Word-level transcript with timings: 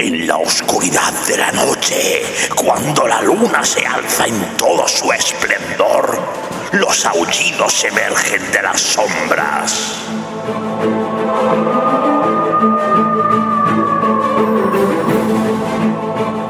En 0.00 0.28
la 0.28 0.36
oscuridad 0.36 1.12
de 1.26 1.36
la 1.36 1.50
noche, 1.50 2.22
cuando 2.54 3.08
la 3.08 3.20
luna 3.20 3.64
se 3.64 3.84
alza 3.84 4.26
en 4.26 4.56
todo 4.56 4.86
su 4.86 5.10
esplendor, 5.12 6.20
los 6.72 7.04
aullidos 7.04 7.84
emergen 7.84 8.50
de 8.52 8.62
las 8.62 8.80
sombras. 8.80 10.06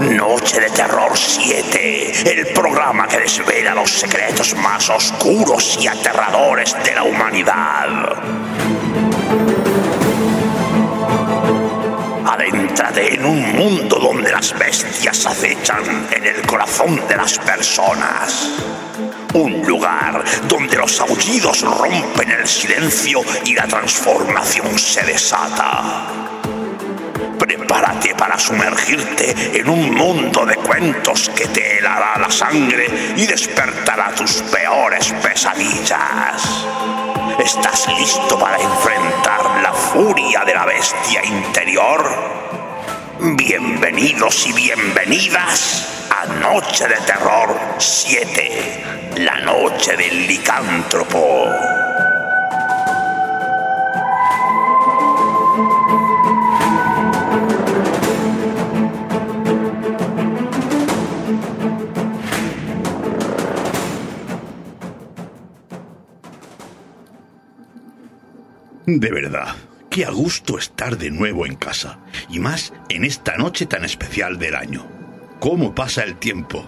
Noche 0.00 0.60
de 0.60 0.70
Terror 0.70 1.16
7, 1.16 2.30
el 2.30 2.46
programa 2.48 3.08
que 3.08 3.20
desvela 3.20 3.74
los 3.74 3.90
secretos 3.90 4.54
más 4.56 4.90
oscuros 4.90 5.78
y 5.80 5.86
aterradores 5.86 6.76
de 6.84 6.94
la 6.94 7.02
humanidad. 7.02 8.58
En 12.80 13.24
un 13.24 13.56
mundo 13.56 13.98
donde 13.98 14.30
las 14.30 14.56
bestias 14.56 15.26
acechan 15.26 16.06
en 16.12 16.24
el 16.24 16.46
corazón 16.46 17.08
de 17.08 17.16
las 17.16 17.36
personas. 17.36 18.50
Un 19.34 19.66
lugar 19.66 20.22
donde 20.46 20.76
los 20.76 21.00
aullidos 21.00 21.62
rompen 21.62 22.30
el 22.30 22.46
silencio 22.46 23.20
y 23.44 23.54
la 23.54 23.66
transformación 23.66 24.78
se 24.78 25.02
desata. 25.02 26.06
Prepárate 27.36 28.14
para 28.14 28.38
sumergirte 28.38 29.58
en 29.58 29.68
un 29.68 29.92
mundo 29.92 30.46
de 30.46 30.54
cuentos 30.54 31.30
que 31.30 31.48
te 31.48 31.78
helará 31.78 32.16
la 32.20 32.30
sangre 32.30 32.86
y 33.16 33.26
despertará 33.26 34.12
tus 34.14 34.34
peores 34.42 35.12
pesadillas. 35.20 36.64
¿Estás 37.40 37.88
listo 37.98 38.38
para 38.38 38.56
enfrentar 38.56 39.62
la 39.62 39.72
furia 39.72 40.44
de 40.44 40.54
la 40.54 40.64
bestia 40.64 41.24
interior? 41.24 42.47
Bienvenidos 43.20 44.46
y 44.46 44.52
bienvenidas 44.52 46.06
a 46.08 46.26
Noche 46.34 46.86
de 46.86 46.94
Terror 47.04 47.58
7, 47.76 49.14
la 49.16 49.40
noche 49.40 49.96
del 49.96 50.28
licántropo. 50.28 51.50
De 68.86 69.10
verdad, 69.10 69.56
qué 69.98 70.04
a 70.04 70.12
gusto 70.12 70.58
estar 70.58 70.96
de 70.96 71.10
nuevo 71.10 71.44
en 71.44 71.56
casa, 71.56 71.98
y 72.28 72.38
más 72.38 72.72
en 72.88 73.04
esta 73.04 73.36
noche 73.36 73.66
tan 73.66 73.84
especial 73.84 74.38
del 74.38 74.54
año. 74.54 74.86
¿Cómo 75.40 75.74
pasa 75.74 76.04
el 76.04 76.14
tiempo? 76.14 76.64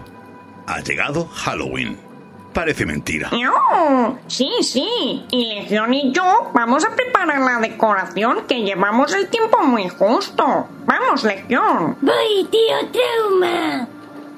Ha 0.67 0.81
llegado 0.81 1.27
Halloween. 1.27 1.97
Parece 2.53 2.85
mentira. 2.85 3.29
No, 3.31 4.19
sí, 4.27 4.51
sí. 4.61 5.25
Y 5.31 5.45
Legión 5.45 5.93
y 5.93 6.11
yo 6.11 6.51
vamos 6.53 6.83
a 6.83 6.93
preparar 6.93 7.39
la 7.39 7.61
decoración 7.61 8.45
que 8.49 8.63
llevamos 8.63 9.13
el 9.13 9.29
tiempo 9.29 9.63
muy 9.63 9.87
justo. 9.87 10.67
Vamos, 10.85 11.23
Legión. 11.23 11.95
Voy, 12.01 12.45
tío 12.51 12.91
Trauma. 12.91 13.87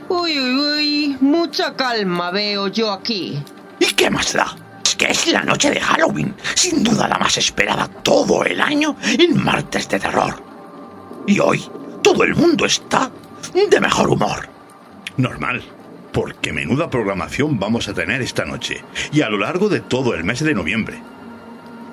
Uy, 0.08 0.40
uy, 0.40 0.60
uy, 0.60 1.18
mucha 1.20 1.76
calma 1.76 2.30
veo 2.30 2.68
yo 2.68 2.92
aquí. 2.92 3.42
¿Y 3.80 3.88
qué 3.96 4.12
más 4.12 4.34
da? 4.34 4.56
Es 4.94 4.98
que 4.98 5.06
es 5.12 5.28
la 5.34 5.42
noche 5.42 5.72
de 5.72 5.80
Halloween, 5.80 6.36
sin 6.54 6.84
duda 6.84 7.08
la 7.08 7.18
más 7.18 7.36
esperada 7.38 7.88
todo 7.88 8.46
el 8.46 8.62
año 8.62 8.96
en 9.02 9.44
martes 9.44 9.90
de 9.90 10.00
terror. 10.00 10.36
Y 11.26 11.40
hoy 11.40 11.64
todo 12.04 12.24
el 12.24 12.36
mundo 12.36 12.64
está 12.68 13.10
de 13.54 13.82
mejor 13.82 14.10
humor. 14.12 14.48
Normal, 15.18 15.64
porque 16.12 16.54
menuda 16.54 16.92
programación 16.92 17.58
vamos 17.58 17.88
a 17.88 17.96
tener 17.96 18.22
esta 18.22 18.46
noche 18.46 18.84
y 19.12 19.22
a 19.22 19.30
lo 19.30 19.40
largo 19.40 19.68
de 19.68 19.80
todo 19.80 20.14
el 20.14 20.24
mes 20.24 20.44
de 20.44 20.54
noviembre. 20.54 21.02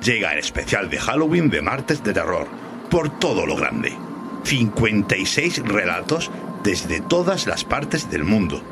Llega 0.03 0.35
el 0.35 0.41
especial 0.41 0.91
de 0.91 0.99
Halloween 0.99 1.49
de 1.49 1.63
martes 1.63 2.05
de 2.05 2.13
terror, 2.13 2.49
por 2.91 3.19
todo 3.19 3.47
lo 3.47 3.57
grande. 3.57 3.97
56 4.45 5.63
relatos 5.65 6.31
desde 6.63 7.01
todas 7.01 7.47
las 7.47 7.65
partes 7.65 8.11
del 8.11 8.25
mundo. 8.25 8.63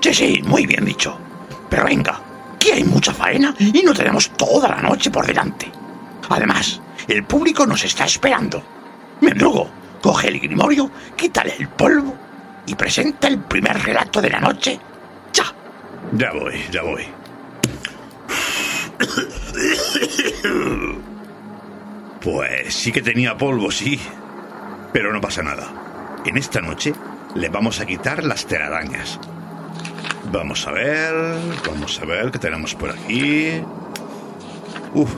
Sí, 0.00 0.14
sí, 0.14 0.42
muy 0.42 0.64
bien 0.64 0.86
dicho. 0.86 1.18
Pero 1.68 1.84
venga, 1.84 2.23
que 2.64 2.72
hay 2.72 2.84
mucha 2.84 3.12
faena 3.12 3.54
y 3.58 3.82
no 3.82 3.92
tenemos 3.92 4.30
toda 4.30 4.70
la 4.70 4.80
noche 4.80 5.10
por 5.10 5.26
delante. 5.26 5.70
Además, 6.30 6.80
el 7.06 7.24
público 7.24 7.66
nos 7.66 7.84
está 7.84 8.06
esperando. 8.06 8.62
Mendrugo, 9.20 9.70
coge 10.00 10.28
el 10.28 10.40
grimorio, 10.40 10.90
quítale 11.14 11.54
el 11.58 11.68
polvo 11.68 12.16
y 12.66 12.74
presenta 12.74 13.28
el 13.28 13.38
primer 13.40 13.82
relato 13.82 14.22
de 14.22 14.30
la 14.30 14.40
noche. 14.40 14.80
¡Ya! 15.32 15.44
Ya 16.12 16.32
voy, 16.32 16.64
ya 16.72 16.82
voy. 16.82 17.04
Pues 22.22 22.74
sí 22.74 22.90
que 22.90 23.02
tenía 23.02 23.36
polvo, 23.36 23.70
sí. 23.70 24.00
Pero 24.94 25.12
no 25.12 25.20
pasa 25.20 25.42
nada. 25.42 25.66
En 26.24 26.38
esta 26.38 26.62
noche 26.62 26.94
le 27.34 27.50
vamos 27.50 27.80
a 27.80 27.84
quitar 27.84 28.24
las 28.24 28.46
telarañas. 28.46 29.20
Vamos 30.34 30.66
a 30.66 30.72
ver, 30.72 31.14
vamos 31.64 32.00
a 32.00 32.04
ver 32.06 32.32
qué 32.32 32.40
tenemos 32.40 32.74
por 32.74 32.90
aquí. 32.90 33.52
Uf, 34.92 35.14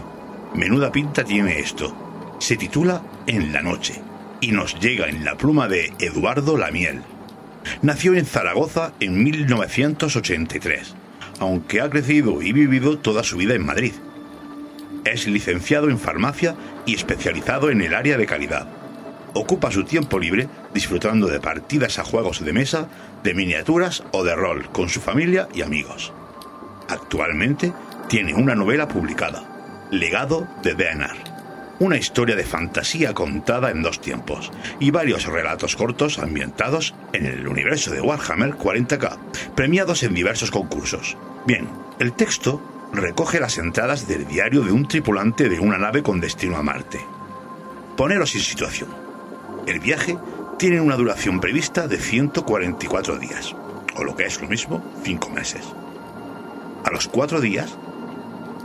menuda 0.55 0.93
pinta 0.93 1.25
tiene 1.25 1.59
esto. 1.59 2.37
Se 2.39 2.59
titula 2.59 3.01
En 3.27 3.51
la 3.51 3.63
noche 3.63 3.95
y 4.43 4.53
nos 4.53 4.79
llega 4.79 5.09
en 5.09 5.25
la 5.25 5.39
pluma 5.39 5.69
de 5.69 5.95
Eduardo 6.01 6.59
Lamiel. 6.59 7.01
Nació 7.81 8.15
en 8.15 8.27
Zaragoza 8.27 8.93
en 9.01 9.25
1983, 9.25 10.95
aunque 11.41 11.81
ha 11.81 11.89
crecido 11.89 12.43
y 12.43 12.53
vivido 12.53 12.99
toda 12.99 13.23
su 13.25 13.39
vida 13.39 13.55
en 13.55 13.65
Madrid. 13.65 13.95
Es 15.07 15.27
licenciado 15.27 15.89
en 15.89 15.99
farmacia 15.99 16.57
y 16.85 16.95
especializado 16.95 17.71
en 17.71 17.81
el 17.81 17.95
área 17.95 18.19
de 18.19 18.27
calidad. 18.27 18.69
Ocupa 19.35 19.71
su 19.71 19.85
tiempo 19.85 20.19
libre 20.19 20.49
disfrutando 20.73 21.27
de 21.27 21.41
partidas 21.41 21.99
a 21.99 22.05
juegos 22.05 22.45
de 22.45 22.53
mesa, 22.53 22.89
de 23.23 23.35
miniaturas 23.35 24.03
o 24.13 24.25
de 24.25 24.35
rol 24.35 24.69
con 24.71 24.89
su 24.89 25.01
familia 25.01 25.49
y 25.55 25.63
amigos. 25.63 26.13
Actualmente 26.89 27.73
tiene 28.09 28.35
una 28.35 28.55
novela 28.55 28.89
publicada, 28.89 29.89
Legado 29.91 30.47
de 30.63 30.75
Deanar, 30.75 31.17
una 31.79 31.97
historia 31.97 32.37
de 32.37 32.45
fantasía 32.45 33.13
contada 33.15 33.71
en 33.71 33.83
dos 33.83 34.01
tiempos 34.01 34.51
y 34.81 34.91
varios 34.91 35.27
relatos 35.27 35.77
cortos 35.77 36.19
ambientados 36.19 36.95
en 37.13 37.27
el 37.27 37.47
universo 37.47 37.91
de 37.91 38.01
Warhammer 38.01 38.55
40k, 38.55 39.19
premiados 39.55 40.03
en 40.03 40.15
diversos 40.15 40.51
concursos. 40.51 41.17
Bien, 41.47 41.69
el 41.99 42.13
texto 42.13 42.63
recoge 42.93 43.41
las 43.41 43.59
entradas 43.59 44.09
del 44.09 44.27
diario 44.27 44.63
de 44.63 44.73
un 44.73 44.89
tripulante 44.89 45.49
de 45.49 45.61
una 45.61 45.79
nave 45.79 46.03
con 46.03 46.21
destino 46.21 46.57
a 46.57 46.63
Marte. 46.63 47.01
Poneros 47.97 48.35
en 48.35 48.41
situación. 48.41 49.06
El 49.67 49.81
viaje 49.81 50.17
tiene 50.59 50.81
una 50.81 50.97
duración 50.97 51.41
prevista 51.41 51.89
de 51.89 51.99
144 51.99 53.19
días, 53.19 53.55
o 53.97 54.05
lo 54.05 54.15
que 54.15 54.25
es 54.25 54.41
lo 54.41 54.47
mismo, 54.47 54.83
5 55.03 55.31
meses. 55.31 55.63
A 56.85 56.91
los 56.93 57.09
cuatro 57.09 57.41
días 57.41 57.77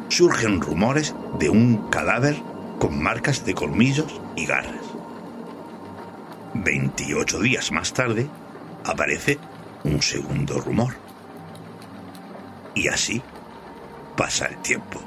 surgen 0.10 0.62
rumores 0.62 1.16
de 1.40 1.50
un 1.50 1.90
cadáver 1.90 2.36
con 2.78 3.02
marcas 3.02 3.46
de 3.46 3.56
colmillos 3.56 4.22
y 4.36 4.46
garras. 4.46 4.86
28 6.54 7.40
días 7.40 7.72
más 7.72 7.94
tarde, 7.94 8.28
aparece 8.86 9.40
un 9.84 10.04
segundo 10.04 10.60
rumor. 10.60 10.94
Y 12.76 12.90
así 12.90 13.24
pasa 14.16 14.46
el 14.46 14.58
tiempo. 14.58 15.02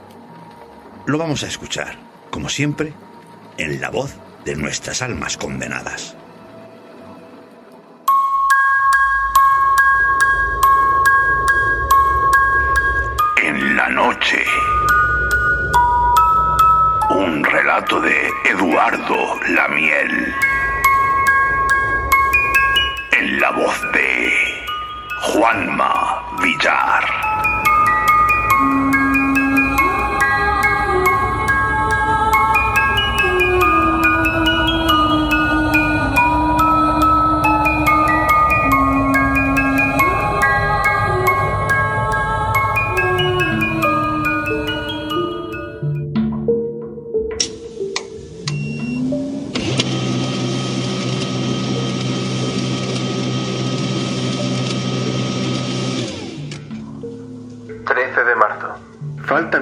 Lo 1.06 1.18
vamos 1.18 1.44
a 1.44 1.46
escuchar, 1.46 1.98
como 2.30 2.48
siempre, 2.48 2.92
en 3.58 3.80
la 3.80 3.90
voz 3.90 4.16
de 4.44 4.54
nuestras 4.56 5.00
almas 5.02 5.36
condenadas. 5.36 6.16
En 13.42 13.76
la 13.76 13.88
noche. 13.88 14.44
Un 17.10 17.44
relato 17.44 18.00
de 18.00 18.30
Eduardo 18.50 19.40
Lamiel. 19.48 20.34
En 23.12 23.40
la 23.40 23.50
voz 23.52 23.80
de 23.92 24.32
Juanma 25.22 26.22
Villar. 26.42 27.63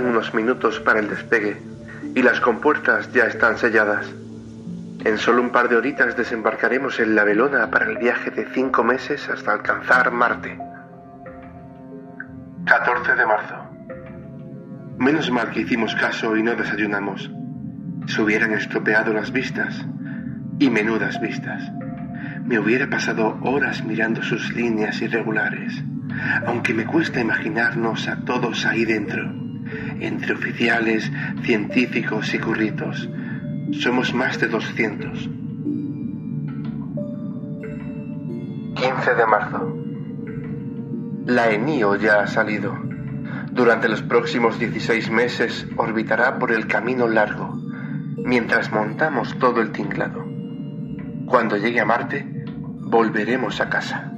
Unos 0.03 0.35
minutos 0.35 0.81
para 0.81 0.99
el 0.99 1.09
despegue 1.09 1.63
y 2.17 2.23
las 2.23 2.41
compuertas 2.41 3.13
ya 3.13 3.27
están 3.27 3.57
selladas. 3.57 4.05
En 5.05 5.17
solo 5.17 5.41
un 5.41 5.51
par 5.51 5.69
de 5.69 5.77
horitas 5.77 6.17
desembarcaremos 6.17 6.99
en 6.99 7.15
la 7.15 7.23
Velona 7.23 7.71
para 7.71 7.89
el 7.89 7.99
viaje 7.99 8.33
de 8.33 8.47
cinco 8.47 8.83
meses 8.83 9.29
hasta 9.29 9.53
alcanzar 9.53 10.11
Marte. 10.11 10.59
14 12.67 13.15
de 13.15 13.27
marzo. 13.27 13.55
Menos 14.99 15.31
mal 15.31 15.51
que 15.51 15.61
hicimos 15.61 15.95
caso 15.95 16.37
y 16.37 16.43
no 16.43 16.57
desayunamos. 16.57 17.31
Se 18.07 18.23
hubieran 18.23 18.55
estropeado 18.55 19.13
las 19.13 19.31
vistas. 19.31 19.87
Y 20.59 20.69
menudas 20.69 21.21
vistas. 21.21 21.63
Me 22.45 22.59
hubiera 22.59 22.91
pasado 22.91 23.39
horas 23.43 23.85
mirando 23.85 24.21
sus 24.21 24.53
líneas 24.53 25.01
irregulares, 25.01 25.81
aunque 26.45 26.75
me 26.75 26.87
cuesta 26.87 27.21
imaginarnos 27.21 28.09
a 28.09 28.17
todos 28.25 28.67
ahí 28.67 28.85
dentro, 28.85 29.43
entre 30.01 30.35
oficiales, 30.35 31.11
científicos 31.43 32.33
y 32.35 32.39
curritos. 32.39 33.09
Somos 33.73 34.13
más 34.15 34.39
de 34.39 34.49
200. 34.49 35.31
15 38.75 39.15
de 39.15 39.27
marzo. 39.27 39.77
La 41.27 41.51
ENIO 41.51 41.97
ya 41.97 42.21
ha 42.21 42.27
salido. 42.27 42.77
Durante 43.53 43.89
los 43.89 44.03
próximos 44.03 44.59
16 44.59 45.11
meses 45.11 45.67
orbitará 45.77 46.39
por 46.39 46.53
el 46.53 46.67
camino 46.67 47.07
largo, 47.07 47.55
mientras 48.17 48.73
montamos 48.73 49.39
todo 49.39 49.61
el 49.61 49.73
tinglado. 49.73 50.25
Cuando 51.27 51.57
llegue 51.57 51.81
a 51.81 51.85
Marte, 51.85 52.27
volveremos 52.81 53.61
a 53.61 53.69
casa. 53.69 54.13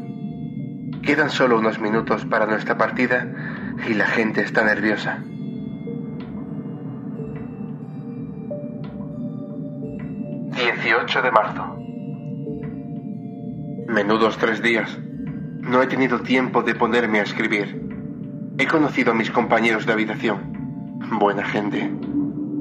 Quedan 1.02 1.30
solo 1.30 1.58
unos 1.58 1.78
minutos 1.78 2.24
para 2.24 2.46
nuestra 2.46 2.78
partida 2.78 3.28
y 3.86 3.94
la 3.94 4.06
gente 4.06 4.40
está 4.40 4.64
nerviosa. 4.64 5.18
...18 11.14 11.22
de 11.22 11.30
marzo... 11.30 11.76
Menudos 13.86 14.36
tres 14.36 14.60
días. 14.60 14.98
No 15.60 15.80
he 15.80 15.86
tenido 15.86 16.18
tiempo 16.22 16.64
de 16.64 16.74
ponerme 16.74 17.20
a 17.20 17.22
escribir. 17.22 17.80
He 18.58 18.66
conocido 18.66 19.12
a 19.12 19.14
mis 19.14 19.30
compañeros 19.30 19.86
de 19.86 19.92
habitación. 19.92 20.98
Buena 21.20 21.44
gente. 21.44 21.88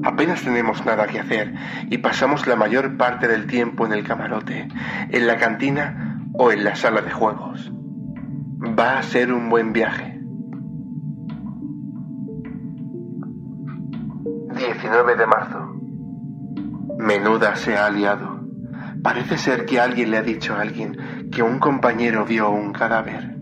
Apenas 0.04 0.42
tenemos 0.42 0.84
nada 0.86 1.08
que 1.08 1.18
hacer 1.18 1.52
y 1.90 1.98
pasamos 1.98 2.46
la 2.46 2.54
mayor 2.54 2.96
parte 2.96 3.26
del 3.26 3.48
tiempo 3.48 3.86
en 3.86 3.92
el 3.92 4.06
camarote, 4.06 4.68
en 5.08 5.26
la 5.26 5.36
cantina 5.36 6.20
o 6.34 6.52
en 6.52 6.62
la 6.62 6.76
sala 6.76 7.00
de 7.00 7.10
juegos. 7.10 7.72
Va 8.78 8.98
a 8.98 9.02
ser 9.02 9.32
un 9.32 9.48
buen 9.48 9.72
viaje. 9.72 10.20
19 14.54 15.16
de 15.16 15.26
marzo. 15.26 15.74
Menuda 16.98 17.56
se 17.56 17.76
ha 17.76 17.90
liado. 17.90 18.33
Parece 19.04 19.36
ser 19.36 19.66
que 19.66 19.78
alguien 19.78 20.10
le 20.10 20.16
ha 20.16 20.22
dicho 20.22 20.54
a 20.54 20.62
alguien 20.62 21.28
que 21.30 21.42
un 21.42 21.58
compañero 21.58 22.24
vio 22.24 22.48
un 22.48 22.72
cadáver. 22.72 23.36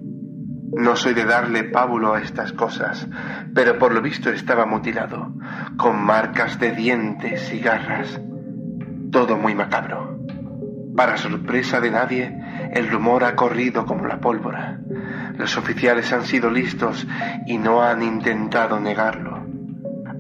No 0.73 0.97
soy 0.97 1.15
de 1.15 1.25
darle 1.25 1.63
pábulo 1.63 2.15
a 2.15 2.21
estas 2.21 2.53
cosas, 2.53 3.07
pero 3.55 3.79
por 3.79 3.95
lo 3.95 4.03
visto 4.03 4.31
estaba 4.31 4.67
mutilado, 4.67 5.33
con 5.77 6.05
marcas 6.05 6.59
de 6.59 6.73
dientes 6.73 7.55
y 7.55 7.61
garras. 7.61 8.21
Todo 9.13 9.37
muy 9.37 9.55
macabro. 9.55 10.19
Para 10.97 11.17
sorpresa 11.17 11.81
de 11.81 11.93
nadie, 11.93 12.37
el 12.73 12.91
rumor 12.91 13.23
ha 13.23 13.37
corrido 13.37 13.87
como 13.87 14.05
la 14.09 14.19
pólvora. 14.19 14.81
Los 15.37 15.57
oficiales 15.57 16.13
han 16.13 16.25
sido 16.25 16.51
listos 16.51 17.07
y 17.47 17.59
no 17.59 17.83
han 17.85 18.03
intentado 18.03 18.81
negarlo. 18.81 19.47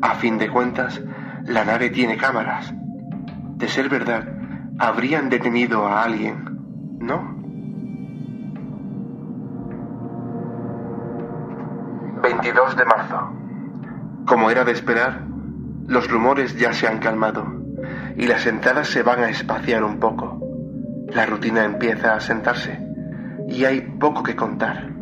A 0.02 0.14
fin 0.14 0.38
de 0.38 0.48
cuentas, 0.48 1.02
la 1.46 1.64
nave 1.64 1.90
tiene 1.90 2.16
cámaras. 2.16 2.72
De 3.56 3.66
ser 3.66 3.88
verdad, 3.88 4.41
habrían 4.78 5.28
detenido 5.28 5.86
a 5.86 6.02
alguien, 6.02 6.98
¿no? 7.00 7.36
22 12.22 12.76
de 12.76 12.84
marzo. 12.84 13.32
Como 14.26 14.50
era 14.50 14.64
de 14.64 14.72
esperar, 14.72 15.22
los 15.86 16.08
rumores 16.08 16.56
ya 16.56 16.72
se 16.72 16.86
han 16.86 16.98
calmado 16.98 17.44
y 18.16 18.26
las 18.26 18.46
entradas 18.46 18.88
se 18.88 19.02
van 19.02 19.20
a 19.20 19.30
espaciar 19.30 19.82
un 19.82 19.98
poco. 19.98 20.40
La 21.08 21.26
rutina 21.26 21.64
empieza 21.64 22.14
a 22.14 22.20
sentarse 22.20 22.78
y 23.48 23.64
hay 23.64 23.80
poco 23.80 24.22
que 24.22 24.36
contar. 24.36 24.92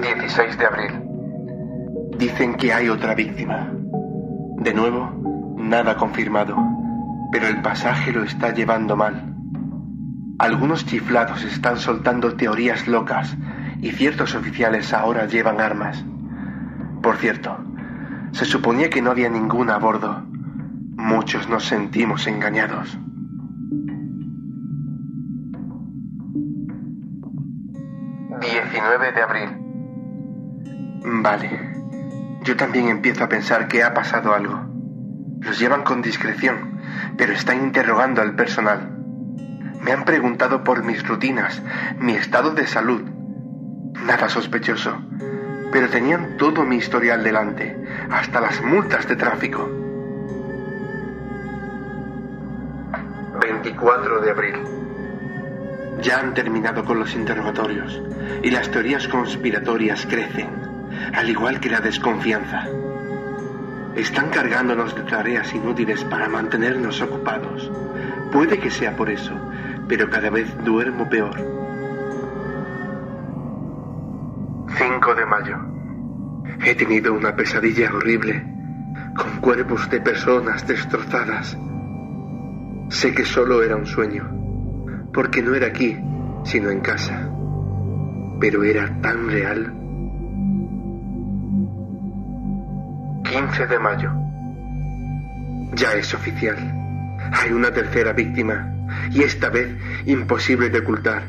16 0.00 0.58
de 0.58 0.66
abril. 0.66 1.02
Dicen 2.18 2.54
que 2.54 2.72
hay 2.72 2.88
otra 2.88 3.14
víctima. 3.14 3.72
De 4.58 4.72
nuevo, 4.72 5.27
nada 5.68 5.96
confirmado, 5.96 6.56
pero 7.30 7.46
el 7.46 7.60
pasaje 7.62 8.12
lo 8.12 8.24
está 8.24 8.52
llevando 8.52 8.96
mal. 8.96 9.34
Algunos 10.38 10.86
chiflados 10.86 11.44
están 11.44 11.78
soltando 11.78 12.34
teorías 12.34 12.86
locas 12.86 13.36
y 13.80 13.90
ciertos 13.90 14.34
oficiales 14.34 14.92
ahora 14.92 15.26
llevan 15.26 15.60
armas. 15.60 16.04
Por 17.02 17.16
cierto, 17.16 17.58
se 18.32 18.44
suponía 18.44 18.90
que 18.90 19.02
no 19.02 19.10
había 19.10 19.28
ninguna 19.28 19.76
a 19.76 19.78
bordo, 19.78 20.22
Muchos 20.98 21.48
nos 21.48 21.64
sentimos 21.64 22.26
engañados. 22.26 22.98
...19 28.40 29.14
de 29.14 29.22
abril... 29.22 29.48
Vale. 31.22 31.50
Yo 32.42 32.56
también 32.56 32.88
empiezo 32.88 33.22
a 33.24 33.28
pensar 33.28 33.68
que 33.68 33.84
ha 33.84 33.94
pasado 33.94 34.34
algo. 34.34 34.67
Los 35.40 35.58
llevan 35.58 35.82
con 35.82 36.02
discreción, 36.02 36.80
pero 37.16 37.32
están 37.32 37.62
interrogando 37.62 38.22
al 38.22 38.34
personal. 38.34 38.90
Me 39.82 39.92
han 39.92 40.04
preguntado 40.04 40.64
por 40.64 40.82
mis 40.82 41.06
rutinas, 41.06 41.62
mi 41.98 42.14
estado 42.14 42.50
de 42.50 42.66
salud. 42.66 43.02
Nada 44.04 44.28
sospechoso, 44.28 45.00
pero 45.72 45.88
tenían 45.88 46.36
todo 46.36 46.64
mi 46.64 46.76
historial 46.76 47.22
delante, 47.22 47.76
hasta 48.10 48.40
las 48.40 48.62
multas 48.62 49.06
de 49.06 49.16
tráfico. 49.16 49.68
24 53.40 54.20
de 54.20 54.30
abril. 54.30 54.56
Ya 56.02 56.20
han 56.20 56.34
terminado 56.34 56.84
con 56.84 56.98
los 56.98 57.14
interrogatorios 57.14 58.02
y 58.42 58.50
las 58.50 58.70
teorías 58.70 59.08
conspiratorias 59.08 60.06
crecen, 60.06 60.48
al 61.14 61.28
igual 61.28 61.60
que 61.60 61.70
la 61.70 61.80
desconfianza. 61.80 62.66
Están 63.98 64.30
cargándonos 64.30 64.94
de 64.94 65.02
tareas 65.02 65.54
inútiles 65.54 66.04
para 66.04 66.28
mantenernos 66.28 67.02
ocupados. 67.02 67.70
Puede 68.32 68.58
que 68.58 68.70
sea 68.70 68.96
por 68.96 69.10
eso, 69.10 69.34
pero 69.88 70.08
cada 70.08 70.30
vez 70.30 70.48
duermo 70.64 71.08
peor. 71.08 71.36
5 74.78 75.14
de 75.14 75.26
mayo. 75.26 75.56
He 76.64 76.74
tenido 76.74 77.12
una 77.12 77.36
pesadilla 77.36 77.92
horrible, 77.92 78.42
con 79.14 79.40
cuerpos 79.40 79.90
de 79.90 80.00
personas 80.00 80.66
destrozadas 80.66 81.58
Sé 82.90 83.12
que 83.12 83.24
solo 83.26 83.62
era 83.62 83.76
un 83.76 83.84
sueño, 83.84 84.24
porque 85.12 85.42
no 85.42 85.54
era 85.54 85.66
aquí, 85.66 85.94
sino 86.44 86.70
en 86.70 86.80
casa. 86.80 87.30
Pero 88.40 88.64
era 88.64 89.00
tan 89.02 89.28
real. 89.28 89.77
15 93.28 93.66
de 93.66 93.78
mayo. 93.78 94.10
Ya 95.74 95.92
es 95.92 96.14
oficial. 96.14 96.56
Hay 97.32 97.52
una 97.52 97.70
tercera 97.70 98.14
víctima, 98.14 98.72
y 99.10 99.22
esta 99.22 99.50
vez 99.50 99.68
imposible 100.06 100.70
de 100.70 100.78
ocultar. 100.78 101.24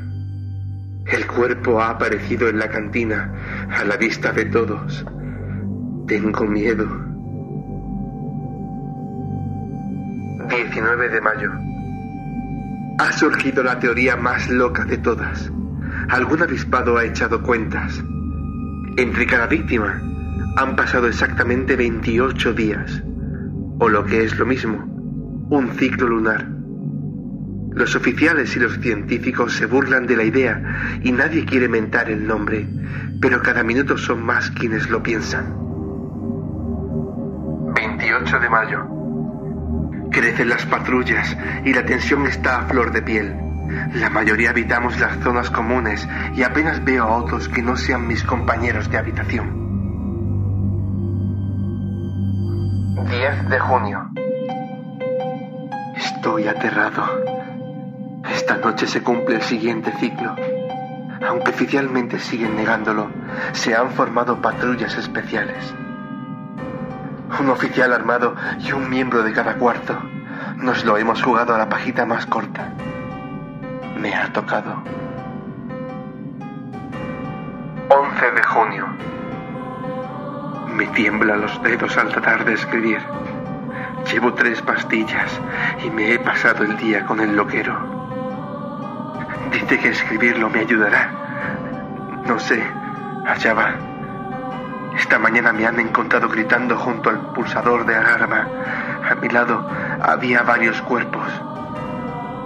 El 1.06 1.28
cuerpo 1.28 1.82
ha 1.82 1.90
aparecido 1.90 2.48
en 2.48 2.60
la 2.60 2.70
cantina, 2.70 3.34
a 3.70 3.84
la 3.84 3.98
vista 3.98 4.32
de 4.32 4.46
todos. 4.46 5.06
Tengo 6.08 6.46
miedo. 6.46 6.88
19 10.48 11.10
de 11.10 11.22
mayo. 11.22 11.52
Ha 12.98 13.12
surgido 13.12 13.62
la 13.62 13.78
teoría 13.78 14.16
más 14.16 14.50
loca 14.50 14.86
de 14.86 14.98
todas. 15.00 15.52
Algún 16.10 16.42
avispado 16.44 16.98
ha 16.98 17.04
echado 17.04 17.44
cuentas. 17.44 18.02
Entre 18.96 19.26
cada 19.26 19.48
víctima 19.48 20.02
han 20.56 20.76
pasado 20.76 21.08
exactamente 21.08 21.76
28 21.76 22.54
días, 22.54 23.04
o 23.80 23.90
lo 23.90 24.06
que 24.06 24.24
es 24.24 24.38
lo 24.38 24.46
mismo, 24.46 24.84
un 25.50 25.70
ciclo 25.78 26.08
lunar. 26.08 26.48
Los 27.74 27.96
oficiales 27.96 28.56
y 28.56 28.60
los 28.60 28.80
científicos 28.80 29.54
se 29.54 29.66
burlan 29.66 30.06
de 30.08 30.18
la 30.18 30.24
idea 30.24 31.00
y 31.02 31.12
nadie 31.12 31.46
quiere 31.46 31.70
mentar 31.70 32.10
el 32.10 32.28
nombre, 32.28 32.68
pero 33.22 33.42
cada 33.42 33.64
minuto 33.64 33.98
son 33.98 34.24
más 34.26 34.52
quienes 34.52 34.90
lo 34.90 35.02
piensan. 35.02 35.56
28 37.74 38.40
de 38.40 38.50
mayo. 38.50 38.88
Crecen 40.12 40.50
las 40.50 40.66
patrullas 40.66 41.38
y 41.64 41.74
la 41.74 41.86
tensión 41.86 42.26
está 42.26 42.60
a 42.60 42.66
flor 42.66 42.92
de 42.92 43.02
piel. 43.04 43.36
La 43.94 44.10
mayoría 44.10 44.50
habitamos 44.50 45.00
las 45.00 45.20
zonas 45.20 45.52
comunes 45.52 46.08
y 46.36 46.42
apenas 46.42 46.84
veo 46.84 47.04
a 47.04 47.18
otros 47.18 47.48
que 47.48 47.62
no 47.62 47.78
sean 47.78 48.08
mis 48.08 48.24
compañeros 48.24 48.90
de 48.90 48.98
habitación. 48.98 49.69
10 53.10 53.50
de 53.50 53.60
junio. 53.60 54.08
Estoy 55.96 56.48
aterrado. 56.48 57.04
Esta 58.32 58.58
noche 58.58 58.86
se 58.86 59.02
cumple 59.02 59.38
el 59.38 59.42
siguiente 59.42 59.92
ciclo. 59.94 60.36
Aunque 61.28 61.50
oficialmente 61.50 62.20
siguen 62.20 62.56
negándolo, 62.56 63.10
se 63.54 63.76
han 63.76 63.90
formado 63.90 64.40
patrullas 64.40 64.96
especiales. 64.96 65.74
Un 67.40 67.50
oficial 67.50 67.94
armado 67.94 68.36
y 68.60 68.74
un 68.74 68.88
miembro 68.88 69.24
de 69.24 69.34
cada 69.34 69.56
cuarto. 69.56 70.00
Nos 70.58 70.86
lo 70.86 70.96
hemos 70.98 71.24
jugado 71.24 71.56
a 71.56 71.58
la 71.58 71.68
pajita 71.68 72.06
más 72.06 72.28
corta. 72.28 72.74
Me 74.00 74.14
ha 74.14 74.32
tocado. 74.32 74.84
11 77.90 78.32
de 78.32 78.44
junio. 78.44 79.19
Me 80.80 80.88
tiemblan 80.88 81.42
los 81.42 81.62
dedos 81.62 81.98
al 81.98 82.08
tratar 82.08 82.46
de 82.46 82.54
escribir. 82.54 83.02
Llevo 84.10 84.34
tres 84.34 84.62
pastillas 84.62 85.30
y 85.84 85.90
me 85.90 86.14
he 86.14 86.20
pasado 86.20 86.64
el 86.64 86.78
día 86.78 87.06
con 87.06 87.20
el 87.20 87.36
loquero. 87.36 87.78
Dice 89.52 89.78
que 89.78 89.90
escribirlo 89.90 90.50
me 90.50 90.60
ayudará. 90.60 91.12
No 92.26 92.40
sé, 92.40 92.64
allá 93.28 93.54
va. 93.54 93.74
Esta 94.98 95.20
mañana 95.20 95.52
me 95.52 95.68
han 95.68 95.82
encontrado 95.82 96.30
gritando 96.30 96.78
junto 96.78 97.10
al 97.10 97.34
pulsador 97.34 97.86
de 97.86 97.98
alarma. 97.98 98.48
A 99.12 99.16
mi 99.16 99.28
lado 99.28 99.70
había 100.02 100.44
varios 100.44 100.82
cuerpos. 100.84 101.28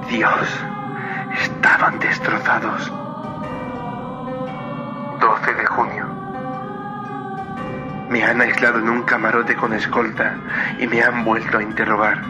Dios, 0.09 0.65
estaban 1.39 1.99
destrozados. 1.99 2.91
12 5.19 5.53
de 5.53 5.65
junio. 5.67 6.02
Me 8.13 8.23
han 8.23 8.41
aislado 8.41 8.77
en 8.77 8.89
un 8.89 9.01
camarote 9.01 9.55
con 9.55 9.73
escolta 9.73 10.35
y 10.77 10.85
me 10.85 11.01
han 11.01 11.23
vuelto 11.25 11.57
a 11.57 11.63
interrogar. 11.63 12.21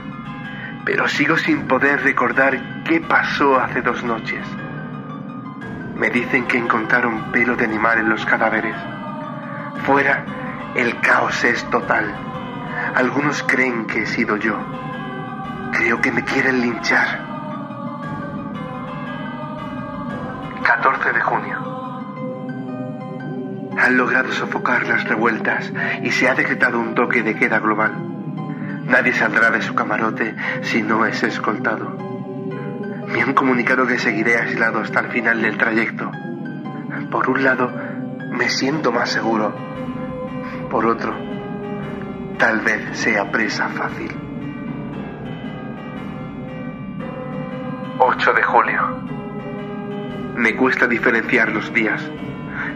Pero 0.85 1.09
sigo 1.09 1.35
sin 1.35 1.67
poder 1.67 2.01
recordar 2.03 2.83
qué 2.85 3.01
pasó 3.01 3.59
hace 3.59 3.81
dos 3.81 4.01
noches. 4.01 4.47
Me 5.97 6.09
dicen 6.09 6.47
que 6.47 6.57
encontraron 6.57 7.33
pelo 7.33 7.57
de 7.57 7.65
animal 7.65 7.97
en 7.97 8.07
los 8.07 8.25
cadáveres. 8.25 8.77
Fuera, 9.85 10.23
el 10.73 11.01
caos 11.01 11.43
es 11.43 11.69
total. 11.69 12.15
Algunos 12.95 13.43
creen 13.43 13.85
que 13.85 14.03
he 14.03 14.05
sido 14.05 14.37
yo. 14.37 14.57
Creo 15.73 15.99
que 15.99 16.13
me 16.13 16.23
quieren 16.23 16.61
linchar. 16.61 17.19
14 20.63 21.11
de 21.11 21.19
junio. 21.19 21.72
Han 23.83 23.97
logrado 23.97 24.31
sofocar 24.31 24.87
las 24.87 25.03
revueltas 25.03 25.73
y 26.01 26.11
se 26.11 26.29
ha 26.29 26.35
decretado 26.35 26.79
un 26.79 26.95
toque 26.95 27.21
de 27.21 27.35
queda 27.35 27.59
global. 27.59 27.91
Nadie 28.85 29.11
saldrá 29.11 29.51
de 29.51 29.61
su 29.61 29.75
camarote 29.75 30.35
si 30.61 30.81
no 30.81 31.05
es 31.05 31.21
escoltado. 31.21 31.89
Me 33.07 33.21
han 33.21 33.33
comunicado 33.33 33.85
que 33.85 33.99
seguiré 33.99 34.37
aislado 34.37 34.79
hasta 34.79 35.01
el 35.01 35.07
final 35.07 35.41
del 35.41 35.57
trayecto. 35.57 36.09
Por 37.11 37.29
un 37.29 37.43
lado, 37.43 37.73
me 38.31 38.47
siento 38.47 38.93
más 38.93 39.09
seguro. 39.09 39.53
Por 40.69 40.85
otro, 40.85 41.13
tal 42.37 42.61
vez 42.61 42.97
sea 42.97 43.29
presa 43.31 43.67
fácil. 43.67 44.13
8 47.99 48.33
de 48.33 48.43
julio. 48.43 48.81
Me 50.37 50.55
cuesta 50.55 50.87
diferenciar 50.87 51.51
los 51.51 51.73
días, 51.73 52.01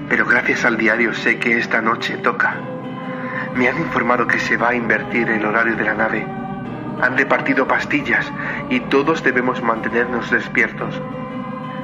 pero 0.10 0.26
gracias 0.26 0.66
al 0.66 0.78
diario 0.78 1.14
sé 1.14 1.40
que 1.40 1.58
esta 1.58 1.82
noche 1.82 2.18
toca. 2.18 2.56
Me 3.56 3.68
han 3.68 3.78
informado 3.78 4.28
que 4.28 4.40
se 4.40 4.58
va 4.58 4.70
a 4.70 4.76
invertir 4.76 5.30
el 5.30 5.46
horario 5.46 5.76
de 5.76 5.84
la 5.84 5.94
nave. 5.94 6.26
Han 7.02 7.18
repartido 7.18 7.68
pastillas 7.68 8.32
y 8.70 8.80
todos 8.82 9.24
debemos 9.24 9.62
mantenernos 9.62 10.30
despiertos. 10.32 11.02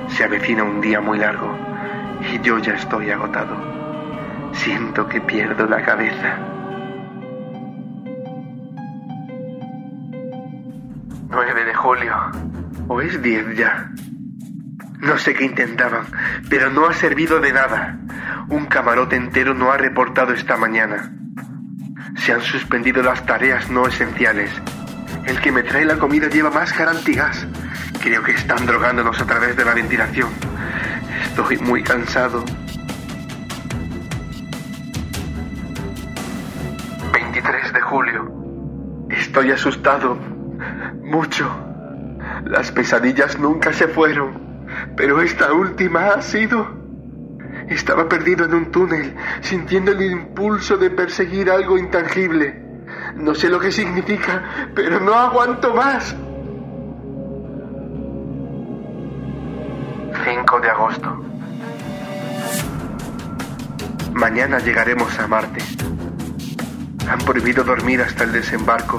Se 0.08 0.24
avecina 0.24 0.64
un 0.64 0.82
día 0.82 1.02
muy 1.02 1.20
largo 1.20 1.56
y 2.32 2.40
yo 2.42 2.58
ya 2.60 2.74
estoy 2.74 3.12
agotado. 3.12 3.56
Siento 4.54 5.08
que 5.08 5.20
pierdo 5.22 5.66
la 5.66 5.82
cabeza. 5.84 6.38
9 11.30 11.66
de 11.66 11.74
julio. 11.74 12.16
¿O 12.88 13.02
es 13.02 13.22
10 13.22 13.58
ya? 13.58 13.90
No 15.04 15.18
sé 15.18 15.34
qué 15.34 15.44
intentaban, 15.44 16.06
pero 16.50 16.70
no 16.70 16.88
ha 16.88 16.94
servido 16.94 17.42
de 17.42 17.52
nada. 17.52 18.00
Un 18.48 18.68
camarote 18.68 19.18
entero 19.18 19.54
no 19.54 19.70
ha 19.70 19.78
reportado 19.78 20.34
esta 20.34 20.56
mañana. 20.56 21.12
Se 22.16 22.32
han 22.32 22.42
suspendido 22.42 23.04
las 23.04 23.26
tareas 23.26 23.70
no 23.70 23.86
esenciales. 23.86 24.50
El 25.26 25.42
que 25.42 25.52
me 25.52 25.64
trae 25.64 25.84
la 25.84 25.98
comida 25.98 26.30
lleva 26.30 26.52
máscara 26.52 26.92
antigas. 26.92 27.46
Creo 28.02 28.24
que 28.24 28.32
están 28.32 28.66
drogándonos 28.66 29.20
a 29.20 29.26
través 29.26 29.58
de 29.58 29.66
la 29.66 29.74
ventilación. 29.74 30.30
Estoy 31.26 31.58
muy 31.58 31.84
cansado. 31.84 32.46
23 37.12 37.74
de 37.74 37.82
julio. 37.82 38.32
Estoy 39.10 39.52
asustado. 39.52 40.16
Mucho. 41.04 41.50
Las 42.46 42.72
pesadillas 42.72 43.38
nunca 43.38 43.74
se 43.74 43.88
fueron, 43.88 44.53
pero 44.96 45.22
esta 45.22 45.54
última 45.54 46.10
ha 46.10 46.22
sido... 46.22 46.82
Estaba 47.70 48.10
perdido 48.10 48.46
en 48.46 48.54
un 48.54 48.72
túnel, 48.72 49.16
sintiendo 49.42 49.92
el 49.92 50.02
impulso 50.02 50.78
de 50.78 50.90
perseguir 50.90 51.50
algo 51.50 51.78
intangible. 51.78 52.62
No 53.16 53.34
sé 53.36 53.50
lo 53.50 53.60
que 53.60 53.72
significa, 53.72 54.70
pero 54.76 55.00
no 55.00 55.14
aguanto 55.14 55.74
más. 55.74 56.16
5 60.26 60.60
de 60.60 60.70
agosto. 60.70 61.24
Mañana 64.14 64.60
llegaremos 64.60 65.18
a 65.20 65.28
Marte. 65.28 65.62
Han 67.10 67.20
prohibido 67.20 67.64
dormir 67.64 68.02
hasta 68.02 68.24
el 68.24 68.32
desembarco 68.32 68.98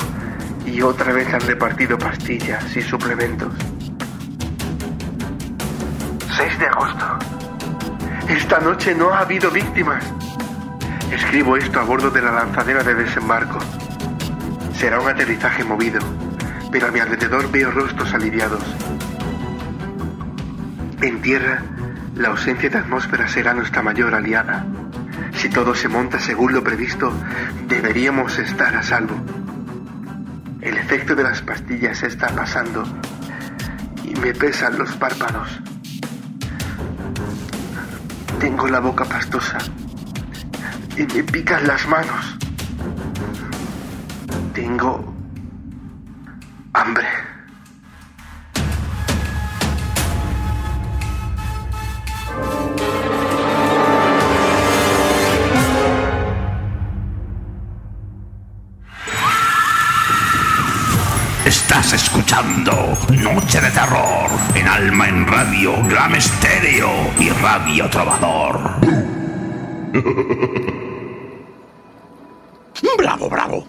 y 0.67 0.83
otra 0.83 1.13
vez 1.13 1.33
han 1.33 1.41
repartido 1.41 1.97
pastillas 1.99 2.77
y 2.77 2.83
suplementos. 2.83 3.53
6 6.45 6.59
de 6.59 6.67
agosto. 6.67 7.19
Esta 8.29 8.61
noche 8.61 8.95
no 8.95 9.09
ha 9.09 9.21
habido 9.21 9.51
víctimas. 9.51 10.05
Escribo 11.11 11.57
esto 11.57 11.81
a 11.81 11.85
bordo 11.85 12.11
de 12.11 12.21
la 12.21 12.33
lanzadera 12.33 12.83
de 12.83 12.95
desembarco. 12.95 13.59
Será 14.75 15.01
un 15.01 15.09
aterrizaje 15.09 15.65
movido, 15.65 16.01
pero 16.71 16.89
a 16.89 16.91
mi 16.91 17.01
alrededor 17.01 17.51
veo 17.51 17.71
rostros 17.71 18.13
aliviados. 18.13 18.63
En 21.01 21.23
tierra, 21.23 21.63
la 22.15 22.29
ausencia 22.29 22.69
de 22.69 22.77
atmósfera 22.77 23.27
será 23.27 23.55
nuestra 23.55 23.81
mayor 23.81 24.15
aliada. 24.15 24.67
Si 25.33 25.49
todo 25.49 25.75
se 25.75 25.89
monta 25.89 26.19
según 26.19 26.53
lo 26.53 26.63
previsto, 26.63 27.11
deberíamos 27.69 28.39
estar 28.39 28.77
a 28.77 28.83
salvo. 28.83 29.17
El 30.61 30.77
efecto 30.77 31.15
de 31.15 31.23
las 31.23 31.41
pastillas 31.41 32.03
está 32.03 32.29
pasando 32.29 32.85
me 34.25 34.33
pesan 34.33 34.79
los 34.79 34.91
párpados. 34.93 35.61
Tengo 38.45 38.69
la 38.69 38.79
boca 38.79 39.07
pastosa 39.07 39.57
y 40.99 41.03
me 41.15 41.25
pican 41.25 41.67
las 41.67 41.89
manos. 41.89 42.37
Tengo 44.53 45.15
hambre. 46.75 47.14
Estás 61.75 62.05
escuchando 62.05 62.73
Noche 63.11 63.61
de 63.61 63.69
Terror 63.73 64.31
en 64.55 64.69
Alma 64.69 65.09
en 65.09 65.27
Radio, 65.27 65.73
Gram 65.89 66.15
Estéreo 66.15 66.89
y 67.19 67.31
Radio 67.31 67.91
Trovador. 67.91 68.77
Bravo, 72.97 73.29
bravo. 73.29 73.67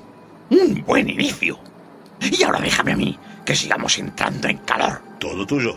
Un 0.51 0.83
buen 0.85 1.09
inicio. 1.09 1.57
Y 2.21 2.43
ahora 2.43 2.59
déjame 2.59 2.91
a 2.91 2.95
mí 2.95 3.17
que 3.43 3.55
sigamos 3.55 3.97
entrando 3.97 4.49
en 4.49 4.59
calor. 4.59 5.01
Todo 5.19 5.43
tuyo. 5.47 5.75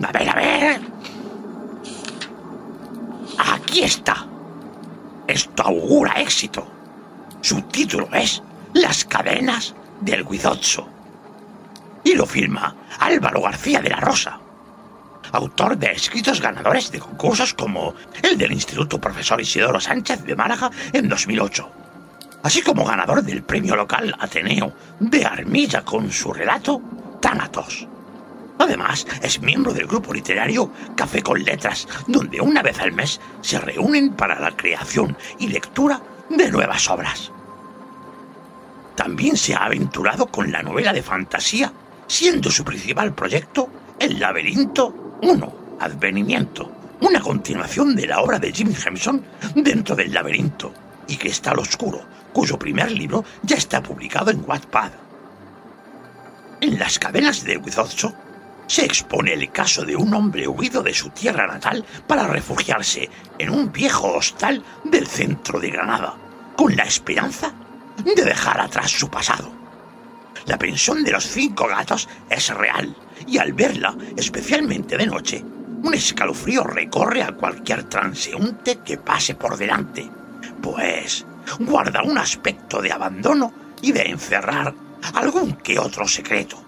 A 0.00 0.12
ver, 0.12 0.28
a 0.28 0.34
ver. 0.36 0.80
Aquí 3.38 3.82
está. 3.82 4.24
Esto 5.26 5.64
augura 5.64 6.12
éxito. 6.20 6.64
Su 7.40 7.60
título 7.62 8.08
es 8.12 8.40
Las 8.72 9.04
cadenas 9.04 9.74
del 10.00 10.24
Guizotso. 10.24 10.88
Y 12.04 12.14
lo 12.14 12.26
firma 12.26 12.74
Álvaro 12.98 13.42
García 13.42 13.80
de 13.80 13.90
la 13.90 14.00
Rosa, 14.00 14.40
autor 15.32 15.76
de 15.76 15.92
escritos 15.92 16.40
ganadores 16.40 16.90
de 16.90 16.98
concursos 16.98 17.54
como 17.54 17.94
el 18.22 18.36
del 18.36 18.52
Instituto 18.52 19.00
Profesor 19.00 19.40
Isidoro 19.40 19.80
Sánchez 19.80 20.24
de 20.24 20.36
Málaga 20.36 20.70
en 20.92 21.08
2008, 21.08 21.68
así 22.42 22.62
como 22.62 22.84
ganador 22.84 23.22
del 23.22 23.42
premio 23.42 23.76
local 23.76 24.14
Ateneo 24.18 24.72
de 24.98 25.24
Armilla 25.24 25.82
con 25.82 26.10
su 26.10 26.32
relato 26.32 26.80
Tánatos. 27.20 27.86
Además, 28.58 29.06
es 29.22 29.40
miembro 29.40 29.72
del 29.72 29.86
grupo 29.86 30.12
literario 30.12 30.70
Café 30.94 31.22
con 31.22 31.42
Letras, 31.42 31.88
donde 32.06 32.42
una 32.42 32.62
vez 32.62 32.78
al 32.80 32.92
mes 32.92 33.18
se 33.40 33.58
reúnen 33.58 34.12
para 34.12 34.38
la 34.38 34.54
creación 34.54 35.16
y 35.38 35.48
lectura 35.48 36.02
de 36.28 36.50
nuevas 36.50 36.88
obras. 36.90 37.32
También 39.00 39.34
se 39.34 39.54
ha 39.54 39.64
aventurado 39.64 40.26
con 40.26 40.52
la 40.52 40.62
novela 40.62 40.92
de 40.92 41.02
fantasía, 41.02 41.72
siendo 42.06 42.50
su 42.50 42.62
principal 42.64 43.14
proyecto 43.14 43.70
El 43.98 44.20
laberinto 44.20 45.16
1, 45.22 45.76
Advenimiento, 45.80 46.70
una 47.00 47.18
continuación 47.18 47.96
de 47.96 48.06
la 48.06 48.20
obra 48.20 48.38
de 48.38 48.52
Jim 48.52 48.74
Henson 48.74 49.24
dentro 49.54 49.96
del 49.96 50.12
laberinto 50.12 50.74
y 51.08 51.16
Cristal 51.16 51.60
Oscuro, 51.60 52.02
cuyo 52.34 52.58
primer 52.58 52.92
libro 52.92 53.24
ya 53.42 53.56
está 53.56 53.82
publicado 53.82 54.32
en 54.32 54.44
Wattpad. 54.46 54.90
En 56.60 56.78
las 56.78 56.98
cadenas 56.98 57.42
de 57.42 57.56
Wizotso 57.56 58.12
se 58.66 58.84
expone 58.84 59.32
el 59.32 59.50
caso 59.50 59.82
de 59.82 59.96
un 59.96 60.12
hombre 60.12 60.46
huido 60.46 60.82
de 60.82 60.92
su 60.92 61.08
tierra 61.08 61.46
natal 61.46 61.86
para 62.06 62.26
refugiarse 62.26 63.08
en 63.38 63.48
un 63.48 63.72
viejo 63.72 64.12
hostal 64.12 64.62
del 64.84 65.06
centro 65.06 65.58
de 65.58 65.70
Granada, 65.70 66.16
con 66.54 66.76
la 66.76 66.82
esperanza 66.82 67.54
de 68.04 68.24
dejar 68.24 68.60
atrás 68.60 68.90
su 68.90 69.08
pasado. 69.08 69.50
La 70.46 70.58
pensión 70.58 71.04
de 71.04 71.12
los 71.12 71.26
cinco 71.26 71.66
gatos 71.68 72.08
es 72.28 72.48
real 72.54 72.96
y 73.26 73.38
al 73.38 73.52
verla, 73.52 73.96
especialmente 74.16 74.96
de 74.96 75.06
noche, 75.06 75.44
un 75.82 75.94
escalofrío 75.94 76.64
recorre 76.64 77.22
a 77.22 77.32
cualquier 77.32 77.84
transeúnte 77.84 78.78
que 78.78 78.98
pase 78.98 79.34
por 79.34 79.56
delante, 79.56 80.10
pues 80.60 81.24
guarda 81.58 82.02
un 82.02 82.18
aspecto 82.18 82.82
de 82.82 82.92
abandono 82.92 83.52
y 83.82 83.92
de 83.92 84.02
encerrar 84.10 84.74
algún 85.14 85.52
que 85.54 85.78
otro 85.78 86.06
secreto. 86.06 86.62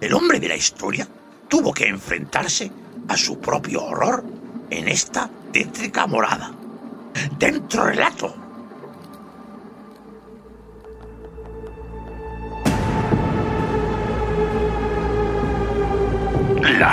El 0.00 0.14
hombre 0.14 0.40
de 0.40 0.48
la 0.48 0.56
historia 0.56 1.06
tuvo 1.48 1.72
que 1.72 1.86
enfrentarse 1.86 2.70
a 3.08 3.16
su 3.16 3.38
propio 3.38 3.84
horror 3.84 4.24
en 4.70 4.88
esta 4.88 5.28
tétrica 5.52 6.06
morada. 6.06 6.52
Dentro 7.38 7.84
relato. 7.84 8.34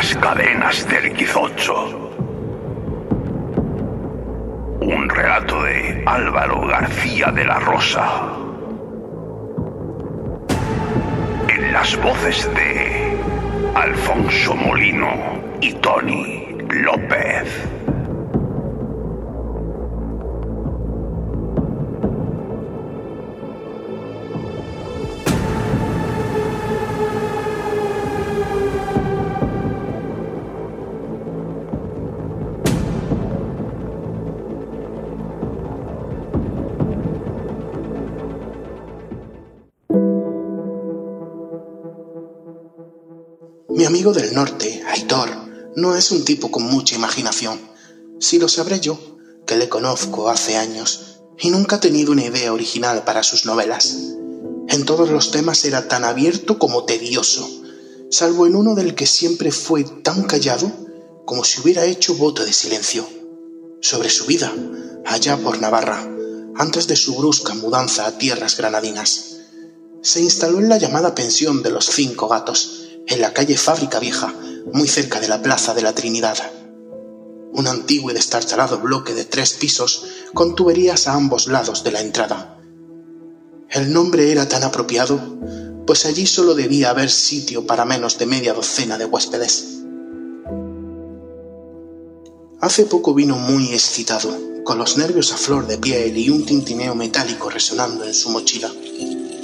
Las 0.08 0.15
cadenas 0.20 0.88
del 0.88 1.12
Quizocho. 1.12 2.10
Un 4.80 5.10
relato 5.10 5.62
de 5.63 6.02
Álvaro 6.06 6.65
García 6.65 7.30
de 7.32 7.43
la 7.43 7.60
Rosa. 7.60 8.08
En 11.50 11.74
las 11.74 12.02
voces 12.02 12.50
de 12.56 13.17
Alfonso 13.76 14.56
Molino 14.56 15.13
y 15.60 15.74
Tony 15.74 16.56
López. 16.70 17.77
Del 44.13 44.34
norte, 44.34 44.82
Aitor, 44.88 45.30
no 45.76 45.93
es 45.93 46.12
un 46.12 46.24
tipo 46.24 46.50
con 46.50 46.63
mucha 46.63 46.96
imaginación. 46.96 47.60
Si 48.22 48.39
lo 48.39 48.48
sabré 48.48 48.80
yo, 48.80 48.98
que 49.46 49.58
le 49.58 49.67
conozco 49.67 50.30
hace 50.30 50.56
años 50.56 51.20
y 51.38 51.50
nunca 51.50 51.76
ha 51.76 51.80
tenido 51.82 52.13
una 52.13 52.24
idea 52.24 52.54
original 52.54 53.04
para 53.04 53.22
sus 53.22 53.46
novelas. 53.46 53.98
En 54.70 54.86
todos 54.86 55.10
los 55.10 55.32
temas 55.32 55.65
era 55.65 55.89
tan 55.89 56.06
abierto 56.06 56.58
como 56.58 56.86
tedioso, 56.86 57.50
salvo 58.10 58.48
en 58.48 58.56
uno 58.56 58.76
del 58.76 58.96
que 58.96 59.06
siempre 59.06 59.52
fue 59.52 59.84
tan 59.84 60.24
callado 60.24 60.72
como 61.26 61.43
si 61.43 61.60
hubiera 61.60 61.84
hecho 61.84 62.15
voto 62.15 62.46
de 62.46 62.54
silencio. 62.54 63.06
Sobre 63.82 64.10
su 64.10 64.26
vida, 64.26 64.54
allá 65.06 65.36
por 65.36 65.60
Navarra, 65.60 66.10
antes 66.56 66.88
de 66.88 66.96
su 66.96 67.17
brusca 67.17 67.56
mudanza 67.56 68.08
a 68.08 68.17
tierras 68.17 68.56
granadinas. 68.56 69.36
Se 70.02 70.22
instaló 70.22 70.60
en 70.60 70.70
la 70.70 70.78
llamada 70.78 71.13
pensión 71.13 71.62
de 71.62 71.72
los 71.72 71.88
cinco 71.88 72.30
gatos, 72.30 72.87
en 73.08 73.22
la 73.22 73.34
calle 73.34 73.58
Fábrica 73.58 74.00
Vieja, 74.00 74.34
muy 74.74 74.88
cerca 74.88 75.20
de 75.20 75.30
la 75.30 75.41
Plaza 75.41 75.74
de 75.74 75.82
la 75.82 75.96
Trinidad. 75.96 76.38
Un 77.54 77.67
antiguo 77.67 78.12
y 78.12 78.13
destartalado 78.13 78.80
bloque 78.80 79.13
de 79.13 79.24
tres 79.24 79.54
pisos 79.54 80.06
con 80.34 80.56
tuberías 80.56 81.08
a 81.08 81.13
ambos 81.13 81.48
lados 81.48 81.84
de 81.84 81.91
la 81.91 82.02
entrada. 82.02 82.60
El 83.70 83.93
nombre 83.93 84.32
era 84.32 84.48
tan 84.48 84.63
apropiado, 84.63 85.20
pues 85.86 86.06
allí 86.06 86.28
solo 86.28 86.54
debía 86.54 86.89
haber 86.89 87.10
sitio 87.10 87.65
para 87.65 87.86
menos 87.86 88.17
de 88.17 88.26
media 88.26 88.54
docena 88.54 88.98
de 88.98 89.06
huéspedes. 89.06 89.80
Hace 92.60 92.86
poco 92.86 93.13
vino 93.13 93.38
muy 93.38 93.74
excitado, 93.74 94.36
con 94.65 94.78
los 94.78 94.98
nervios 94.98 95.32
a 95.32 95.38
flor 95.38 95.65
de 95.65 95.78
piel 95.78 96.17
y 96.17 96.30
un 96.30 96.46
tintineo 96.46 96.93
metálico 96.93 97.50
resonando 97.50 98.04
en 98.04 98.13
su 98.13 98.30
mochila. 98.30 98.70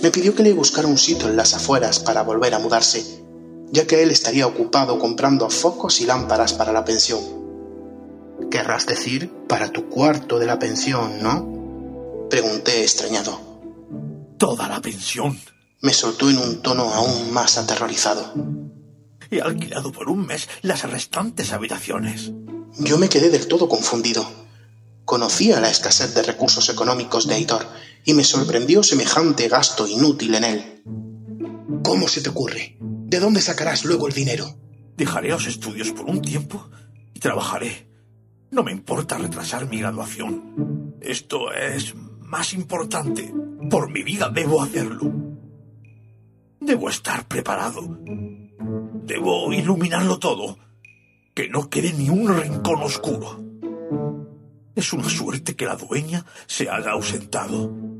Me 0.02 0.12
pidió 0.12 0.36
que 0.36 0.44
le 0.44 0.52
buscara 0.52 0.88
un 0.88 0.98
sitio 0.98 1.30
en 1.30 1.38
las 1.38 1.54
afueras 1.54 2.00
para 2.00 2.24
volver 2.24 2.54
a 2.54 2.60
mudarse 2.60 3.23
ya 3.74 3.88
que 3.88 4.04
él 4.04 4.12
estaría 4.12 4.46
ocupado 4.46 5.00
comprando 5.00 5.50
focos 5.50 6.00
y 6.00 6.06
lámparas 6.06 6.54
para 6.54 6.72
la 6.72 6.86
pensión. 6.86 7.20
Querrás 8.52 8.86
decir 8.86 9.32
para 9.48 9.70
tu 9.70 9.90
cuarto 9.90 10.38
de 10.38 10.46
la 10.46 10.60
pensión, 10.60 11.24
¿no? 11.24 12.28
Pregunté 12.30 12.84
extrañado. 12.84 13.40
Toda 14.38 14.68
la 14.68 14.80
pensión. 14.80 15.40
Me 15.82 15.92
soltó 15.92 16.30
en 16.30 16.38
un 16.38 16.62
tono 16.62 16.94
aún 16.94 17.34
más 17.34 17.58
aterrorizado. 17.58 18.32
He 19.32 19.42
alquilado 19.42 19.92
por 19.92 20.08
un 20.08 20.28
mes 20.28 20.48
las 20.62 20.88
restantes 20.88 21.52
habitaciones. 21.52 22.32
Yo 22.78 23.00
me 23.00 23.10
quedé 23.10 23.32
del 23.32 23.48
todo 23.48 23.68
confundido. 23.68 24.24
Conocía 25.04 25.60
la 25.60 25.72
escasez 25.72 26.14
de 26.14 26.22
recursos 26.22 26.70
económicos 26.70 27.28
de 27.28 27.34
Aitor 27.34 27.66
y 28.06 28.14
me 28.14 28.24
sorprendió 28.24 28.84
semejante 28.84 29.48
gasto 29.48 29.88
inútil 29.88 30.36
en 30.36 30.44
él. 30.44 30.84
¿Cómo 31.84 32.08
se 32.08 32.22
te 32.22 32.30
ocurre? 32.30 32.78
¿De 33.14 33.20
dónde 33.20 33.42
sacarás 33.42 33.86
luego 33.86 34.08
el 34.08 34.14
dinero? 34.16 34.58
Dejaré 34.98 35.30
los 35.30 35.46
estudios 35.46 35.92
por 35.92 36.08
un 36.08 36.20
tiempo 36.20 36.68
y 37.14 37.20
trabajaré. 37.20 37.88
No 38.50 38.64
me 38.64 38.72
importa 38.72 39.20
retrasar 39.20 39.70
mi 39.70 39.78
graduación. 39.78 40.96
Esto 41.00 41.54
es 41.54 41.94
más 42.22 42.56
importante. 42.56 43.32
Por 43.70 43.92
mi 43.92 44.02
vida 44.02 44.32
debo 44.34 44.64
hacerlo. 44.64 45.12
Debo 46.60 46.90
estar 46.90 47.28
preparado. 47.28 48.00
Debo 49.06 49.54
iluminarlo 49.54 50.18
todo. 50.18 50.58
Que 51.36 51.50
no 51.50 51.70
quede 51.70 51.94
ni 51.94 52.10
un 52.10 52.36
rincón 52.36 52.82
oscuro. 52.82 53.44
Es 54.74 54.92
una 54.92 55.08
suerte 55.08 55.56
que 55.56 55.66
la 55.68 55.76
dueña 55.76 56.26
se 56.48 56.68
haya 56.68 56.90
ausentado. 56.90 57.93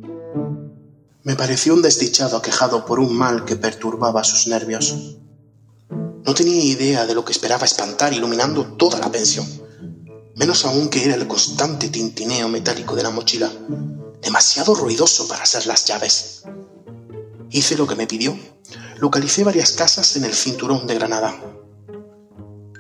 Me 1.26 1.38
pareció 1.38 1.74
un 1.74 1.82
desdichado 1.82 2.36
aquejado 2.36 2.86
por 2.86 3.00
un 3.00 3.16
mal 3.16 3.46
que 3.46 3.56
perturbaba 3.56 4.26
sus 4.26 4.48
nervios. 4.48 5.16
No 5.90 6.34
tenía 6.34 6.62
idea 6.66 7.06
de 7.06 7.16
lo 7.16 7.24
que 7.24 7.32
esperaba 7.32 7.64
espantar 7.64 8.12
iluminando 8.12 8.76
toda 8.76 9.00
la 9.00 9.10
pensión, 9.10 9.48
menos 10.36 10.66
aún 10.66 10.90
que 10.90 11.06
era 11.06 11.16
el 11.16 11.26
constante 11.26 11.88
tintineo 11.88 12.50
metálico 12.50 12.98
de 12.98 13.04
la 13.04 13.10
mochila, 13.10 13.50
demasiado 14.22 14.76
ruidoso 14.76 15.26
para 15.30 15.46
ser 15.46 15.66
las 15.66 15.86
llaves. 15.86 16.44
Hice 17.50 17.78
lo 17.78 17.88
que 17.88 17.96
me 17.96 18.06
pidió. 18.08 18.38
Localicé 18.98 19.46
varias 19.46 19.72
casas 19.72 20.18
en 20.18 20.26
el 20.26 20.34
cinturón 20.34 20.88
de 20.88 20.96
Granada 20.96 21.40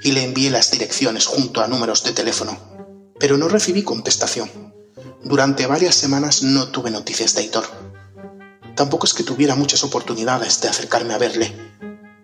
y 0.03 0.11
le 0.11 0.23
envié 0.25 0.51
las 0.51 0.69
direcciones 0.69 1.27
junto 1.27 1.61
a 1.61 1.67
números 1.69 2.03
de 2.03 2.11
teléfono, 2.11 2.57
pero 3.19 3.37
no 3.37 3.47
recibí 3.47 3.83
contestación. 3.83 4.49
Durante 5.23 5.65
varias 5.65 5.95
semanas 5.95 6.43
no 6.43 6.67
tuve 6.67 6.91
noticias 6.91 7.35
de 7.35 7.41
Aitor. 7.43 7.93
Tampoco 8.75 9.05
es 9.05 9.13
que 9.13 9.23
tuviera 9.23 9.55
muchas 9.55 9.83
oportunidades 9.83 10.61
de 10.61 10.69
acercarme 10.69 11.13
a 11.13 11.17
verle. 11.17 11.53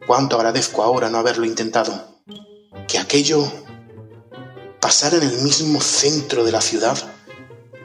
Cuánto 0.07 0.35
agradezco 0.35 0.83
ahora 0.83 1.09
no 1.09 1.17
haberlo 1.17 1.45
intentado. 1.45 2.21
Que 2.87 2.97
aquello 2.97 3.51
pasara 4.79 5.17
en 5.17 5.23
el 5.23 5.41
mismo 5.41 5.81
centro 5.81 6.43
de 6.43 6.51
la 6.51 6.61
ciudad. 6.61 6.97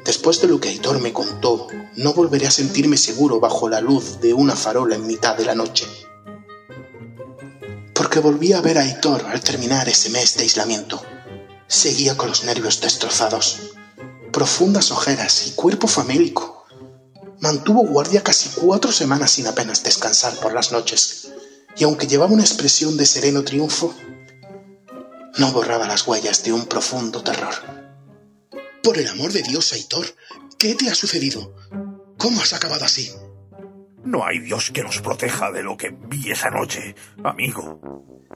Después 0.05 0.41
de 0.41 0.49
lo 0.49 0.61
que 0.61 0.69
Aitor 0.69 1.01
me 1.01 1.13
contó, 1.13 1.69
no 1.97 2.13
volveré 2.15 2.47
a 2.47 2.51
sentirme 2.51 2.97
seguro 2.97 3.41
bajo 3.41 3.69
la 3.69 3.81
luz 3.81 4.21
de 4.21 4.35
una 4.35 4.57
farola 4.57 4.95
en 4.97 5.07
mitad 5.07 5.37
de 5.37 5.45
la 5.45 5.55
noche 5.55 5.87
porque 8.15 8.19
volví 8.21 8.53
a 8.53 8.61
ver 8.61 8.77
a 8.79 8.83
Aitor 8.83 9.25
al 9.27 9.41
terminar 9.41 9.89
ese 9.89 10.11
mes 10.11 10.37
de 10.37 10.43
aislamiento. 10.43 11.03
Seguía 11.67 12.17
con 12.17 12.29
los 12.29 12.45
nervios 12.45 12.81
destrozados, 12.81 13.73
profundas 14.31 14.91
ojeras 14.91 15.47
y 15.47 15.53
cuerpo 15.53 15.89
famélico. 15.89 16.54
Mantuvo 17.45 17.83
guardia 17.83 18.23
casi 18.23 18.49
cuatro 18.59 18.91
semanas 18.91 19.33
sin 19.33 19.47
apenas 19.47 19.83
descansar 19.83 20.33
por 20.41 20.55
las 20.55 20.73
noches, 20.73 21.31
y 21.77 21.85
aunque 21.85 22.07
llevaba 22.07 22.33
una 22.33 22.43
expresión 22.43 22.97
de 22.97 23.05
sereno 23.05 23.45
triunfo, 23.45 23.95
no 25.37 25.53
borraba 25.53 25.87
las 25.87 26.07
huellas 26.07 26.43
de 26.43 26.55
un 26.55 26.65
profundo 26.65 27.23
terror. 27.23 27.53
Por 28.83 28.97
el 28.97 29.09
amor 29.09 29.31
de 29.31 29.43
Dios, 29.43 29.75
Aitor, 29.75 30.07
¿qué 30.59 30.75
te 30.75 30.89
ha 30.89 30.95
sucedido? 30.95 31.55
¿Cómo 32.17 32.41
has 32.41 32.55
acabado 32.55 32.87
así? 32.87 33.13
No 34.03 34.25
hay 34.25 34.39
Dios 34.39 34.71
que 34.71 34.83
nos 34.83 35.03
proteja 35.03 35.53
de 35.53 35.63
lo 35.63 35.77
que 35.77 35.91
vi 35.91 36.31
esa 36.31 36.49
noche, 36.49 36.95
amigo. 37.23 37.79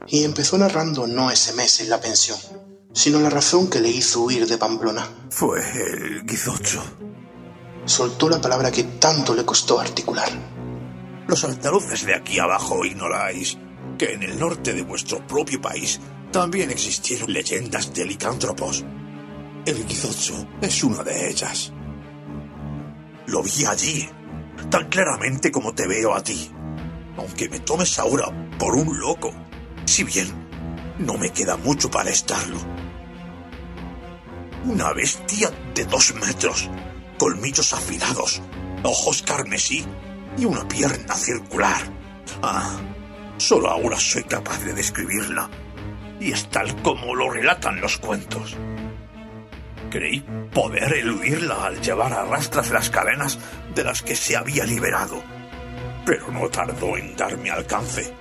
Y 0.07 0.25
empezó 0.25 0.59
narrando 0.59 1.07
no 1.07 1.31
ese 1.31 1.55
mes 1.55 1.81
en 1.81 1.88
la 1.88 2.03
pensión, 2.03 2.38
sino 2.92 3.21
la 3.21 3.31
razón 3.31 3.71
que 3.71 3.81
le 3.81 3.88
hizo 3.88 4.21
huir 4.21 4.47
de 4.47 4.59
Pamplona. 4.59 5.09
Fue 5.31 5.61
el 5.61 6.27
guizocho. 6.27 6.85
Soltó 7.88 8.29
la 8.29 8.38
palabra 8.38 8.70
que 8.70 8.85
tanto 8.85 9.35
le 9.35 9.46
costó 9.46 9.81
articular. 9.81 10.29
Los 11.27 11.42
andaluces 11.44 12.05
de 12.05 12.14
aquí 12.14 12.38
abajo 12.38 12.85
ignoráis 12.85 13.57
que 13.96 14.12
en 14.12 14.22
el 14.22 14.38
norte 14.38 14.74
de 14.74 14.83
vuestro 14.83 15.27
propio 15.27 15.59
país 15.59 15.98
también 16.31 16.70
existieron 16.70 17.33
leyendas 17.33 17.94
de 17.94 18.05
licántropos. 18.05 18.85
El 19.64 19.87
guizocho 19.87 20.46
es 20.61 20.85
una 20.85 21.03
de 21.03 21.31
ellas. 21.31 21.72
Lo 23.27 23.42
vi 23.42 23.64
allí, 23.64 24.07
tan 24.70 24.90
claramente 24.90 25.51
como 25.51 25.74
te 25.74 25.88
veo 25.88 26.14
a 26.14 26.22
ti. 26.22 26.51
Aunque 27.16 27.48
me 27.48 27.61
tomes 27.61 27.98
ahora 27.98 28.27
por 28.59 28.74
un 28.74 29.01
loco, 29.01 29.33
si 29.87 30.05
bien 30.05 30.29
no 30.98 31.16
me 31.16 31.31
queda 31.31 31.57
mucho 31.57 31.90
para 31.90 32.11
estarlo. 32.11 32.59
Una 34.66 34.92
bestia 34.92 35.51
de 35.74 35.87
dos 35.87 36.14
metros, 36.16 36.68
colmillos 37.18 37.72
afilados, 37.72 38.40
ojos 38.85 39.22
carmesí 39.22 39.85
y 40.38 40.44
una 40.44 40.66
pierna 40.66 41.14
circular. 41.14 41.83
Ah, 42.42 42.78
solo 43.37 43.68
ahora 43.68 43.98
soy 43.98 44.22
capaz 44.24 44.64
de 44.64 44.72
describirla. 44.72 45.50
Y 46.20 46.33
es 46.33 46.48
tal 46.48 46.74
como 46.83 47.14
lo 47.14 47.31
relatan 47.31 47.81
los 47.81 47.98
cuentos. 47.98 48.57
Creí 49.90 50.24
poder 50.52 50.92
eludirla 50.92 51.64
al 51.64 51.81
llevar 51.81 52.12
a 52.12 52.24
rastras 52.24 52.70
las 52.70 52.90
cadenas 52.90 53.38
de 53.74 53.85
las 53.85 54.02
que 54.02 54.14
se 54.14 54.37
había 54.37 54.64
liberado, 54.64 55.22
pero 56.04 56.31
no 56.31 56.48
tardó 56.48 56.96
en 56.96 57.16
darme 57.16 57.50
alcance. 57.50 58.12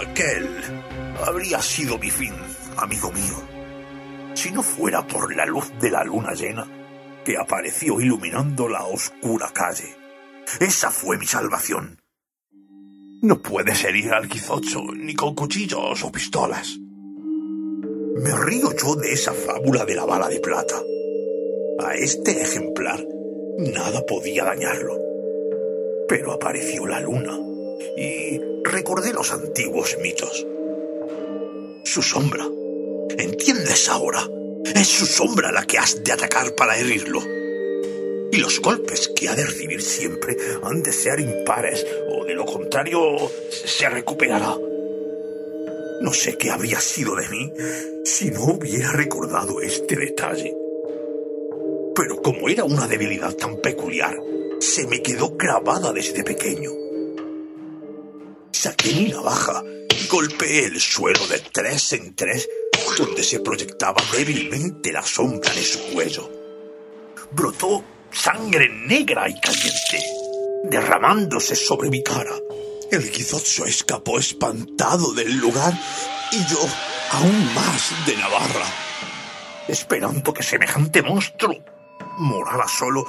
Aquel 0.00 0.48
habría 1.26 1.62
sido 1.62 1.98
mi 1.98 2.10
fin, 2.10 2.34
amigo 2.76 3.12
mío, 3.12 3.42
si 4.34 4.50
no 4.50 4.62
fuera 4.62 5.06
por 5.06 5.34
la 5.34 5.46
luz 5.46 5.70
de 5.80 5.90
la 5.90 6.02
luna 6.02 6.32
llena 6.32 6.66
que 7.26 7.36
apareció 7.36 8.00
iluminando 8.00 8.68
la 8.68 8.86
oscura 8.86 9.50
calle. 9.52 9.96
Esa 10.60 10.92
fue 10.92 11.18
mi 11.18 11.26
salvación. 11.26 12.00
No 13.20 13.42
puedes 13.42 13.82
herir 13.82 14.12
al 14.12 14.28
quizocho 14.28 14.80
ni 14.94 15.12
con 15.16 15.34
cuchillos 15.34 16.04
o 16.04 16.12
pistolas. 16.12 16.78
Me 16.78 18.30
río 18.44 18.70
yo 18.80 18.94
de 18.94 19.12
esa 19.12 19.32
fábula 19.32 19.84
de 19.84 19.96
la 19.96 20.04
bala 20.04 20.28
de 20.28 20.38
plata. 20.38 20.76
A 21.80 21.94
este 21.94 22.40
ejemplar 22.40 23.04
nada 23.58 24.06
podía 24.06 24.44
dañarlo. 24.44 24.96
Pero 26.08 26.30
apareció 26.30 26.86
la 26.86 27.00
luna 27.00 27.36
y 27.96 28.40
recordé 28.62 29.12
los 29.12 29.32
antiguos 29.32 29.98
mitos. 30.00 30.46
Su 31.82 32.02
sombra. 32.02 32.46
¿Entiendes 33.18 33.88
ahora? 33.88 34.35
Es 34.74 34.88
su 34.88 35.06
sombra 35.06 35.52
la 35.52 35.66
que 35.66 35.78
has 35.78 36.02
de 36.02 36.12
atacar 36.12 36.54
para 36.54 36.78
herirlo. 36.78 37.22
Y 38.32 38.38
los 38.38 38.60
golpes 38.60 39.08
que 39.14 39.28
ha 39.28 39.34
de 39.34 39.46
recibir 39.46 39.80
siempre 39.80 40.36
han 40.62 40.82
de 40.82 40.92
ser 40.92 41.20
impares, 41.20 41.86
o 42.10 42.24
de 42.24 42.34
lo 42.34 42.44
contrario 42.44 43.00
se 43.50 43.88
recuperará. 43.88 44.56
No 46.00 46.12
sé 46.12 46.36
qué 46.36 46.50
habría 46.50 46.80
sido 46.80 47.14
de 47.16 47.28
mí 47.28 47.52
si 48.04 48.30
no 48.30 48.44
hubiera 48.44 48.92
recordado 48.92 49.60
este 49.60 49.96
detalle. 49.96 50.54
Pero 51.94 52.20
como 52.20 52.48
era 52.48 52.64
una 52.64 52.86
debilidad 52.86 53.32
tan 53.34 53.56
peculiar, 53.60 54.14
se 54.60 54.86
me 54.86 55.02
quedó 55.02 55.36
grabada 55.36 55.92
desde 55.92 56.22
pequeño. 56.22 56.70
Saqué 58.52 58.92
mi 58.92 59.10
navaja 59.10 59.62
y 59.88 60.06
golpeé 60.08 60.66
el 60.66 60.80
suelo 60.80 61.26
de 61.28 61.40
tres 61.52 61.92
en 61.94 62.14
tres 62.14 62.48
donde 62.96 63.22
se 63.22 63.40
proyectaba 63.40 64.02
débilmente 64.12 64.92
la 64.92 65.02
sombra 65.02 65.52
de 65.52 65.62
su 65.62 65.78
cuello. 65.92 66.30
Brotó 67.32 67.84
sangre 68.10 68.68
negra 68.68 69.28
y 69.28 69.38
caliente, 69.40 70.02
derramándose 70.64 71.54
sobre 71.54 71.90
mi 71.90 72.02
cara. 72.02 72.32
El 72.90 73.10
guizocho 73.10 73.66
escapó 73.66 74.18
espantado 74.18 75.12
del 75.12 75.36
lugar 75.36 75.74
y 76.32 76.38
yo 76.46 76.58
aún 77.12 77.54
más 77.54 78.06
de 78.06 78.16
Navarra, 78.16 78.66
esperando 79.68 80.32
que 80.32 80.42
semejante 80.42 81.02
monstruo 81.02 81.54
morara 82.18 82.66
solo 82.68 83.04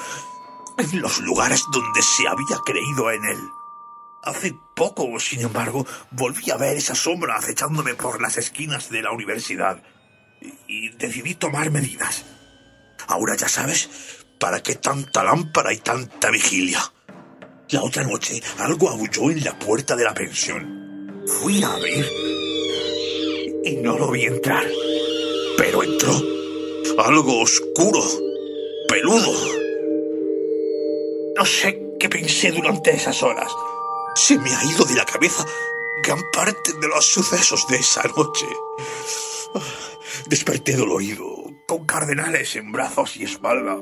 en 0.77 1.01
los 1.01 1.19
lugares 1.19 1.63
donde 1.71 2.01
se 2.01 2.27
había 2.27 2.57
creído 2.65 3.09
en 3.11 3.23
él. 3.25 3.39
Hace 4.27 4.53
poco, 4.75 5.17
sin 5.21 5.39
embargo, 5.39 5.87
volví 6.11 6.51
a 6.51 6.57
ver 6.57 6.75
esa 6.75 6.95
sombra 6.95 7.37
acechándome 7.37 7.95
por 7.95 8.21
las 8.21 8.35
esquinas 8.35 8.89
de 8.89 9.01
la 9.01 9.13
universidad 9.13 9.81
y, 10.67 10.89
decidí 10.97 11.35
tomar 11.35 11.71
medidas. 11.71 12.25
Ahora 13.07 13.37
ya 13.37 13.47
sabes 13.47 13.89
para 14.37 14.61
qué 14.61 14.75
tanta 14.75 15.23
lámpara 15.23 15.71
y 15.71 15.77
tanta 15.77 16.29
vigilia. 16.29 16.81
La 17.69 17.81
otra 17.81 18.03
noche 18.03 18.43
algo 18.57 18.89
aulló 18.89 19.31
en 19.31 19.45
la 19.45 19.57
puerta 19.57 19.95
de 19.95 20.03
la 20.03 20.13
pensión. 20.13 21.23
Fui 21.39 21.63
a 21.63 21.77
ver 21.77 22.11
y 23.63 23.77
no 23.77 23.97
lo 23.97 24.11
vi 24.11 24.25
entrar. 24.25 24.65
Pero 25.57 25.83
entró. 25.83 26.21
Algo 26.97 27.43
oscuro, 27.43 28.03
peludo. 28.89 29.31
No 31.37 31.45
sé 31.45 31.81
qué 31.97 32.09
pensé 32.09 32.51
durante 32.51 32.91
esas 32.91 33.23
horas. 33.23 33.49
Se 34.17 34.37
me 34.37 34.53
ha 34.53 34.63
ido 34.65 34.83
de 34.85 34.95
la 34.95 35.05
cabeza 35.05 35.45
gran 36.03 36.19
parte 36.31 36.73
de 36.73 36.87
los 36.87 37.05
sucesos 37.05 37.67
de 37.67 37.77
esa 37.77 38.03
noche. 38.15 38.47
Desperté 40.27 40.75
dolorido, 40.75 41.25
con 41.67 41.85
cardenales 41.85 42.55
en 42.55 42.71
brazos 42.71 43.15
y 43.17 43.23
espalda. 43.23 43.77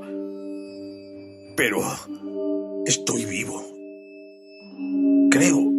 Pero 1.56 1.82
estoy 2.86 3.26
vivo 3.26 3.76
creo 5.36 5.70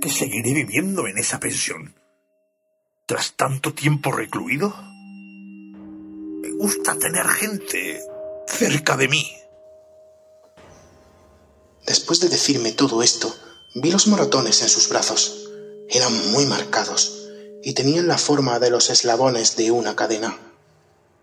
que 0.00 0.10
seguiré 0.10 0.52
viviendo 0.52 1.06
en 1.06 1.18
esa 1.18 1.38
pensión. 1.38 1.94
Tras 3.06 3.36
tanto 3.36 3.74
tiempo 3.74 4.10
recluido, 4.10 4.74
me 6.42 6.50
gusta 6.50 6.98
tener 6.98 7.28
gente 7.28 8.00
cerca 8.48 8.96
de 8.96 9.06
mí. 9.06 9.39
Después 11.86 12.20
de 12.20 12.28
decirme 12.28 12.72
todo 12.72 13.02
esto, 13.02 13.34
vi 13.74 13.90
los 13.90 14.06
moratones 14.06 14.62
en 14.62 14.68
sus 14.68 14.88
brazos 14.88 15.48
Eran 15.88 16.30
muy 16.30 16.46
marcados 16.46 17.28
y 17.62 17.72
tenían 17.74 18.08
la 18.08 18.18
forma 18.18 18.58
de 18.58 18.70
los 18.70 18.90
eslabones 18.90 19.56
de 19.56 19.70
una 19.70 19.96
cadena. 19.96 20.38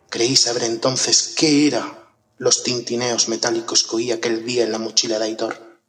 Creí 0.10 0.36
saber 0.36 0.63
entonces 0.63 1.34
qué 1.36 1.67
eran 1.67 1.98
los 2.38 2.63
tintineos 2.63 3.28
metálicos 3.28 3.84
que 3.84 3.96
oí 3.96 4.12
aquel 4.12 4.46
día 4.46 4.63
en 4.63 4.72
la 4.72 4.78
mochila 4.78 5.20
de 5.20 5.26
Aitor. 5.26 5.80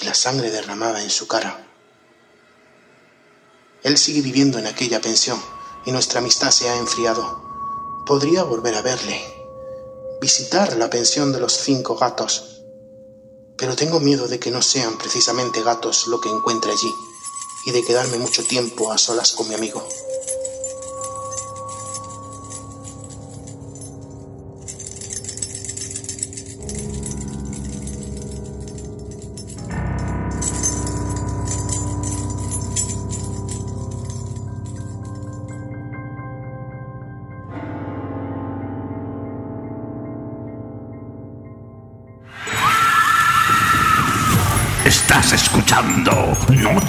Y 0.00 0.04
la 0.04 0.14
sangre 0.14 0.50
derramaba 0.50 1.02
en 1.02 1.10
su 1.10 1.26
cara. 1.26 1.66
Él 3.82 3.98
sigue 3.98 4.20
viviendo 4.20 4.58
en 4.58 4.66
aquella 4.66 5.00
pensión 5.00 5.42
y 5.84 5.90
nuestra 5.90 6.20
amistad 6.20 6.50
se 6.50 6.68
ha 6.68 6.76
enfriado. 6.76 8.04
Podría 8.06 8.44
volver 8.44 8.76
a 8.76 8.82
verle, 8.82 9.20
visitar 10.20 10.76
la 10.76 10.88
pensión 10.88 11.32
de 11.32 11.40
los 11.40 11.52
cinco 11.52 11.96
gatos, 11.96 12.51
pero 13.62 13.76
tengo 13.76 14.00
miedo 14.00 14.26
de 14.26 14.40
que 14.40 14.50
no 14.50 14.60
sean 14.60 14.98
precisamente 14.98 15.62
gatos 15.62 16.08
lo 16.08 16.20
que 16.20 16.28
encuentre 16.28 16.72
allí 16.72 16.92
y 17.62 17.70
de 17.70 17.84
quedarme 17.84 18.18
mucho 18.18 18.42
tiempo 18.42 18.90
a 18.90 18.98
solas 18.98 19.34
con 19.34 19.48
mi 19.48 19.54
amigo. 19.54 19.86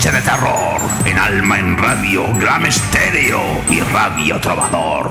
Noche 0.03 0.17
de 0.17 0.21
Terror 0.21 0.81
en 1.05 1.17
Alma 1.17 1.59
en 1.59 1.77
Radio, 1.77 2.25
Glam 2.37 2.65
Estéreo 2.65 3.39
y 3.69 3.79
Radio 3.79 4.37
Trovador. 4.41 5.09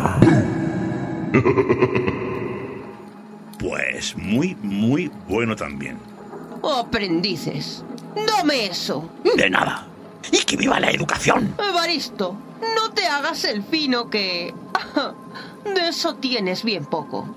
Pues 3.59 4.15
muy, 4.19 4.55
muy 4.57 5.11
bueno 5.27 5.57
también. 5.57 5.99
Aprendices. 6.63 7.83
Dame 8.37 8.67
eso. 8.67 9.09
De 9.35 9.49
nada. 9.49 9.87
Y 10.31 10.45
que 10.45 10.59
viva 10.59 10.79
la 10.79 10.91
educación. 10.91 11.55
Evaristo, 11.59 12.37
no 12.61 12.93
te 12.93 13.07
hagas 13.07 13.45
el 13.45 13.63
fino 13.63 14.11
que... 14.11 14.53
De 15.75 15.89
eso 15.89 16.17
tienes 16.17 16.65
bien 16.65 16.85
poco. 16.85 17.35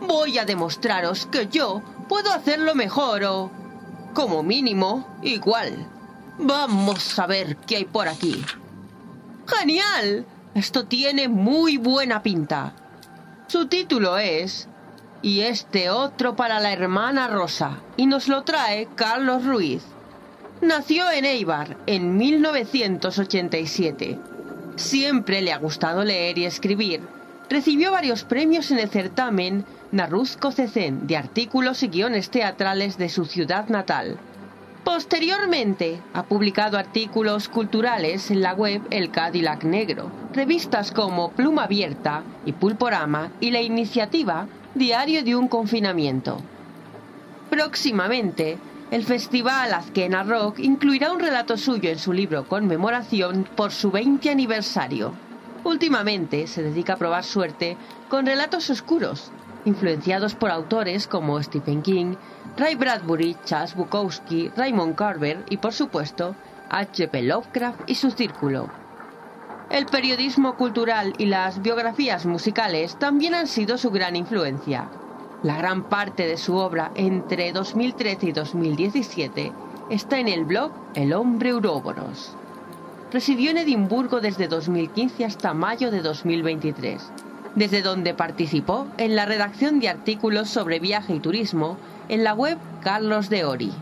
Voy 0.00 0.38
a 0.38 0.46
demostraros 0.46 1.26
que 1.26 1.48
yo 1.48 1.82
puedo 2.08 2.32
hacerlo 2.32 2.74
mejor 2.74 3.22
o... 3.24 3.50
Como 4.14 4.42
mínimo, 4.42 5.06
igual. 5.22 5.90
Vamos 6.38 7.18
a 7.18 7.26
ver 7.26 7.56
qué 7.56 7.76
hay 7.76 7.86
por 7.86 8.08
aquí. 8.08 8.44
¡Genial! 9.46 10.26
Esto 10.54 10.86
tiene 10.86 11.28
muy 11.28 11.78
buena 11.78 12.22
pinta. 12.22 12.74
Su 13.46 13.68
título 13.68 14.18
es 14.18 14.68
Y 15.22 15.40
este 15.40 15.88
otro 15.88 16.36
para 16.36 16.60
la 16.60 16.72
hermana 16.72 17.28
Rosa, 17.28 17.78
y 17.96 18.06
nos 18.06 18.28
lo 18.28 18.42
trae 18.42 18.88
Carlos 18.94 19.46
Ruiz. 19.46 19.82
Nació 20.60 21.10
en 21.10 21.24
Eibar 21.24 21.78
en 21.86 22.16
1987. 22.16 24.18
Siempre 24.76 25.40
le 25.40 25.52
ha 25.52 25.58
gustado 25.58 26.04
leer 26.04 26.38
y 26.38 26.44
escribir. 26.44 27.00
Recibió 27.48 27.92
varios 27.92 28.24
premios 28.24 28.70
en 28.70 28.78
el 28.78 28.90
certamen 28.90 29.64
Naruzco 29.92 30.52
Cecén 30.52 31.06
de 31.06 31.16
artículos 31.16 31.82
y 31.82 31.88
guiones 31.88 32.30
teatrales 32.30 32.98
de 32.98 33.08
su 33.08 33.24
ciudad 33.24 33.68
natal. 33.68 34.18
Posteriormente, 34.86 36.00
ha 36.14 36.22
publicado 36.22 36.78
artículos 36.78 37.48
culturales 37.48 38.30
en 38.30 38.40
la 38.40 38.54
web 38.54 38.82
El 38.90 39.10
Cadillac 39.10 39.64
Negro, 39.64 40.12
revistas 40.32 40.92
como 40.92 41.32
Pluma 41.32 41.64
Abierta 41.64 42.22
y 42.44 42.52
Pulporama 42.52 43.32
y 43.40 43.50
la 43.50 43.60
iniciativa 43.60 44.46
Diario 44.76 45.24
de 45.24 45.34
un 45.34 45.48
Confinamiento. 45.48 46.38
Próximamente, 47.50 48.58
el 48.92 49.02
Festival 49.02 49.74
Azquena 49.74 50.22
Rock 50.22 50.60
incluirá 50.60 51.10
un 51.10 51.18
relato 51.18 51.56
suyo 51.56 51.90
en 51.90 51.98
su 51.98 52.12
libro 52.12 52.46
Conmemoración 52.46 53.44
por 53.56 53.72
su 53.72 53.90
20 53.90 54.30
aniversario. 54.30 55.14
Últimamente 55.64 56.46
se 56.46 56.62
dedica 56.62 56.92
a 56.92 56.96
probar 56.96 57.24
suerte 57.24 57.76
con 58.08 58.24
relatos 58.24 58.70
oscuros, 58.70 59.32
influenciados 59.66 60.34
por 60.34 60.50
autores 60.50 61.06
como 61.06 61.42
Stephen 61.42 61.82
King, 61.82 62.14
Ray 62.56 62.76
Bradbury, 62.76 63.36
Charles 63.44 63.74
Bukowski, 63.74 64.48
Raymond 64.56 64.94
Carver 64.94 65.44
y, 65.50 65.58
por 65.58 65.74
supuesto, 65.74 66.34
H.P. 66.70 67.22
Lovecraft 67.22 67.80
y 67.86 67.96
su 67.96 68.10
círculo. 68.10 68.70
El 69.68 69.86
periodismo 69.86 70.56
cultural 70.56 71.12
y 71.18 71.26
las 71.26 71.60
biografías 71.60 72.24
musicales 72.24 72.96
también 72.98 73.34
han 73.34 73.48
sido 73.48 73.76
su 73.76 73.90
gran 73.90 74.14
influencia. 74.14 74.88
La 75.42 75.58
gran 75.58 75.88
parte 75.88 76.26
de 76.26 76.38
su 76.38 76.56
obra 76.56 76.92
entre 76.94 77.52
2013 77.52 78.26
y 78.28 78.32
2017 78.32 79.52
está 79.90 80.18
en 80.18 80.28
el 80.28 80.44
blog 80.44 80.70
El 80.94 81.12
hombre 81.12 81.52
Uroboros. 81.52 82.34
Residió 83.12 83.50
en 83.50 83.58
Edimburgo 83.58 84.20
desde 84.20 84.46
2015 84.48 85.24
hasta 85.24 85.52
mayo 85.52 85.90
de 85.90 86.02
2023 86.02 87.25
desde 87.56 87.82
donde 87.82 88.14
participó 88.14 88.86
en 88.98 89.16
la 89.16 89.24
redacción 89.24 89.80
de 89.80 89.88
artículos 89.88 90.48
sobre 90.48 90.78
viaje 90.78 91.14
y 91.14 91.20
turismo 91.20 91.78
en 92.08 92.22
la 92.22 92.34
web 92.34 92.58
Carlos 92.82 93.28
de 93.30 93.44
Ori. 93.44 93.72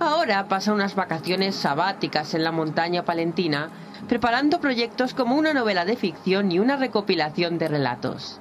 Ahora 0.00 0.46
pasa 0.48 0.74
unas 0.74 0.94
vacaciones 0.94 1.54
sabáticas 1.56 2.34
en 2.34 2.44
la 2.44 2.52
montaña 2.52 3.04
palentina, 3.04 3.70
preparando 4.08 4.60
proyectos 4.60 5.14
como 5.14 5.36
una 5.36 5.54
novela 5.54 5.84
de 5.84 5.96
ficción 5.96 6.52
y 6.52 6.58
una 6.58 6.76
recopilación 6.76 7.58
de 7.58 7.68
relatos. 7.68 8.38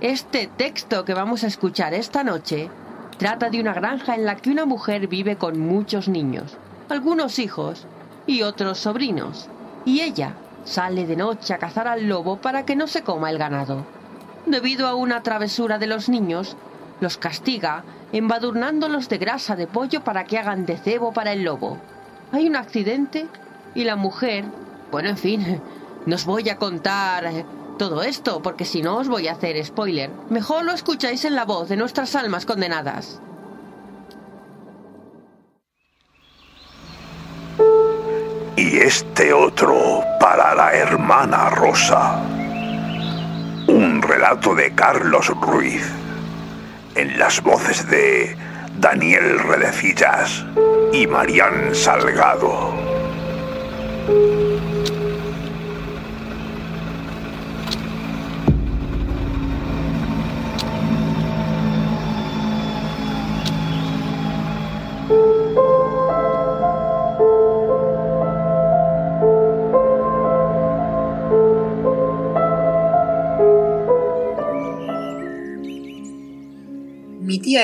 Este 0.00 0.48
texto 0.48 1.04
que 1.04 1.14
vamos 1.14 1.44
a 1.44 1.46
escuchar 1.46 1.92
esta 1.94 2.24
noche 2.24 2.70
trata 3.18 3.50
de 3.50 3.60
una 3.60 3.74
granja 3.74 4.14
en 4.14 4.24
la 4.24 4.36
que 4.36 4.50
una 4.50 4.64
mujer 4.64 5.06
vive 5.06 5.36
con 5.36 5.60
muchos 5.60 6.08
niños, 6.08 6.56
algunos 6.88 7.38
hijos 7.38 7.86
y 8.26 8.42
otros 8.42 8.78
sobrinos, 8.78 9.48
y 9.84 10.00
ella 10.00 10.34
Sale 10.64 11.06
de 11.06 11.16
noche 11.16 11.54
a 11.54 11.58
cazar 11.58 11.88
al 11.88 12.08
lobo 12.08 12.36
para 12.36 12.64
que 12.64 12.76
no 12.76 12.86
se 12.86 13.02
coma 13.02 13.30
el 13.30 13.38
ganado. 13.38 13.84
Debido 14.46 14.86
a 14.86 14.94
una 14.94 15.22
travesura 15.22 15.78
de 15.78 15.86
los 15.86 16.08
niños, 16.08 16.56
los 17.00 17.16
castiga 17.16 17.84
embadurnándolos 18.12 19.08
de 19.08 19.18
grasa 19.18 19.56
de 19.56 19.66
pollo 19.66 20.02
para 20.02 20.24
que 20.24 20.38
hagan 20.38 20.66
de 20.66 20.76
cebo 20.76 21.12
para 21.12 21.32
el 21.32 21.42
lobo. 21.42 21.78
Hay 22.32 22.46
un 22.46 22.56
accidente 22.56 23.26
y 23.74 23.84
la 23.84 23.96
mujer... 23.96 24.44
Bueno, 24.90 25.08
en 25.08 25.18
fin, 25.18 25.62
no 26.06 26.16
os 26.16 26.24
voy 26.24 26.48
a 26.48 26.56
contar 26.56 27.24
eh, 27.26 27.44
todo 27.78 28.02
esto 28.02 28.42
porque 28.42 28.64
si 28.64 28.82
no 28.82 28.96
os 28.96 29.08
voy 29.08 29.28
a 29.28 29.32
hacer 29.32 29.64
spoiler. 29.64 30.10
Mejor 30.28 30.64
lo 30.64 30.72
escucháis 30.72 31.24
en 31.24 31.34
la 31.34 31.44
voz 31.44 31.68
de 31.68 31.76
nuestras 31.76 32.14
almas 32.14 32.46
condenadas. 32.46 33.20
Y 38.56 38.78
este 38.78 39.32
otro 39.32 40.02
para 40.18 40.54
la 40.54 40.72
hermana 40.72 41.50
Rosa. 41.50 42.20
Un 43.66 44.02
relato 44.02 44.54
de 44.54 44.74
Carlos 44.74 45.28
Ruiz, 45.40 45.84
en 46.94 47.18
las 47.18 47.42
voces 47.42 47.88
de 47.88 48.36
Daniel 48.78 49.38
Redecillas 49.38 50.44
y 50.92 51.06
Marián 51.06 51.74
Salgado. 51.74 52.74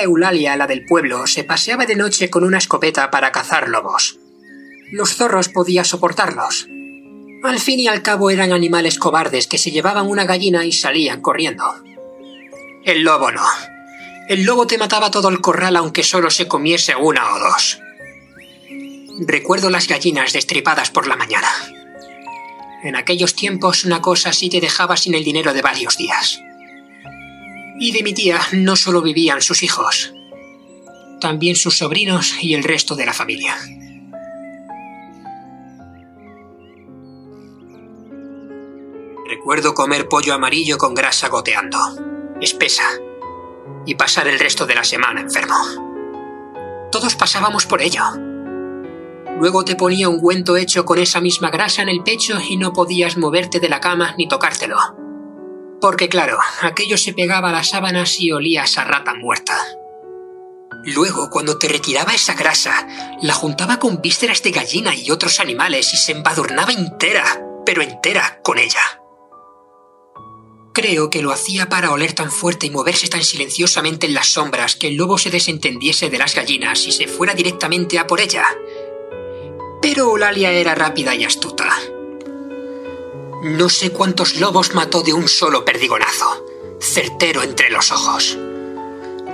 Eulalia, 0.03 0.55
la 0.57 0.67
del 0.67 0.85
pueblo, 0.85 1.27
se 1.27 1.43
paseaba 1.43 1.85
de 1.85 1.95
noche 1.95 2.29
con 2.29 2.43
una 2.43 2.57
escopeta 2.57 3.09
para 3.11 3.31
cazar 3.31 3.69
lobos. 3.69 4.19
Los 4.91 5.15
zorros 5.15 5.49
podía 5.49 5.83
soportarlos. 5.83 6.67
Al 7.43 7.59
fin 7.59 7.79
y 7.79 7.87
al 7.87 8.01
cabo 8.01 8.29
eran 8.29 8.51
animales 8.51 8.97
cobardes 8.97 9.47
que 9.47 9.57
se 9.57 9.71
llevaban 9.71 10.07
una 10.07 10.25
gallina 10.25 10.65
y 10.65 10.71
salían 10.71 11.21
corriendo. 11.21 11.63
El 12.83 13.03
lobo 13.03 13.31
no. 13.31 13.43
El 14.27 14.43
lobo 14.43 14.67
te 14.67 14.77
mataba 14.77 15.11
todo 15.11 15.29
el 15.29 15.41
corral 15.41 15.75
aunque 15.75 16.03
solo 16.03 16.29
se 16.29 16.47
comiese 16.47 16.95
una 16.95 17.33
o 17.33 17.39
dos. 17.39 17.79
Recuerdo 19.19 19.69
las 19.69 19.87
gallinas 19.87 20.33
destripadas 20.33 20.91
por 20.91 21.07
la 21.07 21.15
mañana. 21.15 21.49
En 22.83 22.95
aquellos 22.95 23.35
tiempos 23.35 23.85
una 23.85 24.01
cosa 24.01 24.29
así 24.29 24.49
te 24.49 24.61
dejaba 24.61 24.97
sin 24.97 25.15
el 25.15 25.23
dinero 25.23 25.53
de 25.53 25.61
varios 25.61 25.97
días. 25.97 26.39
Y 27.79 27.91
de 27.91 28.01
mi 28.03 28.13
tía 28.13 28.39
no 28.53 28.75
solo 28.75 29.01
vivían 29.01 29.41
sus 29.41 29.61
hijos, 29.61 30.13
también 31.21 31.55
sus 31.55 31.77
sobrinos 31.77 32.35
y 32.41 32.55
el 32.55 32.63
resto 32.63 32.95
de 32.95 33.05
la 33.05 33.13
familia. 33.13 33.55
Recuerdo 39.27 39.73
comer 39.73 40.07
pollo 40.07 40.33
amarillo 40.33 40.77
con 40.77 40.95
grasa 40.95 41.27
goteando, 41.29 41.77
espesa, 42.41 42.83
y 43.85 43.95
pasar 43.95 44.27
el 44.27 44.39
resto 44.39 44.65
de 44.65 44.75
la 44.75 44.83
semana 44.83 45.21
enfermo. 45.21 45.55
Todos 46.91 47.15
pasábamos 47.15 47.65
por 47.65 47.81
ello. 47.81 48.03
Luego 49.39 49.63
te 49.63 49.75
ponía 49.75 50.09
un 50.09 50.15
ungüento 50.15 50.57
hecho 50.57 50.83
con 50.83 50.97
esa 50.97 51.21
misma 51.21 51.51
grasa 51.51 51.83
en 51.83 51.89
el 51.89 52.01
pecho 52.01 52.39
y 52.49 52.57
no 52.57 52.73
podías 52.73 53.17
moverte 53.17 53.59
de 53.59 53.69
la 53.69 53.79
cama 53.79 54.15
ni 54.17 54.27
tocártelo 54.27 55.06
porque 55.79 56.09
claro, 56.09 56.39
aquello 56.61 56.97
se 56.97 57.13
pegaba 57.13 57.49
a 57.49 57.53
las 57.53 57.69
sábanas 57.69 58.19
y 58.19 58.31
olías 58.31 58.77
a 58.77 58.83
rata 58.83 59.13
muerta. 59.13 59.57
Luego, 60.83 61.29
cuando 61.29 61.57
te 61.57 61.67
retiraba 61.67 62.13
esa 62.13 62.33
grasa, 62.33 62.87
la 63.21 63.33
juntaba 63.33 63.77
con 63.77 64.01
vísceras 64.01 64.41
de 64.41 64.51
gallina 64.51 64.95
y 64.95 65.11
otros 65.11 65.39
animales 65.39 65.93
y 65.93 65.97
se 65.97 66.13
embadurnaba 66.13 66.71
entera, 66.71 67.25
pero 67.65 67.81
entera, 67.81 68.39
con 68.41 68.57
ella. 68.57 69.01
Creo 70.73 71.09
que 71.09 71.21
lo 71.21 71.31
hacía 71.31 71.69
para 71.69 71.91
oler 71.91 72.13
tan 72.13 72.31
fuerte 72.31 72.67
y 72.67 72.69
moverse 72.69 73.07
tan 73.07 73.23
silenciosamente 73.23 74.05
en 74.05 74.13
las 74.13 74.27
sombras 74.27 74.75
que 74.75 74.87
el 74.87 74.95
lobo 74.95 75.17
se 75.17 75.31
desentendiese 75.31 76.09
de 76.09 76.19
las 76.19 76.35
gallinas 76.35 76.85
y 76.85 76.91
se 76.91 77.07
fuera 77.07 77.33
directamente 77.33 77.97
a 77.97 78.05
por 78.05 78.21
ella. 78.21 78.45
Pero 79.81 80.03
Eulalia 80.03 80.51
era 80.51 80.75
rápida 80.75 81.15
y 81.15 81.23
astuta. 81.23 81.67
No 83.43 83.69
sé 83.69 83.91
cuántos 83.91 84.39
lobos 84.39 84.73
mató 84.73 85.03
de 85.03 85.13
un 85.13 85.27
solo 85.27 85.63
perdigonazo, 85.63 86.43
certero 86.79 87.43
entre 87.43 87.69
los 87.69 87.91
ojos. 87.91 88.35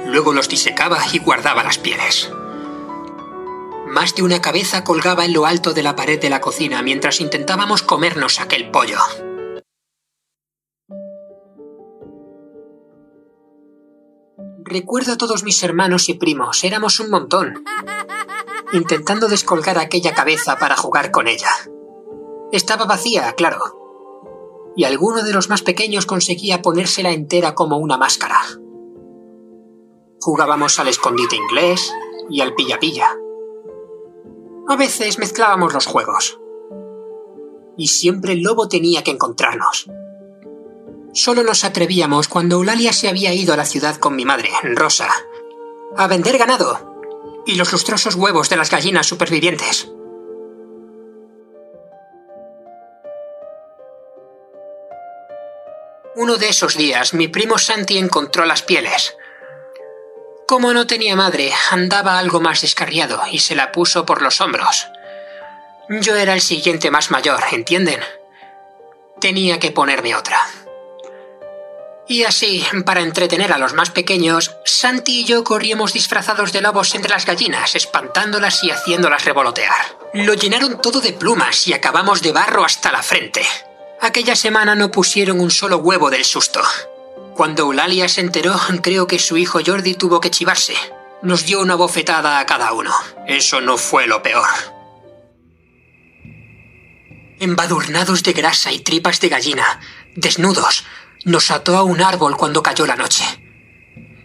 Luego 0.05 0.33
los 0.33 0.49
disecaba 0.49 0.99
y 1.13 1.19
guardaba 1.19 1.63
las 1.63 1.77
pieles. 1.77 2.29
Más 3.87 4.13
de 4.13 4.23
una 4.23 4.41
cabeza 4.41 4.83
colgaba 4.83 5.23
en 5.23 5.31
lo 5.31 5.45
alto 5.45 5.73
de 5.73 5.83
la 5.83 5.95
pared 5.95 6.19
de 6.19 6.29
la 6.29 6.41
cocina 6.41 6.81
mientras 6.81 7.21
intentábamos 7.21 7.81
comernos 7.81 8.41
aquel 8.41 8.71
pollo. 8.71 8.99
Recuerdo 14.65 15.13
a 15.13 15.17
todos 15.17 15.43
mis 15.43 15.63
hermanos 15.63 16.09
y 16.09 16.15
primos, 16.15 16.63
éramos 16.65 16.99
un 16.99 17.09
montón, 17.09 17.63
intentando 18.73 19.29
descolgar 19.29 19.77
aquella 19.77 20.13
cabeza 20.13 20.57
para 20.57 20.75
jugar 20.75 21.11
con 21.11 21.27
ella. 21.27 21.51
Estaba 22.51 22.85
vacía, 22.85 23.33
claro, 23.33 23.82
y 24.75 24.85
alguno 24.85 25.23
de 25.23 25.33
los 25.33 25.49
más 25.49 25.61
pequeños 25.61 26.05
conseguía 26.05 26.61
ponérsela 26.61 27.11
entera 27.11 27.55
como 27.55 27.77
una 27.77 27.97
máscara. 27.97 28.39
Jugábamos 30.19 30.79
al 30.79 30.87
escondite 30.87 31.35
inglés 31.35 31.91
y 32.29 32.41
al 32.41 32.55
pilla-pilla. 32.55 33.09
A 34.67 34.75
veces 34.75 35.19
mezclábamos 35.19 35.73
los 35.73 35.85
juegos. 35.85 36.39
Y 37.77 37.87
siempre 37.87 38.33
el 38.33 38.41
lobo 38.41 38.67
tenía 38.67 39.03
que 39.03 39.11
encontrarnos. 39.11 39.89
Solo 41.13 41.43
nos 41.43 41.63
atrevíamos 41.63 42.27
cuando 42.27 42.55
Eulalia 42.55 42.93
se 42.93 43.09
había 43.09 43.33
ido 43.33 43.53
a 43.53 43.57
la 43.57 43.65
ciudad 43.65 43.97
con 43.97 44.15
mi 44.15 44.25
madre, 44.25 44.49
Rosa, 44.75 45.09
a 45.95 46.07
vender 46.07 46.37
ganado 46.37 46.93
y 47.45 47.55
los 47.55 47.71
lustrosos 47.71 48.15
huevos 48.15 48.49
de 48.49 48.57
las 48.57 48.71
gallinas 48.71 49.07
supervivientes. 49.07 49.92
Uno 56.15 56.37
de 56.37 56.49
esos 56.49 56.77
días 56.77 57.15
mi 57.15 57.27
primo 57.27 57.57
Santi 57.57 57.97
encontró 57.97 58.45
las 58.45 58.61
pieles. 58.61 59.15
Como 60.47 60.71
no 60.73 60.85
tenía 60.85 61.15
madre, 61.15 61.51
andaba 61.71 62.19
algo 62.19 62.39
más 62.39 62.61
descarriado 62.61 63.19
y 63.31 63.39
se 63.39 63.55
la 63.55 63.71
puso 63.71 64.05
por 64.05 64.21
los 64.21 64.39
hombros. 64.39 64.87
Yo 65.89 66.15
era 66.15 66.33
el 66.33 66.41
siguiente 66.41 66.91
más 66.91 67.09
mayor, 67.09 67.43
¿entienden? 67.51 67.99
Tenía 69.19 69.57
que 69.59 69.71
ponerme 69.71 70.15
otra. 70.15 70.39
Y 72.07 72.25
así, 72.25 72.63
para 72.85 73.01
entretener 73.01 73.51
a 73.51 73.57
los 73.57 73.73
más 73.73 73.89
pequeños, 73.89 74.55
Santi 74.65 75.21
y 75.21 75.23
yo 75.25 75.43
corríamos 75.43 75.93
disfrazados 75.93 76.51
de 76.51 76.61
lobos 76.61 76.93
entre 76.93 77.11
las 77.11 77.25
gallinas, 77.25 77.75
espantándolas 77.75 78.63
y 78.63 78.69
haciéndolas 78.69 79.25
revolotear. 79.25 79.97
Lo 80.13 80.35
llenaron 80.35 80.79
todo 80.79 81.01
de 81.01 81.13
plumas 81.13 81.67
y 81.67 81.73
acabamos 81.73 82.21
de 82.21 82.33
barro 82.33 82.63
hasta 82.65 82.91
la 82.91 83.01
frente. 83.01 83.43
Aquella 84.03 84.35
semana 84.35 84.75
no 84.75 84.91
pusieron 84.91 85.39
un 85.39 85.49
solo 85.49 85.77
huevo 85.77 86.09
del 86.09 86.25
susto. 86.25 86.61
Cuando 87.35 87.63
Eulalia 87.63 88.09
se 88.09 88.19
enteró, 88.19 88.53
creo 88.81 89.07
que 89.07 89.17
su 89.17 89.37
hijo 89.37 89.61
Jordi 89.65 89.93
tuvo 89.93 90.19
que 90.19 90.29
chivarse. 90.29 90.75
Nos 91.21 91.45
dio 91.45 91.61
una 91.61 91.75
bofetada 91.75 92.37
a 92.39 92.45
cada 92.45 92.73
uno. 92.73 92.93
Eso 93.27 93.61
no 93.61 93.77
fue 93.77 94.05
lo 94.05 94.21
peor. 94.21 94.49
Embadurnados 97.39 98.23
de 98.23 98.33
grasa 98.33 98.73
y 98.73 98.79
tripas 98.79 99.21
de 99.21 99.29
gallina, 99.29 99.79
desnudos, 100.17 100.83
nos 101.23 101.49
ató 101.49 101.77
a 101.77 101.83
un 101.83 102.01
árbol 102.01 102.35
cuando 102.35 102.61
cayó 102.61 102.85
la 102.85 102.97
noche. 102.97 103.23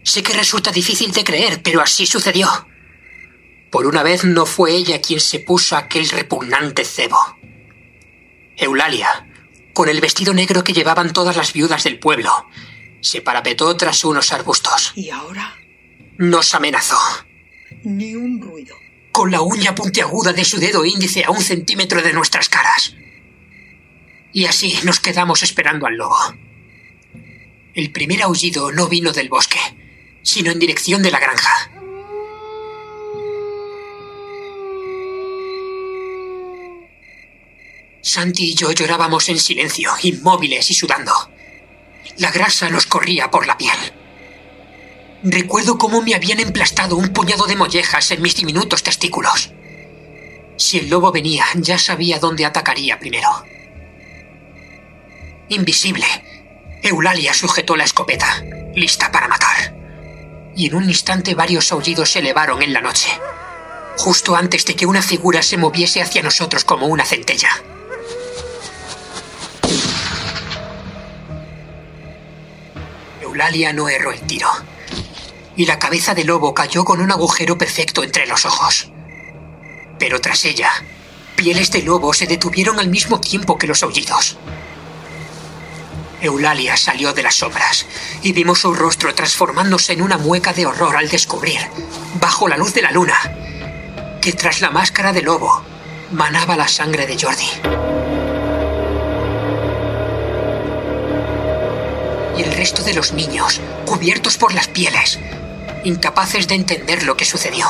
Sé 0.03 0.25
que 0.25 0.33
resulta 0.33 0.73
difícil 0.73 1.13
de 1.13 1.23
creer, 1.23 1.63
pero 1.63 1.81
así 1.81 2.05
sucedió. 2.05 2.49
Por 3.71 3.87
una 3.87 4.03
vez 4.03 4.25
no 4.25 4.45
fue 4.45 4.73
ella 4.73 5.01
quien 5.01 5.21
se 5.21 5.39
puso 5.39 5.77
aquel 5.77 6.09
repugnante 6.09 6.85
cebo. 6.85 7.39
Eulalia, 8.57 9.28
con 9.79 9.89
el 9.89 10.01
vestido 10.01 10.35
negro 10.35 10.65
que 10.65 10.73
llevaban 10.73 11.13
todas 11.13 11.37
las 11.37 11.53
viudas 11.53 11.85
del 11.85 12.01
pueblo, 12.01 12.49
se 13.01 13.21
parapetó 13.21 13.77
tras 13.77 14.05
unos 14.05 14.33
arbustos. 14.33 14.91
¿Y 14.97 15.11
ahora? 15.11 15.57
Nos 16.17 16.53
amenazó. 16.53 16.99
Ni 17.85 18.17
un 18.17 18.43
ruido. 18.43 18.75
Con 19.13 19.31
la 19.31 19.41
uña 19.41 19.77
puntiaguda 19.77 20.33
de 20.33 20.45
su 20.45 20.59
dedo 20.59 20.85
índice 20.85 21.23
a 21.25 21.31
un 21.31 21.41
centímetro 21.41 22.03
de 22.03 22.13
nuestras 22.13 22.49
caras. 22.49 22.97
Y 24.33 24.47
así 24.47 24.77
nos 24.83 24.99
quedamos 24.99 25.45
esperando 25.45 25.87
al 25.87 25.95
lobo. 25.95 26.19
El 27.73 27.93
primer 27.93 28.23
aullido 28.23 28.73
no 28.73 28.89
vino 28.89 29.13
del 29.13 29.29
bosque, 29.29 29.61
sino 30.25 30.51
en 30.51 30.59
dirección 30.59 31.05
de 31.05 31.13
la 31.13 31.21
granja. 31.21 31.71
Santi 38.09 38.53
y 38.53 38.55
yo 38.55 38.73
llorábamos 38.73 39.29
en 39.29 39.39
silencio, 39.39 39.93
inmóviles 40.03 40.71
y 40.71 40.75
sudando. 40.75 41.13
La 42.17 42.31
grasa 42.31 42.71
nos 42.71 42.87
corría 42.87 43.31
por 43.31 43.47
la 43.47 43.59
piel. 43.59 43.77
Recuerdo 45.23 45.77
cómo 45.77 46.01
me 46.01 46.15
habían 46.15 46.41
emplastado 46.41 46.97
un 46.97 47.09
puñado 47.11 47.47
de 47.47 47.57
mollejas 47.57 48.11
en 48.11 48.23
mis 48.23 48.35
diminutos 48.35 48.83
testículos. 48.83 49.53
Si 50.57 50.79
el 50.79 50.89
lobo 50.89 51.13
venía, 51.13 51.45
ya 51.57 51.79
sabía 51.79 52.19
dónde 52.19 52.47
atacaría 52.47 52.99
primero. 52.99 53.29
Invisible, 55.51 56.07
Eulalia 56.83 57.35
sujetó 57.35 57.77
la 57.77 57.85
escopeta, 57.85 58.43
lista 58.75 59.13
para 59.13 59.29
matar. 59.29 59.77
Y 60.57 60.67
en 60.67 60.77
un 60.77 60.85
instante 60.89 61.35
varios 61.35 61.71
aullidos 61.73 62.11
se 62.11 62.21
elevaron 62.21 62.63
en 62.63 62.73
la 62.73 62.81
noche, 62.81 63.11
justo 63.99 64.35
antes 64.35 64.65
de 64.65 64.77
que 64.77 64.87
una 64.87 65.03
figura 65.03 65.43
se 65.43 65.59
moviese 65.59 66.01
hacia 66.01 66.23
nosotros 66.23 66.65
como 66.65 66.87
una 66.87 67.05
centella. 67.05 67.51
Eulalia 73.29 73.75
no 73.75 73.91
erró 73.91 74.11
el 74.11 74.21
tiro, 74.23 74.49
y 75.55 75.67
la 75.67 75.79
cabeza 75.79 76.15
del 76.15 76.29
lobo 76.29 76.55
cayó 76.55 76.83
con 76.87 76.99
un 76.99 77.13
agujero 77.13 77.59
perfecto 77.59 78.03
entre 78.03 78.27
los 78.27 78.47
ojos. 78.47 78.91
Pero 79.99 80.19
tras 80.23 80.47
ella, 80.47 80.71
pieles 81.37 81.71
de 81.71 81.83
lobo 81.83 82.15
se 82.15 82.27
detuvieron 82.27 82.79
al 82.79 82.89
mismo 82.89 83.21
tiempo 83.21 83.59
que 83.59 83.67
los 83.67 83.83
aullidos. 83.83 84.39
Eulalia 86.23 86.79
salió 86.79 87.13
de 87.13 87.23
las 87.23 87.35
sombras 87.35 87.85
y 88.23 88.33
vimos 88.33 88.61
su 88.61 88.75
rostro 88.75 89.15
transformándose 89.15 89.93
en 89.93 90.01
una 90.01 90.17
mueca 90.17 90.55
de 90.55 90.65
horror 90.65 90.97
al 90.97 91.11
descubrir, 91.11 91.61
bajo 92.15 92.49
la 92.49 92.57
luz 92.57 92.73
de 92.73 92.83
la 92.83 92.93
luna, 92.93 93.19
que 94.23 94.33
tras 94.33 94.63
la 94.63 94.71
máscara 94.71 95.13
de 95.13 95.21
lobo 95.21 95.63
manaba 96.13 96.57
la 96.57 96.67
sangre 96.67 97.07
de 97.07 97.19
Jordi. 97.21 98.28
Resto 102.59 102.83
de 102.83 102.93
los 102.93 103.13
niños, 103.13 103.61
cubiertos 103.87 104.37
por 104.37 104.53
las 104.53 104.67
pieles, 104.67 105.21
incapaces 105.85 106.49
de 106.49 106.57
entender 106.57 107.05
lo 107.05 107.17
que 107.17 107.25
sucedió. 107.25 107.69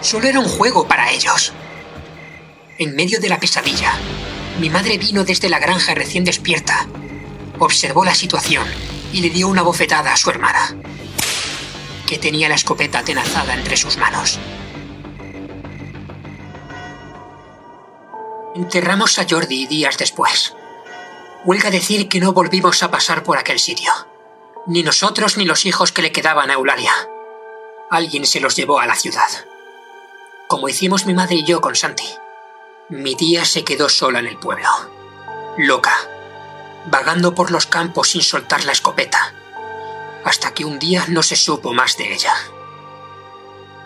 Solo 0.00 0.28
era 0.28 0.38
un 0.38 0.48
juego 0.48 0.86
para 0.86 1.10
ellos 1.10 1.52
en 2.78 2.94
medio 2.94 3.18
de 3.18 3.28
la 3.28 3.40
pesadilla. 3.40 3.94
Mi 4.60 4.70
madre 4.70 4.98
vino 4.98 5.24
desde 5.24 5.48
la 5.48 5.58
granja 5.58 5.94
recién 5.94 6.22
despierta, 6.22 6.86
observó 7.58 8.04
la 8.04 8.14
situación 8.14 8.68
y 9.12 9.20
le 9.20 9.30
dio 9.30 9.48
una 9.48 9.62
bofetada 9.62 10.12
a 10.12 10.16
su 10.16 10.30
hermana, 10.30 10.76
que 12.06 12.18
tenía 12.18 12.48
la 12.48 12.54
escopeta 12.54 13.00
atenazada 13.00 13.54
entre 13.54 13.76
sus 13.76 13.96
manos. 13.96 14.38
Enterramos 18.54 19.18
a 19.18 19.26
Jordi 19.28 19.66
días 19.66 19.98
después. 19.98 20.54
Huelga 21.44 21.70
decir 21.70 22.08
que 22.08 22.20
no 22.20 22.32
volvimos 22.32 22.84
a 22.84 22.90
pasar 22.90 23.24
por 23.24 23.36
aquel 23.36 23.58
sitio. 23.58 23.90
Ni 24.66 24.84
nosotros 24.84 25.36
ni 25.36 25.44
los 25.44 25.66
hijos 25.66 25.90
que 25.90 26.02
le 26.02 26.12
quedaban 26.12 26.50
a 26.50 26.54
Eulalia. 26.54 26.92
Alguien 27.90 28.24
se 28.24 28.38
los 28.38 28.54
llevó 28.54 28.78
a 28.78 28.86
la 28.86 28.94
ciudad. 28.94 29.28
Como 30.46 30.68
hicimos 30.68 31.04
mi 31.04 31.14
madre 31.14 31.34
y 31.34 31.44
yo 31.44 31.60
con 31.60 31.74
Santi 31.74 32.08
Mi 32.88 33.16
tía 33.16 33.44
se 33.44 33.64
quedó 33.64 33.88
sola 33.88 34.20
en 34.20 34.28
el 34.28 34.38
pueblo, 34.38 34.68
loca, 35.58 35.96
vagando 36.86 37.34
por 37.34 37.50
los 37.50 37.66
campos 37.66 38.10
sin 38.10 38.22
soltar 38.22 38.64
la 38.64 38.72
escopeta, 38.72 39.34
hasta 40.24 40.54
que 40.54 40.64
un 40.64 40.78
día 40.78 41.06
no 41.08 41.24
se 41.24 41.34
supo 41.34 41.72
más 41.72 41.96
de 41.96 42.12
ella. 42.14 42.34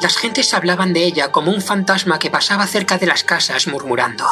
Las 0.03 0.19
gentes 0.19 0.53
hablaban 0.53 0.93
de 0.93 1.05
ella 1.05 1.33
como 1.33 1.53
un 1.53 1.63
fantasma 1.63 2.19
que 2.19 2.31
pasaba 2.31 2.67
cerca 2.67 2.99
de 2.99 3.07
las 3.07 3.25
casas 3.25 3.67
murmurando. 3.67 4.27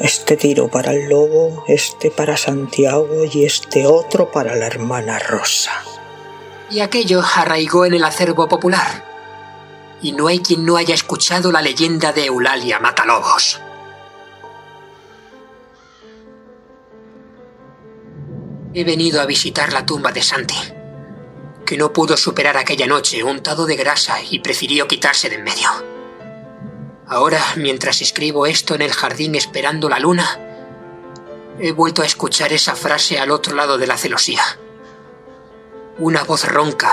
Este 0.00 0.36
tiro 0.36 0.68
para 0.68 0.92
el 0.92 1.08
lobo, 1.08 1.64
este 1.68 2.10
para 2.10 2.36
Santiago 2.36 3.24
y 3.32 3.44
este 3.44 3.86
otro 3.86 4.30
para 4.32 4.56
la 4.56 4.66
hermana 4.66 5.20
Rosa. 5.20 5.70
Y 6.68 6.80
aquello 6.80 7.22
arraigó 7.22 7.86
en 7.86 7.94
el 7.94 8.02
acervo 8.02 8.48
popular. 8.48 9.04
Y 10.02 10.12
no 10.12 10.26
hay 10.26 10.40
quien 10.40 10.66
no 10.66 10.76
haya 10.76 10.94
escuchado 10.94 11.52
la 11.52 11.62
leyenda 11.62 12.12
de 12.12 12.26
Eulalia 12.26 12.80
Matalobos. 12.80 13.60
He 18.74 18.82
venido 18.82 19.20
a 19.20 19.26
visitar 19.26 19.72
la 19.72 19.86
tumba 19.86 20.10
de 20.10 20.22
Santi, 20.22 20.58
que 21.64 21.76
no 21.76 21.92
pudo 21.92 22.16
superar 22.16 22.56
aquella 22.56 22.88
noche 22.88 23.22
untado 23.22 23.64
de 23.64 23.76
grasa 23.76 24.16
y 24.28 24.40
prefirió 24.40 24.88
quitarse 24.88 25.28
de 25.28 25.36
en 25.36 25.44
medio. 25.44 25.93
Ahora, 27.06 27.40
mientras 27.56 28.00
escribo 28.00 28.46
esto 28.46 28.74
en 28.74 28.82
el 28.82 28.92
jardín 28.92 29.34
esperando 29.34 29.88
la 29.88 29.98
luna, 29.98 30.38
he 31.58 31.72
vuelto 31.72 32.02
a 32.02 32.06
escuchar 32.06 32.52
esa 32.52 32.74
frase 32.74 33.18
al 33.18 33.30
otro 33.30 33.54
lado 33.54 33.76
de 33.78 33.86
la 33.86 33.98
celosía. 33.98 34.42
Una 35.98 36.24
voz 36.24 36.48
ronca 36.48 36.92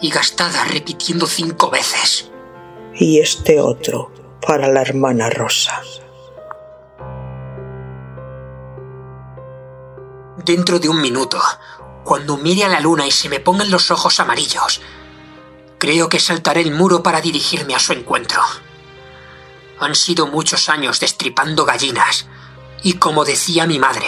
y 0.00 0.10
gastada 0.10 0.64
repitiendo 0.64 1.26
cinco 1.26 1.70
veces. 1.70 2.30
Y 2.94 3.20
este 3.20 3.60
otro 3.60 4.10
para 4.46 4.68
la 4.68 4.82
hermana 4.82 5.30
Rosa. 5.30 5.80
Dentro 10.44 10.78
de 10.78 10.88
un 10.88 11.00
minuto, 11.00 11.40
cuando 12.04 12.36
mire 12.36 12.64
a 12.64 12.68
la 12.68 12.80
luna 12.80 13.06
y 13.06 13.10
se 13.10 13.28
me 13.28 13.40
pongan 13.40 13.70
los 13.70 13.90
ojos 13.90 14.20
amarillos, 14.20 14.80
creo 15.78 16.08
que 16.08 16.20
saltaré 16.20 16.60
el 16.60 16.72
muro 16.72 17.02
para 17.02 17.20
dirigirme 17.20 17.74
a 17.74 17.80
su 17.80 17.92
encuentro. 17.92 18.40
Han 19.80 19.94
sido 19.94 20.26
muchos 20.26 20.68
años 20.68 21.00
destripando 21.00 21.64
gallinas, 21.64 22.26
y 22.82 22.94
como 22.94 23.24
decía 23.24 23.66
mi 23.66 23.78
madre, 23.78 24.06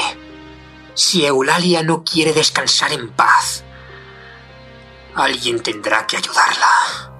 si 0.94 1.24
Eulalia 1.24 1.82
no 1.82 2.04
quiere 2.04 2.32
descansar 2.32 2.92
en 2.92 3.10
paz, 3.10 3.64
alguien 5.14 5.62
tendrá 5.62 6.06
que 6.06 6.16
ayudarla. 6.16 7.12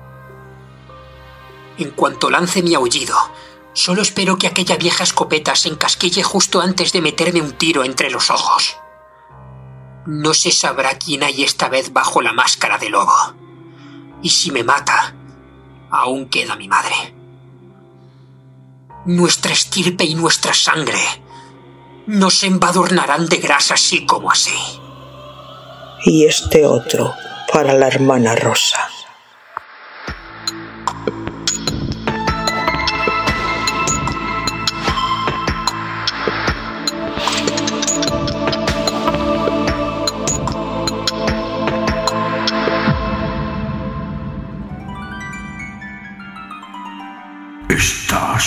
En 1.78 1.90
cuanto 1.90 2.30
lance 2.30 2.62
mi 2.62 2.74
aullido, 2.74 3.16
solo 3.72 4.02
espero 4.02 4.36
que 4.36 4.48
aquella 4.48 4.76
vieja 4.76 5.04
escopeta 5.04 5.54
se 5.54 5.68
encasquille 5.68 6.22
justo 6.22 6.60
antes 6.60 6.92
de 6.92 7.02
meterme 7.02 7.40
un 7.40 7.52
tiro 7.52 7.84
entre 7.84 8.10
los 8.10 8.30
ojos. 8.30 8.76
No 10.06 10.32
se 10.34 10.50
sabrá 10.50 10.98
quién 10.98 11.22
hay 11.22 11.44
esta 11.44 11.68
vez 11.68 11.92
bajo 11.92 12.22
la 12.22 12.32
máscara 12.32 12.78
de 12.78 12.88
lobo. 12.88 13.14
Y 14.22 14.30
si 14.30 14.50
me 14.50 14.64
mata, 14.64 15.14
aún 15.90 16.28
queda 16.28 16.56
mi 16.56 16.66
madre. 16.66 17.17
Nuestra 19.08 19.54
estirpe 19.54 20.04
y 20.04 20.14
nuestra 20.14 20.52
sangre 20.52 20.98
nos 22.06 22.44
embadurnarán 22.44 23.26
de 23.26 23.38
grasa 23.38 23.72
así 23.72 24.04
como 24.04 24.30
así. 24.30 24.52
Y 26.04 26.26
este 26.26 26.66
otro 26.66 27.14
para 27.50 27.72
la 27.72 27.88
hermana 27.88 28.34
Rosa. 28.34 28.90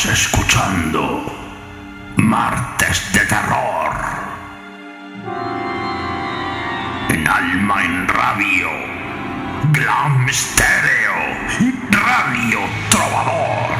Estás 0.01 0.19
escuchando 0.19 1.31
Martes 2.15 3.13
de 3.13 3.19
Terror. 3.19 3.93
En 7.09 7.27
Alma 7.27 7.85
en 7.85 8.07
Radio. 8.07 8.69
Glam 9.71 10.27
Stereo. 10.27 11.19
Radio 11.91 12.59
Trovador. 12.89 13.77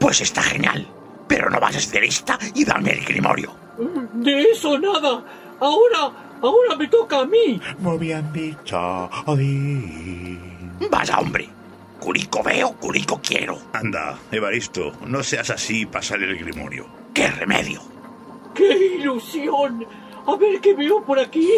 Pues 0.00 0.22
está 0.22 0.42
genial. 0.42 0.88
Pero 1.28 1.50
no 1.50 1.60
vas 1.60 1.76
a 1.76 1.80
ser 1.80 2.00
lista 2.00 2.38
y 2.54 2.64
dame 2.64 2.92
el 2.92 3.04
grimorio. 3.04 3.54
De 4.14 4.42
eso 4.44 4.78
nada. 4.78 5.22
Ahora, 5.60 6.10
ahora 6.42 6.76
me 6.76 6.88
toca 6.88 7.20
a 7.20 7.24
mí. 7.24 7.60
Dicho. 8.32 9.10
Odín. 9.26 10.38
Vaya 10.90 11.18
hombre. 11.18 11.48
Curico 12.00 12.42
veo, 12.42 12.72
curico 12.72 13.20
quiero. 13.22 13.58
Anda, 13.72 14.18
Evaristo, 14.32 14.92
no 15.06 15.22
seas 15.22 15.50
así 15.50 15.86
para 15.86 16.02
salir 16.02 16.28
el 16.30 16.38
grimorio. 16.38 16.86
¡Qué 17.14 17.28
remedio! 17.28 17.80
¡Qué 18.54 18.96
ilusión! 18.96 19.86
A 20.26 20.36
ver 20.36 20.60
qué 20.60 20.74
veo 20.74 21.02
por 21.04 21.20
aquí. 21.20 21.48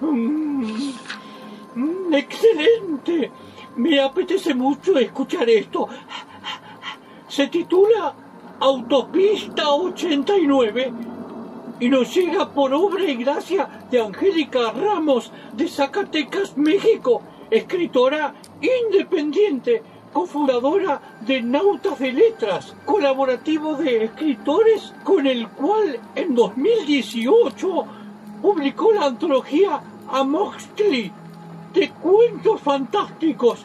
Mm, 0.00 0.92
mm, 1.74 2.14
¡Excelente! 2.14 3.32
Me 3.76 4.00
apetece 4.00 4.54
mucho 4.54 4.96
escuchar 4.98 5.48
esto. 5.50 5.88
Se 7.28 7.48
titula 7.48 8.14
Autopista 8.60 9.70
89 9.70 10.92
y 11.80 11.88
nos 11.88 12.14
llega 12.14 12.48
por 12.50 12.74
obra 12.74 13.04
y 13.04 13.16
gracia 13.16 13.68
de 13.90 14.00
Angélica 14.00 14.72
Ramos 14.72 15.30
de 15.52 15.68
Zacatecas, 15.68 16.56
México, 16.56 17.22
escritora 17.50 18.34
independiente, 18.60 19.82
cofundadora 20.12 21.00
de 21.20 21.42
Nautas 21.42 21.98
de 21.98 22.12
Letras, 22.12 22.74
colaborativo 22.84 23.74
de 23.74 24.04
escritores 24.04 24.92
con 25.04 25.26
el 25.26 25.48
cual 25.48 26.00
en 26.14 26.34
2018 26.34 27.84
publicó 28.42 28.92
la 28.92 29.06
antología 29.06 29.80
Amoxtli 30.08 31.12
de 31.74 31.90
cuentos 31.90 32.60
fantásticos, 32.60 33.64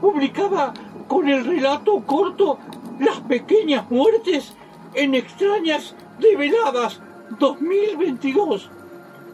publicada 0.00 0.72
con 1.08 1.28
el 1.28 1.44
relato 1.44 2.00
corto 2.06 2.58
Las 2.98 3.20
pequeñas 3.20 3.90
muertes 3.90 4.54
en 4.94 5.14
extrañas 5.14 5.94
develadas 6.18 7.00
2022. 7.38 8.70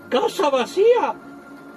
Casa 0.08 0.50
vacía 0.50 1.14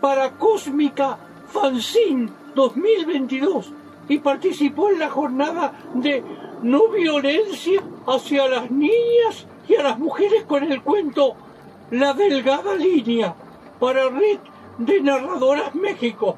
para 0.01 0.31
Cósmica 0.31 1.17
Fanzine 1.47 2.29
2022 2.53 3.71
y 4.07 4.19
participó 4.19 4.89
en 4.89 4.99
la 4.99 5.09
jornada 5.09 5.73
de 5.93 6.23
no 6.61 6.89
violencia 6.89 7.81
hacia 8.07 8.47
las 8.47 8.69
niñas 8.71 9.47
y 9.67 9.75
a 9.75 9.83
las 9.83 9.99
mujeres 9.99 10.43
con 10.45 10.63
el 10.63 10.81
cuento 10.81 11.35
La 11.91 12.13
Delgada 12.13 12.75
Línea 12.75 13.35
para 13.79 14.09
Red 14.09 14.39
de 14.77 15.01
Narradoras 15.01 15.73
México. 15.75 16.37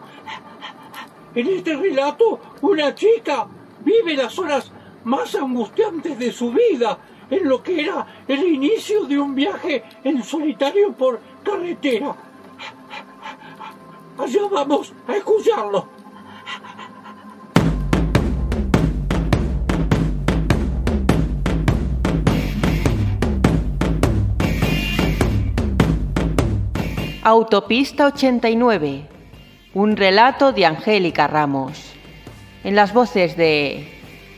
En 1.35 1.47
este 1.47 1.75
relato, 1.75 2.39
una 2.61 2.95
chica 2.95 3.47
vive 3.83 4.15
las 4.15 4.37
horas 4.39 4.71
más 5.03 5.35
angustiantes 5.35 6.17
de 6.17 6.31
su 6.31 6.51
vida 6.51 6.97
en 7.29 7.47
lo 7.47 7.61
que 7.61 7.81
era 7.81 8.05
el 8.27 8.43
inicio 8.43 9.05
de 9.05 9.19
un 9.19 9.35
viaje 9.35 9.83
en 10.03 10.23
solitario 10.23 10.93
por 10.93 11.19
carretera. 11.43 12.15
Allá 14.17 14.41
vamos 14.49 14.93
a 15.07 15.15
escucharlo. 15.15 15.87
Autopista 27.23 28.07
89. 28.07 29.05
Un 29.73 29.97
relato 29.97 30.53
de 30.53 30.65
Angélica 30.65 31.27
Ramos. 31.27 31.93
En 32.63 32.73
las 32.75 32.93
voces 32.93 33.35
de 33.35 33.85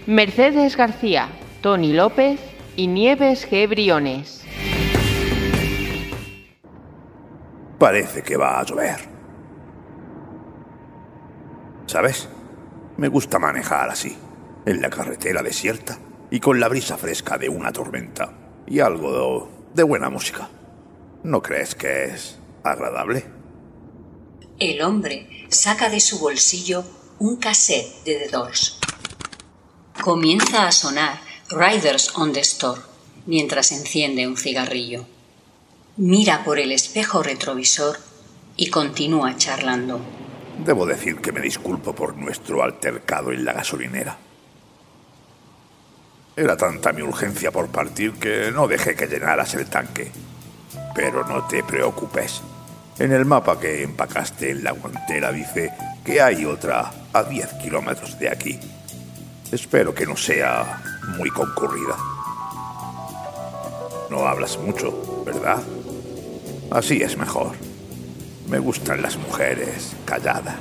Mercedes 0.07 0.75
García, 0.75 1.29
Tony 1.61 1.93
López 1.93 2.48
y 2.79 2.87
Nieves 2.87 3.45
G. 3.45 3.67
Briones. 3.67 4.41
Parece 7.77 8.23
que 8.23 8.37
va 8.37 8.57
a 8.57 8.63
llover. 8.63 9.01
¿Sabes? 11.87 12.29
Me 12.95 13.09
gusta 13.09 13.37
manejar 13.37 13.89
así, 13.89 14.17
en 14.65 14.81
la 14.81 14.89
carretera 14.89 15.43
desierta 15.43 15.99
y 16.31 16.39
con 16.39 16.61
la 16.61 16.69
brisa 16.69 16.97
fresca 16.97 17.37
de 17.37 17.49
una 17.49 17.73
tormenta 17.73 18.31
y 18.65 18.79
algo 18.79 19.49
de 19.73 19.83
buena 19.83 20.09
música. 20.09 20.47
¿No 21.23 21.41
crees 21.41 21.75
que 21.75 22.05
es 22.05 22.39
agradable? 22.63 23.25
El 24.57 24.81
hombre 24.83 25.27
saca 25.49 25.89
de 25.89 25.99
su 25.99 26.19
bolsillo 26.19 26.85
un 27.19 27.35
cassette 27.35 28.05
de 28.05 28.15
The 28.19 28.29
Doors. 28.29 28.79
Comienza 30.01 30.65
a 30.65 30.71
sonar 30.71 31.28
Riders 31.51 32.11
on 32.15 32.31
the 32.31 32.41
Store 32.41 32.79
mientras 33.25 33.71
enciende 33.71 34.27
un 34.27 34.37
cigarrillo. 34.37 35.07
Mira 35.97 36.43
por 36.43 36.59
el 36.59 36.71
espejo 36.71 37.23
retrovisor 37.23 37.97
y 38.55 38.69
continúa 38.69 39.35
charlando. 39.35 39.99
Debo 40.63 40.85
decir 40.85 41.17
que 41.21 41.31
me 41.31 41.41
disculpo 41.41 41.95
por 41.95 42.15
nuestro 42.15 42.61
altercado 42.61 43.31
en 43.31 43.45
la 43.45 43.53
gasolinera. 43.53 44.15
Era 46.35 46.55
tanta 46.55 46.93
mi 46.93 47.01
urgencia 47.01 47.51
por 47.51 47.69
partir 47.69 48.13
que 48.13 48.51
no 48.51 48.67
dejé 48.67 48.95
que 48.95 49.07
llenaras 49.07 49.55
el 49.55 49.65
tanque. 49.65 50.11
Pero 50.93 51.25
no 51.25 51.47
te 51.47 51.63
preocupes. 51.63 52.41
En 52.99 53.11
el 53.11 53.25
mapa 53.25 53.59
que 53.59 53.81
empacaste 53.81 54.51
en 54.51 54.63
la 54.63 54.71
guantera 54.71 55.31
dice 55.31 55.71
que 56.05 56.21
hay 56.21 56.45
otra 56.45 56.91
a 57.11 57.23
10 57.23 57.53
kilómetros 57.55 58.19
de 58.19 58.29
aquí. 58.29 58.59
Espero 59.51 59.95
que 59.95 60.05
no 60.05 60.15
sea 60.15 60.83
muy 61.17 61.31
concurrida. 61.31 61.97
No 64.11 64.27
hablas 64.27 64.59
mucho, 64.59 65.23
¿verdad? 65.25 65.63
Así 66.69 67.01
es 67.01 67.17
mejor. 67.17 67.55
Me 68.47 68.59
gustan 68.59 69.01
las 69.01 69.17
mujeres 69.17 69.93
calladas. 70.05 70.55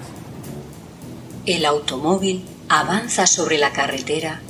El 1.44 1.66
automóvil 1.66 2.46
avanza 2.70 3.26
sobre 3.26 3.58
la 3.58 3.72
carretera 3.72 4.40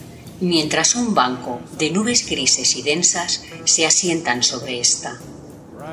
mientras 0.41 0.95
un 0.95 1.15
banco 1.15 1.61
de 1.77 1.91
nubes 1.91 2.25
grises 2.29 2.77
y 2.77 2.83
densas 2.83 3.43
se 3.65 3.87
asientan 3.87 4.45
sobre 4.45 4.79
esta. 4.79 5.19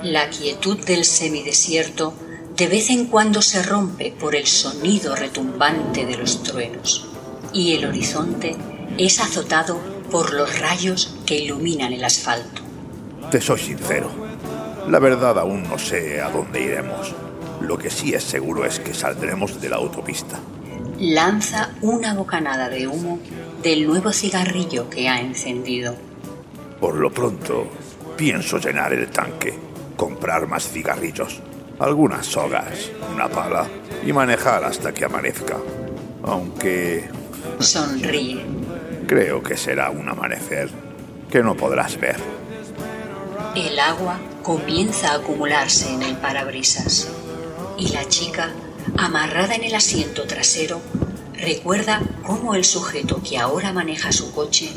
La 0.04 0.30
quietud 0.30 0.78
del 0.86 1.06
semidesierto 1.06 2.14
de 2.56 2.68
vez 2.68 2.92
en 2.92 3.08
cuando 3.08 3.42
se 3.42 3.64
rompe 3.64 4.12
por 4.12 4.36
el 4.36 4.46
sonido 4.46 5.16
retumbante 5.16 6.06
de 6.06 6.18
los 6.18 6.44
truenos 6.44 7.08
y 7.56 7.74
el 7.74 7.86
horizonte 7.86 8.54
es 8.98 9.20
azotado 9.22 9.80
por 10.12 10.34
los 10.34 10.60
rayos 10.60 11.18
que 11.26 11.40
iluminan 11.40 11.94
el 11.94 12.04
asfalto. 12.04 12.62
Te 13.32 13.40
soy 13.40 13.60
sincero. 13.60 14.12
La 14.90 15.00
verdad 15.00 15.40
aún 15.40 15.64
no 15.64 15.80
sé 15.80 16.22
a 16.22 16.30
dónde 16.30 16.62
iremos. 16.62 17.16
Lo 17.62 17.78
que 17.78 17.90
sí 17.90 18.14
es 18.14 18.24
seguro 18.24 18.66
es 18.66 18.80
que 18.80 18.94
saldremos 18.94 19.62
de 19.62 19.70
la 19.70 19.78
autopista. 19.78 20.38
Lanza 21.00 21.72
una 21.82 22.14
bocanada 22.14 22.68
de 22.68 22.88
humo 22.88 23.20
del 23.64 23.88
nuevo 23.88 24.12
cigarrillo 24.12 24.90
que 24.90 25.08
ha 25.08 25.22
encendido. 25.22 25.96
Por 26.82 26.96
lo 26.96 27.12
pronto, 27.12 27.68
pienso 28.18 28.60
llenar 28.60 28.92
el 28.92 29.10
tanque, 29.10 29.58
comprar 29.96 30.46
más 30.48 30.70
cigarrillos, 30.70 31.42
algunas 31.80 32.26
sogas, 32.26 32.92
una 33.14 33.30
pala 33.30 33.66
y 34.06 34.12
manejar 34.12 34.66
hasta 34.66 34.94
que 34.94 35.06
amanezca. 35.06 35.56
Aunque... 36.24 37.25
Sonríe. 37.60 38.46
Creo 39.08 39.42
que 39.44 39.58
será 39.58 39.90
un 39.92 40.08
amanecer 40.10 40.70
que 41.30 41.44
no 41.44 41.56
podrás 41.56 42.00
ver. 42.00 42.18
El 43.56 43.80
agua 43.80 44.20
comienza 44.44 45.12
a 45.12 45.16
acumularse 45.16 45.94
en 45.94 46.04
el 46.04 46.18
parabrisas 46.18 47.08
y 47.78 47.90
la 47.90 48.08
chica, 48.08 48.52
amarrada 48.98 49.56
en 49.56 49.64
el 49.64 49.76
asiento 49.76 50.24
trasero, 50.24 50.82
recuerda 51.34 52.02
cómo 52.26 52.56
el 52.56 52.64
sujeto 52.64 53.22
que 53.24 53.38
ahora 53.38 53.74
maneja 53.74 54.12
su 54.12 54.34
coche 54.34 54.70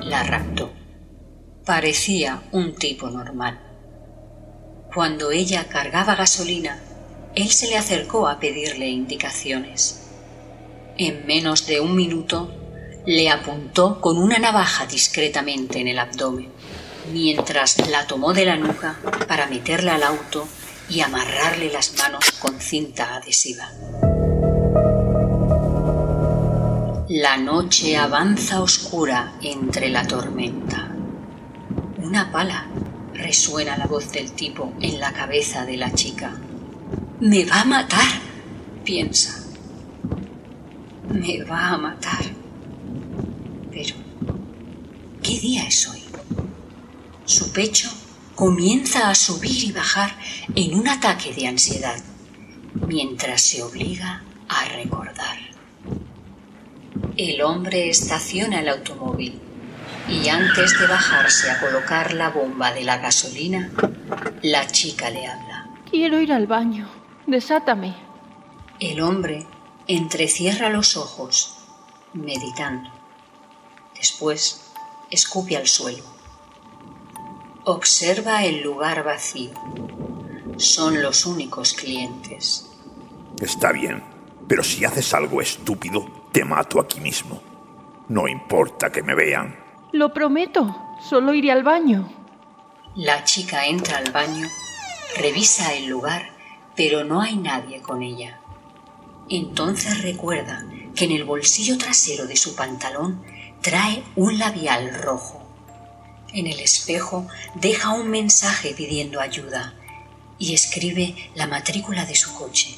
la 0.00 0.22
raptó. 0.22 0.72
Parecía 1.64 2.42
un 2.52 2.74
tipo 2.74 3.10
normal. 3.10 3.60
Cuando 4.94 5.30
ella 5.30 5.66
cargaba 5.68 6.14
gasolina, 6.14 6.78
él 7.34 7.50
se 7.50 7.68
le 7.68 7.76
acercó 7.76 8.28
a 8.28 8.38
pedirle 8.38 8.88
indicaciones. 8.88 10.05
En 10.98 11.26
menos 11.26 11.66
de 11.66 11.80
un 11.80 11.94
minuto 11.94 12.50
le 13.04 13.28
apuntó 13.28 14.00
con 14.00 14.16
una 14.16 14.38
navaja 14.38 14.86
discretamente 14.86 15.78
en 15.78 15.88
el 15.88 15.98
abdomen, 15.98 16.48
mientras 17.12 17.86
la 17.88 18.06
tomó 18.06 18.32
de 18.32 18.46
la 18.46 18.56
nuca 18.56 18.98
para 19.28 19.46
meterla 19.46 19.96
al 19.96 20.02
auto 20.02 20.48
y 20.88 21.00
amarrarle 21.00 21.70
las 21.70 21.92
manos 21.98 22.32
con 22.40 22.58
cinta 22.60 23.14
adhesiva. 23.14 23.70
La 27.08 27.36
noche 27.36 27.98
avanza 27.98 28.62
oscura 28.62 29.34
entre 29.42 29.90
la 29.90 30.06
tormenta. 30.06 30.88
Una 31.98 32.32
pala, 32.32 32.68
resuena 33.12 33.76
la 33.76 33.86
voz 33.86 34.12
del 34.12 34.32
tipo 34.32 34.72
en 34.80 34.98
la 34.98 35.12
cabeza 35.12 35.66
de 35.66 35.76
la 35.76 35.92
chica. 35.92 36.32
Me 37.20 37.44
va 37.44 37.60
a 37.60 37.64
matar, 37.64 38.20
piensa. 38.82 39.45
Me 41.10 41.42
va 41.44 41.68
a 41.70 41.78
matar. 41.78 42.24
Pero, 43.70 43.94
¿qué 45.22 45.38
día 45.38 45.66
es 45.66 45.88
hoy? 45.88 46.02
Su 47.24 47.52
pecho 47.52 47.90
comienza 48.34 49.10
a 49.10 49.14
subir 49.14 49.64
y 49.64 49.72
bajar 49.72 50.12
en 50.54 50.78
un 50.78 50.88
ataque 50.88 51.32
de 51.32 51.46
ansiedad, 51.46 52.02
mientras 52.86 53.42
se 53.42 53.62
obliga 53.62 54.22
a 54.48 54.64
recordar. 54.76 55.38
El 57.16 57.40
hombre 57.42 57.88
estaciona 57.88 58.60
el 58.60 58.68
automóvil 58.68 59.40
y 60.08 60.28
antes 60.28 60.78
de 60.78 60.86
bajarse 60.86 61.50
a 61.50 61.58
colocar 61.60 62.12
la 62.12 62.28
bomba 62.28 62.72
de 62.72 62.84
la 62.84 62.98
gasolina, 62.98 63.70
la 64.42 64.66
chica 64.66 65.10
le 65.10 65.26
habla. 65.26 65.70
Quiero 65.90 66.20
ir 66.20 66.32
al 66.32 66.46
baño. 66.46 66.88
Desátame. 67.26 67.94
El 68.78 69.00
hombre 69.00 69.46
entrecierra 69.88 70.68
los 70.68 70.96
ojos, 70.96 71.56
meditando. 72.12 72.90
Después 73.94 74.72
escupe 75.10 75.56
al 75.56 75.66
suelo. 75.66 76.04
Observa 77.64 78.44
el 78.44 78.62
lugar 78.62 79.04
vacío. 79.04 79.52
Son 80.56 81.02
los 81.02 81.26
únicos 81.26 81.72
clientes. 81.72 82.70
Está 83.40 83.72
bien, 83.72 84.02
pero 84.48 84.62
si 84.62 84.84
haces 84.84 85.12
algo 85.14 85.40
estúpido, 85.40 86.06
te 86.32 86.44
mato 86.44 86.80
aquí 86.80 87.00
mismo. 87.00 87.42
No 88.08 88.28
importa 88.28 88.90
que 88.90 89.02
me 89.02 89.14
vean. 89.14 89.56
Lo 89.92 90.12
prometo. 90.12 90.76
Solo 91.00 91.34
iré 91.34 91.52
al 91.52 91.62
baño. 91.62 92.08
La 92.94 93.24
chica 93.24 93.66
entra 93.66 93.98
al 93.98 94.10
baño, 94.10 94.48
revisa 95.18 95.74
el 95.74 95.86
lugar, 95.86 96.30
pero 96.74 97.04
no 97.04 97.20
hay 97.20 97.36
nadie 97.36 97.82
con 97.82 98.02
ella. 98.02 98.40
Entonces 99.28 100.02
recuerda 100.02 100.64
que 100.94 101.04
en 101.04 101.12
el 101.12 101.24
bolsillo 101.24 101.78
trasero 101.78 102.26
de 102.26 102.36
su 102.36 102.54
pantalón 102.54 103.24
trae 103.60 104.04
un 104.14 104.38
labial 104.38 104.94
rojo. 105.02 105.42
En 106.32 106.46
el 106.46 106.60
espejo 106.60 107.26
deja 107.54 107.90
un 107.90 108.08
mensaje 108.08 108.74
pidiendo 108.74 109.20
ayuda 109.20 109.74
y 110.38 110.54
escribe 110.54 111.14
la 111.34 111.46
matrícula 111.46 112.04
de 112.04 112.14
su 112.14 112.34
coche. 112.34 112.74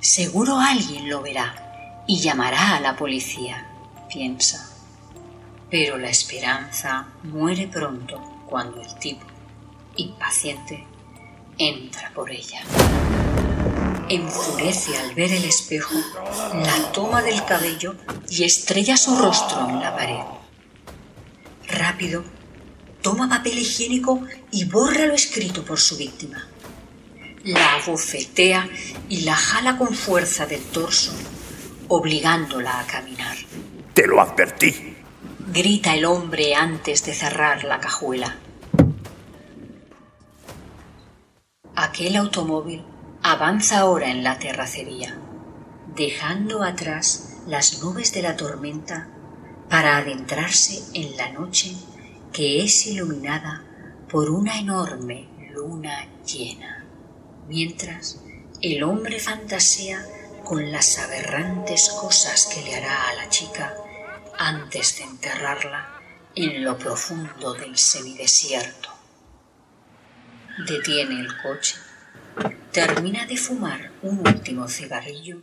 Seguro 0.00 0.58
alguien 0.58 1.08
lo 1.08 1.22
verá 1.22 2.04
y 2.06 2.20
llamará 2.20 2.76
a 2.76 2.80
la 2.80 2.96
policía, 2.96 3.66
piensa. 4.08 4.70
Pero 5.70 5.96
la 5.98 6.08
esperanza 6.08 7.08
muere 7.22 7.68
pronto 7.68 8.20
cuando 8.46 8.80
el 8.80 8.94
tipo, 8.98 9.26
impaciente, 9.96 10.84
entra 11.58 12.12
por 12.14 12.30
ella. 12.30 12.62
Enfurece 14.08 14.96
al 14.98 15.14
ver 15.14 15.32
el 15.32 15.44
espejo, 15.44 15.94
la 16.54 16.92
toma 16.92 17.22
del 17.22 17.44
cabello 17.44 17.94
y 18.28 18.44
estrella 18.44 18.96
su 18.96 19.16
rostro 19.16 19.68
en 19.68 19.80
la 19.80 19.96
pared. 19.96 20.20
Rápido, 21.68 22.22
toma 23.00 23.28
papel 23.28 23.58
higiénico 23.58 24.20
y 24.50 24.64
borra 24.64 25.06
lo 25.06 25.14
escrito 25.14 25.64
por 25.64 25.80
su 25.80 25.96
víctima. 25.96 26.46
La 27.44 27.74
abofetea 27.74 28.68
y 29.08 29.22
la 29.22 29.34
jala 29.34 29.78
con 29.78 29.94
fuerza 29.94 30.46
del 30.46 30.62
torso 30.62 31.12
obligándola 31.88 32.80
a 32.80 32.86
caminar. 32.86 33.36
Te 33.92 34.06
lo 34.06 34.20
advertí. 34.20 34.96
Grita 35.52 35.94
el 35.94 36.04
hombre 36.04 36.54
antes 36.54 37.04
de 37.04 37.14
cerrar 37.14 37.64
la 37.64 37.80
cajuela. 37.80 38.36
Aquel 41.76 42.16
automóvil 42.16 42.82
avanza 43.26 43.78
ahora 43.78 44.10
en 44.10 44.22
la 44.22 44.38
terracería, 44.38 45.16
dejando 45.96 46.62
atrás 46.62 47.38
las 47.46 47.82
nubes 47.82 48.12
de 48.12 48.20
la 48.20 48.36
tormenta 48.36 49.08
para 49.70 49.96
adentrarse 49.96 50.82
en 50.92 51.16
la 51.16 51.30
noche 51.30 51.74
que 52.34 52.62
es 52.62 52.86
iluminada 52.86 53.64
por 54.10 54.28
una 54.28 54.58
enorme 54.58 55.30
luna 55.54 56.06
llena, 56.26 56.84
mientras 57.48 58.20
el 58.60 58.82
hombre 58.82 59.18
fantasea 59.18 60.04
con 60.44 60.70
las 60.70 60.98
aberrantes 60.98 61.88
cosas 61.98 62.44
que 62.44 62.62
le 62.62 62.76
hará 62.76 63.08
a 63.08 63.14
la 63.14 63.30
chica 63.30 63.74
antes 64.38 64.98
de 64.98 65.04
enterrarla 65.04 65.98
en 66.34 66.62
lo 66.62 66.76
profundo 66.76 67.54
del 67.54 67.78
semidesierto. 67.78 68.90
Detiene 70.66 71.20
el 71.20 71.40
coche 71.40 71.76
Termina 72.72 73.26
de 73.26 73.36
fumar 73.36 73.92
un 74.02 74.26
último 74.26 74.68
cigarrillo 74.68 75.42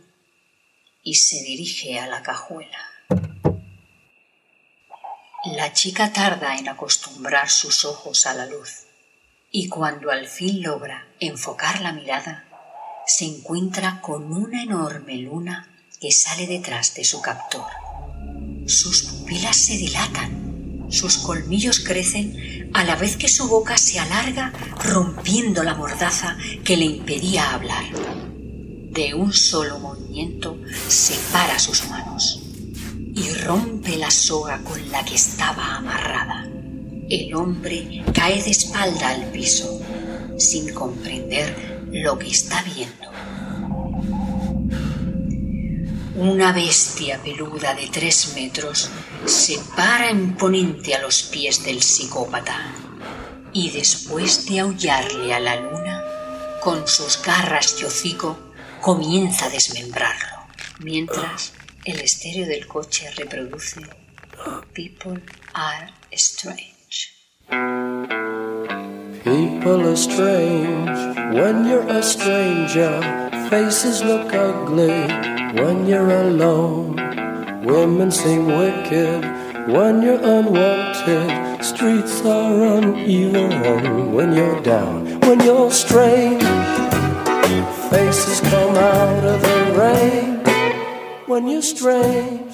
y 1.02 1.14
se 1.14 1.42
dirige 1.42 1.98
a 1.98 2.06
la 2.06 2.22
cajuela. 2.22 2.78
La 5.56 5.72
chica 5.72 6.12
tarda 6.12 6.56
en 6.56 6.68
acostumbrar 6.68 7.50
sus 7.50 7.84
ojos 7.84 8.26
a 8.26 8.34
la 8.34 8.46
luz 8.46 8.86
y 9.50 9.68
cuando 9.68 10.10
al 10.10 10.28
fin 10.28 10.62
logra 10.62 11.08
enfocar 11.20 11.80
la 11.80 11.92
mirada, 11.92 12.48
se 13.06 13.24
encuentra 13.24 14.00
con 14.00 14.32
una 14.32 14.62
enorme 14.62 15.16
luna 15.16 15.68
que 16.00 16.12
sale 16.12 16.46
detrás 16.46 16.94
de 16.94 17.04
su 17.04 17.20
captor. 17.20 17.66
Sus 18.66 19.02
pupilas 19.02 19.56
se 19.56 19.76
dilatan, 19.76 20.41
sus 20.92 21.18
colmillos 21.18 21.80
crecen 21.80 22.70
a 22.74 22.84
la 22.84 22.96
vez 22.96 23.16
que 23.16 23.28
su 23.28 23.48
boca 23.48 23.76
se 23.76 23.98
alarga 23.98 24.52
rompiendo 24.84 25.62
la 25.62 25.74
mordaza 25.74 26.36
que 26.64 26.76
le 26.76 26.84
impedía 26.84 27.54
hablar. 27.54 27.84
De 28.90 29.14
un 29.14 29.32
solo 29.32 29.78
movimiento 29.78 30.58
separa 30.88 31.58
sus 31.58 31.88
manos 31.88 32.42
y 33.14 33.28
rompe 33.44 33.96
la 33.96 34.10
soga 34.10 34.62
con 34.62 34.90
la 34.90 35.04
que 35.04 35.14
estaba 35.14 35.76
amarrada. 35.76 36.46
El 37.08 37.34
hombre 37.34 38.04
cae 38.12 38.42
de 38.42 38.50
espalda 38.50 39.10
al 39.10 39.30
piso, 39.32 39.80
sin 40.38 40.72
comprender 40.72 41.88
lo 41.90 42.18
que 42.18 42.28
está 42.28 42.62
viendo. 42.62 43.11
Una 46.14 46.52
bestia 46.52 47.18
peluda 47.22 47.74
de 47.74 47.86
tres 47.86 48.34
metros 48.34 48.90
se 49.24 49.58
para 49.74 50.10
imponente 50.10 50.94
a 50.94 51.00
los 51.00 51.22
pies 51.22 51.64
del 51.64 51.82
psicópata 51.82 52.74
y 53.54 53.70
después 53.70 54.44
de 54.46 54.60
aullarle 54.60 55.32
a 55.32 55.40
la 55.40 55.56
luna, 55.56 56.04
con 56.60 56.86
sus 56.86 57.22
garras 57.22 57.76
y 57.80 57.84
hocico, 57.84 58.38
comienza 58.82 59.46
a 59.46 59.50
desmembrarlo, 59.50 60.48
mientras 60.80 61.52
el 61.86 62.00
estéreo 62.00 62.46
del 62.46 62.66
coche 62.66 63.10
reproduce 63.16 63.80
People 64.74 65.22
are 65.54 65.92
strange. 66.12 67.14
People 69.24 69.88
are 69.88 69.96
strange 69.96 71.16
when 71.34 71.64
you're 71.66 71.88
a 71.88 72.02
stranger. 72.02 73.00
Faces 73.48 74.02
look 74.02 74.32
ugly 74.34 75.41
when 75.54 75.86
you're 75.86 76.10
alone. 76.10 76.96
Women 77.64 78.10
seem 78.10 78.46
wicked 78.46 79.24
when 79.68 80.02
you're 80.02 80.20
unwanted. 80.20 81.64
Streets 81.64 82.24
are 82.24 82.78
uneven 82.78 84.12
when 84.12 84.32
you're 84.32 84.60
down. 84.62 85.20
When 85.20 85.40
you're 85.40 85.70
strange, 85.70 86.42
faces 87.90 88.40
come 88.40 88.76
out 88.76 89.24
of 89.24 89.42
the 89.42 89.58
rain. 89.78 90.40
When 91.26 91.48
you're 91.48 91.62
strange. 91.62 92.52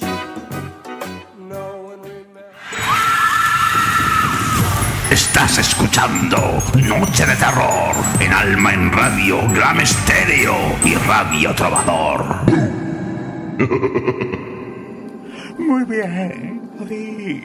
Estás 5.11 5.57
escuchando 5.57 6.37
Noche 6.75 7.25
de 7.25 7.35
Terror 7.35 7.95
en 8.19 8.31
Alma 8.31 8.73
en 8.73 8.91
Radio, 8.91 9.39
Estéreo 9.81 10.55
y 10.83 10.95
Radio 10.95 11.55
Trovador. 11.55 12.88
Muy 15.57 15.83
bien, 15.85 16.61
sí. 16.87 17.43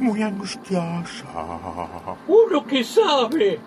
Muy 0.00 0.22
angustiosa. 0.22 1.24
Uno 2.26 2.66
que 2.66 2.84
sabe. 2.84 3.58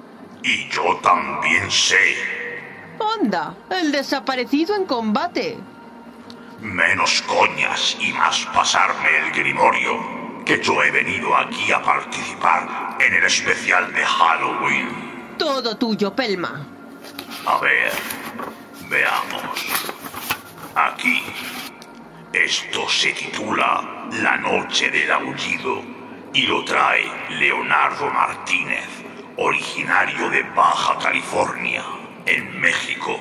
Y 0.43 0.69
yo 0.69 0.97
también 1.01 1.71
sé. 1.71 2.15
¡Onda! 2.99 3.55
El 3.69 3.91
desaparecido 3.91 4.75
en 4.75 4.85
combate. 4.85 5.57
Menos 6.61 7.23
coñas 7.23 7.97
y 7.99 8.11
más 8.13 8.45
pasarme 8.53 9.09
el 9.25 9.31
grimorio. 9.31 10.19
Que 10.45 10.61
yo 10.61 10.83
he 10.83 10.91
venido 10.91 11.35
aquí 11.35 11.71
a 11.71 11.81
participar 11.81 12.97
en 12.99 13.13
el 13.13 13.23
especial 13.23 13.93
de 13.93 14.05
Halloween. 14.05 14.89
Todo 15.37 15.77
tuyo, 15.77 16.13
Pelma. 16.13 16.65
A 17.45 17.57
ver, 17.59 17.91
veamos. 18.89 19.41
Aquí. 20.75 21.23
Esto 22.33 22.87
se 22.87 23.11
titula 23.13 24.07
La 24.21 24.37
Noche 24.37 24.91
del 24.91 25.11
Aullido 25.11 25.81
y 26.31 26.43
lo 26.43 26.63
trae 26.63 27.03
Leonardo 27.39 28.07
Martínez, 28.11 28.87
originario 29.37 30.29
de 30.29 30.43
Baja 30.43 30.99
California, 30.99 31.83
en 32.27 32.61
México, 32.61 33.19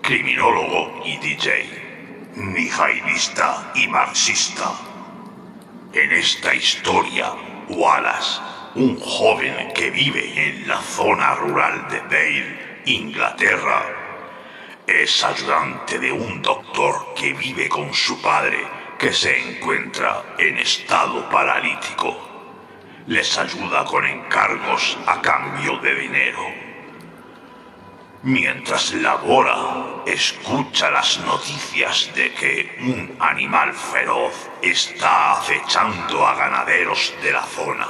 criminólogo 0.00 1.02
y 1.04 1.18
DJ, 1.18 2.32
nijailista 2.36 3.70
y 3.74 3.86
marxista. 3.86 4.72
En 5.92 6.10
esta 6.10 6.54
historia, 6.54 7.30
Wallace, 7.68 8.40
un 8.76 8.98
joven 8.98 9.74
que 9.74 9.90
vive 9.90 10.48
en 10.48 10.66
la 10.66 10.80
zona 10.80 11.34
rural 11.34 11.86
de 11.90 12.00
Dale, 12.00 12.82
Inglaterra, 12.86 13.97
es 14.88 15.22
ayudante 15.22 15.98
de 15.98 16.10
un 16.10 16.40
doctor 16.40 17.12
que 17.14 17.34
vive 17.34 17.68
con 17.68 17.92
su 17.92 18.20
padre 18.22 18.66
que 18.98 19.12
se 19.12 19.38
encuentra 19.38 20.34
en 20.38 20.56
estado 20.56 21.28
paralítico. 21.28 22.16
Les 23.06 23.36
ayuda 23.36 23.84
con 23.84 24.06
encargos 24.06 24.98
a 25.06 25.20
cambio 25.20 25.76
de 25.78 25.94
dinero. 25.94 26.40
Mientras 28.22 28.94
labora, 28.94 30.02
escucha 30.06 30.90
las 30.90 31.20
noticias 31.20 32.10
de 32.14 32.32
que 32.32 32.78
un 32.80 33.14
animal 33.20 33.74
feroz 33.74 34.48
está 34.62 35.32
acechando 35.32 36.26
a 36.26 36.34
ganaderos 36.34 37.12
de 37.22 37.32
la 37.32 37.42
zona. 37.44 37.88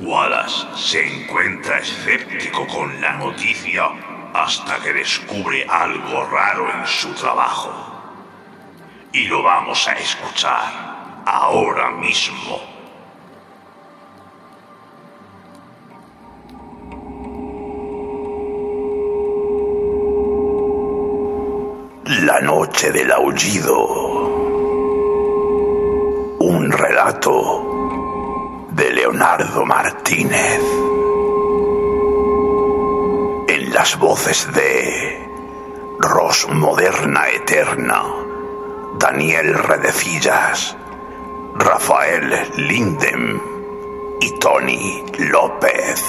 Wallace 0.00 0.66
se 0.76 1.22
encuentra 1.22 1.78
escéptico 1.78 2.66
con 2.66 3.00
la 3.00 3.14
noticia 3.14 3.90
hasta 4.34 4.78
que 4.80 4.92
descubre 4.92 5.66
algo 5.68 6.24
raro 6.26 6.70
en 6.72 6.86
su 6.86 7.12
trabajo. 7.14 7.72
Y 9.12 9.24
lo 9.24 9.42
vamos 9.42 9.88
a 9.88 9.92
escuchar 9.94 11.22
ahora 11.24 11.90
mismo. 11.90 12.60
La 22.04 22.40
noche 22.40 22.90
del 22.90 23.12
aullido. 23.12 23.86
Un 26.40 26.72
relato 26.72 28.68
de 28.70 28.92
Leonardo 28.92 29.66
Martínez. 29.66 30.60
Las 33.78 33.96
voces 33.96 34.52
de 34.54 35.24
Ros 36.00 36.48
Moderna 36.50 37.28
Eterna, 37.28 38.02
Daniel 38.98 39.54
Redecillas, 39.54 40.76
Rafael 41.54 42.28
Lindem 42.56 43.40
y 44.20 44.36
Tony 44.40 45.04
López. 45.30 46.04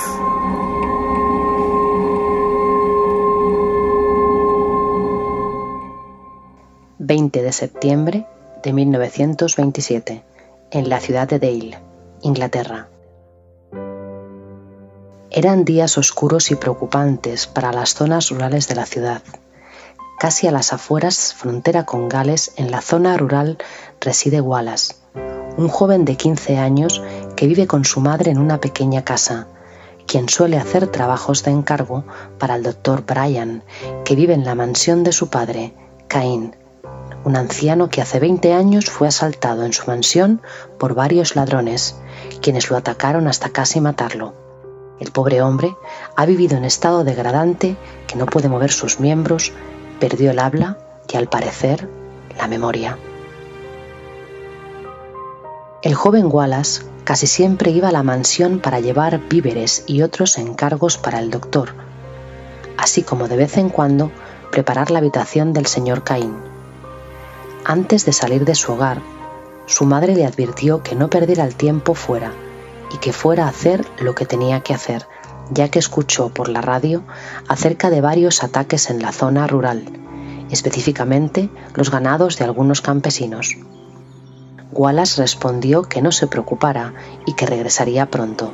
20 6.97 7.43
de 7.43 7.51
septiembre 7.51 8.25
de 8.63 8.73
1927, 8.73 10.23
en 10.71 10.89
la 10.89 10.99
ciudad 10.99 11.27
de 11.27 11.37
Dale, 11.37 11.77
Inglaterra. 12.23 12.87
Eran 15.31 15.63
días 15.63 15.99
oscuros 15.99 16.49
y 16.49 16.55
preocupantes 16.55 17.45
para 17.45 17.71
las 17.71 17.93
zonas 17.93 18.29
rurales 18.31 18.67
de 18.67 18.73
la 18.73 18.87
ciudad. 18.87 19.21
Casi 20.17 20.47
a 20.47 20.51
las 20.51 20.73
afueras, 20.73 21.35
frontera 21.35 21.85
con 21.85 22.09
Gales, 22.09 22.51
en 22.55 22.71
la 22.71 22.81
zona 22.81 23.15
rural 23.15 23.59
reside 24.01 24.41
Wallace, 24.41 24.95
un 25.55 25.67
joven 25.67 26.03
de 26.03 26.17
15 26.17 26.57
años 26.57 27.03
que 27.35 27.45
vive 27.45 27.67
con 27.67 27.85
su 27.85 28.01
madre 28.01 28.31
en 28.31 28.39
una 28.39 28.59
pequeña 28.59 29.03
casa, 29.03 29.47
quien 30.07 30.29
suele 30.29 30.57
hacer 30.57 30.87
trabajos 30.87 31.43
de 31.43 31.51
encargo 31.51 32.05
para 32.39 32.55
el 32.55 32.63
doctor 32.63 33.05
Brian, 33.05 33.63
que 34.05 34.15
vive 34.15 34.33
en 34.33 34.45
la 34.45 34.55
mansión 34.55 35.03
de 35.03 35.11
su 35.11 35.29
padre, 35.29 35.75
Cain, 36.07 36.55
un 37.23 37.35
anciano 37.35 37.89
que 37.89 38.01
hace 38.01 38.19
20 38.19 38.53
años 38.53 38.89
fue 38.89 39.07
asaltado 39.07 39.63
en 39.63 39.73
su 39.73 39.85
mansión 39.85 40.41
por 40.79 40.95
varios 40.95 41.35
ladrones, 41.35 41.97
quienes 42.41 42.71
lo 42.71 42.77
atacaron 42.77 43.27
hasta 43.27 43.49
casi 43.49 43.79
matarlo. 43.79 44.48
El 44.99 45.11
pobre 45.11 45.41
hombre 45.41 45.75
ha 46.15 46.25
vivido 46.25 46.57
en 46.57 46.65
estado 46.65 47.03
degradante 47.03 47.77
que 48.07 48.17
no 48.17 48.25
puede 48.25 48.49
mover 48.49 48.71
sus 48.71 48.99
miembros, 48.99 49.53
perdió 49.99 50.31
el 50.31 50.39
habla 50.39 50.77
y 51.11 51.17
al 51.17 51.27
parecer 51.27 51.87
la 52.37 52.47
memoria. 52.47 52.97
El 55.81 55.95
joven 55.95 56.27
Wallace 56.29 56.83
casi 57.05 57.27
siempre 57.27 57.71
iba 57.71 57.87
a 57.87 57.93
la 57.93 58.03
mansión 58.03 58.59
para 58.59 58.81
llevar 58.81 59.19
víveres 59.29 59.83
y 59.87 60.01
otros 60.01 60.37
encargos 60.37 60.97
para 60.97 61.19
el 61.19 61.31
doctor. 61.31 61.73
así 62.77 63.03
como 63.03 63.27
de 63.27 63.35
vez 63.35 63.57
en 63.57 63.69
cuando 63.69 64.09
preparar 64.51 64.89
la 64.89 64.99
habitación 64.99 65.51
del 65.51 65.65
señor 65.65 66.03
Caín. 66.03 66.33
Antes 67.65 68.05
de 68.05 68.13
salir 68.13 68.45
de 68.45 68.55
su 68.55 68.71
hogar, 68.71 69.01
su 69.65 69.85
madre 69.85 70.15
le 70.15 70.25
advirtió 70.25 70.81
que 70.81 70.95
no 70.95 71.09
perdiera 71.09 71.43
el 71.43 71.55
tiempo 71.55 71.93
fuera 71.93 72.31
y 72.91 72.97
que 72.97 73.13
fuera 73.13 73.45
a 73.45 73.49
hacer 73.49 73.85
lo 73.99 74.15
que 74.15 74.25
tenía 74.25 74.61
que 74.61 74.73
hacer, 74.73 75.07
ya 75.51 75.69
que 75.69 75.79
escuchó 75.79 76.29
por 76.29 76.49
la 76.49 76.61
radio 76.61 77.03
acerca 77.47 77.89
de 77.89 78.01
varios 78.01 78.43
ataques 78.43 78.89
en 78.89 79.01
la 79.01 79.11
zona 79.11 79.47
rural, 79.47 79.85
específicamente 80.51 81.49
los 81.75 81.91
ganados 81.91 82.37
de 82.37 82.45
algunos 82.45 82.81
campesinos. 82.81 83.57
Wallace 84.71 85.21
respondió 85.21 85.83
que 85.83 86.01
no 86.01 86.11
se 86.11 86.27
preocupara 86.27 86.93
y 87.25 87.33
que 87.33 87.45
regresaría 87.45 88.05
pronto. 88.05 88.53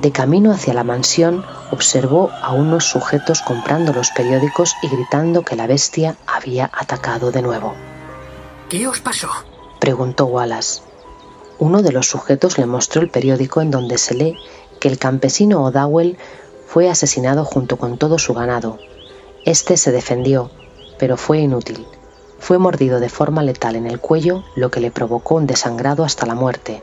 De 0.00 0.10
camino 0.10 0.52
hacia 0.52 0.74
la 0.74 0.84
mansión 0.84 1.44
observó 1.70 2.30
a 2.42 2.52
unos 2.52 2.84
sujetos 2.84 3.40
comprando 3.40 3.92
los 3.92 4.10
periódicos 4.10 4.74
y 4.82 4.88
gritando 4.88 5.42
que 5.42 5.56
la 5.56 5.66
bestia 5.66 6.16
había 6.26 6.70
atacado 6.74 7.30
de 7.30 7.40
nuevo. 7.40 7.74
¿Qué 8.68 8.86
os 8.86 9.00
pasó? 9.00 9.30
preguntó 9.80 10.26
Wallace. 10.26 10.82
Uno 11.58 11.82
de 11.82 11.92
los 11.92 12.08
sujetos 12.08 12.58
le 12.58 12.66
mostró 12.66 13.00
el 13.00 13.10
periódico 13.10 13.60
en 13.62 13.70
donde 13.70 13.96
se 13.96 14.14
lee 14.14 14.36
que 14.80 14.88
el 14.88 14.98
campesino 14.98 15.62
O'Dowell 15.62 16.18
fue 16.66 16.90
asesinado 16.90 17.44
junto 17.44 17.76
con 17.76 17.96
todo 17.96 18.18
su 18.18 18.34
ganado. 18.34 18.80
Este 19.44 19.76
se 19.76 19.92
defendió, 19.92 20.50
pero 20.98 21.16
fue 21.16 21.38
inútil. 21.38 21.86
Fue 22.40 22.58
mordido 22.58 22.98
de 22.98 23.08
forma 23.08 23.44
letal 23.44 23.76
en 23.76 23.86
el 23.86 24.00
cuello, 24.00 24.42
lo 24.56 24.70
que 24.70 24.80
le 24.80 24.90
provocó 24.90 25.36
un 25.36 25.46
desangrado 25.46 26.04
hasta 26.04 26.26
la 26.26 26.34
muerte. 26.34 26.82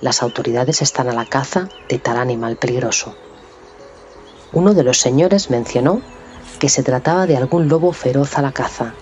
Las 0.00 0.22
autoridades 0.22 0.80
están 0.80 1.10
a 1.10 1.14
la 1.14 1.26
caza 1.26 1.68
de 1.90 1.98
tal 1.98 2.16
animal 2.16 2.56
peligroso. 2.56 3.14
Uno 4.54 4.72
de 4.72 4.82
los 4.82 4.98
señores 4.98 5.50
mencionó 5.50 6.00
que 6.58 6.70
se 6.70 6.82
trataba 6.82 7.26
de 7.26 7.36
algún 7.36 7.68
lobo 7.68 7.92
feroz 7.92 8.38
a 8.38 8.42
la 8.42 8.52
caza. 8.52 8.94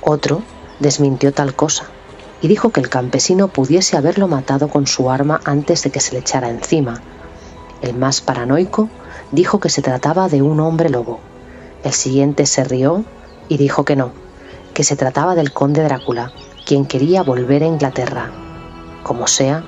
Otro 0.00 0.42
desmintió 0.78 1.32
tal 1.32 1.54
cosa 1.54 1.90
y 2.42 2.48
dijo 2.48 2.70
que 2.70 2.80
el 2.80 2.88
campesino 2.88 3.48
pudiese 3.48 3.96
haberlo 3.96 4.26
matado 4.28 4.68
con 4.68 4.86
su 4.86 5.10
arma 5.10 5.40
antes 5.44 5.82
de 5.82 5.90
que 5.90 6.00
se 6.00 6.12
le 6.12 6.20
echara 6.20 6.48
encima. 6.48 7.00
El 7.82 7.94
más 7.94 8.20
paranoico 8.20 8.88
dijo 9.30 9.60
que 9.60 9.68
se 9.68 9.82
trataba 9.82 10.28
de 10.28 10.42
un 10.42 10.60
hombre 10.60 10.88
lobo. 10.88 11.20
El 11.84 11.92
siguiente 11.92 12.46
se 12.46 12.64
rió 12.64 13.04
y 13.48 13.56
dijo 13.56 13.84
que 13.84 13.96
no, 13.96 14.12
que 14.74 14.84
se 14.84 14.96
trataba 14.96 15.34
del 15.34 15.52
conde 15.52 15.82
Drácula, 15.82 16.32
quien 16.64 16.86
quería 16.86 17.22
volver 17.22 17.62
a 17.62 17.66
Inglaterra. 17.66 18.30
Como 19.02 19.26
sea, 19.26 19.64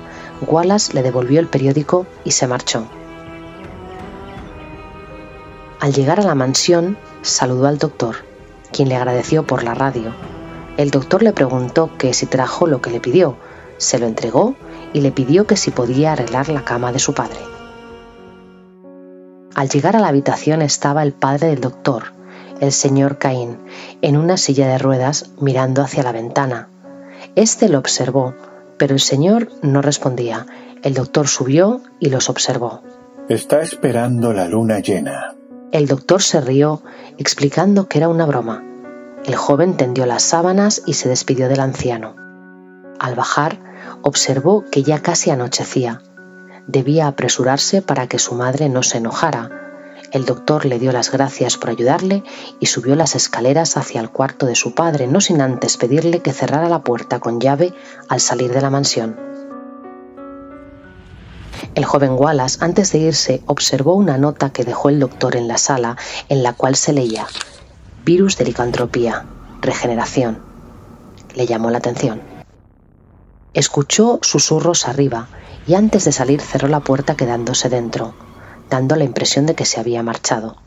Wallace 0.47 0.93
le 0.93 1.03
devolvió 1.03 1.39
el 1.39 1.47
periódico 1.47 2.05
y 2.23 2.31
se 2.31 2.47
marchó. 2.47 2.87
Al 5.79 5.93
llegar 5.93 6.19
a 6.19 6.23
la 6.23 6.35
mansión, 6.35 6.97
saludó 7.21 7.67
al 7.67 7.77
doctor, 7.77 8.15
quien 8.71 8.89
le 8.89 8.95
agradeció 8.95 9.45
por 9.45 9.63
la 9.63 9.73
radio 9.73 10.13
el 10.77 10.89
doctor 10.89 11.21
le 11.21 11.33
preguntó 11.33 11.91
que 11.97 12.13
si 12.13 12.25
trajo 12.25 12.67
lo 12.67 12.81
que 12.81 12.89
le 12.89 12.99
pidió, 12.99 13.37
se 13.77 13.99
lo 13.99 14.07
entregó 14.07 14.55
y 14.91 15.01
le 15.01 15.11
pidió 15.11 15.45
que 15.45 15.55
si 15.55 15.71
podía 15.71 16.13
arreglar 16.13 16.49
la 16.49 16.63
cama 16.63 16.91
de 16.91 16.99
su 16.99 17.13
padre. 17.13 17.39
Al 19.55 19.69
llegar 19.69 19.95
a 19.95 19.99
la 19.99 20.07
habitación 20.07 20.61
estaba 20.61 21.03
el 21.03 21.13
padre 21.13 21.47
del 21.47 21.61
doctor, 21.61 22.13
el 22.59 22.71
señor 22.71 23.17
Caín, 23.19 23.59
en 24.01 24.17
una 24.17 24.37
silla 24.37 24.67
de 24.67 24.79
ruedas 24.79 25.31
mirando 25.39 25.83
hacia 25.83 26.03
la 26.03 26.11
ventana. 26.11 26.69
Este 27.35 27.69
lo 27.69 27.77
observó, 27.77 28.33
pero 28.77 28.95
el 28.95 28.99
señor 28.99 29.49
no 29.61 29.81
respondía. 29.81 30.47
El 30.81 30.95
doctor 30.95 31.27
subió 31.27 31.81
y 31.99 32.09
los 32.09 32.29
observó. 32.29 32.81
Está 33.29 33.61
esperando 33.61 34.33
la 34.33 34.47
luna 34.47 34.79
llena. 34.79 35.35
El 35.71 35.87
doctor 35.87 36.21
se 36.21 36.41
rió, 36.41 36.81
explicando 37.17 37.87
que 37.87 37.99
era 37.99 38.09
una 38.09 38.25
broma. 38.25 38.63
El 39.25 39.37
joven 39.37 39.77
tendió 39.77 40.05
las 40.05 40.21
sábanas 40.21 40.81
y 40.85 40.95
se 40.95 41.07
despidió 41.07 41.47
del 41.47 41.61
anciano. 41.61 42.13
Al 42.99 43.15
bajar, 43.15 43.57
observó 44.01 44.65
que 44.69 44.83
ya 44.83 45.01
casi 45.01 45.29
anochecía. 45.29 46.01
Debía 46.67 47.07
apresurarse 47.07 47.81
para 47.81 48.07
que 48.07 48.19
su 48.19 48.35
madre 48.35 48.67
no 48.67 48.83
se 48.83 48.97
enojara. 48.97 49.49
El 50.11 50.25
doctor 50.25 50.65
le 50.65 50.77
dio 50.77 50.91
las 50.91 51.09
gracias 51.09 51.55
por 51.55 51.69
ayudarle 51.69 52.21
y 52.59 52.65
subió 52.65 52.95
las 52.95 53.15
escaleras 53.15 53.77
hacia 53.77 54.01
el 54.01 54.09
cuarto 54.09 54.45
de 54.45 54.55
su 54.55 54.75
padre, 54.75 55.07
no 55.07 55.21
sin 55.21 55.39
antes 55.39 55.77
pedirle 55.77 56.19
que 56.19 56.33
cerrara 56.33 56.67
la 56.67 56.83
puerta 56.83 57.21
con 57.21 57.39
llave 57.39 57.73
al 58.09 58.19
salir 58.19 58.51
de 58.51 58.61
la 58.61 58.69
mansión. 58.69 59.17
El 61.75 61.85
joven 61.85 62.11
Wallace, 62.11 62.57
antes 62.59 62.91
de 62.91 62.99
irse, 62.99 63.41
observó 63.45 63.95
una 63.95 64.17
nota 64.17 64.51
que 64.51 64.65
dejó 64.65 64.89
el 64.89 64.99
doctor 64.99 65.37
en 65.37 65.47
la 65.47 65.57
sala, 65.57 65.95
en 66.27 66.43
la 66.43 66.51
cual 66.51 66.75
se 66.75 66.91
leía 66.91 67.25
Virus 68.05 68.37
de 68.37 68.43
licantropía. 68.43 69.23
Regeneración. 69.61 70.39
Le 71.35 71.45
llamó 71.45 71.69
la 71.69 71.77
atención. 71.77 72.21
Escuchó 73.53 74.19
susurros 74.21 74.89
arriba 74.89 75.29
y 75.65 75.75
antes 75.75 76.03
de 76.03 76.11
salir 76.11 76.41
cerró 76.41 76.67
la 76.67 76.81
puerta 76.81 77.15
quedándose 77.15 77.69
dentro, 77.69 78.13
dando 78.69 78.97
la 78.97 79.05
impresión 79.05 79.45
de 79.45 79.55
que 79.55 79.63
se 79.63 79.79
había 79.79 80.03
marchado. 80.03 80.57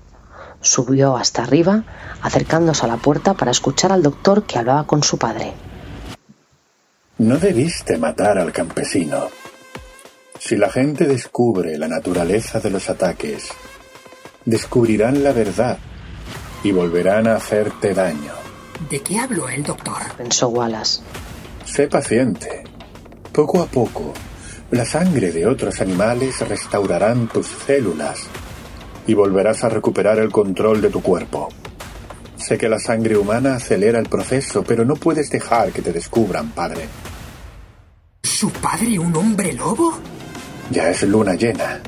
Subió 0.63 1.19
hasta 1.19 1.43
arriba, 1.43 1.85
acercándose 2.23 2.87
a 2.87 2.89
la 2.89 2.97
puerta 2.97 3.35
para 3.35 3.51
escuchar 3.51 3.93
al 3.93 4.03
doctor 4.03 4.45
que 4.45 4.59
hablaba 4.59 4.87
con 4.87 5.03
su 5.03 5.19
padre. 5.19 5.53
No 7.19 7.37
debiste 7.37 7.99
matar 7.99 8.39
al 8.39 8.51
campesino. 8.51 9.29
Si 10.39 10.57
la 10.57 10.71
gente 10.71 11.05
descubre 11.07 11.77
la 11.77 11.89
naturaleza 11.89 12.61
de 12.61 12.71
los 12.71 12.89
ataques, 12.89 13.49
descubrirán 14.47 15.23
la 15.23 15.33
verdad 15.33 15.77
y 16.67 16.73
volverán 16.73 17.29
a 17.29 17.37
hacerte 17.37 17.95
daño. 17.95 18.33
¿De 18.91 19.01
qué 19.01 19.21
habló 19.21 19.49
el 19.49 19.63
doctor? 19.63 20.03
Pensó 20.17 20.49
Wallace. 20.49 21.01
Sé 21.65 21.87
paciente. 21.87 22.65
Poco 23.31 23.63
a 23.63 23.67
poco, 23.67 24.13
la 24.73 24.85
sangre 24.85 25.31
de 25.31 25.47
otros 25.47 25.81
animales 25.81 26.41
restaurarán 26.41 27.29
tus 27.29 27.47
células 27.47 28.25
y 29.07 29.15
volverás 29.15 29.63
a 29.63 29.69
recuperar 29.69 30.19
el 30.19 30.33
control 30.33 30.81
de 30.81 30.91
tu 30.91 31.03
cuerpo. 31.03 31.51
Sé 32.37 32.59
que 32.59 32.69
la 32.69 32.81
sangre 32.81 33.17
humana 33.17 33.55
acelera 33.55 34.01
el 34.01 34.09
proceso, 34.09 34.65
pero 34.65 34.85
no 34.85 34.97
puedes 34.97 35.31
dejar 35.31 35.71
que 35.71 35.83
te 35.83 35.93
descubran, 35.93 36.51
padre. 36.51 36.89
¿Su 38.25 38.51
padre 38.51 38.99
un 38.99 39.15
hombre 39.15 39.53
lobo? 39.53 39.97
Ya 40.73 40.91
es 40.91 41.05
luna 41.05 41.35
llena. 41.35 41.81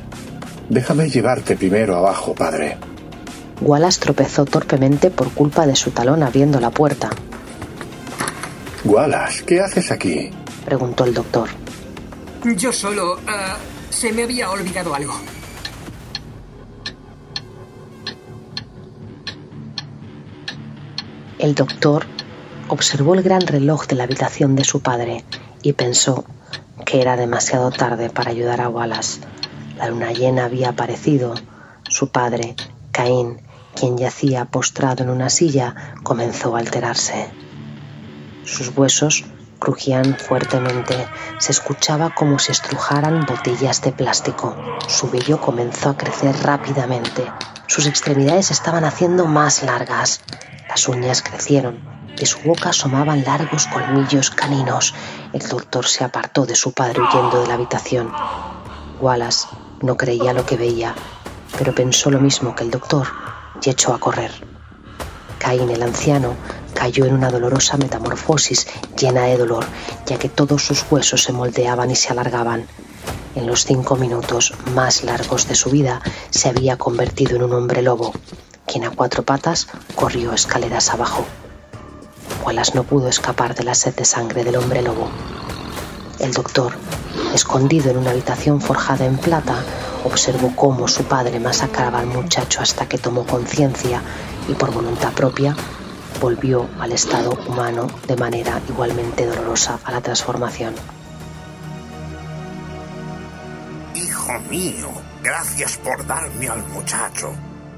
Déjame 0.69 1.11
llevarte 1.11 1.57
primero 1.57 1.97
abajo, 1.97 2.33
padre. 2.33 2.77
Wallace 3.61 4.01
tropezó 4.01 4.45
torpemente 4.45 5.11
por 5.11 5.33
culpa 5.33 5.67
de 5.67 5.75
su 5.75 5.91
talón 5.91 6.23
abriendo 6.23 6.61
la 6.61 6.71
puerta. 6.71 7.11
Wallace, 8.85 9.45
¿qué 9.45 9.61
haces 9.61 9.91
aquí? 9.91 10.31
preguntó 10.65 11.05
el 11.05 11.15
doctor. 11.15 11.49
Yo 12.57 12.73
solo... 12.73 13.15
Uh, 13.15 13.79
se 13.91 14.13
me 14.13 14.23
había 14.23 14.51
olvidado 14.51 14.95
algo. 14.95 15.15
El 21.39 21.55
doctor 21.55 22.07
observó 22.69 23.15
el 23.15 23.23
gran 23.23 23.41
reloj 23.41 23.87
de 23.87 23.97
la 23.97 24.05
habitación 24.05 24.57
de 24.57 24.65
su 24.65 24.81
padre 24.83 25.25
y 25.63 25.73
pensó 25.73 26.25
que 26.85 27.01
era 27.01 27.17
demasiado 27.17 27.71
tarde 27.71 28.11
para 28.11 28.31
ayudar 28.31 28.61
a 28.61 28.69
Wallace. 28.69 29.21
La 29.77 29.89
luna 29.89 30.13
llena 30.13 30.45
había 30.45 30.71
aparecido. 30.71 31.35
Su 31.89 32.09
padre, 32.09 32.57
Caín, 32.93 33.41
quien 33.79 33.97
yacía 33.97 34.45
postrado 34.47 35.05
en 35.05 35.11
una 35.11 35.31
silla, 35.31 35.75
comenzó 36.03 36.57
a 36.57 36.59
alterarse. 36.59 37.31
Sus 38.45 38.77
huesos 38.77 39.25
crujían 39.61 40.17
fuertemente, 40.19 41.07
se 41.39 41.53
escuchaba 41.53 42.13
como 42.15 42.39
si 42.39 42.51
estrujaran 42.51 43.25
botellas 43.27 43.81
de 43.83 43.93
plástico. 43.93 44.57
Su 44.89 45.11
vello 45.11 45.41
comenzó 45.41 45.91
a 45.91 45.97
crecer 45.97 46.37
rápidamente. 46.43 47.31
Sus 47.69 47.87
extremidades 47.87 48.51
estaban 48.51 48.85
haciendo 48.85 49.27
más 49.27 49.63
largas. 49.63 50.23
Las 50.69 50.89
uñas 50.89 51.23
crecieron. 51.23 51.79
De 52.17 52.27
su 52.27 52.41
boca 52.41 52.71
asomaban 52.71 53.25
largos 53.25 53.69
colmillos 53.69 54.31
caninos. 54.31 54.95
El 55.33 55.47
doctor 55.47 55.87
se 55.87 56.03
apartó 56.03 56.47
de 56.47 56.57
su 56.57 56.73
padre 56.73 57.01
huyendo 57.01 57.43
de 57.43 57.47
la 57.47 57.55
habitación. 57.55 58.13
Wallace 59.01 59.47
no 59.83 59.97
creía 59.97 60.33
lo 60.33 60.45
que 60.45 60.57
veía, 60.57 60.95
pero 61.57 61.73
pensó 61.75 62.11
lo 62.11 62.19
mismo 62.19 62.57
que 62.57 62.65
el 62.65 62.73
doctor 62.73 63.07
y 63.63 63.71
echó 63.71 63.95
a 63.95 64.01
correr. 64.01 64.31
Caín 65.39 65.71
el 65.71 65.83
anciano 65.83 66.35
cayó 66.75 67.05
en 67.07 67.15
una 67.15 67.31
dolorosa 67.31 67.77
metamorfosis 67.77 68.67
llena 68.97 69.23
de 69.23 69.37
dolor, 69.37 69.65
ya 70.07 70.19
que 70.19 70.29
todos 70.29 70.65
sus 70.65 70.85
huesos 70.91 71.23
se 71.23 71.33
moldeaban 71.33 71.91
y 71.91 71.97
se 71.97 72.11
alargaban. 72.11 72.67
En 73.35 73.47
los 73.47 73.65
cinco 73.65 73.97
minutos 73.97 74.55
más 74.75 75.05
largos 75.05 75.49
de 75.49 75.55
su 75.55 75.71
vida 75.71 76.01
se 76.31 76.49
había 76.49 76.77
convertido 76.77 77.37
en 77.37 77.43
un 77.43 77.53
hombre 77.53 77.83
lobo, 77.83 78.13
quien 78.67 78.85
a 78.85 78.91
cuatro 78.91 79.23
patas 79.23 79.69
corrió 79.95 80.33
escaleras 80.33 80.91
abajo. 80.91 81.25
Wallace 82.45 82.73
no 82.75 82.85
pudo 82.85 83.09
escapar 83.09 83.55
de 83.55 83.65
la 83.65 83.75
sed 83.75 83.95
de 83.95 84.05
sangre 84.05 84.45
del 84.45 84.57
hombre 84.57 84.83
lobo. 84.83 85.09
El 86.19 86.33
doctor, 86.33 86.73
escondido 87.33 87.91
en 87.91 87.99
una 87.99 88.11
habitación 88.11 88.61
forjada 88.61 89.05
en 89.05 89.19
plata, 89.19 89.63
observó 90.05 90.55
cómo 90.57 90.89
su 90.89 91.05
padre 91.05 91.39
masacraba 91.39 92.01
al 92.01 92.07
muchacho 92.07 92.61
hasta 92.61 92.89
que 92.89 92.99
tomó 92.99 93.25
conciencia 93.25 94.03
y 94.49 94.55
por 94.55 94.73
voluntad 94.73 95.13
propia 95.13 95.55
volvió 96.21 96.69
al 96.81 96.91
estado 96.91 97.39
humano 97.47 97.87
de 98.09 98.17
manera 98.17 98.61
igualmente 98.69 99.27
dolorosa 99.27 99.79
a 99.85 99.93
la 99.93 100.01
transformación. 100.01 100.75
Hijo 103.95 104.33
mío, 104.51 104.89
gracias 105.23 105.77
por 105.77 106.05
darme 106.05 106.49
al 106.49 106.67
muchacho. 106.69 107.33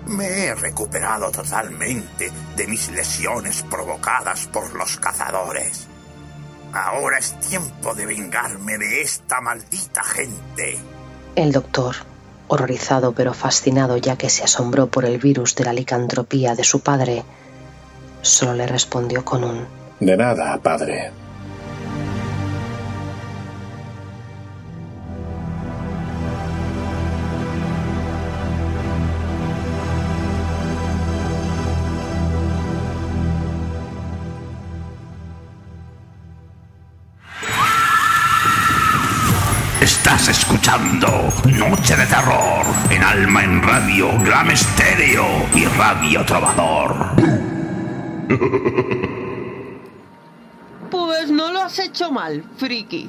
Me 0.07 0.47
he 0.47 0.55
recuperado 0.55 1.30
totalmente 1.30 2.32
de 2.57 2.66
mis 2.66 2.91
lesiones 2.91 3.62
provocadas 3.64 4.47
por 4.47 4.74
los 4.74 4.97
cazadores. 4.97 5.89
Ahora 6.72 7.18
es 7.18 7.38
tiempo 7.40 7.94
de 7.94 8.06
vengarme 8.06 8.78
de 8.78 9.02
esta 9.02 9.40
maldita 9.40 10.02
gente. 10.04 10.78
El 11.34 11.52
doctor, 11.52 11.96
horrorizado 12.48 13.12
pero 13.12 13.34
fascinado 13.34 13.96
ya 13.96 14.16
que 14.16 14.30
se 14.30 14.44
asombró 14.44 14.86
por 14.88 15.04
el 15.04 15.18
virus 15.18 15.54
de 15.54 15.64
la 15.64 15.72
licantropía 15.72 16.54
de 16.54 16.64
su 16.64 16.80
padre, 16.80 17.24
solo 18.22 18.54
le 18.54 18.66
respondió 18.66 19.24
con 19.24 19.44
un 19.44 19.66
De 19.98 20.16
nada, 20.16 20.58
padre. 20.58 21.10
Estás 39.81 40.28
escuchando 40.28 41.09
Noche 41.47 41.97
de 41.97 42.05
Terror 42.05 42.66
en 42.91 43.03
Alma 43.03 43.45
en 43.45 43.62
Radio, 43.62 44.11
Gram 44.22 44.51
Estéreo 44.51 45.24
y 45.55 45.64
Radio 45.64 46.22
Trovador. 46.26 46.95
Pues 50.91 51.31
no 51.31 51.51
lo 51.51 51.62
has 51.62 51.78
hecho 51.78 52.12
mal, 52.12 52.45
friki. 52.59 53.09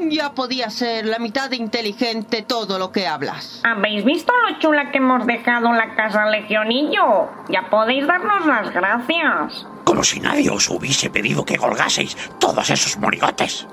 Ya 0.00 0.34
podía 0.34 0.68
ser 0.70 1.06
la 1.06 1.20
mitad 1.20 1.48
de 1.48 1.56
inteligente 1.56 2.42
todo 2.42 2.80
lo 2.80 2.90
que 2.90 3.06
hablas. 3.06 3.60
¿Habéis 3.62 4.04
visto 4.04 4.32
lo 4.48 4.58
chula 4.58 4.90
que 4.90 4.98
hemos 4.98 5.24
dejado 5.26 5.72
la 5.72 5.94
casa 5.94 6.26
Legionillo? 6.26 7.28
Ya 7.50 7.70
podéis 7.70 8.08
darnos 8.08 8.46
las 8.46 8.72
gracias. 8.72 9.64
Como 9.84 10.02
si 10.02 10.18
nadie 10.18 10.50
os 10.50 10.68
hubiese 10.70 11.08
pedido 11.08 11.44
que 11.44 11.56
colgaseis 11.56 12.16
todos 12.40 12.68
esos 12.68 12.98
monigotes. 12.98 13.68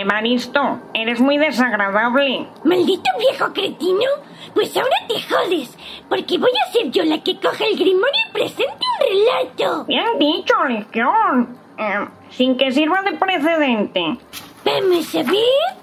Evaristo, 0.00 0.80
eres 0.94 1.20
muy 1.20 1.38
desagradable. 1.38 2.46
Maldito 2.64 3.10
viejo 3.18 3.52
cretino. 3.52 4.06
Pues 4.54 4.76
ahora 4.76 4.96
te 5.08 5.20
jodes, 5.22 5.76
porque 6.08 6.38
voy 6.38 6.50
a 6.50 6.72
ser 6.72 6.90
yo 6.90 7.04
la 7.04 7.22
que 7.22 7.38
coja 7.38 7.66
el 7.66 7.76
grimorio 7.76 8.20
y 8.28 8.32
presente 8.32 8.66
un 8.72 9.56
relato. 9.56 9.84
Bien 9.84 10.18
dicho, 10.18 10.54
Legión. 10.68 11.58
Eh, 11.78 12.08
sin 12.30 12.56
que 12.56 12.72
sirva 12.72 13.02
de 13.02 13.12
precedente. 13.12 14.18
Vamos 14.64 15.14
a 15.14 15.22
ver. 15.22 15.78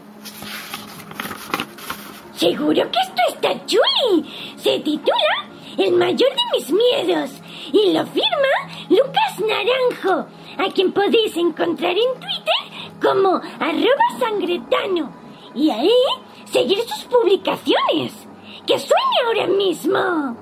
Seguro 2.33 2.73
que 2.73 2.99
esto 2.99 3.21
está 3.29 3.65
chuli. 3.65 4.55
Se 4.57 4.79
titula 4.79 5.47
El 5.77 5.93
mayor 5.93 6.29
de 6.29 6.57
mis 6.57 6.71
miedos 6.71 7.41
y 7.75 7.91
lo 7.91 8.05
firma 8.05 8.53
Lucas 8.89 9.39
Naranjo, 9.39 10.27
a 10.57 10.71
quien 10.73 10.93
podéis 10.93 11.35
encontrar 11.35 11.91
en 11.91 12.19
Twitter 12.19 12.99
como 13.01 13.35
arroba 13.59 14.19
sangretano 14.19 15.11
y 15.53 15.69
ahí 15.69 15.91
seguir 16.45 16.79
sus 16.87 17.03
publicaciones. 17.05 18.27
¡Que 18.65 18.79
sueñe 18.79 19.19
ahora 19.25 19.47
mismo! 19.47 20.37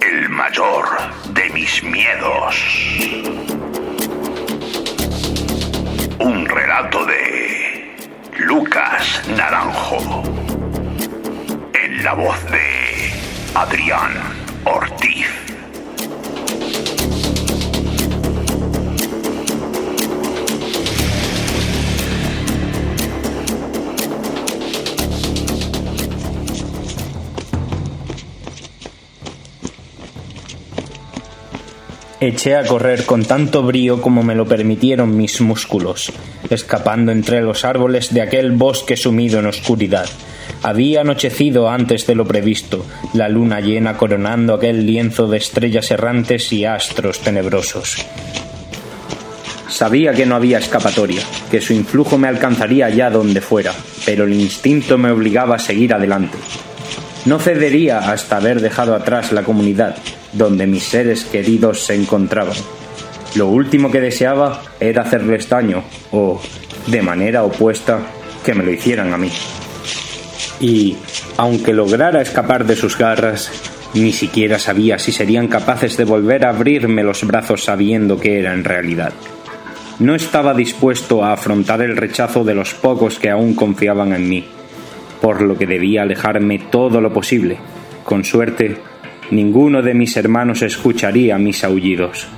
El 0.00 0.28
mayor 0.30 0.84
de 1.32 1.50
mis 1.50 1.82
miedos. 1.84 2.56
Un 6.18 6.46
relato 6.46 7.04
de 7.06 7.73
Lucas 8.46 9.22
Naranjo. 9.36 10.22
En 11.72 12.04
la 12.04 12.12
voz 12.12 12.36
de 12.50 13.10
Adrián 13.54 14.12
Ortiz. 14.64 15.26
Eché 32.24 32.56
a 32.56 32.64
correr 32.64 33.04
con 33.04 33.22
tanto 33.22 33.62
brío 33.62 34.00
como 34.00 34.22
me 34.22 34.34
lo 34.34 34.46
permitieron 34.46 35.14
mis 35.14 35.42
músculos, 35.42 36.10
escapando 36.48 37.12
entre 37.12 37.42
los 37.42 37.66
árboles 37.66 38.14
de 38.14 38.22
aquel 38.22 38.52
bosque 38.52 38.96
sumido 38.96 39.40
en 39.40 39.46
oscuridad. 39.46 40.06
Había 40.62 41.02
anochecido 41.02 41.68
antes 41.68 42.06
de 42.06 42.14
lo 42.14 42.24
previsto, 42.24 42.86
la 43.12 43.28
luna 43.28 43.60
llena 43.60 43.98
coronando 43.98 44.54
aquel 44.54 44.86
lienzo 44.86 45.26
de 45.26 45.36
estrellas 45.36 45.90
errantes 45.90 46.50
y 46.50 46.64
astros 46.64 47.20
tenebrosos. 47.20 47.98
Sabía 49.68 50.14
que 50.14 50.24
no 50.24 50.34
había 50.34 50.56
escapatoria, 50.56 51.20
que 51.50 51.60
su 51.60 51.74
influjo 51.74 52.16
me 52.16 52.28
alcanzaría 52.28 52.86
allá 52.86 53.10
donde 53.10 53.42
fuera, 53.42 53.74
pero 54.06 54.24
el 54.24 54.32
instinto 54.32 54.96
me 54.96 55.10
obligaba 55.10 55.56
a 55.56 55.58
seguir 55.58 55.92
adelante. 55.92 56.38
No 57.26 57.38
cedería 57.38 57.98
hasta 57.98 58.38
haber 58.38 58.62
dejado 58.62 58.94
atrás 58.94 59.30
la 59.30 59.42
comunidad, 59.42 59.96
donde 60.34 60.66
mis 60.66 60.84
seres 60.84 61.24
queridos 61.24 61.84
se 61.84 61.94
encontraban. 61.94 62.56
Lo 63.34 63.48
último 63.48 63.90
que 63.90 64.00
deseaba 64.00 64.62
era 64.78 65.02
hacerles 65.02 65.48
daño, 65.48 65.82
o, 66.12 66.40
de 66.86 67.02
manera 67.02 67.42
opuesta, 67.42 68.00
que 68.44 68.54
me 68.54 68.64
lo 68.64 68.70
hicieran 68.70 69.12
a 69.12 69.18
mí. 69.18 69.30
Y, 70.60 70.96
aunque 71.36 71.72
lograra 71.72 72.22
escapar 72.22 72.64
de 72.64 72.76
sus 72.76 72.96
garras, 72.96 73.50
ni 73.94 74.12
siquiera 74.12 74.58
sabía 74.58 74.98
si 74.98 75.12
serían 75.12 75.48
capaces 75.48 75.96
de 75.96 76.04
volver 76.04 76.44
a 76.44 76.50
abrirme 76.50 77.02
los 77.02 77.24
brazos 77.24 77.64
sabiendo 77.64 78.18
que 78.18 78.38
era 78.38 78.52
en 78.52 78.64
realidad. 78.64 79.12
No 79.98 80.14
estaba 80.14 80.54
dispuesto 80.54 81.24
a 81.24 81.32
afrontar 81.32 81.80
el 81.80 81.96
rechazo 81.96 82.44
de 82.44 82.54
los 82.54 82.74
pocos 82.74 83.18
que 83.18 83.30
aún 83.30 83.54
confiaban 83.54 84.12
en 84.12 84.28
mí, 84.28 84.44
por 85.20 85.42
lo 85.42 85.56
que 85.56 85.66
debía 85.66 86.02
alejarme 86.02 86.58
todo 86.58 87.00
lo 87.00 87.12
posible. 87.12 87.58
Con 88.02 88.24
suerte, 88.24 88.76
ninguno 89.30 89.82
de 89.82 89.94
mis 89.94 90.16
hermanos 90.16 90.62
escucharía 90.62 91.38
mis 91.38 91.64
aullidos. 91.64 92.28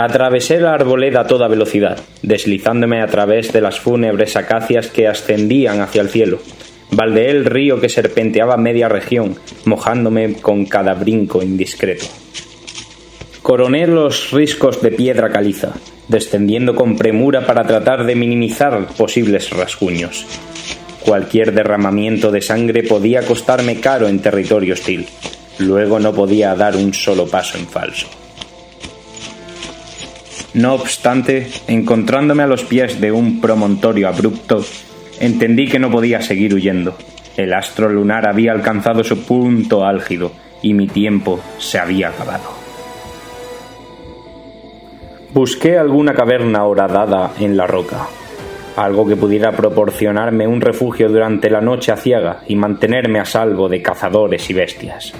Atravesé 0.00 0.60
la 0.60 0.74
arboleda 0.74 1.22
a 1.22 1.26
toda 1.26 1.48
velocidad, 1.48 1.98
deslizándome 2.22 3.02
a 3.02 3.08
través 3.08 3.52
de 3.52 3.60
las 3.60 3.80
fúnebres 3.80 4.36
acacias 4.36 4.86
que 4.86 5.08
ascendían 5.08 5.80
hacia 5.80 6.02
el 6.02 6.08
cielo. 6.08 6.38
Baldeé 6.92 7.30
el 7.30 7.44
río 7.44 7.80
que 7.80 7.88
serpenteaba 7.88 8.56
media 8.56 8.88
región, 8.88 9.36
mojándome 9.64 10.34
con 10.34 10.66
cada 10.66 10.94
brinco 10.94 11.42
indiscreto. 11.42 12.06
Coroné 13.42 13.88
los 13.88 14.30
riscos 14.30 14.80
de 14.82 14.92
piedra 14.92 15.30
caliza, 15.30 15.72
descendiendo 16.06 16.76
con 16.76 16.96
premura 16.96 17.44
para 17.44 17.64
tratar 17.64 18.06
de 18.06 18.14
minimizar 18.14 18.86
posibles 18.96 19.50
rasguños. 19.50 20.26
Cualquier 21.00 21.52
derramamiento 21.52 22.30
de 22.30 22.42
sangre 22.42 22.82
podía 22.82 23.22
costarme 23.22 23.80
caro 23.80 24.08
en 24.08 24.20
territorio 24.20 24.74
hostil. 24.74 25.06
Luego 25.58 25.98
no 25.98 26.12
podía 26.12 26.54
dar 26.54 26.76
un 26.76 26.94
solo 26.94 27.26
paso 27.26 27.58
en 27.58 27.66
falso. 27.66 28.06
No 30.54 30.74
obstante, 30.74 31.48
encontrándome 31.66 32.42
a 32.42 32.46
los 32.46 32.64
pies 32.64 33.00
de 33.00 33.12
un 33.12 33.40
promontorio 33.40 34.08
abrupto, 34.08 34.64
entendí 35.20 35.68
que 35.68 35.78
no 35.78 35.90
podía 35.90 36.22
seguir 36.22 36.54
huyendo. 36.54 36.96
El 37.36 37.52
astro 37.52 37.88
lunar 37.88 38.26
había 38.26 38.52
alcanzado 38.52 39.04
su 39.04 39.22
punto 39.22 39.84
álgido 39.84 40.32
y 40.62 40.74
mi 40.74 40.88
tiempo 40.88 41.38
se 41.58 41.78
había 41.78 42.08
acabado. 42.08 42.50
Busqué 45.32 45.78
alguna 45.78 46.14
caverna 46.14 46.64
horadada 46.64 47.32
en 47.38 47.56
la 47.56 47.66
roca, 47.66 48.08
algo 48.84 49.06
que 49.06 49.16
pudiera 49.16 49.52
proporcionarme 49.52 50.46
un 50.46 50.60
refugio 50.60 51.08
durante 51.08 51.50
la 51.50 51.60
noche 51.60 51.92
aciaga 51.92 52.42
y 52.46 52.56
mantenerme 52.56 53.18
a 53.18 53.24
salvo 53.24 53.68
de 53.68 53.82
cazadores 53.82 54.48
y 54.50 54.54
bestias. 54.54 55.12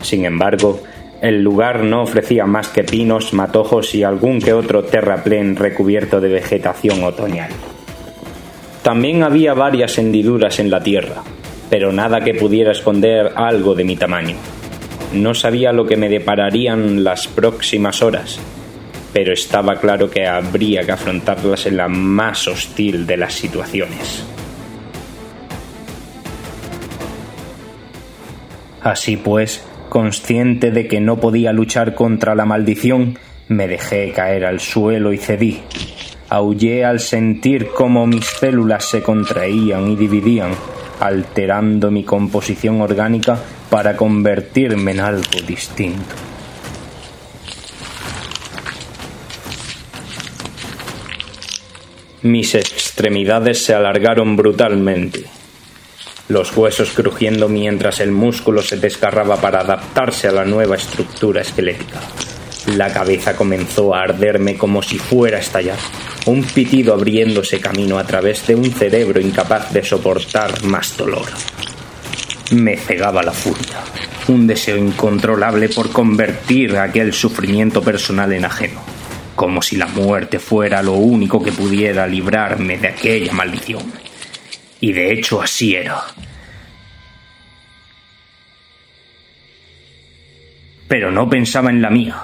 Sin 0.00 0.24
embargo, 0.24 0.80
el 1.20 1.42
lugar 1.42 1.84
no 1.84 2.02
ofrecía 2.02 2.46
más 2.46 2.68
que 2.68 2.82
pinos, 2.82 3.32
matojos 3.32 3.94
y 3.94 4.02
algún 4.02 4.40
que 4.40 4.54
otro 4.54 4.84
terraplén 4.84 5.56
recubierto 5.56 6.20
de 6.20 6.30
vegetación 6.30 7.04
otoñal. 7.04 7.50
También 8.82 9.22
había 9.22 9.52
varias 9.52 9.98
hendiduras 9.98 10.58
en 10.58 10.70
la 10.70 10.82
tierra, 10.82 11.22
pero 11.68 11.92
nada 11.92 12.22
que 12.22 12.34
pudiera 12.34 12.72
esconder 12.72 13.32
algo 13.36 13.74
de 13.74 13.84
mi 13.84 13.96
tamaño. 13.96 14.36
No 15.12 15.34
sabía 15.34 15.72
lo 15.72 15.86
que 15.86 15.96
me 15.96 16.08
depararían 16.08 17.04
las 17.04 17.28
próximas 17.28 18.02
horas, 18.02 18.40
pero 19.12 19.32
estaba 19.32 19.76
claro 19.76 20.10
que 20.10 20.26
habría 20.26 20.84
que 20.84 20.92
afrontarlas 20.92 21.66
en 21.66 21.76
la 21.76 21.88
más 21.88 22.46
hostil 22.48 23.06
de 23.06 23.16
las 23.16 23.34
situaciones. 23.34 24.24
Así 28.82 29.16
pues, 29.16 29.64
consciente 29.88 30.70
de 30.70 30.88
que 30.88 31.00
no 31.00 31.20
podía 31.20 31.52
luchar 31.52 31.94
contra 31.94 32.34
la 32.34 32.46
maldición, 32.46 33.18
me 33.48 33.68
dejé 33.68 34.12
caer 34.12 34.44
al 34.44 34.60
suelo 34.60 35.12
y 35.12 35.18
cedí. 35.18 35.60
Aullé 36.28 36.84
al 36.84 37.00
sentir 37.00 37.68
cómo 37.74 38.06
mis 38.06 38.24
células 38.24 38.84
se 38.84 39.02
contraían 39.02 39.90
y 39.90 39.96
dividían, 39.96 40.52
alterando 41.00 41.90
mi 41.90 42.04
composición 42.04 42.80
orgánica 42.80 43.38
para 43.68 43.96
convertirme 43.96 44.92
en 44.92 45.00
algo 45.00 45.40
distinto. 45.46 46.29
Mis 52.22 52.54
extremidades 52.54 53.64
se 53.64 53.72
alargaron 53.72 54.36
brutalmente, 54.36 55.24
los 56.28 56.54
huesos 56.54 56.90
crujiendo 56.90 57.48
mientras 57.48 57.98
el 57.98 58.12
músculo 58.12 58.60
se 58.60 58.76
desgarraba 58.76 59.40
para 59.40 59.60
adaptarse 59.60 60.28
a 60.28 60.32
la 60.32 60.44
nueva 60.44 60.76
estructura 60.76 61.40
esquelética. 61.40 61.98
La 62.76 62.92
cabeza 62.92 63.34
comenzó 63.34 63.94
a 63.94 64.02
arderme 64.02 64.58
como 64.58 64.82
si 64.82 64.98
fuera 64.98 65.38
a 65.38 65.40
estallar, 65.40 65.78
un 66.26 66.44
pitido 66.44 66.92
abriéndose 66.92 67.58
camino 67.58 67.98
a 67.98 68.04
través 68.04 68.46
de 68.46 68.54
un 68.54 68.70
cerebro 68.70 69.18
incapaz 69.18 69.72
de 69.72 69.82
soportar 69.82 70.62
más 70.64 70.98
dolor. 70.98 71.26
Me 72.52 72.76
cegaba 72.76 73.22
la 73.22 73.32
furia, 73.32 73.78
un 74.28 74.46
deseo 74.46 74.76
incontrolable 74.76 75.70
por 75.70 75.90
convertir 75.90 76.76
aquel 76.76 77.14
sufrimiento 77.14 77.80
personal 77.80 78.30
en 78.34 78.44
ajeno 78.44 78.99
como 79.40 79.62
si 79.62 79.76
la 79.76 79.86
muerte 79.86 80.38
fuera 80.38 80.82
lo 80.82 80.92
único 80.92 81.42
que 81.42 81.50
pudiera 81.50 82.06
librarme 82.06 82.76
de 82.76 82.88
aquella 82.88 83.32
maldición. 83.32 83.90
Y 84.80 84.92
de 84.92 85.14
hecho 85.14 85.40
así 85.40 85.74
era. 85.74 85.96
Pero 90.86 91.10
no 91.10 91.30
pensaba 91.30 91.70
en 91.70 91.80
la 91.80 91.88
mía. 91.88 92.18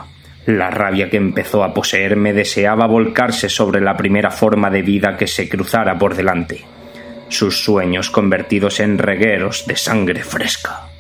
La 0.45 0.69
rabia 0.69 1.09
que 1.09 1.17
empezó 1.17 1.65
a 1.65 1.73
poseerme 1.73 2.35
deseaba 2.35 2.87
volcarse 2.87 3.49
sobre 3.49 3.81
la 3.81 3.97
primera 3.97 4.31
forma 4.31 4.69
de 4.69 4.83
vida 4.83 5.17
que 5.17 5.27
se 5.27 5.49
cruzara 5.49 5.97
por 5.97 6.17
delante, 6.17 6.67
sus 7.31 7.65
sueños 7.65 8.11
convertidos 8.11 8.79
en 8.81 8.99
regueros 8.99 9.67
de 9.67 9.79
sangre 9.79 10.23
fresca. 10.23 10.91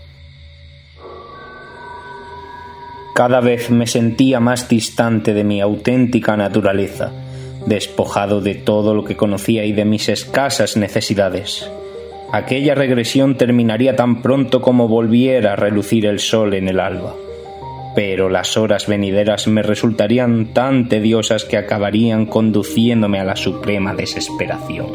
Cada 3.16 3.40
vez 3.40 3.70
me 3.70 3.86
sentía 3.86 4.40
más 4.40 4.68
distante 4.68 5.32
de 5.32 5.42
mi 5.42 5.62
auténtica 5.62 6.36
naturaleza, 6.36 7.12
despojado 7.64 8.42
de 8.42 8.54
todo 8.54 8.92
lo 8.92 9.04
que 9.04 9.16
conocía 9.16 9.64
y 9.64 9.72
de 9.72 9.86
mis 9.86 10.10
escasas 10.10 10.76
necesidades. 10.76 11.66
Aquella 12.30 12.74
regresión 12.74 13.38
terminaría 13.38 13.96
tan 13.96 14.20
pronto 14.20 14.60
como 14.60 14.86
volviera 14.86 15.54
a 15.54 15.56
relucir 15.56 16.04
el 16.04 16.18
sol 16.18 16.52
en 16.52 16.68
el 16.68 16.78
alba. 16.78 17.14
Pero 17.94 18.28
las 18.28 18.58
horas 18.58 18.86
venideras 18.86 19.48
me 19.48 19.62
resultarían 19.62 20.52
tan 20.52 20.90
tediosas 20.90 21.46
que 21.46 21.56
acabarían 21.56 22.26
conduciéndome 22.26 23.18
a 23.18 23.24
la 23.24 23.36
suprema 23.36 23.94
desesperación. 23.94 24.88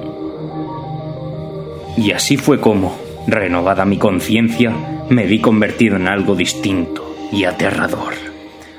Y 1.98 2.12
así 2.12 2.38
fue 2.38 2.60
como, 2.60 2.96
renovada 3.26 3.84
mi 3.84 3.98
conciencia, 3.98 4.76
me 5.10 5.26
vi 5.26 5.42
convertido 5.42 5.96
en 5.96 6.08
algo 6.08 6.36
distinto 6.36 7.11
y 7.32 7.46
aterrador. 7.46 8.14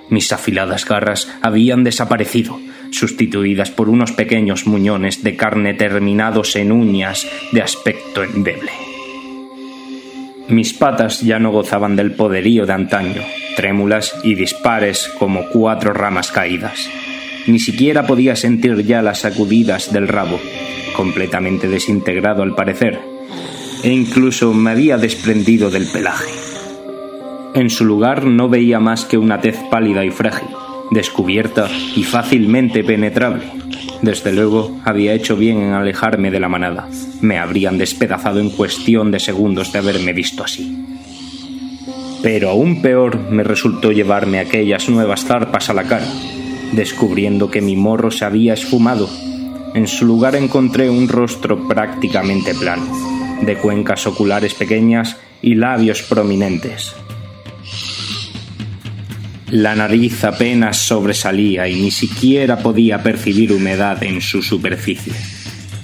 Mis 0.08 0.32
afiladas 0.32 0.84
garras 0.84 1.32
habían 1.40 1.84
desaparecido, 1.84 2.60
sustituidas 2.90 3.70
por 3.70 3.88
unos 3.88 4.12
pequeños 4.12 4.66
muñones 4.66 5.22
de 5.22 5.36
carne 5.36 5.74
terminados 5.74 6.54
en 6.56 6.72
uñas 6.72 7.26
de 7.52 7.62
aspecto 7.62 8.22
endeble. 8.22 8.70
Mis 10.48 10.74
patas 10.74 11.20
ya 11.22 11.38
no 11.38 11.50
gozaban 11.50 11.96
del 11.96 12.12
poderío 12.12 12.66
de 12.66 12.72
antaño, 12.74 13.22
trémulas 13.56 14.14
y 14.22 14.34
dispares 14.34 15.10
como 15.18 15.48
cuatro 15.48 15.94
ramas 15.94 16.30
caídas. 16.30 16.90
Ni 17.46 17.58
siquiera 17.58 18.06
podía 18.06 18.36
sentir 18.36 18.84
ya 18.84 19.02
las 19.02 19.20
sacudidas 19.20 19.92
del 19.92 20.08
rabo, 20.08 20.38
completamente 20.94 21.68
desintegrado 21.68 22.42
al 22.42 22.54
parecer, 22.54 23.00
e 23.82 23.90
incluso 23.90 24.52
me 24.52 24.72
había 24.72 24.98
desprendido 24.98 25.70
del 25.70 25.86
pelaje. 25.86 26.30
En 27.54 27.68
su 27.68 27.84
lugar 27.84 28.24
no 28.24 28.48
veía 28.48 28.80
más 28.80 29.04
que 29.04 29.18
una 29.18 29.40
tez 29.40 29.58
pálida 29.70 30.04
y 30.04 30.10
frágil, 30.10 30.48
descubierta 30.90 31.68
y 31.94 32.02
fácilmente 32.02 32.82
penetrable. 32.82 33.44
Desde 34.00 34.32
luego 34.32 34.78
había 34.84 35.12
hecho 35.12 35.36
bien 35.36 35.58
en 35.58 35.72
alejarme 35.74 36.30
de 36.30 36.40
la 36.40 36.48
manada. 36.48 36.88
Me 37.20 37.38
habrían 37.38 37.76
despedazado 37.76 38.40
en 38.40 38.50
cuestión 38.50 39.10
de 39.10 39.20
segundos 39.20 39.70
de 39.70 39.80
haberme 39.80 40.14
visto 40.14 40.42
así. 40.42 40.76
Pero 42.22 42.48
aún 42.48 42.80
peor 42.80 43.18
me 43.30 43.44
resultó 43.44 43.92
llevarme 43.92 44.38
aquellas 44.38 44.88
nuevas 44.88 45.24
zarpas 45.24 45.68
a 45.68 45.74
la 45.74 45.84
cara, 45.84 46.06
descubriendo 46.72 47.50
que 47.50 47.60
mi 47.60 47.76
morro 47.76 48.10
se 48.10 48.24
había 48.24 48.54
esfumado. 48.54 49.10
En 49.74 49.86
su 49.86 50.06
lugar 50.06 50.36
encontré 50.36 50.88
un 50.88 51.08
rostro 51.08 51.68
prácticamente 51.68 52.54
plano, 52.54 52.86
de 53.42 53.56
cuencas 53.56 54.06
oculares 54.06 54.54
pequeñas 54.54 55.18
y 55.42 55.54
labios 55.54 56.02
prominentes. 56.02 56.94
La 59.52 59.74
nariz 59.74 60.24
apenas 60.24 60.78
sobresalía 60.78 61.68
y 61.68 61.74
ni 61.74 61.90
siquiera 61.90 62.60
podía 62.60 63.02
percibir 63.02 63.52
humedad 63.52 64.02
en 64.02 64.22
su 64.22 64.40
superficie, 64.40 65.12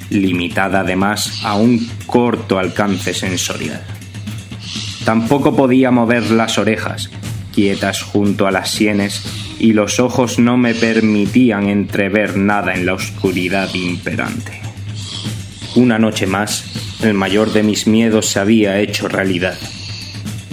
limitada 0.08 0.80
además 0.80 1.40
a 1.44 1.54
un 1.54 1.86
corto 2.06 2.58
alcance 2.58 3.12
sensorial. 3.12 3.82
Tampoco 5.04 5.54
podía 5.54 5.90
mover 5.90 6.30
las 6.30 6.56
orejas, 6.56 7.10
quietas 7.54 8.00
junto 8.00 8.46
a 8.46 8.50
las 8.50 8.70
sienes, 8.70 9.22
y 9.58 9.74
los 9.74 10.00
ojos 10.00 10.38
no 10.38 10.56
me 10.56 10.72
permitían 10.72 11.68
entrever 11.68 12.38
nada 12.38 12.72
en 12.74 12.86
la 12.86 12.94
oscuridad 12.94 13.68
imperante. 13.74 14.62
Una 15.74 15.98
noche 15.98 16.26
más, 16.26 16.64
el 17.02 17.12
mayor 17.12 17.52
de 17.52 17.64
mis 17.64 17.86
miedos 17.86 18.30
se 18.30 18.40
había 18.40 18.78
hecho 18.80 19.08
realidad. 19.08 19.58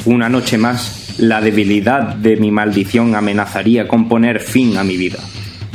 Una 0.04 0.28
noche 0.28 0.58
más, 0.58 1.05
la 1.18 1.42
debilidad 1.42 2.16
de 2.16 2.36
mi 2.36 2.52
maldición 2.52 3.16
amenazaría 3.16 3.88
con 3.88 4.08
poner 4.10 4.40
fin 4.40 4.78
a 4.78 4.84
mi 4.84 4.98
vida. 4.98 5.20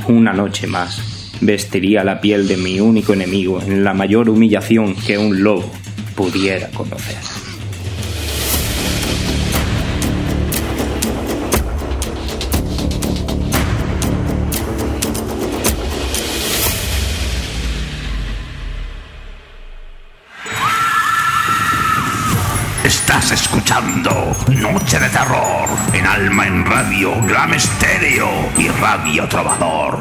Una 0.09 0.33
noche 0.33 0.67
más, 0.67 1.01
vestiría 1.41 2.05
la 2.05 2.21
piel 2.21 2.47
de 2.47 2.57
mi 2.57 2.81
único 2.81 3.13
enemigo 3.13 3.61
en 3.63 3.85
la 3.85 3.95
mayor 3.95 4.29
humillación 4.29 4.95
que 4.95 5.17
un 5.19 5.43
lobo 5.43 5.71
pudiera 6.15 6.69
conocer. 6.69 7.40
Estás 22.91 23.31
escuchando 23.31 24.11
Noche 24.49 24.99
de 24.99 25.09
Terror 25.11 25.69
en 25.93 26.05
Alma 26.05 26.49
en 26.49 26.67
Radio, 26.67 27.13
Gram 27.23 27.55
Estéreo 27.55 28.27
y 28.59 28.67
Radio 28.67 29.29
Trovador. 29.29 29.97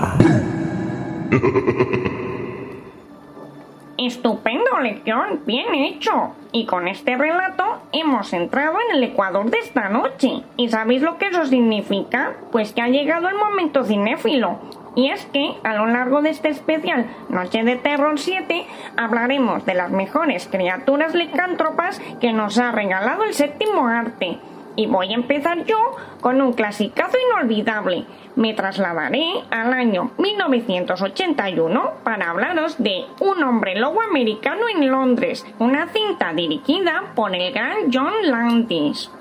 Estupendo, 3.99 4.79
lección, 4.81 5.41
bien 5.45 5.75
hecho. 5.75 6.33
Y 6.51 6.65
con 6.65 6.87
este 6.87 7.15
relato 7.15 7.63
hemos 7.91 8.33
entrado 8.33 8.77
en 8.89 8.97
el 8.97 9.03
Ecuador 9.03 9.51
de 9.51 9.59
esta 9.59 9.89
noche. 9.89 10.41
¿Y 10.57 10.69
sabéis 10.69 11.03
lo 11.03 11.19
que 11.19 11.27
eso 11.27 11.45
significa? 11.45 12.37
Pues 12.51 12.73
que 12.73 12.81
ha 12.81 12.87
llegado 12.87 13.29
el 13.29 13.35
momento 13.35 13.83
cinéfilo. 13.83 14.57
Y 14.95 15.11
es 15.11 15.25
que 15.27 15.55
a 15.63 15.73
lo 15.73 15.85
largo 15.85 16.21
de 16.21 16.31
este 16.31 16.49
especial 16.49 17.05
Noche 17.29 17.63
de 17.63 17.75
Terror 17.75 18.19
7 18.19 18.65
hablaremos 18.97 19.65
de 19.65 19.73
las 19.75 19.91
mejores 19.91 20.47
criaturas 20.47 21.13
licántropas 21.13 22.01
que 22.19 22.33
nos 22.33 22.57
ha 22.57 22.71
regalado 22.71 23.23
el 23.23 23.33
séptimo 23.33 23.87
arte. 23.87 24.39
Y 24.75 24.87
voy 24.87 25.11
a 25.11 25.15
empezar 25.15 25.65
yo 25.65 25.77
con 26.21 26.41
un 26.41 26.53
clasicazo 26.53 27.17
inolvidable. 27.31 28.05
Me 28.35 28.53
trasladaré 28.53 29.25
al 29.49 29.73
año 29.73 30.11
1981 30.17 31.91
para 32.03 32.29
hablaros 32.29 32.81
de 32.81 33.05
Un 33.19 33.43
hombre 33.43 33.77
lobo 33.77 34.01
americano 34.01 34.69
en 34.73 34.89
Londres, 34.89 35.45
una 35.59 35.87
cinta 35.87 36.33
dirigida 36.33 37.11
por 37.15 37.35
el 37.35 37.51
gran 37.51 37.91
John 37.91 38.13
Landis. 38.23 39.11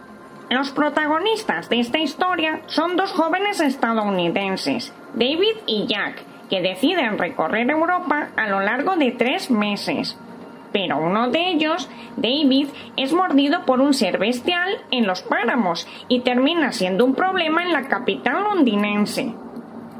Los 0.50 0.70
protagonistas 0.70 1.68
de 1.68 1.80
esta 1.80 1.98
historia 1.98 2.60
son 2.66 2.96
dos 2.96 3.12
jóvenes 3.12 3.60
estadounidenses, 3.60 4.94
David 5.14 5.56
y 5.66 5.86
Jack, 5.86 6.22
que 6.48 6.60
deciden 6.60 7.18
recorrer 7.18 7.70
Europa 7.70 8.30
a 8.36 8.48
lo 8.48 8.60
largo 8.60 8.96
de 8.96 9.12
tres 9.12 9.50
meses. 9.50 10.18
pero 10.72 10.98
uno 10.98 11.30
de 11.30 11.48
ellos, 11.50 11.88
David, 12.16 12.68
es 12.96 13.12
mordido 13.14 13.64
por 13.64 13.80
un 13.80 13.94
ser 13.94 14.18
bestial 14.18 14.76
en 14.90 15.06
los 15.06 15.22
páramos 15.22 15.88
y 16.08 16.20
termina 16.20 16.72
siendo 16.72 17.06
un 17.06 17.14
problema 17.14 17.62
en 17.62 17.72
la 17.72 17.88
capital 17.88 18.44
londinense. 18.44 19.34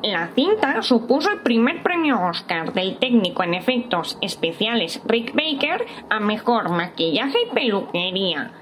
La 0.03 0.29
cinta 0.29 0.83
supuso 0.83 1.31
el 1.31 1.41
primer 1.41 1.83
premio 1.83 2.21
Oscar 2.23 2.73
del 2.73 2.99
técnico 2.99 3.43
en 3.43 3.55
efectos 3.55 4.17
especiales 4.21 5.03
Rick 5.07 5.35
Baker 5.35 5.87
a 6.09 6.21
mejor 6.21 6.69
maquillaje 6.69 7.39
y 7.47 7.55
peluquería. 7.55 8.53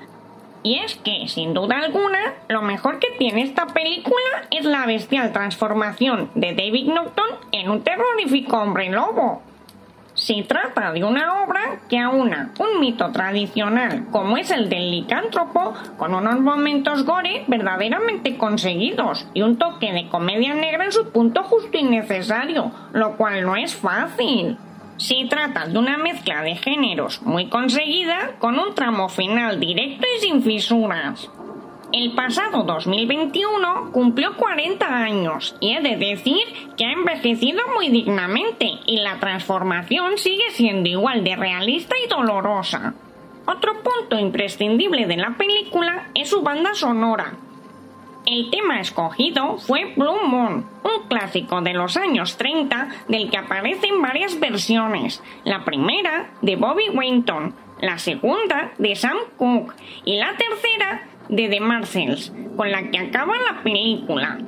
Y 0.66 0.80
es 0.80 0.96
que, 0.96 1.28
sin 1.28 1.54
duda 1.54 1.78
alguna, 1.78 2.34
lo 2.48 2.60
mejor 2.60 2.98
que 2.98 3.12
tiene 3.20 3.42
esta 3.42 3.68
película 3.68 4.48
es 4.50 4.64
la 4.64 4.84
bestial 4.84 5.30
transformación 5.32 6.28
de 6.34 6.56
David 6.56 6.88
Norton 6.88 7.28
en 7.52 7.70
un 7.70 7.84
terrorífico 7.84 8.58
hombre 8.58 8.90
lobo. 8.90 9.42
Se 10.14 10.42
trata 10.42 10.90
de 10.90 11.04
una 11.04 11.44
obra 11.44 11.82
que 11.88 12.00
aúna 12.00 12.50
un 12.58 12.80
mito 12.80 13.12
tradicional 13.12 14.06
como 14.10 14.38
es 14.38 14.50
el 14.50 14.68
del 14.68 14.90
licántropo 14.90 15.72
con 15.96 16.12
unos 16.12 16.40
momentos 16.40 17.04
gore 17.04 17.44
verdaderamente 17.46 18.36
conseguidos 18.36 19.28
y 19.34 19.42
un 19.42 19.58
toque 19.58 19.92
de 19.92 20.08
comedia 20.08 20.54
negra 20.54 20.86
en 20.86 20.90
su 20.90 21.12
punto 21.12 21.44
justo 21.44 21.78
y 21.78 21.84
necesario, 21.84 22.72
lo 22.92 23.16
cual 23.16 23.44
no 23.44 23.54
es 23.54 23.76
fácil. 23.76 24.58
Se 24.98 25.26
trata 25.28 25.66
de 25.66 25.78
una 25.78 25.98
mezcla 25.98 26.42
de 26.42 26.56
géneros 26.56 27.20
muy 27.22 27.48
conseguida 27.48 28.36
con 28.38 28.58
un 28.58 28.74
tramo 28.74 29.10
final 29.10 29.60
directo 29.60 30.06
y 30.16 30.20
sin 30.20 30.42
fisuras. 30.42 31.30
El 31.92 32.14
pasado 32.14 32.62
2021 32.64 33.92
cumplió 33.92 34.36
40 34.36 34.86
años 34.86 35.54
y 35.60 35.74
he 35.74 35.82
de 35.82 35.96
decir 35.96 36.42
que 36.76 36.86
ha 36.86 36.92
envejecido 36.92 37.60
muy 37.74 37.90
dignamente 37.90 38.70
y 38.86 38.98
la 38.98 39.20
transformación 39.20 40.16
sigue 40.16 40.50
siendo 40.50 40.88
igual 40.88 41.22
de 41.22 41.36
realista 41.36 41.94
y 42.02 42.08
dolorosa. 42.08 42.94
Otro 43.46 43.74
punto 43.82 44.18
imprescindible 44.18 45.06
de 45.06 45.16
la 45.18 45.36
película 45.36 46.08
es 46.14 46.30
su 46.30 46.42
banda 46.42 46.74
sonora. 46.74 47.34
El 48.26 48.50
tema 48.50 48.80
escogido 48.80 49.56
fue 49.58 49.94
Blue 49.96 50.26
Moon, 50.26 50.66
un 50.82 51.08
clásico 51.08 51.60
de 51.60 51.74
los 51.74 51.96
años 51.96 52.36
30 52.36 52.88
del 53.06 53.30
que 53.30 53.36
aparecen 53.36 54.02
varias 54.02 54.40
versiones. 54.40 55.22
La 55.44 55.64
primera 55.64 56.30
de 56.42 56.56
Bobby 56.56 56.88
Winton, 56.92 57.54
la 57.80 57.98
segunda 57.98 58.72
de 58.78 58.96
Sam 58.96 59.16
Cooke 59.36 59.76
y 60.04 60.16
la 60.16 60.36
tercera 60.36 61.06
de 61.28 61.48
The 61.48 61.60
Marcels, 61.60 62.32
con 62.56 62.72
la 62.72 62.90
que 62.90 62.98
acaba 62.98 63.34
la 63.38 63.62
película. 63.62 64.38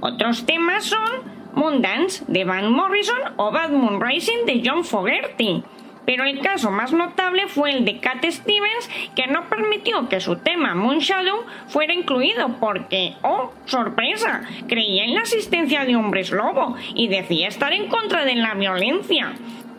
Otros 0.00 0.46
temas 0.46 0.84
son 0.84 1.38
Moondance 1.52 2.24
de 2.28 2.44
Van 2.44 2.72
Morrison 2.72 3.34
o 3.36 3.50
Bad 3.50 3.72
Moon 3.72 4.00
Rising 4.00 4.46
de 4.46 4.62
John 4.64 4.84
Fogerty. 4.84 5.62
Pero 6.08 6.24
el 6.24 6.40
caso 6.40 6.70
más 6.70 6.94
notable 6.94 7.48
fue 7.48 7.70
el 7.70 7.84
de 7.84 8.00
Cat 8.00 8.24
Stevens, 8.24 8.88
que 9.14 9.26
no 9.26 9.46
permitió 9.50 10.08
que 10.08 10.20
su 10.20 10.36
tema 10.36 10.74
Moonshadow 10.74 11.44
fuera 11.66 11.92
incluido 11.92 12.56
porque, 12.58 13.12
oh, 13.20 13.52
sorpresa, 13.66 14.40
creía 14.66 15.04
en 15.04 15.14
la 15.14 15.20
asistencia 15.20 15.84
de 15.84 15.96
hombres 15.96 16.30
lobo 16.30 16.76
y 16.94 17.08
decía 17.08 17.48
estar 17.48 17.74
en 17.74 17.88
contra 17.88 18.24
de 18.24 18.36
la 18.36 18.54
violencia. 18.54 19.34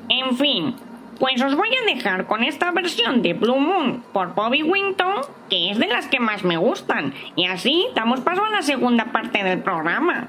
En 0.07 0.38
fin, 0.38 0.75
pues 1.17 1.41
os 1.41 1.55
voy 1.55 1.69
a 1.75 1.95
dejar 1.95 2.27
con 2.27 2.43
esta 2.43 2.69
versión 2.73 3.23
de 3.23 3.34
Blue 3.34 3.59
Moon 3.59 4.03
por 4.13 4.36
Bobby 4.36 4.61
Winton, 4.61 5.21
que 5.49 5.71
es 5.71 5.80
de 5.80 5.88
las 5.88 6.05
que 6.09 6.19
más 6.19 6.43
me 6.43 6.57
gustan. 6.57 7.15
Y 7.36 7.47
así 7.47 7.88
damos 7.95 8.19
paso 8.19 8.45
a 8.45 8.51
la 8.51 8.61
segunda 8.61 9.05
parte 9.05 9.43
del 9.43 9.63
programa. 9.63 10.27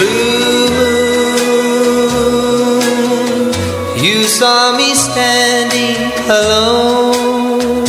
¡No! 0.00 0.40
You 4.04 4.24
saw 4.24 4.76
me 4.76 4.94
standing 4.94 6.00
alone 6.28 7.80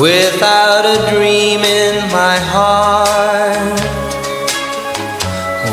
without 0.00 0.84
a 0.86 0.98
dream 1.14 1.60
in 1.60 1.94
my 2.10 2.36
heart, 2.52 3.80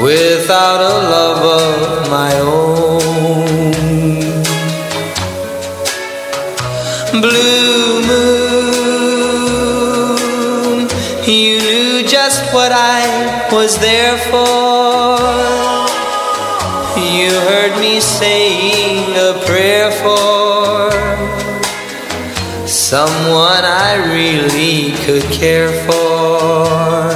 without 0.03 0.81
a 0.81 0.95
love 1.15 1.43
of 1.61 2.09
my 2.09 2.33
own. 2.39 2.99
Blue 7.21 8.01
moon, 8.07 8.51
you 11.25 11.59
knew 11.59 12.03
just 12.07 12.41
what 12.53 12.71
I 12.71 13.00
was 13.51 13.77
there 13.79 14.17
for. 14.31 15.17
You 16.97 17.31
heard 17.49 17.79
me 17.79 17.99
saying 17.99 19.11
a 19.17 19.33
prayer 19.45 19.91
for 19.91 20.91
someone 22.65 23.65
I 23.65 23.95
really 24.15 24.95
could 25.05 25.23
care 25.31 25.71
for. 25.85 27.11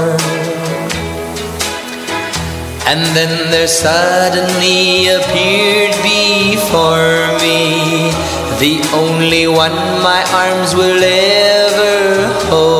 And 2.85 3.01
then 3.15 3.49
there 3.51 3.67
suddenly 3.67 5.07
appeared 5.07 5.95
before 6.03 7.39
me 7.39 8.11
the 8.59 8.81
only 8.93 9.47
one 9.47 9.73
my 10.01 10.23
arms 10.33 10.75
will 10.75 11.01
ever 11.01 12.33
hold. 12.49 12.74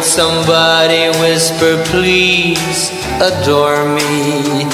Heard 0.00 0.06
somebody 0.06 1.10
whisper, 1.20 1.76
please 1.90 2.90
adore 3.20 3.84
me. 3.84 4.64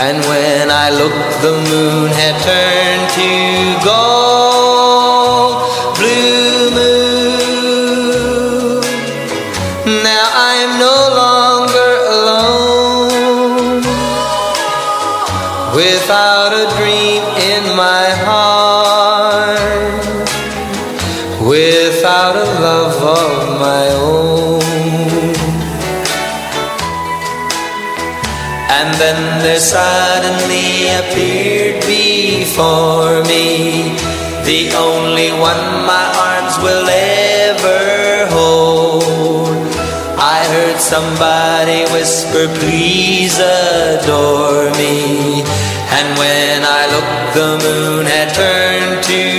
And 0.00 0.24
when 0.24 0.70
I 0.70 0.88
looked, 0.88 1.42
the 1.42 1.52
moon 1.52 2.08
had 2.08 2.40
turned 2.40 3.10
to 3.12 3.84
gold. 3.84 4.89
Suddenly 29.70 30.90
appeared 30.98 31.78
before 31.86 33.22
me 33.30 33.94
the 34.42 34.62
only 34.74 35.30
one 35.30 35.86
my 35.86 36.06
arms 36.28 36.54
will 36.58 36.88
ever 36.90 38.26
hold. 38.34 39.54
I 40.18 40.38
heard 40.52 40.80
somebody 40.80 41.86
whisper, 41.94 42.48
please 42.58 43.38
adore 43.38 44.74
me. 44.74 45.46
And 45.96 46.08
when 46.18 46.58
I 46.78 46.82
looked, 46.94 47.28
the 47.38 47.50
moon 47.64 48.06
had 48.06 48.34
turned 48.34 49.04
to 49.04 49.29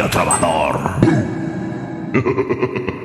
y 0.00 0.02
Radio 0.02 0.10
Trovador. 0.10 0.80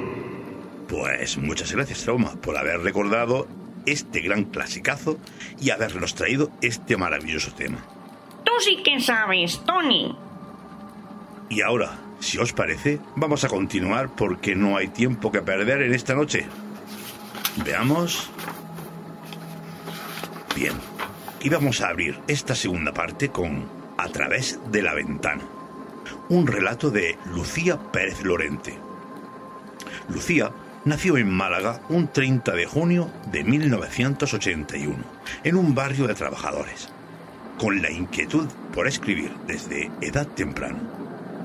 Pues 0.88 1.38
muchas 1.38 1.72
gracias, 1.72 2.03
Trauma, 2.03 2.35
por 2.41 2.55
haber 2.55 2.80
recordado 2.81 3.47
este 3.85 4.22
gran 4.22 4.45
clasicazo 4.45 5.17
y 5.59 5.72
habernos 5.72 6.13
traído 6.15 6.51
este 6.61 6.95
maravilloso 6.95 7.51
tema. 7.53 7.80
Tú 8.43 8.51
sí 8.59 8.81
que 8.84 8.99
sabes, 8.99 9.59
Tony. 9.65 10.15
Y 11.49 11.61
ahora, 11.61 11.97
Si 12.19 12.38
os 12.38 12.53
parece, 12.53 12.99
vamos 13.15 13.43
a 13.43 13.49
continuar 13.49 14.09
porque 14.15 14.55
no 14.55 14.77
hay 14.77 14.88
tiempo 14.88 15.31
que 15.31 15.41
perder 15.41 15.81
en 15.81 15.93
esta 15.93 16.15
noche. 16.15 16.45
Veamos. 17.65 18.30
Bien, 20.55 20.73
y 21.41 21.49
vamos 21.49 21.81
a 21.81 21.89
abrir 21.89 22.19
esta 22.27 22.55
segunda 22.55 22.93
parte 22.93 23.30
con 23.30 23.67
A 23.97 24.07
través 24.09 24.59
de 24.72 24.81
la 24.81 24.93
ventana, 24.93 25.43
un 26.30 26.48
relato 26.48 26.91
de 26.91 27.18
Lucía 27.34 27.77
Pérez 27.91 28.23
Lorente. 28.23 28.77
Lucía 30.10 30.52
nació 30.86 31.18
en 31.18 31.30
Málaga 31.30 31.82
un 31.90 32.07
30 32.07 32.52
de 32.53 32.65
junio 32.65 33.10
de 33.32 33.44
1981, 33.44 34.95
en 35.44 35.56
un 35.56 35.73
barrio 35.73 36.07
de 36.07 36.14
trabajadores. 36.14 36.90
Con 37.57 37.82
la 37.82 37.90
inquietud 37.90 38.48
por 38.73 38.88
escribir 38.88 39.32
desde 39.48 39.90
edad 40.02 40.27
temprana 40.27 40.80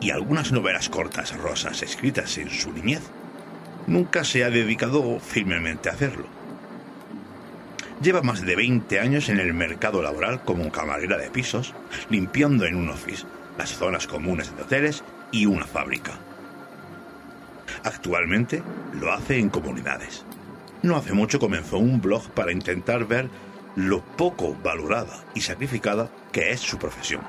y 0.00 0.10
algunas 0.10 0.52
novelas 0.52 0.88
cortas 0.88 1.36
rosas 1.36 1.82
escritas 1.82 2.36
en 2.38 2.50
su 2.50 2.72
niñez, 2.72 3.02
nunca 3.86 4.24
se 4.24 4.44
ha 4.44 4.50
dedicado 4.50 5.20
firmemente 5.20 5.88
a 5.88 5.92
hacerlo. 5.92 6.26
Lleva 8.02 8.22
más 8.22 8.40
de 8.42 8.56
20 8.56 8.98
años 8.98 9.28
en 9.28 9.40
el 9.40 9.52
mercado 9.52 10.02
laboral 10.02 10.42
como 10.44 10.72
camarera 10.72 11.18
de 11.18 11.30
pisos, 11.30 11.74
limpiando 12.08 12.64
en 12.64 12.76
un 12.76 12.88
office 12.88 13.26
las 13.60 13.76
zonas 13.76 14.06
comunes 14.06 14.56
de 14.56 14.62
hoteles 14.62 15.04
y 15.30 15.44
una 15.44 15.66
fábrica. 15.66 16.12
Actualmente 17.84 18.62
lo 18.94 19.12
hace 19.12 19.38
en 19.38 19.50
comunidades. 19.50 20.24
No 20.80 20.96
hace 20.96 21.12
mucho 21.12 21.38
comenzó 21.38 21.76
un 21.76 22.00
blog 22.00 22.22
para 22.30 22.52
intentar 22.52 23.04
ver 23.04 23.28
lo 23.76 24.00
poco 24.00 24.56
valorada 24.64 25.12
y 25.34 25.42
sacrificada 25.42 26.08
que 26.32 26.52
es 26.52 26.60
su 26.60 26.78
profesión. 26.78 27.20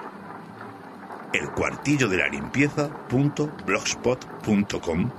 El 1.34 1.50
cuartillo 1.50 2.08
de 2.08 2.20
la 2.20 2.30
limpieza.blogspot.com 2.30 5.12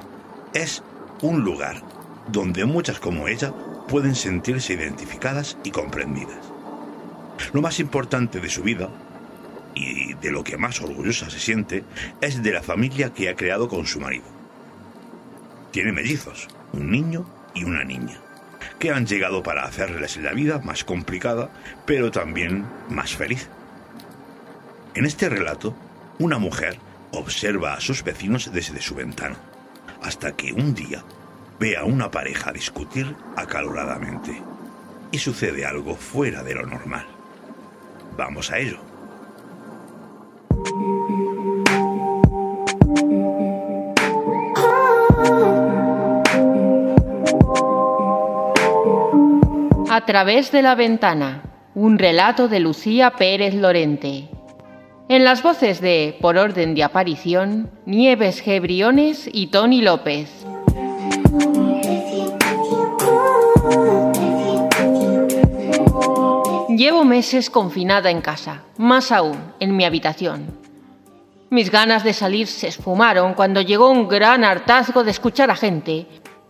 es 0.54 0.82
un 1.20 1.44
lugar 1.44 1.82
donde 2.28 2.64
muchas 2.64 2.98
como 2.98 3.28
ella 3.28 3.52
pueden 3.86 4.14
sentirse 4.14 4.72
identificadas 4.72 5.58
y 5.62 5.72
comprendidas. 5.72 6.38
Lo 7.52 7.60
más 7.60 7.80
importante 7.80 8.40
de 8.40 8.48
su 8.48 8.62
vida 8.62 8.88
y 9.74 10.14
de 10.14 10.30
lo 10.30 10.44
que 10.44 10.56
más 10.56 10.80
orgullosa 10.80 11.30
se 11.30 11.40
siente 11.40 11.84
es 12.20 12.42
de 12.42 12.52
la 12.52 12.62
familia 12.62 13.12
que 13.12 13.28
ha 13.28 13.36
creado 13.36 13.68
con 13.68 13.86
su 13.86 14.00
marido. 14.00 14.24
Tiene 15.70 15.92
mellizos, 15.92 16.48
un 16.72 16.90
niño 16.90 17.24
y 17.54 17.64
una 17.64 17.84
niña, 17.84 18.18
que 18.78 18.90
han 18.90 19.06
llegado 19.06 19.42
para 19.42 19.64
hacerles 19.64 20.16
la 20.18 20.32
vida 20.32 20.58
más 20.58 20.84
complicada, 20.84 21.50
pero 21.86 22.10
también 22.10 22.66
más 22.90 23.14
feliz. 23.14 23.48
En 24.94 25.06
este 25.06 25.28
relato, 25.28 25.74
una 26.18 26.38
mujer 26.38 26.78
observa 27.12 27.74
a 27.74 27.80
sus 27.80 28.02
vecinos 28.02 28.52
desde 28.52 28.80
su 28.80 28.94
ventana, 28.94 29.36
hasta 30.02 30.32
que 30.32 30.52
un 30.52 30.74
día 30.74 31.02
ve 31.58 31.76
a 31.76 31.84
una 31.84 32.10
pareja 32.10 32.52
discutir 32.52 33.14
acaloradamente. 33.36 34.42
Y 35.10 35.18
sucede 35.18 35.64
algo 35.64 35.94
fuera 35.94 36.42
de 36.42 36.54
lo 36.54 36.66
normal. 36.66 37.06
Vamos 38.16 38.50
a 38.50 38.58
ello. 38.58 38.91
A 49.90 50.06
través 50.06 50.50
de 50.50 50.62
la 50.62 50.74
ventana, 50.74 51.42
un 51.74 51.98
relato 51.98 52.48
de 52.48 52.60
Lucía 52.60 53.10
Pérez 53.10 53.54
Lorente. 53.54 54.28
En 55.08 55.24
las 55.24 55.42
voces 55.42 55.80
de, 55.80 56.16
por 56.20 56.38
orden 56.38 56.74
de 56.74 56.82
aparición, 56.82 57.70
Nieves 57.84 58.40
Gebriones 58.40 59.28
y 59.30 59.48
Tony 59.48 59.82
López. 59.82 60.46
Llevo 66.76 67.04
meses 67.04 67.50
confinada 67.50 68.10
en 68.10 68.22
casa, 68.22 68.62
más 68.78 69.12
aún 69.12 69.36
en 69.60 69.76
mi 69.76 69.84
habitación. 69.84 70.46
Mis 71.50 71.70
ganas 71.70 72.02
de 72.02 72.14
salir 72.14 72.46
se 72.46 72.68
esfumaron 72.68 73.34
cuando 73.34 73.60
llegó 73.60 73.90
un 73.90 74.08
gran 74.08 74.42
hartazgo 74.42 75.04
de 75.04 75.10
escuchar 75.10 75.50
a 75.50 75.56
gente 75.56 76.06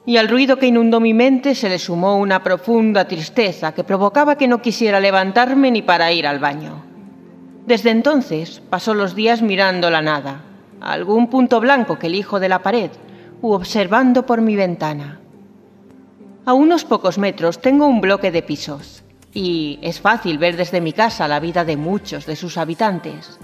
y 0.07 0.19
al 0.19 0.29
ruido 0.29 0.59
que 0.59 0.69
inundó 0.69 1.01
mi 1.01 1.13
mente 1.13 1.57
se 1.57 1.69
le 1.69 1.81
sumó 1.81 2.19
una 2.19 2.41
profunda 2.45 3.09
tristeza 3.09 3.75
que 3.75 3.83
provocaba 3.83 4.37
que 4.37 4.47
no 4.47 4.63
quisiera 4.63 5.01
levantarme 5.01 5.73
ni 5.73 5.83
para 5.83 6.13
ir 6.13 6.29
al 6.29 6.39
baño. 6.39 6.85
Desde 7.67 7.91
entonces 7.91 8.63
pasó 8.71 8.95
los 8.95 9.17
días 9.17 9.43
mirando 9.43 9.91
la 9.91 10.03
nada, 10.03 10.43
algún 10.81 11.31
punto 11.31 11.59
blanco 11.59 11.99
que 11.99 12.07
elijo 12.07 12.39
de 12.39 12.49
la 12.49 12.61
pared 12.61 12.93
u 13.41 13.55
observando 13.55 14.25
por 14.25 14.41
mi 14.41 14.55
ventana. 14.55 15.19
A 16.47 16.53
unos 16.53 16.85
pocos 16.85 17.19
metros 17.19 17.61
tengo 17.61 17.89
un 17.89 18.01
bloque 18.01 18.31
de 18.31 18.43
pisos 18.43 19.02
y 19.33 19.79
es 19.83 20.01
fácil 20.01 20.39
ver 20.39 20.57
desde 20.57 20.81
mi 20.81 20.93
casa 20.93 21.29
la 21.29 21.41
vida 21.41 21.65
de 21.65 21.77
muchos 21.77 22.27
de 22.27 22.37
sus 22.37 22.59
habitantes. 22.59 23.39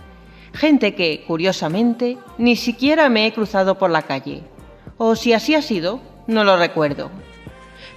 Gente 0.52 0.94
que, 0.94 1.24
curiosamente, 1.27 2.19
ni 2.36 2.56
siquiera 2.56 3.09
me 3.09 3.27
he 3.27 3.32
cruzado 3.32 3.78
por 3.78 3.90
la 3.90 4.02
calle. 4.02 4.43
O 4.97 5.16
si 5.16 5.32
así 5.32 5.55
ha 5.55 5.62
sido, 5.62 6.01
no 6.27 6.44
lo 6.44 6.56
recuerdo. 6.56 7.10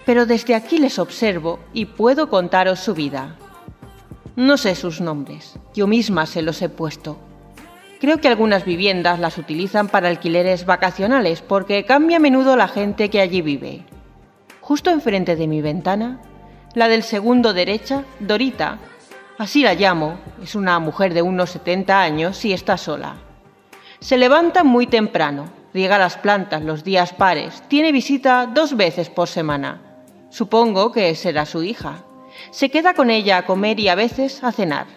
Pero 0.05 0.26
desde 0.26 0.55
aquí 0.55 0.77
les 0.77 0.99
observo 0.99 1.59
y 1.73 1.85
puedo 1.85 2.30
contaros 2.30 2.80
su 2.80 2.93
vida. 2.93 3.38
No 4.35 4.57
sé 4.57 4.76
sus 4.76 5.01
nombres, 5.01 5.59
yo 5.73 5.88
misma 5.88 6.26
se 6.26 6.41
los 6.41 6.61
he 6.61 6.69
puesto. 6.69 7.18
Creo 7.99 8.19
que 8.19 8.27
algunas 8.27 8.65
viviendas 8.65 9.19
las 9.19 9.38
utilizan 9.38 9.88
para 9.88 10.07
alquileres 10.07 10.65
vacacionales 10.65 11.41
porque 11.41 11.85
cambia 11.85 12.18
a 12.18 12.22
menudo 12.22 12.55
la 12.55 12.68
gente 12.68 13.09
que 13.09 13.22
allí 13.22 13.41
vive. 13.41 13.85
Justo 14.59 14.89
enfrente 14.89 15.35
de 15.35 15.47
mi 15.47 15.61
ventana, 15.61 16.22
la 16.76 16.88
del 16.88 17.03
segundo 17.03 17.53
derecha, 17.53 18.03
Dorita, 18.19 18.77
así 19.38 19.64
la 19.64 19.73
llamo, 19.73 20.18
es 20.41 20.56
una 20.56 20.80
mujer 20.80 21.14
de 21.14 21.22
unos 21.22 21.49
70 21.52 22.02
años 22.02 22.45
y 22.45 22.53
está 22.53 22.77
sola. 22.77 23.15
Se 23.99 24.18
levanta 24.18 24.64
muy 24.64 24.88
temprano, 24.88 25.49
riega 25.73 25.98
las 25.98 26.18
plantas 26.18 26.61
los 26.64 26.84
días 26.84 27.14
pares, 27.14 27.64
tiene 27.68 27.91
visita 27.91 28.48
dos 28.48 28.76
veces 28.76 29.10
por 29.10 29.27
semana. 29.27 29.81
Supongo 30.30 30.91
que 30.91 31.14
será 31.15 31.45
su 31.45 31.64
hija. 31.64 32.03
Se 32.52 32.69
queda 32.69 32.93
con 32.93 33.10
ella 33.10 33.38
a 33.38 33.45
comer 33.45 33.80
y 33.80 33.89
a 33.89 33.95
veces 33.95 34.43
a 34.43 34.52
cenar. 34.52 34.88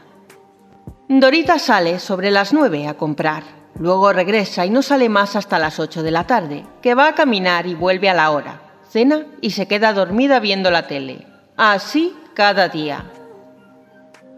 Dorita 1.09 1.59
sale 1.59 1.99
sobre 1.99 2.31
las 2.31 2.53
nueve 2.53 2.87
a 2.87 2.95
comprar. 2.95 3.43
Luego 3.79 4.13
regresa 4.13 4.65
y 4.65 4.71
no 4.71 4.83
sale 4.83 5.09
más 5.09 5.35
hasta 5.35 5.59
las 5.59 5.81
ocho 5.81 6.03
de 6.05 6.13
la 6.13 6.27
tarde, 6.27 6.65
que 6.81 6.95
va 6.95 7.09
a 7.09 7.15
caminar 7.15 7.67
y 7.67 7.75
vuelve 7.75 8.09
a 8.09 8.15
la 8.15 8.31
hora. 8.31 8.61
Cena 8.89 9.27
y 9.41 9.51
se 9.51 9.67
queda 9.67 9.93
dormida 9.93 10.39
viendo 10.39 10.71
la 10.71 10.87
tele. 10.87 11.34
Así 11.57 12.15
cada 12.35 12.69
día. 12.69 13.05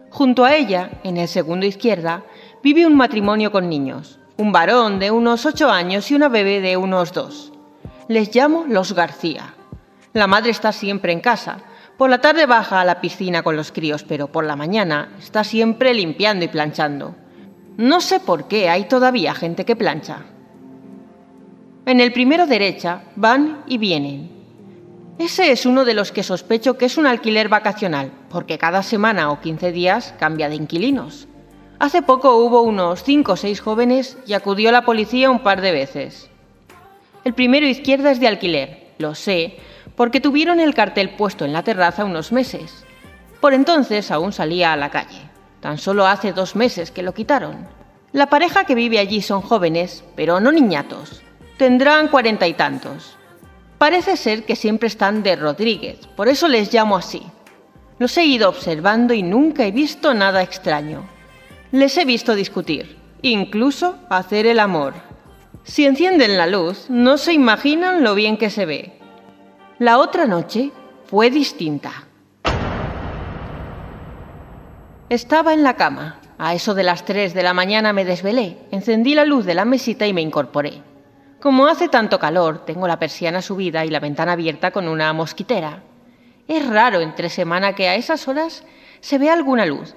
Junto 0.09 0.45
a 0.45 0.55
ella, 0.55 0.91
en 1.03 1.17
el 1.17 1.27
segundo 1.27 1.65
izquierda, 1.65 2.23
vive 2.63 2.85
un 2.85 2.95
matrimonio 2.95 3.51
con 3.51 3.69
niños 3.69 4.17
un 4.37 4.51
varón 4.51 4.99
de 4.99 5.09
unos 5.09 5.45
ocho 5.45 5.69
años 5.69 6.11
y 6.11 6.15
una 6.15 6.29
bebé 6.29 6.61
de 6.61 6.77
unos 6.77 7.11
dos. 7.11 7.51
Les 8.07 8.33
llamo 8.33 8.65
los 8.67 8.93
García. 8.93 9.55
La 10.13 10.27
madre 10.27 10.51
está 10.51 10.71
siempre 10.71 11.11
en 11.11 11.21
casa. 11.21 11.59
Por 11.97 12.09
la 12.11 12.21
tarde 12.21 12.45
baja 12.45 12.79
a 12.79 12.85
la 12.85 13.01
piscina 13.01 13.41
con 13.41 13.55
los 13.55 13.71
críos, 13.71 14.03
pero 14.03 14.27
por 14.27 14.45
la 14.45 14.55
mañana 14.55 15.09
está 15.19 15.43
siempre 15.43 15.93
limpiando 15.93 16.45
y 16.45 16.47
planchando. 16.47 17.15
No 17.77 17.99
sé 17.99 18.19
por 18.19 18.47
qué 18.47 18.69
hay 18.69 18.87
todavía 18.87 19.33
gente 19.33 19.65
que 19.65 19.75
plancha. 19.75 20.19
En 21.87 21.99
el 21.99 22.13
primero 22.13 22.45
derecha 22.45 23.01
van 23.15 23.63
y 23.65 23.79
vienen. 23.79 24.36
Ese 25.19 25.51
es 25.51 25.65
uno 25.65 25.83
de 25.83 25.95
los 25.95 26.11
que 26.11 26.21
sospecho 26.21 26.77
que 26.77 26.85
es 26.85 26.97
un 26.97 27.07
alquiler 27.07 27.49
vacacional, 27.49 28.11
porque 28.29 28.59
cada 28.59 28.83
semana 28.83 29.31
o 29.31 29.41
15 29.41 29.71
días 29.71 30.13
cambia 30.19 30.47
de 30.47 30.55
inquilinos. 30.55 31.27
Hace 31.79 32.03
poco 32.03 32.37
hubo 32.37 32.61
unos 32.61 33.03
cinco 33.03 33.31
o 33.31 33.35
seis 33.35 33.59
jóvenes 33.59 34.17
y 34.27 34.33
acudió 34.33 34.71
la 34.71 34.83
policía 34.83 35.31
un 35.31 35.39
par 35.39 35.61
de 35.61 35.71
veces. 35.71 36.29
El 37.23 37.33
primero 37.33 37.65
izquierda 37.65 38.11
es 38.11 38.19
de 38.19 38.27
alquiler, 38.27 38.93
lo 38.99 39.15
sé, 39.15 39.57
porque 39.95 40.21
tuvieron 40.21 40.59
el 40.59 40.75
cartel 40.75 41.09
puesto 41.09 41.45
en 41.45 41.53
la 41.53 41.63
terraza 41.63 42.05
unos 42.05 42.31
meses. 42.31 42.85
Por 43.41 43.55
entonces 43.55 44.11
aún 44.11 44.33
salía 44.33 44.71
a 44.71 44.77
la 44.77 44.91
calle. 44.91 45.21
Tan 45.61 45.79
solo 45.79 46.05
hace 46.05 46.31
dos 46.31 46.55
meses 46.55 46.91
que 46.91 47.01
lo 47.01 47.15
quitaron. 47.15 47.67
La 48.11 48.27
pareja 48.27 48.65
que 48.65 48.75
vive 48.75 48.99
allí 48.99 49.23
son 49.23 49.41
jóvenes, 49.41 50.03
pero 50.15 50.39
no 50.39 50.51
niñatos. 50.51 51.23
Tendrán 51.57 52.07
cuarenta 52.07 52.47
y 52.47 52.53
tantos. 52.53 53.16
Parece 53.77 54.17
ser 54.17 54.43
que 54.43 54.55
siempre 54.55 54.87
están 54.87 55.21
de 55.21 55.35
Rodríguez, 55.35 56.07
por 56.15 56.27
eso 56.27 56.47
les 56.47 56.73
llamo 56.73 56.97
así. 56.97 57.21
Los 57.99 58.17
he 58.17 58.25
ido 58.25 58.49
observando 58.49 59.13
y 59.13 59.21
nunca 59.21 59.65
he 59.65 59.71
visto 59.71 60.13
nada 60.13 60.41
extraño. 60.41 61.07
Les 61.71 61.97
he 61.97 62.05
visto 62.05 62.33
discutir, 62.33 62.97
incluso 63.21 63.95
hacer 64.09 64.47
el 64.47 64.59
amor. 64.59 64.93
Si 65.63 65.85
encienden 65.85 66.37
la 66.37 66.47
luz, 66.47 66.85
no 66.89 67.17
se 67.17 67.33
imaginan 67.33 68.03
lo 68.03 68.15
bien 68.15 68.37
que 68.37 68.49
se 68.49 68.65
ve. 68.65 68.99
La 69.79 69.99
otra 69.99 70.25
noche 70.25 70.71
fue 71.05 71.29
distinta. 71.29 71.91
Estaba 75.09 75.53
en 75.53 75.63
la 75.63 75.75
cama, 75.75 76.19
A 76.39 76.53
eso 76.53 76.75
de 76.75 76.83
las 76.83 77.03
tres 77.03 77.33
de 77.33 77.41
la 77.41 77.53
mañana 77.53 77.93
me 77.93 78.05
desvelé, 78.05 78.57
encendí 78.69 79.15
la 79.15 79.25
luz 79.25 79.43
de 79.45 79.55
la 79.55 79.65
mesita 79.65 80.05
y 80.05 80.13
me 80.13 80.21
incorporé. 80.21 80.83
Como 81.47 81.67
hace 81.67 81.87
tanto 81.87 82.19
calor, 82.19 82.65
tengo 82.65 82.89
la 82.89 82.99
persiana 82.99 83.41
subida 83.41 83.85
y 83.85 83.89
la 83.89 84.01
ventana 84.01 84.33
abierta 84.33 84.71
con 84.71 84.89
una 84.89 85.13
mosquitera. 85.13 85.81
Es 86.45 86.67
raro 86.67 86.99
entre 86.99 87.29
semana 87.29 87.73
que 87.73 87.87
a 87.87 87.95
esas 87.95 88.27
horas 88.27 88.65
se 88.99 89.17
vea 89.17 89.31
alguna 89.31 89.65
luz. 89.65 89.95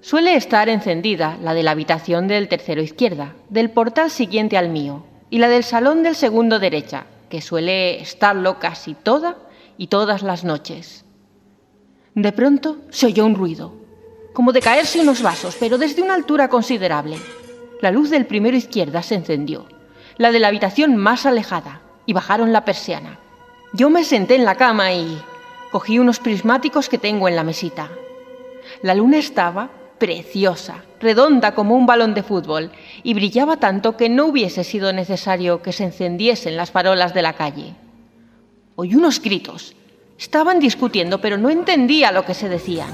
Suele 0.00 0.34
estar 0.34 0.68
encendida 0.68 1.38
la 1.40 1.54
de 1.54 1.62
la 1.62 1.70
habitación 1.70 2.26
del 2.26 2.48
tercero 2.48 2.82
izquierda, 2.82 3.36
del 3.48 3.70
portal 3.70 4.10
siguiente 4.10 4.58
al 4.58 4.70
mío, 4.70 5.06
y 5.30 5.38
la 5.38 5.48
del 5.48 5.62
salón 5.62 6.02
del 6.02 6.16
segundo 6.16 6.58
derecha, 6.58 7.06
que 7.30 7.42
suele 7.42 8.02
estarlo 8.02 8.58
casi 8.58 8.94
toda 8.94 9.36
y 9.76 9.86
todas 9.86 10.24
las 10.24 10.42
noches. 10.42 11.04
De 12.16 12.32
pronto 12.32 12.78
se 12.90 13.06
oyó 13.06 13.24
un 13.24 13.36
ruido, 13.36 13.72
como 14.32 14.50
de 14.50 14.62
caerse 14.62 15.00
unos 15.00 15.22
vasos, 15.22 15.56
pero 15.60 15.78
desde 15.78 16.02
una 16.02 16.14
altura 16.14 16.48
considerable. 16.48 17.18
La 17.82 17.92
luz 17.92 18.10
del 18.10 18.26
primero 18.26 18.56
izquierda 18.56 19.04
se 19.04 19.14
encendió, 19.14 19.68
la 20.18 20.32
de 20.32 20.40
la 20.40 20.48
habitación 20.48 20.96
más 20.96 21.24
alejada, 21.26 21.80
y 22.04 22.12
bajaron 22.12 22.52
la 22.52 22.64
persiana. 22.64 23.18
Yo 23.72 23.88
me 23.90 24.04
senté 24.04 24.34
en 24.34 24.44
la 24.44 24.56
cama 24.56 24.92
y 24.92 25.20
cogí 25.70 25.98
unos 25.98 26.18
prismáticos 26.18 26.88
que 26.88 26.98
tengo 26.98 27.28
en 27.28 27.36
la 27.36 27.44
mesita. 27.44 27.88
La 28.82 28.94
luna 28.94 29.18
estaba 29.18 29.70
preciosa, 29.98 30.84
redonda 31.00 31.54
como 31.54 31.76
un 31.76 31.86
balón 31.86 32.14
de 32.14 32.22
fútbol, 32.22 32.70
y 33.02 33.14
brillaba 33.14 33.58
tanto 33.58 33.96
que 33.96 34.08
no 34.08 34.26
hubiese 34.26 34.64
sido 34.64 34.92
necesario 34.92 35.62
que 35.62 35.72
se 35.72 35.84
encendiesen 35.84 36.56
las 36.56 36.70
farolas 36.70 37.14
de 37.14 37.22
la 37.22 37.34
calle. 37.34 37.74
Oí 38.76 38.94
unos 38.94 39.20
gritos. 39.20 39.74
Estaban 40.18 40.58
discutiendo, 40.58 41.20
pero 41.20 41.38
no 41.38 41.50
entendía 41.50 42.10
lo 42.10 42.24
que 42.24 42.34
se 42.34 42.48
decían. 42.48 42.90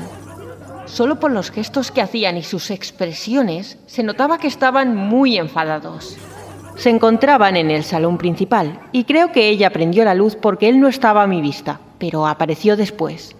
Solo 0.87 1.19
por 1.19 1.31
los 1.31 1.51
gestos 1.51 1.91
que 1.91 2.03
hacían 2.03 2.37
y 2.37 2.43
sus 2.43 2.71
expresiones 2.71 3.79
se 3.87 4.03
notaba 4.03 4.39
que 4.39 4.47
estaban 4.47 4.95
muy 4.95 5.39
enfadados. 5.39 6.19
Se 6.77 6.91
encontraban 6.91 7.57
en 7.57 7.71
el 7.71 7.85
salón 7.85 8.19
principal 8.19 8.81
y 8.93 9.05
creo 9.05 9.33
que 9.33 9.49
ella 9.49 9.71
prendió 9.71 10.05
la 10.05 10.15
luz 10.15 10.37
porque 10.37 10.69
él 10.69 10.81
no 10.81 10.89
estaba 10.89 11.23
a 11.23 11.27
mi 11.27 11.41
vista, 11.41 11.81
pero 11.99 12.27
apareció 12.27 12.77
después. 12.77 13.37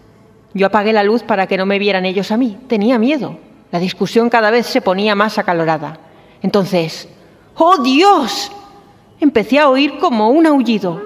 Yo 0.55 0.67
apagué 0.67 0.93
la 0.93 1.03
luz 1.03 1.23
para 1.23 1.47
que 1.47 1.57
no 1.57 1.67
me 1.67 1.79
vieran 1.79 2.05
ellos 2.05 2.31
a 2.31 2.37
mí. 2.37 2.57
Tenía 2.69 2.99
miedo. 2.99 3.37
La 3.73 3.81
discusión 3.81 4.31
cada 4.31 4.51
vez 4.51 4.67
se 4.67 4.81
ponía 4.81 5.15
más 5.15 5.39
acalorada. 5.39 5.99
Entonces, 6.43 7.09
¡oh 7.57 7.83
Dios! 7.83 8.53
Empecé 9.21 9.59
a 9.59 9.69
oír 9.69 9.99
como 9.99 10.31
un 10.31 10.47
aullido, 10.47 11.03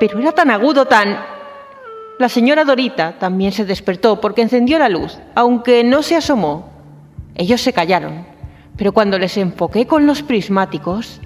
pero 0.00 0.18
era 0.18 0.32
tan 0.32 0.50
agudo, 0.50 0.86
tan 0.86 1.32
la 2.22 2.28
señora 2.28 2.64
Dorita 2.64 3.18
también 3.18 3.50
se 3.50 3.64
despertó 3.64 4.20
porque 4.20 4.42
encendió 4.42 4.78
la 4.78 4.88
luz, 4.88 5.18
aunque 5.34 5.82
no 5.82 6.04
se 6.04 6.14
asomó. 6.14 6.68
Ellos 7.34 7.60
se 7.60 7.72
callaron, 7.72 8.24
pero 8.76 8.92
cuando 8.92 9.18
les 9.18 9.36
enfoqué 9.38 9.88
con 9.88 10.06
los 10.06 10.22
prismáticos, 10.22 11.20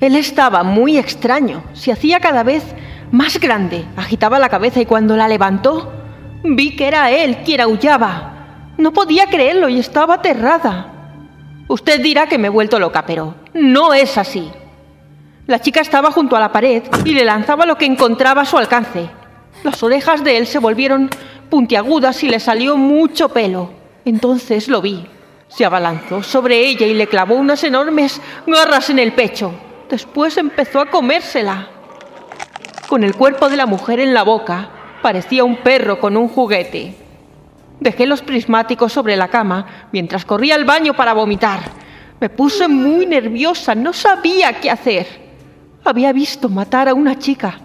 él 0.00 0.16
estaba 0.16 0.62
muy 0.62 0.98
extraño, 0.98 1.64
se 1.72 1.92
hacía 1.92 2.20
cada 2.20 2.42
vez 2.42 2.62
más 3.10 3.40
grande, 3.40 3.84
agitaba 3.96 4.38
la 4.38 4.48
cabeza 4.48 4.80
y 4.80 4.86
cuando 4.86 5.16
la 5.16 5.28
levantó, 5.28 5.92
vi 6.44 6.76
que 6.76 6.86
era 6.86 7.10
él 7.10 7.38
quien 7.44 7.60
aullaba. 7.60 8.74
No 8.76 8.92
podía 8.92 9.26
creerlo 9.26 9.68
y 9.68 9.78
estaba 9.78 10.14
aterrada. 10.14 10.92
Usted 11.68 12.02
dirá 12.02 12.26
que 12.26 12.38
me 12.38 12.48
he 12.48 12.50
vuelto 12.50 12.78
loca, 12.78 13.06
pero 13.06 13.34
no 13.54 13.94
es 13.94 14.18
así. 14.18 14.50
La 15.46 15.60
chica 15.60 15.80
estaba 15.80 16.10
junto 16.10 16.36
a 16.36 16.40
la 16.40 16.52
pared 16.52 16.82
y 17.04 17.14
le 17.14 17.24
lanzaba 17.24 17.64
lo 17.64 17.78
que 17.78 17.86
encontraba 17.86 18.42
a 18.42 18.46
su 18.46 18.58
alcance. 18.58 19.08
Las 19.64 19.82
orejas 19.82 20.22
de 20.22 20.36
él 20.36 20.46
se 20.46 20.58
volvieron 20.58 21.08
puntiagudas 21.48 22.22
y 22.22 22.28
le 22.28 22.38
salió 22.38 22.76
mucho 22.76 23.30
pelo. 23.30 23.70
Entonces 24.04 24.68
lo 24.68 24.82
vi. 24.82 25.06
Se 25.48 25.64
abalanzó 25.64 26.22
sobre 26.22 26.66
ella 26.66 26.86
y 26.86 26.94
le 26.94 27.06
clavó 27.06 27.36
unas 27.36 27.64
enormes 27.64 28.20
garras 28.46 28.90
en 28.90 28.98
el 28.98 29.12
pecho. 29.12 29.52
Después 29.88 30.36
empezó 30.36 30.80
a 30.80 30.86
comérsela. 30.86 31.68
Con 32.88 33.04
el 33.04 33.14
cuerpo 33.14 33.48
de 33.48 33.56
la 33.56 33.66
mujer 33.66 34.00
en 34.00 34.14
la 34.14 34.24
boca, 34.24 34.70
parecía 35.02 35.44
un 35.44 35.56
perro 35.58 36.00
con 36.00 36.16
un 36.16 36.28
juguete. 36.28 36.94
Dejé 37.78 38.06
los 38.06 38.22
prismáticos 38.22 38.92
sobre 38.92 39.16
la 39.16 39.28
cama 39.28 39.88
mientras 39.92 40.24
corría 40.24 40.54
al 40.56 40.64
baño 40.64 40.94
para 40.94 41.12
vomitar. 41.12 41.60
Me 42.20 42.28
puse 42.30 42.66
muy 42.66 43.06
nerviosa, 43.06 43.74
no 43.74 43.92
sabía 43.92 44.60
qué 44.60 44.70
hacer. 44.70 45.06
Había 45.84 46.12
visto 46.12 46.48
matar 46.48 46.88
a 46.88 46.94
una 46.94 47.18
chica, 47.18 47.60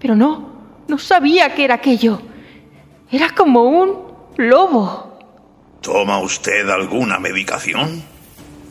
pero 0.00 0.14
no, 0.14 0.50
no 0.88 0.98
sabía 0.98 1.54
qué 1.54 1.64
era 1.64 1.74
aquello. 1.74 2.22
Era 3.10 3.30
como 3.30 3.64
un 3.64 3.98
lobo. 4.36 5.18
¿Toma 5.82 6.20
usted 6.20 6.68
alguna 6.68 7.18
medicación? 7.18 8.02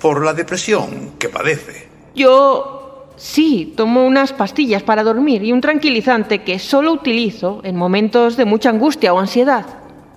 Por 0.02 0.24
la 0.24 0.34
depresión 0.34 1.16
que 1.20 1.30
padece. 1.30 1.90
Yo... 2.16 2.79
sí, 3.20 3.74
tomo 3.76 4.06
unas 4.06 4.34
pastillas 4.34 4.82
para 4.82 5.04
dormir 5.04 5.44
y 5.44 5.52
un 5.52 5.62
tranquilizante 5.62 6.44
que 6.44 6.58
solo 6.58 6.94
utilizo 6.94 7.62
en 7.64 7.76
momentos 7.76 8.38
de 8.38 8.46
mucha 8.46 8.70
angustia 8.70 9.14
o 9.14 9.20
ansiedad. 9.20 9.66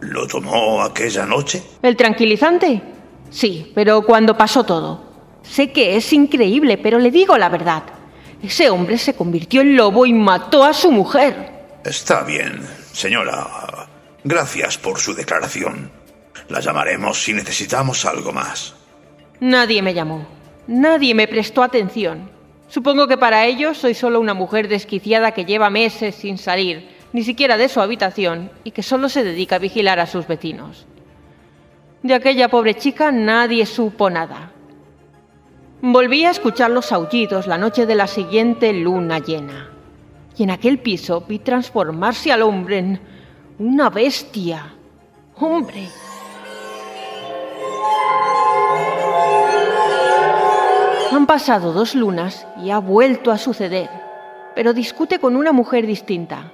¿Lo 0.01 0.27
tomó 0.27 0.83
aquella 0.83 1.27
noche? 1.27 1.63
¿El 1.83 1.97
tranquilizante? 1.97 2.83
Sí, 3.31 3.71
pero 3.75 4.03
cuando 4.03 4.37
pasó 4.37 4.65
todo. 4.65 5.13
Sé 5.43 5.73
que 5.73 5.97
es 5.97 6.13
increíble, 6.13 6.79
pero 6.79 6.99
le 6.99 7.11
digo 7.11 7.37
la 7.39 7.49
verdad. 7.49 7.83
Ese 8.43 8.71
hombre 8.71 8.99
se 8.99 9.15
convirtió 9.15 9.61
en 9.61 9.77
lobo 9.77 10.05
y 10.07 10.13
mató 10.13 10.65
a 10.65 10.73
su 10.73 10.91
mujer. 10.91 11.53
Está 11.85 12.25
bien, 12.25 12.67
señora. 12.93 13.89
Gracias 14.25 14.79
por 14.79 14.99
su 14.99 15.15
declaración. 15.15 15.91
La 16.49 16.61
llamaremos 16.61 17.23
si 17.23 17.33
necesitamos 17.33 18.05
algo 18.05 18.33
más. 18.33 18.75
Nadie 19.41 19.83
me 19.83 19.95
llamó. 19.95 20.27
Nadie 20.67 21.15
me 21.15 21.29
prestó 21.29 21.63
atención. 21.63 22.32
Supongo 22.73 23.07
que 23.07 23.19
para 23.19 23.45
ellos 23.45 23.77
soy 23.77 23.93
solo 23.93 24.19
una 24.19 24.33
mujer 24.33 24.67
desquiciada 24.67 25.33
que 25.33 25.45
lleva 25.45 25.69
meses 25.69 26.15
sin 26.15 26.39
salir, 26.39 26.89
ni 27.13 27.23
siquiera 27.23 27.59
de 27.59 27.69
su 27.69 27.83
habitación, 27.83 28.51
y 28.65 28.71
que 28.71 28.83
solo 28.83 29.11
se 29.11 29.23
dedica 29.23 29.57
a 29.57 29.59
vigilar 29.59 30.01
a 30.01 30.07
sus 30.07 30.27
vecinos. 30.27 30.87
De 32.03 32.15
aquella 32.15 32.49
pobre 32.49 32.75
chica 32.75 33.13
nadie 33.13 33.67
supo 33.67 34.09
nada. 34.09 34.53
Volví 35.83 36.25
a 36.25 36.31
escuchar 36.31 36.71
los 36.71 36.93
aullidos 36.93 37.47
la 37.47 37.59
noche 37.59 37.85
de 37.85 37.95
la 37.95 38.07
siguiente 38.07 38.73
luna 38.73 39.19
llena 39.19 39.69
y 40.39 40.45
en 40.45 40.51
aquel 40.51 40.79
piso 40.79 41.25
vi 41.29 41.41
transformarse 41.41 42.33
al 42.33 42.41
hombre 42.41 42.79
en 42.79 43.01
una 43.59 43.91
bestia. 43.91 44.75
Hombre. 45.37 45.89
Han 51.13 51.27
pasado 51.27 51.73
dos 51.73 51.95
lunas 51.95 52.47
y 52.63 52.71
ha 52.71 52.79
vuelto 52.79 53.31
a 53.31 53.39
suceder, 53.39 53.91
pero 54.55 54.73
discute 54.73 55.19
con 55.19 55.37
una 55.37 55.53
mujer 55.53 55.87
distinta. 55.87 56.53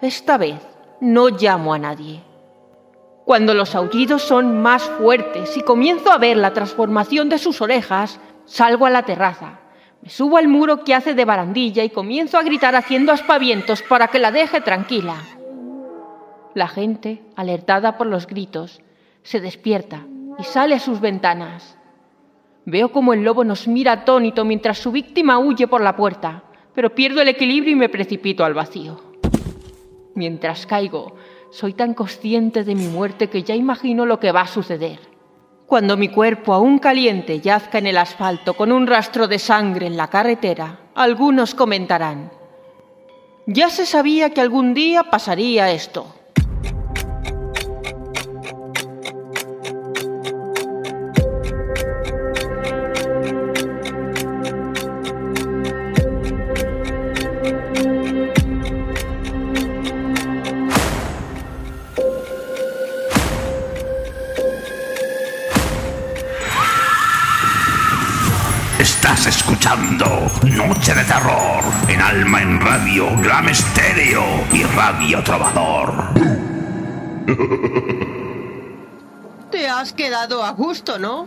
Esta 0.00 0.36
vez 0.36 0.60
no 1.00 1.28
llamo 1.28 1.74
a 1.74 1.78
nadie. 1.78 2.22
Cuando 3.24 3.54
los 3.54 3.74
aullidos 3.74 4.22
son 4.22 4.60
más 4.60 4.82
fuertes 4.82 5.56
y 5.56 5.62
comienzo 5.62 6.12
a 6.12 6.18
ver 6.18 6.36
la 6.36 6.52
transformación 6.52 7.28
de 7.28 7.38
sus 7.38 7.60
orejas, 7.62 8.20
salgo 8.44 8.84
a 8.84 8.90
la 8.90 9.04
terraza 9.04 9.60
me 10.04 10.10
subo 10.10 10.36
al 10.36 10.48
muro 10.48 10.84
que 10.84 10.94
hace 10.94 11.14
de 11.14 11.24
barandilla 11.24 11.82
y 11.82 11.88
comienzo 11.88 12.36
a 12.36 12.42
gritar 12.42 12.76
haciendo 12.76 13.10
aspavientos 13.10 13.80
para 13.80 14.08
que 14.08 14.18
la 14.18 14.30
deje 14.30 14.60
tranquila. 14.60 15.16
La 16.52 16.68
gente, 16.68 17.22
alertada 17.36 17.96
por 17.96 18.06
los 18.06 18.26
gritos, 18.26 18.82
se 19.22 19.40
despierta 19.40 20.02
y 20.38 20.44
sale 20.44 20.74
a 20.74 20.78
sus 20.78 21.00
ventanas. 21.00 21.78
Veo 22.66 22.92
como 22.92 23.12
el 23.12 23.22
lobo 23.22 23.44
nos 23.44 23.68
mira 23.68 23.92
atónito 23.92 24.44
mientras 24.44 24.78
su 24.78 24.90
víctima 24.90 25.38
huye 25.38 25.66
por 25.66 25.82
la 25.82 25.96
puerta, 25.96 26.44
pero 26.74 26.94
pierdo 26.94 27.20
el 27.20 27.28
equilibrio 27.28 27.72
y 27.72 27.76
me 27.76 27.90
precipito 27.90 28.44
al 28.44 28.54
vacío. 28.54 29.00
Mientras 30.14 30.66
caigo, 30.66 31.14
soy 31.50 31.74
tan 31.74 31.92
consciente 31.92 32.64
de 32.64 32.74
mi 32.74 32.86
muerte 32.86 33.28
que 33.28 33.42
ya 33.42 33.54
imagino 33.54 34.06
lo 34.06 34.18
que 34.18 34.32
va 34.32 34.42
a 34.42 34.46
suceder. 34.46 34.98
Cuando 35.66 35.96
mi 35.96 36.08
cuerpo 36.08 36.54
aún 36.54 36.78
caliente 36.78 37.40
yazca 37.40 37.78
en 37.78 37.86
el 37.86 37.98
asfalto 37.98 38.54
con 38.54 38.72
un 38.72 38.86
rastro 38.86 39.28
de 39.28 39.38
sangre 39.38 39.86
en 39.86 39.96
la 39.96 40.08
carretera, 40.08 40.80
algunos 40.94 41.54
comentarán, 41.54 42.30
ya 43.46 43.68
se 43.68 43.84
sabía 43.84 44.30
que 44.30 44.40
algún 44.40 44.72
día 44.72 45.04
pasaría 45.04 45.70
esto. 45.70 46.13
Radio 74.86 75.24
Trovador. 75.24 75.94
Te 79.50 79.66
has 79.66 79.94
quedado 79.94 80.44
a 80.44 80.50
gusto, 80.50 80.98
¿no? 80.98 81.26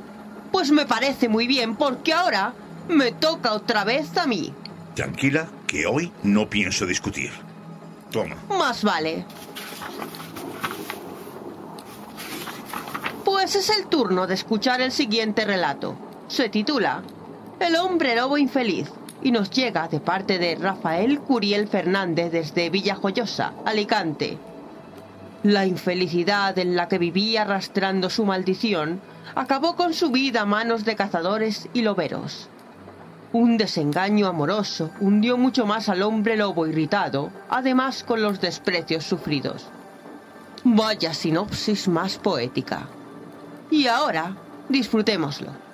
Pues 0.52 0.70
me 0.70 0.86
parece 0.86 1.28
muy 1.28 1.48
bien 1.48 1.76
porque 1.76 2.14
ahora 2.14 2.54
me 2.88 3.14
toca 3.14 3.54
otra 3.54 3.84
vez 3.84 4.16
a 4.16 4.28
mí. 4.28 4.54
Tranquila, 4.94 5.48
que 5.66 5.88
hoy 5.88 6.12
no 6.22 6.48
pienso 6.48 6.86
discutir. 6.86 7.32
Toma. 8.12 8.36
Más 8.48 8.84
vale. 8.84 9.26
Pues 13.26 13.56
es 13.56 13.72
el 13.72 13.88
turno 13.88 14.28
de 14.28 14.36
escuchar 14.36 14.82
el 14.82 14.92
siguiente 14.92 15.46
relato. 15.46 15.98
Se 16.28 16.50
titula 16.50 17.02
El 17.60 17.76
hombre 17.76 18.16
lobo 18.16 18.38
infeliz 18.38 18.92
y 19.28 19.32
nos 19.32 19.52
llega 19.52 19.90
de 19.90 20.00
parte 20.00 20.40
de 20.40 20.56
Rafael 20.56 21.20
Curiel 21.20 21.68
Fernández 21.68 22.32
desde 22.32 22.70
Villajoyosa, 22.70 23.52
Alicante. 23.66 24.38
La 25.44 25.66
infelicidad 25.66 26.58
en 26.58 26.78
la 26.78 26.88
que 26.88 26.98
vivía 26.98 27.42
arrastrando 27.42 28.10
su 28.10 28.24
maldición 28.24 29.02
acabó 29.36 29.76
con 29.76 29.94
su 29.94 30.12
vida 30.12 30.44
a 30.44 30.46
manos 30.46 30.86
de 30.86 30.96
cazadores 30.96 31.68
y 31.74 31.82
loberos. 31.82 32.48
Un 33.34 33.58
desengaño 33.58 34.28
amoroso 34.28 34.92
hundió 35.02 35.38
mucho 35.38 35.66
más 35.66 35.90
al 35.90 36.04
hombre 36.04 36.38
lobo 36.38 36.66
irritado, 36.66 37.30
además 37.50 38.06
con 38.06 38.22
los 38.22 38.40
desprecios 38.40 39.04
sufridos. 39.04 39.68
Vaya 40.64 41.14
sinopsis 41.14 41.90
más 41.90 42.18
poética. 42.18 42.88
Y 43.70 43.88
ahora, 43.88 44.38
disfrutémoslo. 44.70 45.67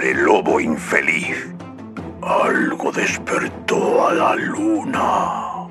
Hombre 0.00 0.14
lobo 0.14 0.60
infeliz. 0.60 1.52
Algo 2.22 2.90
despertó 2.90 4.08
a 4.08 4.14
la 4.14 4.34
luna. 4.34 5.68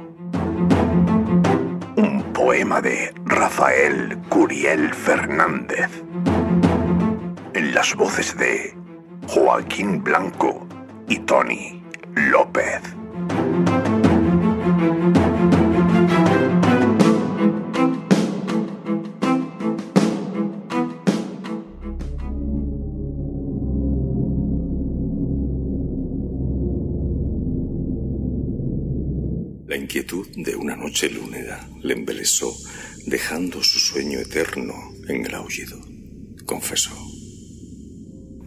Un 1.95 2.23
poema 2.31 2.79
de 2.79 3.11
Rafael 3.25 4.19
Curiel 4.29 4.93
Fernández. 4.93 5.89
En 7.55 7.73
las 7.73 7.95
voces 7.95 8.37
de 8.37 8.75
Joaquín 9.27 10.03
Blanco 10.03 10.67
y 11.07 11.17
Tony 11.19 11.81
López. 12.13 12.81
De 30.11 30.55
una 30.55 30.75
noche 30.75 31.07
lúnera 31.07 31.69
le 31.83 31.93
embelesó, 31.93 32.51
dejando 33.05 33.63
su 33.63 33.79
sueño 33.79 34.19
eterno 34.19 34.73
en 35.07 35.23
el 35.23 35.35
aullido. 35.35 35.79
Confesó. 36.47 36.95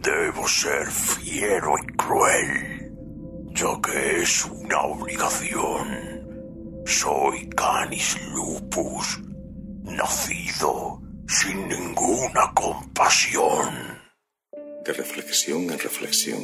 Debo 0.01 0.45
ser 0.45 0.91
fiero 0.91 1.75
y 1.81 1.85
cruel, 1.95 2.91
ya 3.55 3.79
que 3.81 4.21
es 4.21 4.43
una 4.43 4.81
obligación. 4.81 6.83
Soy 6.85 7.47
Canis 7.51 8.17
lupus, 8.33 9.21
nacido 9.83 11.01
sin 11.29 11.69
ninguna 11.69 12.51
compasión. 12.53 14.01
De 14.83 14.91
reflexión 14.91 15.71
en 15.71 15.79
reflexión 15.79 16.43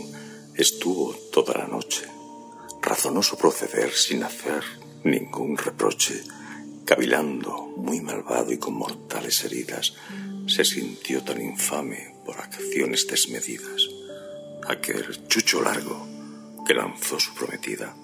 estuvo 0.55 1.13
toda 1.33 1.57
la 1.57 1.67
noche. 1.67 2.05
Razonó 2.81 3.21
su 3.21 3.37
proceder 3.37 3.91
sin 3.91 4.23
hacer 4.23 4.63
ningún 5.03 5.57
reproche. 5.57 6.23
Cavilando, 6.85 7.73
muy 7.77 8.01
malvado 8.01 8.51
y 8.51 8.57
con 8.57 8.73
mortales 8.73 9.43
heridas, 9.43 9.93
se 10.47 10.65
sintió 10.65 11.23
tan 11.23 11.41
infame 11.41 12.15
por 12.26 12.38
acciones 12.38 13.07
desmedidas. 13.07 13.88
Aquel 14.67 15.27
chucho 15.27 15.61
largo 15.61 16.07
que 16.65 16.73
lanzó 16.73 17.19
su 17.19 17.34
prometida 17.34 17.95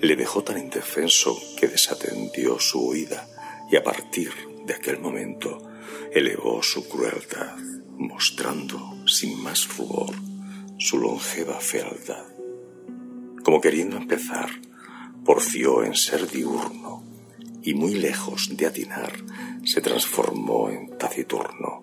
le 0.00 0.16
dejó 0.16 0.42
tan 0.44 0.58
indefenso 0.58 1.36
que 1.58 1.68
desatendió 1.68 2.58
su 2.60 2.80
huida 2.88 3.28
y 3.70 3.76
a 3.76 3.82
partir 3.82 4.32
de 4.64 4.74
aquel 4.74 5.00
momento 5.00 5.68
elevó 6.12 6.62
su 6.62 6.88
crueldad, 6.88 7.56
mostrando 7.96 8.96
sin 9.06 9.42
más 9.42 9.76
rubor 9.76 10.14
su 10.78 10.98
longeva 10.98 11.60
fealdad. 11.60 12.26
Como 13.42 13.60
queriendo 13.60 13.96
empezar, 13.96 14.50
porció 15.28 15.84
en 15.84 15.94
ser 15.94 16.26
diurno 16.26 17.02
y 17.62 17.74
muy 17.74 17.92
lejos 17.92 18.56
de 18.56 18.64
atinar 18.64 19.12
se 19.62 19.82
transformó 19.82 20.70
en 20.70 20.96
taciturno. 20.96 21.82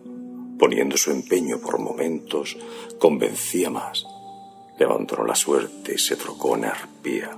Poniendo 0.58 0.98
su 0.98 1.12
empeño 1.12 1.60
por 1.60 1.78
momentos, 1.78 2.58
convencía 2.98 3.70
más. 3.70 4.04
Le 4.80 4.86
abandonó 4.86 5.26
la 5.26 5.36
suerte 5.36 5.94
y 5.94 6.00
se 6.00 6.16
trocó 6.16 6.56
en 6.56 6.66
arpía. 6.66 7.38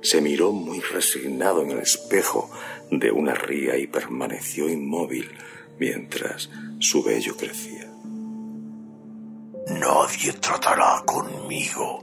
Se 0.00 0.22
miró 0.22 0.50
muy 0.50 0.80
resignado 0.80 1.60
en 1.60 1.72
el 1.72 1.80
espejo 1.80 2.50
de 2.90 3.10
una 3.10 3.34
ría 3.34 3.76
y 3.76 3.86
permaneció 3.86 4.70
inmóvil 4.70 5.30
mientras 5.78 6.48
su 6.78 7.02
vello 7.02 7.36
crecía. 7.36 7.92
Nadie 9.68 10.32
tratará 10.40 11.02
conmigo, 11.04 12.02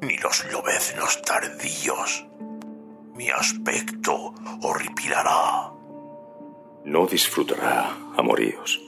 ni 0.00 0.16
los 0.16 0.50
lobeznos 0.50 1.20
tardíos. 1.20 2.24
Mi 3.20 3.28
aspecto 3.28 4.32
horripilará. 4.62 5.74
No 6.86 7.06
disfrutará 7.06 7.94
amoríos. 8.16 8.80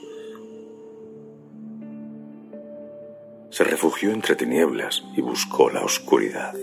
Se 3.51 3.63
refugió 3.63 4.11
entre 4.11 4.35
tinieblas 4.35 5.03
y 5.15 5.21
buscó 5.21 5.69
la 5.69 5.83
oscuridad. 5.83 6.55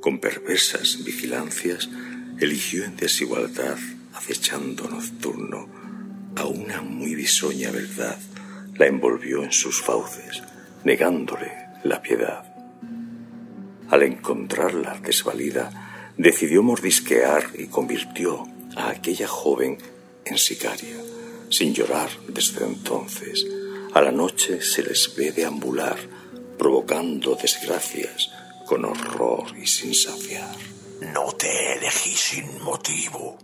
Con 0.00 0.20
perversas 0.20 1.04
vigilancias 1.04 1.90
eligió 2.40 2.82
en 2.86 2.96
desigualdad, 2.96 3.76
acechando 4.14 4.88
nocturno, 4.88 5.68
a 6.34 6.46
una 6.46 6.80
muy 6.80 7.14
bisoña 7.14 7.70
verdad, 7.70 8.18
la 8.78 8.86
envolvió 8.86 9.44
en 9.44 9.52
sus 9.52 9.82
fauces, 9.82 10.42
negándole 10.82 11.52
la 11.84 12.00
piedad. 12.00 12.42
Al 13.90 14.02
encontrarla 14.02 14.98
desvalida, 15.02 15.81
decidió 16.16 16.62
mordisquear 16.62 17.50
y 17.54 17.66
convirtió 17.66 18.46
a 18.76 18.90
aquella 18.90 19.26
joven 19.26 19.78
en 20.24 20.38
sicaria. 20.38 20.96
Sin 21.50 21.74
llorar 21.74 22.08
desde 22.28 22.64
entonces, 22.64 23.46
a 23.92 24.00
la 24.00 24.10
noche 24.10 24.62
se 24.62 24.82
les 24.82 25.14
ve 25.16 25.32
deambular, 25.32 25.98
provocando 26.58 27.34
desgracias 27.34 28.30
con 28.66 28.84
horror 28.84 29.56
y 29.56 29.66
sin 29.66 29.94
saciar. 29.94 30.56
No 31.12 31.32
te 31.32 31.74
elegí 31.74 32.14
sin 32.14 32.62
motivo, 32.62 33.36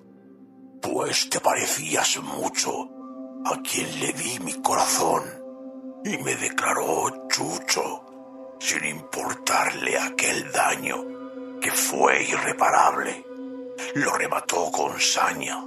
pues 0.81 1.29
te 1.29 1.41
parecías 1.41 2.19
mucho 2.23 2.91
a 3.45 3.61
quien 3.63 4.01
le 4.01 4.13
di 4.13 4.39
mi 4.41 4.55
corazón 4.63 5.25
y 6.05 6.17
me 6.19 6.37
declaró 6.37 7.27
chucho, 7.29 8.57
sin 8.61 8.85
importarle 8.85 9.99
aquel 9.99 10.51
daño 10.53 11.18
fue 11.71 12.23
irreparable. 12.23 13.25
Lo 13.95 14.13
remató 14.13 14.71
con 14.71 15.01
saña 15.01 15.63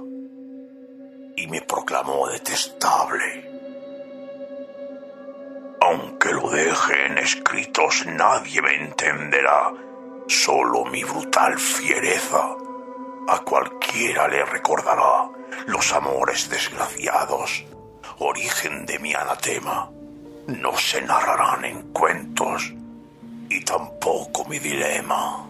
y 1.36 1.46
me 1.46 1.60
proclamó 1.62 2.28
detestable. 2.28 3.50
Aunque 5.80 6.32
lo 6.32 6.48
deje 6.50 7.06
en 7.06 7.18
escritos, 7.18 8.06
nadie 8.06 8.62
me 8.62 8.74
entenderá. 8.76 9.72
Solo 10.28 10.84
mi 10.84 11.02
brutal 11.02 11.58
fiereza 11.58 12.56
a 13.28 13.38
cualquiera 13.40 14.28
le 14.28 14.44
recordará 14.44 15.28
los 15.66 15.92
amores 15.92 16.48
desgraciados, 16.48 17.64
origen 18.18 18.86
de 18.86 18.98
mi 18.98 19.14
anatema. 19.14 19.90
No 20.46 20.76
se 20.76 21.02
narrarán 21.02 21.64
en 21.64 21.92
cuentos 21.92 22.72
y 23.48 23.64
tampoco 23.64 24.44
mi 24.46 24.58
dilema. 24.58 25.46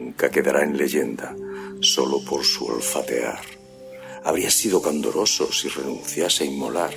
Nunca 0.00 0.30
quedará 0.30 0.64
en 0.64 0.78
leyenda, 0.78 1.36
solo 1.82 2.24
por 2.24 2.42
su 2.42 2.64
olfatear. 2.64 3.44
Habría 4.24 4.50
sido 4.50 4.80
candoroso 4.80 5.52
si 5.52 5.68
renunciase 5.68 6.44
a 6.44 6.46
inmolar. 6.46 6.94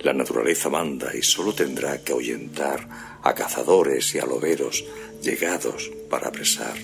La 0.00 0.12
naturaleza 0.12 0.68
manda 0.68 1.16
y 1.16 1.22
solo 1.22 1.54
tendrá 1.54 2.02
que 2.04 2.12
ahuyentar 2.12 3.18
a 3.22 3.34
cazadores 3.34 4.14
y 4.14 4.18
a 4.18 4.26
llegados 5.22 5.90
para 6.10 6.28
apresar. 6.28 6.76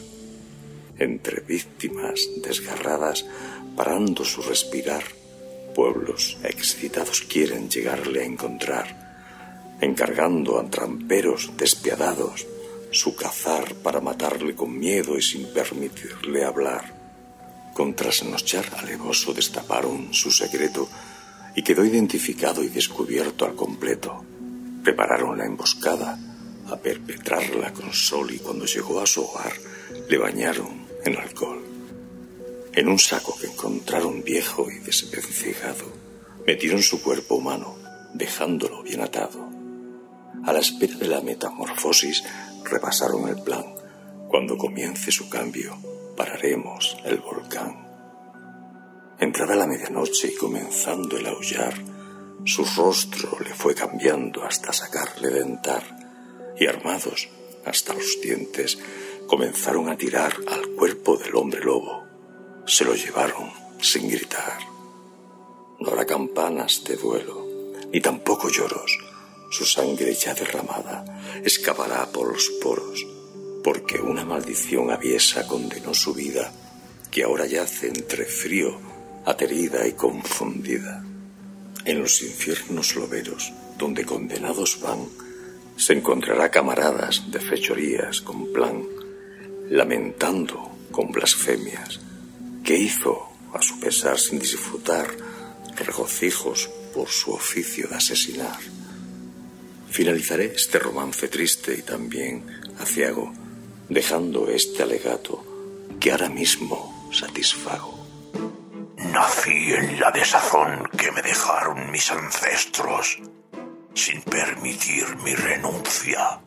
Entre 0.98 1.42
víctimas 1.42 2.26
desgarradas, 2.42 3.26
parando 3.76 4.24
su 4.24 4.40
respirar, 4.40 5.04
pueblos 5.74 6.38
excitados 6.42 7.20
quieren 7.20 7.68
llegarle 7.68 8.22
a 8.22 8.24
encontrar, 8.24 9.76
encargando 9.82 10.58
a 10.58 10.70
tramperos 10.70 11.52
despiadados 11.58 12.46
su 12.90 13.14
cazar 13.14 13.74
para 13.76 14.00
matarle 14.00 14.54
con 14.54 14.78
miedo 14.78 15.16
y 15.16 15.22
sin 15.22 15.52
permitirle 15.52 16.44
hablar. 16.44 16.94
Con 17.74 17.94
trasnochar 17.94 18.66
alevoso 18.76 19.32
destaparon 19.32 20.12
su 20.12 20.30
secreto 20.30 20.88
y 21.54 21.62
quedó 21.62 21.84
identificado 21.84 22.62
y 22.62 22.68
descubierto 22.68 23.44
al 23.44 23.54
completo. 23.54 24.24
Prepararon 24.82 25.38
la 25.38 25.46
emboscada 25.46 26.18
a 26.68 26.76
perpetrarla 26.76 27.72
con 27.72 27.92
sol 27.92 28.30
y 28.32 28.38
cuando 28.38 28.66
llegó 28.66 29.00
a 29.00 29.06
su 29.06 29.22
hogar 29.22 29.52
le 30.08 30.18
bañaron 30.18 30.86
en 31.04 31.16
alcohol. 31.16 31.62
En 32.72 32.88
un 32.88 32.98
saco 32.98 33.36
que 33.38 33.48
encontraron 33.48 34.22
viejo 34.22 34.70
y 34.70 34.78
desvencijado, 34.78 35.86
metieron 36.46 36.82
su 36.82 37.02
cuerpo 37.02 37.36
humano, 37.36 37.76
dejándolo 38.14 38.82
bien 38.82 39.00
atado. 39.00 39.48
A 40.44 40.52
la 40.52 40.60
espera 40.60 40.96
de 40.96 41.08
la 41.08 41.20
metamorfosis, 41.20 42.22
repasaron 42.64 43.28
el 43.28 43.42
plan. 43.42 43.64
Cuando 44.28 44.56
comience 44.56 45.10
su 45.10 45.28
cambio, 45.28 45.76
pararemos 46.16 46.96
el 47.04 47.18
volcán. 47.18 47.88
Entrada 49.18 49.54
la 49.54 49.66
medianoche 49.66 50.28
y 50.28 50.34
comenzando 50.34 51.16
el 51.16 51.26
aullar, 51.26 51.74
su 52.44 52.64
rostro 52.76 53.38
le 53.40 53.54
fue 53.54 53.74
cambiando 53.74 54.42
hasta 54.44 54.72
sacarle 54.72 55.28
dentar, 55.28 55.82
y 56.58 56.66
armados 56.66 57.28
hasta 57.64 57.92
los 57.92 58.20
dientes, 58.22 58.78
comenzaron 59.26 59.88
a 59.88 59.96
tirar 59.96 60.34
al 60.48 60.70
cuerpo 60.70 61.16
del 61.16 61.36
hombre 61.36 61.62
lobo. 61.62 62.04
Se 62.66 62.84
lo 62.84 62.94
llevaron 62.94 63.50
sin 63.80 64.08
gritar. 64.08 64.58
No 65.78 65.88
habrá 65.88 66.04
campanas 66.04 66.82
de 66.84 66.96
duelo, 66.96 67.46
ni 67.92 68.00
tampoco 68.00 68.48
lloros. 68.48 69.09
Su 69.50 69.64
sangre 69.64 70.14
ya 70.14 70.32
derramada 70.32 71.04
escapará 71.44 72.06
por 72.06 72.32
los 72.32 72.48
poros, 72.62 73.04
porque 73.64 73.98
una 73.98 74.24
maldición 74.24 74.92
aviesa 74.92 75.46
condenó 75.48 75.92
su 75.92 76.14
vida, 76.14 76.52
que 77.10 77.24
ahora 77.24 77.46
yace 77.46 77.88
entre 77.88 78.24
frío, 78.24 78.78
aterida 79.26 79.88
y 79.88 79.94
confundida. 79.94 81.04
En 81.84 82.00
los 82.00 82.22
infiernos 82.22 82.94
loberos, 82.94 83.52
donde 83.76 84.04
condenados 84.04 84.80
van, 84.80 85.08
se 85.76 85.94
encontrará 85.94 86.48
camaradas 86.48 87.30
de 87.32 87.40
fechorías 87.40 88.20
con 88.20 88.52
plan, 88.52 88.84
lamentando 89.68 90.78
con 90.92 91.10
blasfemias, 91.10 91.98
que 92.62 92.76
hizo, 92.76 93.28
a 93.52 93.60
su 93.60 93.80
pesar 93.80 94.16
sin 94.16 94.38
disfrutar, 94.38 95.08
regocijos 95.76 96.70
por 96.94 97.08
su 97.08 97.32
oficio 97.32 97.88
de 97.88 97.96
asesinar. 97.96 98.79
Finalizaré 99.90 100.52
este 100.54 100.78
romance 100.78 101.28
triste 101.28 101.74
y 101.76 101.82
también 101.82 102.44
aciago, 102.78 103.32
dejando 103.88 104.48
este 104.48 104.84
alegato 104.84 105.44
que 105.98 106.12
ahora 106.12 106.28
mismo 106.28 107.10
satisfago. 107.12 107.98
Nací 108.96 109.72
en 109.72 109.98
la 109.98 110.12
desazón 110.12 110.88
que 110.96 111.10
me 111.10 111.22
dejaron 111.22 111.90
mis 111.90 112.08
ancestros, 112.10 113.18
sin 113.94 114.22
permitir 114.22 115.04
mi 115.24 115.34
renuncia 115.34 116.40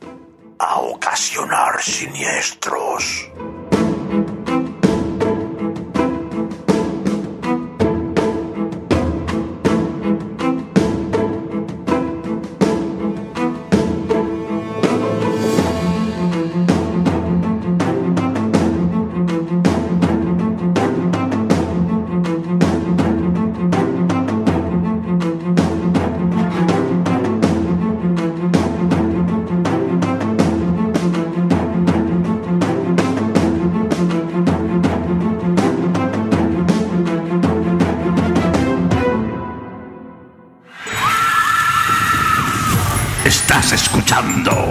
a 0.60 0.80
ocasionar 0.80 1.84
siniestros. 1.84 3.30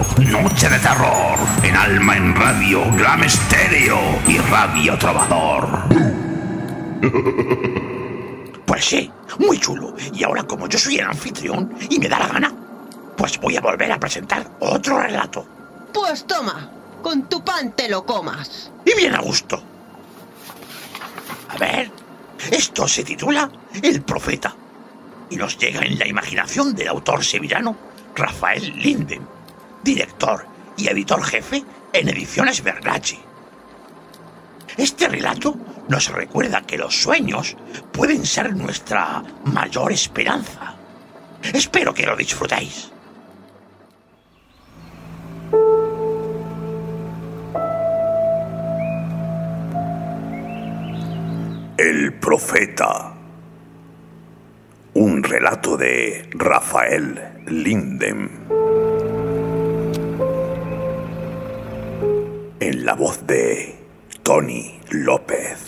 Noche 0.02 0.68
de 0.68 0.78
Terror 0.80 1.38
en 1.62 1.76
Alma 1.76 2.16
en 2.16 2.34
Radio, 2.34 2.90
Glam 2.96 3.22
Estéreo 3.22 4.00
y 4.26 4.38
Radio 4.38 4.98
Trovador. 4.98 5.68
Pues 8.66 8.86
sí, 8.86 9.12
muy 9.38 9.58
chulo. 9.58 9.94
Y 10.14 10.24
ahora 10.24 10.44
como 10.44 10.66
yo 10.66 10.78
soy 10.78 10.96
el 10.96 11.04
anfitrión 11.04 11.74
y 11.90 11.98
me 11.98 12.08
da 12.08 12.18
la 12.18 12.28
gana, 12.28 12.52
pues 13.16 13.38
voy 13.38 13.54
a 13.56 13.60
volver 13.60 13.92
a 13.92 14.00
presentar 14.00 14.50
otro 14.60 14.98
relato. 14.98 15.44
Pues 15.92 16.26
toma, 16.26 16.70
con 17.02 17.28
tu 17.28 17.44
pan 17.44 17.72
te 17.72 17.90
lo 17.90 18.06
comas. 18.06 18.72
Y 18.86 18.96
bien 18.96 19.14
a 19.14 19.20
gusto. 19.20 19.62
A 21.50 21.58
ver, 21.58 21.90
esto 22.50 22.88
se 22.88 23.04
titula 23.04 23.50
El 23.82 24.00
Profeta 24.00 24.54
y 25.28 25.36
nos 25.36 25.58
llega 25.58 25.82
en 25.82 25.98
la 25.98 26.06
imaginación 26.06 26.74
del 26.74 26.88
autor 26.88 27.22
sevillano 27.22 27.76
Rafael 28.16 28.72
Linden, 28.78 29.26
director 29.82 30.46
y 30.76 30.88
editor 30.88 31.22
jefe 31.22 31.64
en 31.92 32.08
Ediciones 32.08 32.62
Verlachi. 32.62 33.18
Este 34.76 35.08
relato 35.08 35.56
nos 35.88 36.08
recuerda 36.08 36.62
que 36.62 36.78
los 36.78 37.02
sueños 37.02 37.56
pueden 37.92 38.24
ser 38.24 38.56
nuestra 38.56 39.22
mayor 39.44 39.92
esperanza. 39.92 40.76
Espero 41.52 41.92
que 41.92 42.06
lo 42.06 42.16
disfrutéis. 42.16 42.90
El 51.76 52.14
profeta. 52.14 53.14
Un 54.94 55.22
relato 55.22 55.76
de 55.76 56.30
Rafael 56.32 57.42
Linden. 57.46 58.91
En 62.64 62.86
la 62.86 62.94
voz 62.94 63.26
de 63.26 63.74
Tony 64.22 64.78
López. 64.90 65.58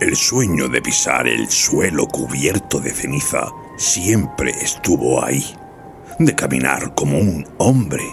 El 0.00 0.16
sueño 0.16 0.70
de 0.70 0.80
pisar 0.80 1.28
el 1.28 1.50
suelo 1.50 2.06
cubierto 2.06 2.80
de 2.80 2.90
ceniza 2.92 3.52
siempre 3.76 4.52
estuvo 4.62 5.22
ahí, 5.22 5.44
de 6.18 6.34
caminar 6.34 6.94
como 6.94 7.18
un 7.18 7.46
hombre 7.58 8.04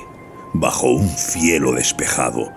bajo 0.53 0.87
un 0.87 1.09
cielo 1.09 1.71
despejado, 1.71 2.51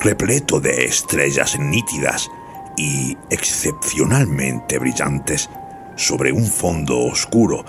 repleto 0.00 0.60
de 0.60 0.84
estrellas 0.84 1.58
nítidas 1.58 2.30
y 2.76 3.16
excepcionalmente 3.30 4.78
brillantes 4.78 5.50
sobre 5.96 6.32
un 6.32 6.46
fondo 6.46 6.98
oscuro 7.00 7.64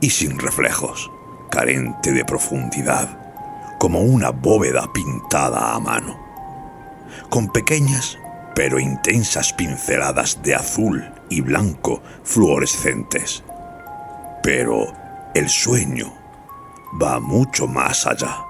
y 0.00 0.10
sin 0.10 0.38
reflejos, 0.38 1.10
carente 1.50 2.12
de 2.12 2.24
profundidad, 2.24 3.76
como 3.78 4.00
una 4.00 4.30
bóveda 4.30 4.92
pintada 4.92 5.74
a 5.74 5.80
mano, 5.80 6.18
con 7.28 7.48
pequeñas 7.52 8.18
pero 8.54 8.78
intensas 8.78 9.52
pinceladas 9.52 10.42
de 10.42 10.54
azul 10.54 11.04
y 11.28 11.40
blanco 11.40 12.00
fluorescentes. 12.22 13.42
Pero 14.42 14.92
el 15.34 15.48
sueño 15.48 16.23
va 17.00 17.18
mucho 17.20 17.66
más 17.66 18.06
allá. 18.06 18.46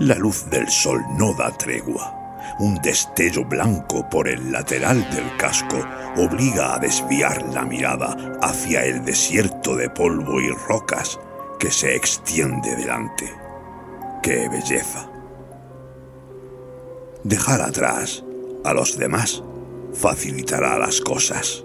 La 0.00 0.14
luz 0.14 0.48
del 0.48 0.68
sol 0.70 1.04
no 1.18 1.34
da 1.34 1.50
tregua. 1.50 2.16
Un 2.58 2.76
destello 2.76 3.44
blanco 3.44 4.08
por 4.08 4.28
el 4.28 4.50
lateral 4.50 5.08
del 5.10 5.36
casco 5.36 5.86
obliga 6.16 6.74
a 6.74 6.78
desviar 6.78 7.42
la 7.52 7.64
mirada 7.64 8.16
hacia 8.40 8.84
el 8.84 9.04
desierto 9.04 9.76
de 9.76 9.90
polvo 9.90 10.40
y 10.40 10.48
rocas 10.50 11.20
que 11.58 11.70
se 11.70 11.94
extiende 11.94 12.74
delante. 12.76 13.39
¡Qué 14.22 14.48
belleza! 14.48 15.10
Dejar 17.24 17.62
atrás 17.62 18.22
a 18.64 18.74
los 18.74 18.98
demás 18.98 19.42
facilitará 19.94 20.78
las 20.78 21.00
cosas. 21.00 21.64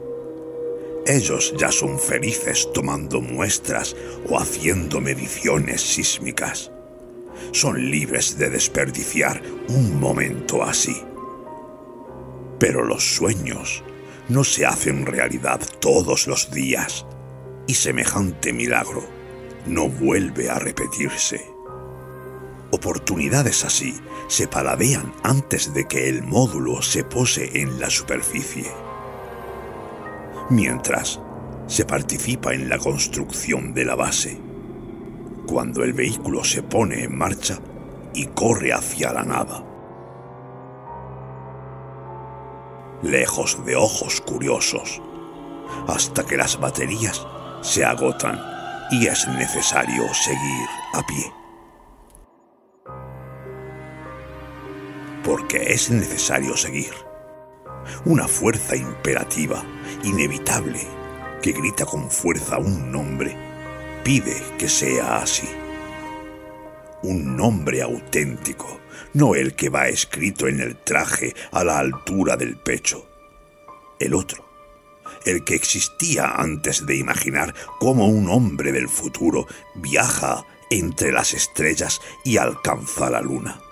Ellos 1.06 1.54
ya 1.58 1.72
son 1.72 2.00
felices 2.00 2.70
tomando 2.74 3.22
muestras 3.22 3.96
o 4.30 4.40
haciendo 4.40 5.02
mediciones 5.02 5.82
sísmicas. 5.82 6.72
Son 7.52 7.92
libres 7.92 8.38
de 8.38 8.50
desperdiciar 8.50 9.42
un 9.68 10.00
momento 10.00 10.64
así. 10.64 10.96
Pero 12.58 12.84
los 12.84 13.16
sueños 13.16 13.84
no 14.30 14.44
se 14.44 14.66
hacen 14.66 15.06
realidad 15.06 15.60
todos 15.80 16.28
los 16.28 16.52
días 16.52 17.06
y 17.68 17.74
semejante 17.74 18.54
milagro 18.54 19.04
no 19.68 19.90
vuelve 19.90 20.50
a 20.50 20.58
repetirse. 20.58 21.55
Oportunidades 22.76 23.64
así 23.64 23.96
se 24.28 24.50
paladean 24.50 25.14
antes 25.24 25.74
de 25.74 25.88
que 25.88 26.10
el 26.10 26.24
módulo 26.24 26.82
se 26.82 27.06
pose 27.06 27.62
en 27.62 27.80
la 27.80 27.90
superficie. 27.90 28.70
Mientras, 30.50 31.22
se 31.68 31.86
participa 31.86 32.54
en 32.54 32.68
la 32.68 32.78
construcción 32.78 33.74
de 33.74 33.86
la 33.86 33.96
base. 33.96 34.38
Cuando 35.48 35.86
el 35.86 35.94
vehículo 35.94 36.44
se 36.44 36.64
pone 36.64 37.06
en 37.06 37.18
marcha 37.18 37.60
y 38.14 38.26
corre 38.26 38.74
hacia 38.74 39.14
la 39.14 39.24
nada. 39.24 39.64
Lejos 43.04 43.66
de 43.66 43.78
ojos 43.78 44.20
curiosos, 44.20 45.02
hasta 45.88 46.26
que 46.26 46.36
las 46.36 46.60
baterías 46.60 47.26
se 47.62 47.86
agotan 47.86 48.38
y 48.92 49.08
es 49.08 49.26
necesario 49.30 50.14
seguir 50.14 50.68
a 50.94 51.02
pie. 51.06 51.45
Porque 55.26 55.74
es 55.74 55.90
necesario 55.90 56.56
seguir. 56.56 56.94
Una 58.06 58.28
fuerza 58.28 58.76
imperativa, 58.76 59.64
inevitable, 60.04 60.80
que 61.42 61.52
grita 61.52 61.86
con 61.86 62.10
fuerza 62.10 62.60
un 62.60 62.92
nombre, 62.92 63.36
pide 64.04 64.42
que 64.58 64.70
sea 64.70 65.18
así. 65.18 65.50
Un 67.02 67.36
nombre 67.36 67.82
auténtico, 67.82 68.80
no 69.14 69.36
el 69.36 69.56
que 69.56 69.70
va 69.70 69.88
escrito 69.88 70.48
en 70.48 70.60
el 70.60 70.78
traje 70.78 71.34
a 71.52 71.64
la 71.64 71.80
altura 71.80 72.38
del 72.38 72.58
pecho. 72.58 73.08
El 74.00 74.14
otro, 74.14 74.46
el 75.26 75.44
que 75.44 75.56
existía 75.56 76.36
antes 76.36 76.86
de 76.86 76.98
imaginar 76.98 77.56
cómo 77.80 78.08
un 78.08 78.30
hombre 78.30 78.72
del 78.72 78.90
futuro 78.90 79.48
viaja 79.76 80.46
entre 80.70 81.12
las 81.12 81.34
estrellas 81.34 82.00
y 82.24 82.38
alcanza 82.38 83.10
la 83.10 83.22
luna. 83.22 83.65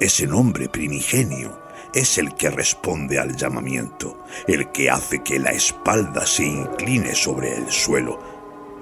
Ese 0.00 0.26
nombre 0.26 0.68
primigenio 0.68 1.58
es 1.94 2.18
el 2.18 2.34
que 2.34 2.50
responde 2.50 3.18
al 3.18 3.36
llamamiento, 3.36 4.24
el 4.48 4.72
que 4.72 4.90
hace 4.90 5.22
que 5.22 5.38
la 5.38 5.50
espalda 5.50 6.26
se 6.26 6.44
incline 6.44 7.14
sobre 7.14 7.54
el 7.54 7.70
suelo 7.70 8.18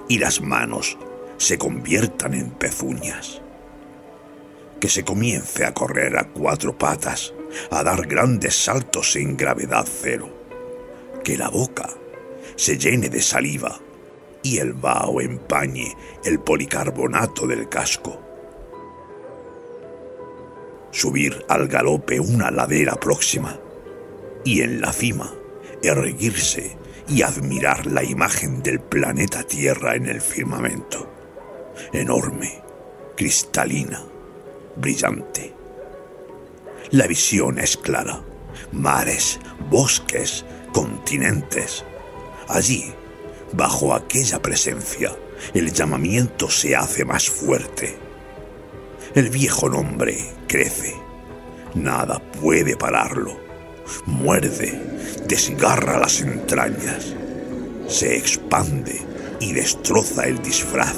y 0.09 0.17
las 0.17 0.41
manos 0.41 0.97
se 1.37 1.57
conviertan 1.57 2.33
en 2.33 2.49
pezuñas. 2.49 3.41
Que 4.79 4.89
se 4.89 5.03
comience 5.03 5.65
a 5.65 5.73
correr 5.73 6.17
a 6.17 6.29
cuatro 6.29 6.77
patas, 6.77 7.33
a 7.69 7.83
dar 7.83 8.07
grandes 8.07 8.55
saltos 8.55 9.15
en 9.15 9.37
gravedad 9.37 9.85
cero. 9.87 10.29
Que 11.23 11.37
la 11.37 11.49
boca 11.49 11.89
se 12.55 12.77
llene 12.77 13.09
de 13.09 13.21
saliva 13.21 13.79
y 14.41 14.57
el 14.57 14.73
vaho 14.73 15.21
empañe 15.21 15.95
el 16.25 16.39
policarbonato 16.39 17.47
del 17.47 17.69
casco. 17.69 18.22
Subir 20.93 21.43
al 21.49 21.67
galope 21.67 22.19
una 22.19 22.51
ladera 22.51 22.93
próxima 22.95 23.59
y 24.45 24.61
en 24.61 24.79
la 24.79 24.93
cima 24.93 25.33
erguirse 25.81 26.77
y 27.09 27.23
admirar 27.23 27.87
la 27.87 28.03
imagen 28.03 28.63
del 28.63 28.79
planeta 28.79 29.43
Tierra 29.43 29.95
en 29.95 30.05
el 30.05 30.21
firmamento. 30.21 31.11
Enorme, 31.91 32.61
cristalina, 33.17 34.01
brillante. 34.77 35.53
La 36.91 37.07
visión 37.07 37.59
es 37.59 37.75
clara. 37.75 38.21
Mares, 38.71 39.39
bosques, 39.69 40.45
continentes. 40.71 41.83
Allí, 42.47 42.93
bajo 43.53 43.93
aquella 43.93 44.41
presencia, 44.41 45.11
el 45.55 45.73
llamamiento 45.73 46.49
se 46.49 46.75
hace 46.75 47.03
más 47.03 47.29
fuerte. 47.29 48.02
El 49.15 49.29
viejo 49.29 49.69
nombre 49.69 50.17
crece. 50.47 50.95
Nada 51.75 52.19
puede 52.19 52.75
pararlo. 52.75 53.39
Muerde, 54.07 54.81
desgarra 55.27 55.99
las 55.99 56.21
entrañas. 56.21 57.13
Se 57.87 58.17
expande 58.17 58.99
y 59.39 59.53
destroza 59.53 60.23
el 60.25 60.41
disfraz. 60.41 60.95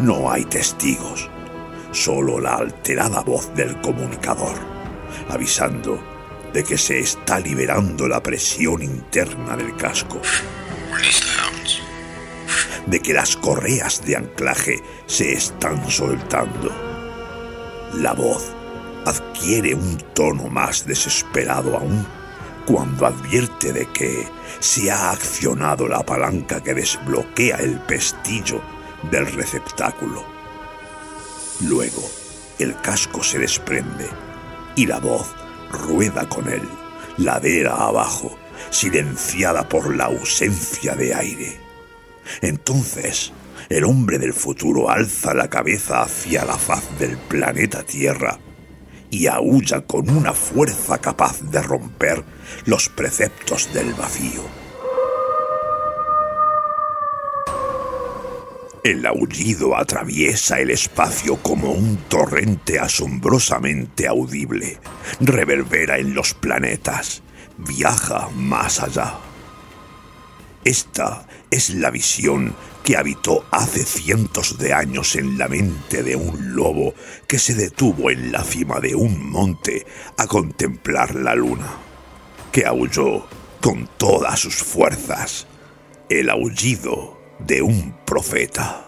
No 0.00 0.32
hay 0.32 0.46
testigos, 0.46 1.30
solo 1.92 2.40
la 2.40 2.56
alterada 2.56 3.20
voz 3.20 3.54
del 3.54 3.80
comunicador, 3.80 4.56
avisando 5.28 6.02
de 6.52 6.64
que 6.64 6.76
se 6.76 6.98
está 6.98 7.38
liberando 7.38 8.08
la 8.08 8.20
presión 8.20 8.82
interna 8.82 9.56
del 9.56 9.76
casco, 9.76 10.20
de 12.86 13.00
que 13.00 13.12
las 13.14 13.36
correas 13.36 14.04
de 14.04 14.16
anclaje 14.16 14.82
se 15.06 15.32
están 15.32 15.90
soltando. 15.90 16.70
La 17.94 18.12
voz 18.12 18.52
adquiere 19.04 19.74
un 19.74 19.98
tono 20.14 20.48
más 20.48 20.86
desesperado 20.86 21.76
aún 21.76 22.06
cuando 22.66 23.06
advierte 23.06 23.72
de 23.72 23.86
que 23.86 24.28
se 24.60 24.90
ha 24.90 25.10
accionado 25.10 25.88
la 25.88 26.04
palanca 26.04 26.62
que 26.62 26.74
desbloquea 26.74 27.56
el 27.56 27.80
pestillo 27.80 28.60
del 29.10 29.26
receptáculo. 29.32 30.22
Luego, 31.60 32.02
el 32.58 32.78
casco 32.80 33.22
se 33.22 33.38
desprende 33.38 34.06
y 34.76 34.86
la 34.86 34.98
voz 34.98 35.34
rueda 35.70 36.28
con 36.28 36.48
él, 36.48 36.68
ladera 37.16 37.74
abajo, 37.74 38.38
silenciada 38.70 39.68
por 39.68 39.94
la 39.94 40.04
ausencia 40.04 40.94
de 40.94 41.14
aire. 41.14 41.67
Entonces, 42.40 43.32
el 43.68 43.84
hombre 43.84 44.18
del 44.18 44.32
futuro 44.32 44.90
alza 44.90 45.34
la 45.34 45.48
cabeza 45.48 46.02
hacia 46.02 46.44
la 46.44 46.56
faz 46.56 46.98
del 46.98 47.16
planeta 47.16 47.82
Tierra 47.82 48.38
y 49.10 49.26
aúlla 49.26 49.82
con 49.82 50.10
una 50.10 50.32
fuerza 50.32 50.98
capaz 50.98 51.40
de 51.42 51.62
romper 51.62 52.24
los 52.66 52.88
preceptos 52.88 53.72
del 53.72 53.94
vacío. 53.94 54.42
El 58.84 59.04
aullido 59.04 59.76
atraviesa 59.76 60.60
el 60.60 60.70
espacio 60.70 61.36
como 61.42 61.72
un 61.72 61.96
torrente 62.08 62.78
asombrosamente 62.78 64.06
audible. 64.06 64.78
Reverbera 65.20 65.98
en 65.98 66.14
los 66.14 66.32
planetas. 66.32 67.22
Viaja 67.58 68.30
más 68.34 68.80
allá. 68.80 69.18
Esta 70.64 71.26
es 71.50 71.70
la 71.70 71.90
visión 71.90 72.54
que 72.84 72.96
habitó 72.96 73.44
hace 73.50 73.84
cientos 73.84 74.58
de 74.58 74.72
años 74.72 75.16
en 75.16 75.36
la 75.38 75.48
mente 75.48 76.02
de 76.02 76.16
un 76.16 76.54
lobo 76.54 76.94
que 77.26 77.38
se 77.38 77.54
detuvo 77.54 78.10
en 78.10 78.32
la 78.32 78.42
cima 78.44 78.80
de 78.80 78.94
un 78.94 79.30
monte 79.30 79.86
a 80.16 80.26
contemplar 80.26 81.14
la 81.14 81.34
luna, 81.34 81.68
que 82.50 82.64
aulló 82.64 83.26
con 83.60 83.88
todas 83.98 84.40
sus 84.40 84.56
fuerzas 84.56 85.46
el 86.08 86.30
aullido 86.30 87.20
de 87.40 87.62
un 87.62 87.94
profeta. 88.06 88.87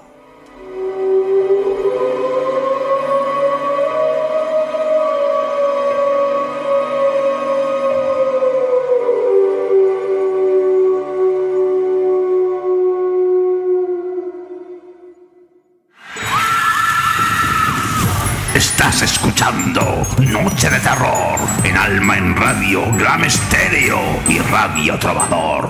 Estás 18.54 19.02
escuchando 19.02 19.80
Noche 20.18 20.68
de 20.68 20.80
Terror 20.80 21.38
en 21.62 21.76
Alma 21.76 22.18
en 22.18 22.34
Radio, 22.34 22.82
Glam 22.96 23.22
Estéreo 23.22 24.00
y 24.28 24.40
Radio 24.40 24.98
Trovador. 24.98 25.68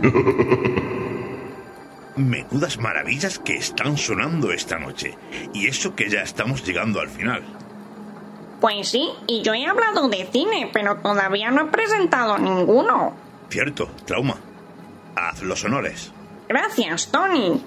Menudas 2.16 2.78
maravillas 2.78 3.40
que 3.40 3.56
están 3.56 3.96
sonando 3.96 4.52
esta 4.52 4.78
noche. 4.78 5.18
Y 5.52 5.66
eso 5.66 5.96
que 5.96 6.08
ya 6.08 6.22
estamos 6.22 6.64
llegando 6.64 7.00
al 7.00 7.08
final. 7.08 7.42
Pues 8.60 8.88
sí, 8.88 9.10
y 9.26 9.42
yo 9.42 9.52
he 9.52 9.66
hablado 9.66 10.08
de 10.08 10.28
cine, 10.30 10.70
pero 10.72 10.98
todavía 10.98 11.50
no 11.50 11.62
he 11.62 11.66
presentado 11.66 12.38
ninguno. 12.38 13.12
Cierto, 13.48 13.90
trauma. 14.04 14.36
Haz 15.16 15.42
los 15.42 15.64
honores. 15.64 16.12
Gracias, 16.48 17.10
Tony. 17.10 17.60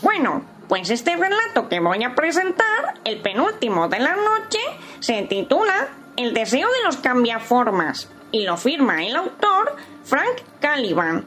Bueno, 0.00 0.42
pues 0.68 0.90
este 0.90 1.16
relato 1.16 1.68
que 1.68 1.80
voy 1.80 2.04
a 2.04 2.14
presentar, 2.14 2.94
el 3.04 3.20
penúltimo 3.20 3.88
de 3.88 4.00
la 4.00 4.16
noche, 4.16 4.58
se 5.00 5.22
titula 5.22 5.88
El 6.16 6.34
deseo 6.34 6.68
de 6.68 6.84
los 6.84 6.98
cambiaformas 6.98 8.10
y 8.30 8.44
lo 8.44 8.56
firma 8.56 9.04
el 9.04 9.16
autor 9.16 9.76
Frank 10.04 10.42
Caliban. 10.60 11.26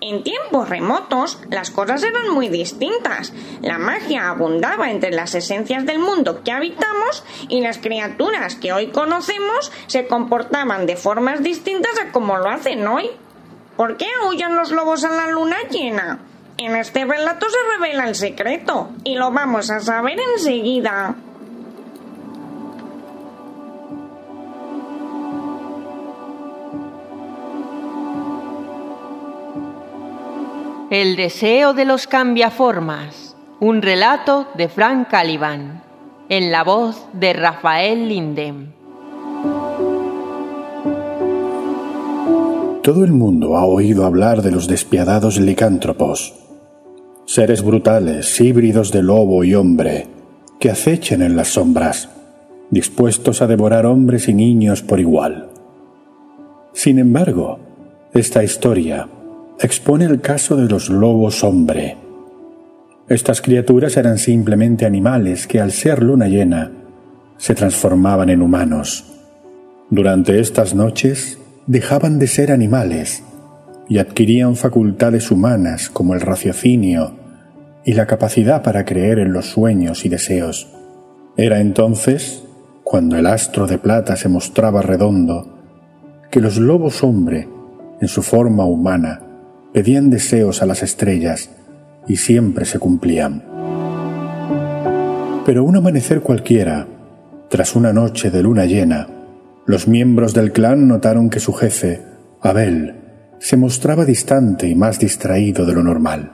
En 0.00 0.22
tiempos 0.22 0.68
remotos 0.68 1.38
las 1.50 1.70
cosas 1.70 2.02
eran 2.02 2.28
muy 2.28 2.48
distintas. 2.48 3.32
La 3.62 3.78
magia 3.78 4.28
abundaba 4.28 4.90
entre 4.90 5.12
las 5.12 5.34
esencias 5.34 5.86
del 5.86 5.98
mundo 5.98 6.42
que 6.44 6.52
habitamos 6.52 7.24
y 7.48 7.62
las 7.62 7.78
criaturas 7.78 8.54
que 8.54 8.74
hoy 8.74 8.88
conocemos 8.88 9.72
se 9.86 10.06
comportaban 10.06 10.84
de 10.84 10.96
formas 10.96 11.42
distintas 11.42 11.98
a 11.98 12.12
como 12.12 12.36
lo 12.36 12.50
hacen 12.50 12.86
hoy. 12.86 13.08
¿Por 13.78 13.96
qué 13.96 14.06
aullan 14.22 14.54
los 14.54 14.72
lobos 14.72 15.04
a 15.04 15.10
la 15.10 15.28
luna 15.28 15.56
llena? 15.70 16.18
En 16.56 16.76
este 16.76 17.04
relato 17.04 17.46
se 17.48 17.56
revela 17.78 18.08
el 18.08 18.14
secreto 18.14 18.90
y 19.02 19.16
lo 19.16 19.32
vamos 19.32 19.70
a 19.70 19.80
saber 19.80 20.18
enseguida. 20.36 21.16
El 30.90 31.16
deseo 31.16 31.74
de 31.74 31.84
los 31.84 32.06
cambiaformas. 32.06 33.36
Un 33.58 33.82
relato 33.82 34.46
de 34.54 34.68
Frank 34.68 35.08
Caliban. 35.08 35.82
En 36.28 36.52
la 36.52 36.62
voz 36.62 37.08
de 37.14 37.32
Rafael 37.32 38.08
Lindem. 38.08 38.72
Todo 42.84 43.02
el 43.02 43.12
mundo 43.12 43.56
ha 43.56 43.64
oído 43.64 44.04
hablar 44.04 44.42
de 44.42 44.50
los 44.50 44.68
despiadados 44.68 45.40
licántropos, 45.40 46.34
seres 47.26 47.62
brutales, 47.62 48.40
híbridos 48.40 48.92
de 48.92 49.02
lobo 49.02 49.44
y 49.44 49.54
hombre, 49.54 50.06
que 50.60 50.70
acechan 50.70 51.22
en 51.22 51.36
las 51.36 51.48
sombras, 51.48 52.08
dispuestos 52.70 53.42
a 53.42 53.46
devorar 53.46 53.86
hombres 53.86 54.28
y 54.28 54.34
niños 54.34 54.82
por 54.82 55.00
igual. 55.00 55.48
Sin 56.72 56.98
embargo, 56.98 57.58
esta 58.12 58.44
historia 58.44 59.08
expone 59.60 60.04
el 60.04 60.20
caso 60.20 60.56
de 60.56 60.68
los 60.68 60.90
lobos 60.90 61.44
hombre. 61.44 61.96
Estas 63.08 63.40
criaturas 63.40 63.96
eran 63.96 64.18
simplemente 64.18 64.86
animales 64.86 65.46
que 65.46 65.60
al 65.60 65.72
ser 65.72 66.02
luna 66.02 66.28
llena 66.28 66.72
se 67.36 67.54
transformaban 67.54 68.30
en 68.30 68.42
humanos. 68.42 69.04
Durante 69.90 70.40
estas 70.40 70.74
noches 70.74 71.38
dejaban 71.66 72.18
de 72.18 72.26
ser 72.26 72.50
animales 72.50 73.22
y 73.88 73.98
adquirían 73.98 74.56
facultades 74.56 75.30
humanas 75.30 75.90
como 75.90 76.14
el 76.14 76.20
raciocinio 76.20 77.14
y 77.84 77.92
la 77.92 78.06
capacidad 78.06 78.62
para 78.62 78.84
creer 78.84 79.18
en 79.18 79.32
los 79.32 79.46
sueños 79.46 80.04
y 80.04 80.08
deseos. 80.08 80.68
Era 81.36 81.60
entonces, 81.60 82.44
cuando 82.82 83.16
el 83.16 83.26
astro 83.26 83.66
de 83.66 83.78
plata 83.78 84.16
se 84.16 84.28
mostraba 84.28 84.82
redondo, 84.82 85.58
que 86.30 86.40
los 86.40 86.58
lobos 86.58 87.02
hombre, 87.02 87.48
en 88.00 88.08
su 88.08 88.22
forma 88.22 88.64
humana, 88.64 89.20
pedían 89.72 90.10
deseos 90.10 90.62
a 90.62 90.66
las 90.66 90.82
estrellas 90.82 91.50
y 92.06 92.16
siempre 92.16 92.64
se 92.64 92.78
cumplían. 92.78 93.42
Pero 95.44 95.64
un 95.64 95.76
amanecer 95.76 96.20
cualquiera, 96.20 96.86
tras 97.50 97.76
una 97.76 97.92
noche 97.92 98.30
de 98.30 98.42
luna 98.42 98.64
llena, 98.64 99.08
los 99.66 99.88
miembros 99.88 100.32
del 100.34 100.52
clan 100.52 100.88
notaron 100.88 101.30
que 101.30 101.40
su 101.40 101.52
jefe, 101.52 102.02
Abel, 102.40 103.03
se 103.44 103.58
mostraba 103.58 104.06
distante 104.06 104.68
y 104.68 104.74
más 104.74 104.98
distraído 104.98 105.66
de 105.66 105.74
lo 105.74 105.82
normal. 105.82 106.32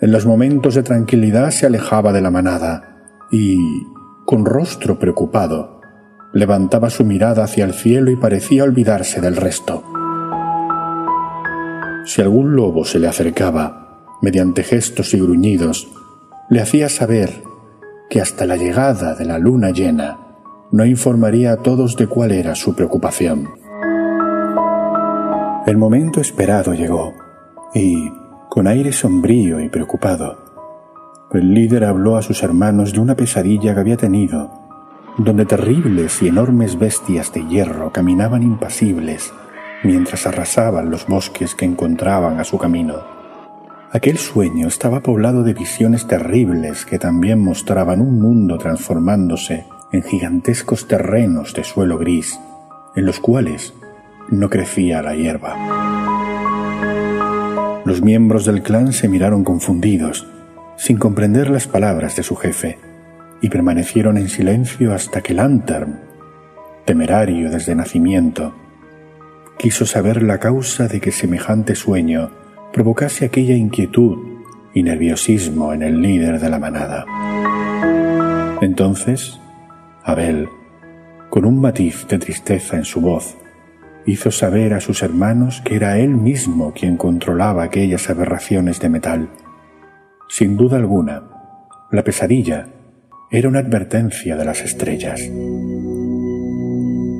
En 0.00 0.10
los 0.10 0.24
momentos 0.24 0.74
de 0.74 0.82
tranquilidad 0.82 1.50
se 1.50 1.66
alejaba 1.66 2.14
de 2.14 2.22
la 2.22 2.30
manada 2.30 2.96
y, 3.30 3.58
con 4.24 4.46
rostro 4.46 4.98
preocupado, 4.98 5.82
levantaba 6.32 6.88
su 6.88 7.04
mirada 7.04 7.44
hacia 7.44 7.66
el 7.66 7.74
cielo 7.74 8.10
y 8.10 8.16
parecía 8.16 8.64
olvidarse 8.64 9.20
del 9.20 9.36
resto. 9.36 9.84
Si 12.06 12.22
algún 12.22 12.56
lobo 12.56 12.86
se 12.86 12.98
le 12.98 13.06
acercaba, 13.06 14.06
mediante 14.22 14.62
gestos 14.62 15.12
y 15.12 15.20
gruñidos, 15.20 15.88
le 16.48 16.62
hacía 16.62 16.88
saber 16.88 17.42
que 18.08 18.22
hasta 18.22 18.46
la 18.46 18.56
llegada 18.56 19.14
de 19.14 19.26
la 19.26 19.38
luna 19.38 19.72
llena 19.72 20.16
no 20.72 20.86
informaría 20.86 21.52
a 21.52 21.56
todos 21.58 21.96
de 21.96 22.06
cuál 22.06 22.32
era 22.32 22.54
su 22.54 22.74
preocupación. 22.74 23.67
El 25.68 25.76
momento 25.76 26.22
esperado 26.22 26.72
llegó, 26.72 27.12
y, 27.74 28.10
con 28.48 28.66
aire 28.66 28.90
sombrío 28.90 29.60
y 29.60 29.68
preocupado, 29.68 30.38
el 31.34 31.52
líder 31.52 31.84
habló 31.84 32.16
a 32.16 32.22
sus 32.22 32.42
hermanos 32.42 32.94
de 32.94 33.00
una 33.00 33.16
pesadilla 33.16 33.74
que 33.74 33.80
había 33.80 33.98
tenido, 33.98 34.50
donde 35.18 35.44
terribles 35.44 36.22
y 36.22 36.28
enormes 36.28 36.78
bestias 36.78 37.34
de 37.34 37.46
hierro 37.46 37.92
caminaban 37.92 38.42
impasibles 38.42 39.30
mientras 39.84 40.26
arrasaban 40.26 40.88
los 40.88 41.06
bosques 41.06 41.54
que 41.54 41.66
encontraban 41.66 42.40
a 42.40 42.44
su 42.44 42.56
camino. 42.56 43.02
Aquel 43.92 44.16
sueño 44.16 44.68
estaba 44.68 45.00
poblado 45.00 45.42
de 45.42 45.52
visiones 45.52 46.06
terribles 46.06 46.86
que 46.86 46.98
también 46.98 47.44
mostraban 47.44 48.00
un 48.00 48.18
mundo 48.18 48.56
transformándose 48.56 49.66
en 49.92 50.02
gigantescos 50.02 50.88
terrenos 50.88 51.52
de 51.52 51.64
suelo 51.64 51.98
gris, 51.98 52.40
en 52.96 53.04
los 53.04 53.20
cuales 53.20 53.74
no 54.30 54.50
crecía 54.50 55.02
la 55.02 55.14
hierba. 55.14 55.56
Los 57.84 58.02
miembros 58.02 58.44
del 58.44 58.62
clan 58.62 58.92
se 58.92 59.08
miraron 59.08 59.44
confundidos, 59.44 60.26
sin 60.76 60.98
comprender 60.98 61.50
las 61.50 61.66
palabras 61.66 62.16
de 62.16 62.22
su 62.22 62.36
jefe, 62.36 62.78
y 63.40 63.48
permanecieron 63.48 64.18
en 64.18 64.28
silencio 64.28 64.92
hasta 64.92 65.22
que 65.22 65.34
Lantern, 65.34 66.00
temerario 66.84 67.50
desde 67.50 67.74
nacimiento, 67.74 68.54
quiso 69.58 69.86
saber 69.86 70.22
la 70.22 70.38
causa 70.38 70.86
de 70.88 71.00
que 71.00 71.12
semejante 71.12 71.74
sueño 71.74 72.30
provocase 72.72 73.24
aquella 73.24 73.54
inquietud 73.54 74.18
y 74.74 74.82
nerviosismo 74.82 75.72
en 75.72 75.82
el 75.82 76.00
líder 76.00 76.40
de 76.40 76.48
la 76.50 76.58
manada. 76.58 77.04
Entonces, 78.60 79.40
Abel, 80.04 80.48
con 81.30 81.44
un 81.44 81.60
matiz 81.60 82.06
de 82.08 82.18
tristeza 82.18 82.76
en 82.76 82.84
su 82.84 83.00
voz, 83.00 83.36
hizo 84.08 84.30
saber 84.30 84.72
a 84.72 84.80
sus 84.80 85.02
hermanos 85.02 85.60
que 85.62 85.76
era 85.76 85.98
él 85.98 86.08
mismo 86.10 86.72
quien 86.72 86.96
controlaba 86.96 87.62
aquellas 87.62 88.08
aberraciones 88.08 88.80
de 88.80 88.88
metal. 88.88 89.28
Sin 90.30 90.56
duda 90.56 90.78
alguna, 90.78 91.24
la 91.92 92.02
pesadilla 92.02 92.68
era 93.30 93.50
una 93.50 93.58
advertencia 93.58 94.36
de 94.36 94.44
las 94.46 94.62
estrellas. 94.62 95.20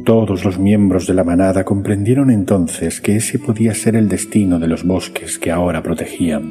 Todos 0.06 0.46
los 0.46 0.58
miembros 0.58 1.06
de 1.06 1.12
la 1.12 1.24
manada 1.24 1.64
comprendieron 1.64 2.30
entonces 2.30 3.02
que 3.02 3.16
ese 3.16 3.38
podía 3.38 3.74
ser 3.74 3.94
el 3.94 4.08
destino 4.08 4.58
de 4.58 4.68
los 4.68 4.84
bosques 4.84 5.38
que 5.38 5.50
ahora 5.50 5.82
protegían. 5.82 6.50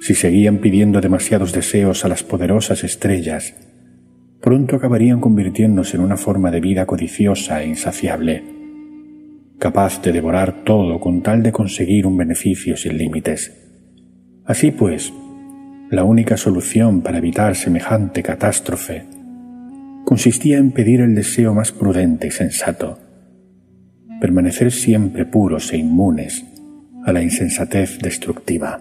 Si 0.00 0.14
seguían 0.14 0.58
pidiendo 0.58 1.00
demasiados 1.00 1.52
deseos 1.52 2.04
a 2.04 2.08
las 2.08 2.24
poderosas 2.24 2.82
estrellas, 2.82 3.54
pronto 4.40 4.74
acabarían 4.74 5.20
convirtiéndose 5.20 5.96
en 5.96 6.02
una 6.02 6.16
forma 6.16 6.50
de 6.50 6.60
vida 6.60 6.86
codiciosa 6.86 7.62
e 7.62 7.68
insaciable, 7.68 8.53
capaz 9.58 10.02
de 10.02 10.12
devorar 10.12 10.64
todo 10.64 11.00
con 11.00 11.22
tal 11.22 11.42
de 11.42 11.52
conseguir 11.52 12.06
un 12.06 12.16
beneficio 12.16 12.76
sin 12.76 12.98
límites. 12.98 13.52
Así 14.44 14.70
pues, 14.70 15.12
la 15.90 16.04
única 16.04 16.36
solución 16.36 17.02
para 17.02 17.18
evitar 17.18 17.54
semejante 17.54 18.22
catástrofe 18.22 19.04
consistía 20.04 20.58
en 20.58 20.70
pedir 20.70 21.00
el 21.00 21.14
deseo 21.14 21.54
más 21.54 21.72
prudente 21.72 22.26
y 22.26 22.30
sensato, 22.30 22.98
permanecer 24.20 24.70
siempre 24.70 25.24
puros 25.24 25.72
e 25.72 25.78
inmunes 25.78 26.44
a 27.04 27.12
la 27.12 27.22
insensatez 27.22 27.98
destructiva. 27.98 28.80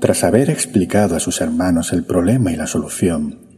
Tras 0.00 0.24
haber 0.24 0.50
explicado 0.50 1.14
a 1.14 1.20
sus 1.20 1.40
hermanos 1.40 1.92
el 1.92 2.04
problema 2.04 2.52
y 2.52 2.56
la 2.56 2.66
solución, 2.66 3.49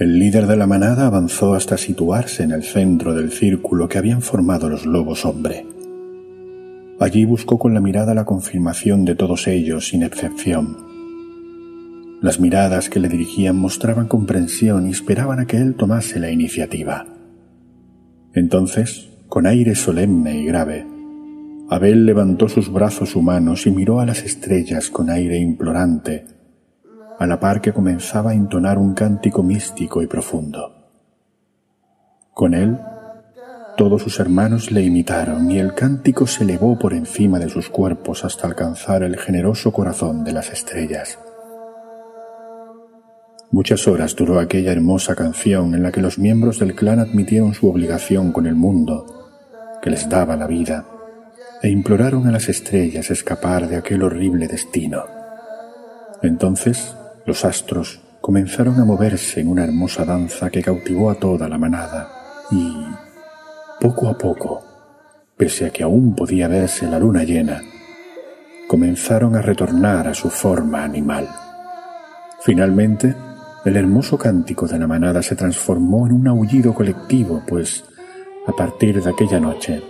el 0.00 0.18
líder 0.18 0.46
de 0.46 0.56
la 0.56 0.66
manada 0.66 1.06
avanzó 1.06 1.52
hasta 1.52 1.76
situarse 1.76 2.42
en 2.42 2.52
el 2.52 2.62
centro 2.62 3.12
del 3.12 3.30
círculo 3.30 3.86
que 3.86 3.98
habían 3.98 4.22
formado 4.22 4.70
los 4.70 4.86
lobos 4.86 5.26
hombre. 5.26 5.66
Allí 6.98 7.26
buscó 7.26 7.58
con 7.58 7.74
la 7.74 7.82
mirada 7.82 8.14
la 8.14 8.24
confirmación 8.24 9.04
de 9.04 9.14
todos 9.14 9.46
ellos 9.46 9.88
sin 9.88 10.02
excepción. 10.02 10.78
Las 12.22 12.40
miradas 12.40 12.88
que 12.88 12.98
le 12.98 13.10
dirigían 13.10 13.56
mostraban 13.58 14.08
comprensión 14.08 14.88
y 14.88 14.92
esperaban 14.92 15.38
a 15.38 15.46
que 15.46 15.58
él 15.58 15.74
tomase 15.74 16.18
la 16.18 16.30
iniciativa. 16.30 17.06
Entonces, 18.32 19.10
con 19.28 19.46
aire 19.46 19.74
solemne 19.74 20.40
y 20.40 20.46
grave, 20.46 20.86
Abel 21.68 22.06
levantó 22.06 22.48
sus 22.48 22.72
brazos 22.72 23.14
humanos 23.16 23.66
y 23.66 23.70
miró 23.70 24.00
a 24.00 24.06
las 24.06 24.24
estrellas 24.24 24.88
con 24.88 25.10
aire 25.10 25.36
implorante 25.36 26.39
a 27.20 27.26
la 27.26 27.38
par 27.38 27.60
que 27.60 27.72
comenzaba 27.72 28.30
a 28.30 28.34
entonar 28.34 28.78
un 28.78 28.94
cántico 28.94 29.42
místico 29.42 30.02
y 30.02 30.06
profundo. 30.06 30.74
Con 32.34 32.54
él, 32.54 32.78
Todos 33.76 34.02
sus 34.02 34.20
hermanos 34.20 34.70
le 34.70 34.82
imitaron 34.82 35.50
y 35.50 35.58
el 35.58 35.72
cántico 35.72 36.26
se 36.26 36.44
elevó 36.44 36.78
por 36.78 36.92
encima 36.92 37.38
de 37.38 37.48
sus 37.48 37.70
cuerpos 37.70 38.26
hasta 38.26 38.46
alcanzar 38.46 39.02
el 39.02 39.16
generoso 39.16 39.72
corazón 39.72 40.22
de 40.22 40.32
las 40.32 40.50
estrellas. 40.50 41.18
Muchas 43.50 43.88
horas 43.88 44.14
duró 44.14 44.38
aquella 44.38 44.72
hermosa 44.72 45.14
canción 45.14 45.74
en 45.74 45.82
la 45.82 45.92
que 45.92 46.02
los 46.02 46.18
miembros 46.18 46.58
del 46.58 46.74
clan 46.74 46.98
admitieron 46.98 47.54
su 47.54 47.70
obligación 47.70 48.32
con 48.32 48.46
el 48.46 48.54
mundo, 48.54 49.06
que 49.80 49.88
les 49.88 50.06
daba 50.10 50.36
la 50.36 50.46
vida, 50.46 50.84
e 51.62 51.70
imploraron 51.70 52.26
a 52.26 52.32
las 52.32 52.50
estrellas 52.50 53.10
escapar 53.10 53.66
de 53.66 53.76
aquel 53.76 54.02
horrible 54.02 54.46
destino. 54.46 55.04
Entonces 56.22 56.96
los 57.26 57.44
astros 57.44 58.00
comenzaron 58.20 58.78
a 58.80 58.84
moverse 58.84 59.40
en 59.40 59.48
una 59.48 59.64
hermosa 59.64 60.04
danza 60.04 60.50
que 60.50 60.62
cautivó 60.62 61.10
a 61.10 61.14
toda 61.14 61.48
la 61.48 61.58
manada 61.58 62.10
y, 62.50 62.86
poco 63.80 64.08
a 64.08 64.16
poco, 64.16 64.62
pese 65.36 65.66
a 65.66 65.70
que 65.70 65.82
aún 65.82 66.14
podía 66.14 66.48
verse 66.48 66.86
la 66.86 66.98
luna 66.98 67.24
llena, 67.24 67.62
comenzaron 68.68 69.36
a 69.36 69.42
retornar 69.42 70.06
a 70.06 70.14
su 70.14 70.30
forma 70.30 70.84
animal. 70.84 71.28
Finalmente, 72.42 73.14
el 73.64 73.76
hermoso 73.76 74.16
cántico 74.16 74.66
de 74.66 74.78
la 74.78 74.86
manada 74.86 75.22
se 75.22 75.36
transformó 75.36 76.06
en 76.06 76.12
un 76.12 76.28
aullido 76.28 76.72
colectivo, 76.72 77.42
pues, 77.46 77.84
a 78.46 78.52
partir 78.52 79.02
de 79.02 79.10
aquella 79.10 79.40
noche, 79.40 79.82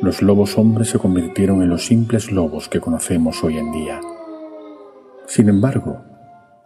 los 0.00 0.20
lobos 0.20 0.58
hombres 0.58 0.88
se 0.88 0.98
convirtieron 0.98 1.62
en 1.62 1.68
los 1.68 1.86
simples 1.86 2.30
lobos 2.32 2.68
que 2.68 2.80
conocemos 2.80 3.42
hoy 3.44 3.58
en 3.58 3.70
día. 3.70 4.00
Sin 5.26 5.48
embargo, 5.48 6.11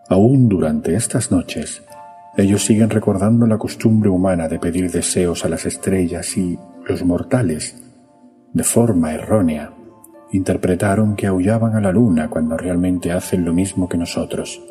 aún 0.09 0.49
durante 0.49 0.95
estas 0.95 1.31
noches, 1.31 1.83
ellos 2.37 2.65
siguen 2.65 2.91
recordando 2.91 3.47
la 3.47 3.59
costumbre 3.59 4.11
humana 4.11 4.49
de 4.49 4.59
pedir 4.59 4.91
deseos 4.91 5.45
a 5.45 5.49
las 5.49 5.65
estrellas 5.65 6.37
y 6.37 6.59
los 6.87 7.05
mortales, 7.05 7.83
de 8.53 8.65
forma 8.65 9.13
errónea, 9.15 9.73
interpretaron 10.33 11.17
que 11.17 11.27
aullaban 11.27 11.77
a 11.77 11.81
la 11.81 11.93
luna 11.93 12.29
cuando 12.29 12.57
realmente 12.57 13.13
hacen 13.13 13.45
lo 13.45 13.53
mismo 13.53 13.89
que 13.89 13.97
nosotros, 13.97 14.63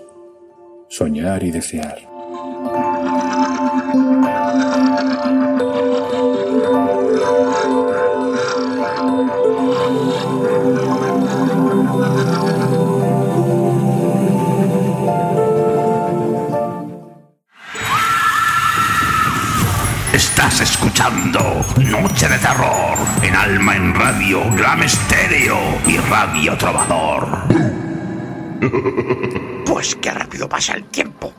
soñar 0.90 1.44
y 1.44 1.52
desear. 1.52 1.98
Noche 22.08 22.30
de 22.30 22.38
Terror 22.38 23.00
en 23.24 23.36
Alma 23.36 23.76
en 23.76 23.92
Radio, 23.96 24.44
Gram 24.52 24.80
Estéreo 24.84 25.58
y 25.88 25.98
Radio 25.98 26.56
Trovador. 26.56 27.28
Pues 29.66 29.96
qué 29.96 30.12
rápido 30.12 30.48
pasa 30.48 30.76
el 30.76 30.84
tiempo. 30.86 31.34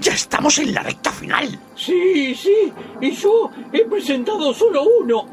Ya 0.00 0.12
estamos 0.12 0.58
en 0.58 0.74
la 0.74 0.82
recta 0.82 1.12
final. 1.12 1.56
Sí, 1.76 2.34
sí, 2.34 2.72
y 3.00 3.12
yo 3.12 3.48
he 3.72 3.84
presentado 3.84 4.52
solo 4.52 4.82
uno. 5.02 5.26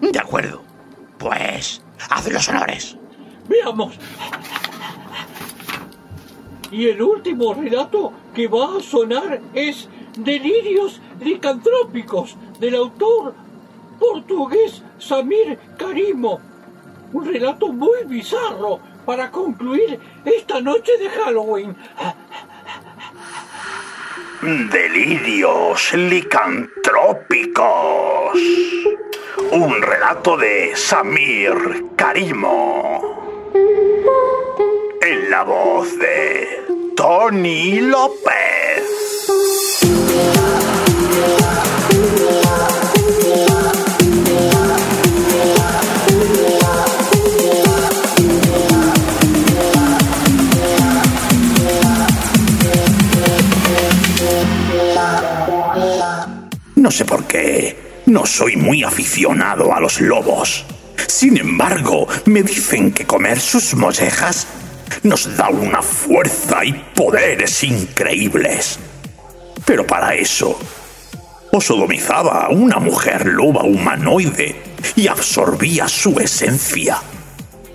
De 0.00 0.18
acuerdo. 0.18 0.62
Pues, 1.18 1.82
haz 2.08 2.32
los 2.32 2.48
honores. 2.48 2.96
Veamos. 3.46 3.94
Y 6.70 6.86
el 6.86 7.02
último 7.02 7.52
relato 7.52 8.10
que 8.34 8.48
va 8.48 8.78
a 8.78 8.80
sonar 8.80 9.38
es 9.52 9.86
Delirios 10.16 11.00
licantrópicos 11.20 12.36
del 12.58 12.74
autor 12.74 13.34
portugués 14.00 14.82
Samir 14.98 15.56
Karimo. 15.78 16.40
Un 17.12 17.26
relato 17.26 17.68
muy 17.68 18.04
bizarro 18.06 18.80
para 19.04 19.30
concluir 19.30 20.00
esta 20.24 20.60
noche 20.60 20.96
de 20.98 21.10
Halloween. 21.10 21.76
Delirios 24.42 25.92
licantrópicos. 25.94 28.38
Un 29.52 29.82
relato 29.82 30.36
de 30.36 30.72
Samir 30.74 31.52
Karimo. 31.96 33.52
En 35.02 35.30
la 35.30 35.42
voz 35.42 35.98
de 35.98 36.64
Tony 36.96 37.80
López. 37.80 39.09
No 56.80 56.90
sé 56.90 57.04
por 57.04 57.24
qué. 57.24 57.76
No 58.06 58.24
soy 58.24 58.56
muy 58.56 58.82
aficionado 58.82 59.74
a 59.74 59.80
los 59.80 60.00
lobos. 60.00 60.64
Sin 61.06 61.36
embargo, 61.36 62.08
me 62.24 62.42
dicen 62.42 62.90
que 62.90 63.06
comer 63.06 63.38
sus 63.38 63.74
mollejas 63.74 64.46
nos 65.02 65.36
da 65.36 65.50
una 65.50 65.82
fuerza 65.82 66.64
y 66.64 66.72
poderes 66.72 67.62
increíbles. 67.64 68.78
Pero 69.66 69.86
para 69.86 70.14
eso, 70.14 70.58
o 71.52 71.60
sodomizaba 71.60 72.46
a 72.46 72.48
una 72.48 72.78
mujer 72.78 73.26
loba 73.26 73.62
humanoide 73.62 74.56
y 74.96 75.06
absorbía 75.06 75.86
su 75.86 76.18
esencia, 76.18 76.96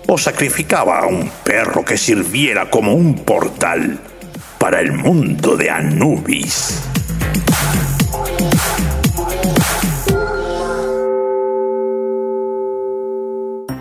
o 0.08 0.18
sacrificaba 0.18 0.98
a 0.98 1.06
un 1.06 1.30
perro 1.44 1.84
que 1.84 1.96
sirviera 1.96 2.68
como 2.68 2.92
un 2.94 3.24
portal 3.24 4.00
para 4.58 4.80
el 4.80 4.90
mundo 4.90 5.56
de 5.56 5.70
Anubis. 5.70 6.82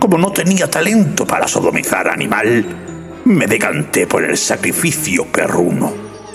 Como 0.05 0.19
no 0.19 0.31
tenía 0.31 0.69
talento 0.69 1.25
para 1.25 1.47
sodomizar 1.47 2.07
animal, 2.07 2.63
me 3.25 3.47
decanté 3.47 4.05
por 4.05 4.23
el 4.23 4.37
sacrificio 4.37 5.25
perruno. 5.25 5.91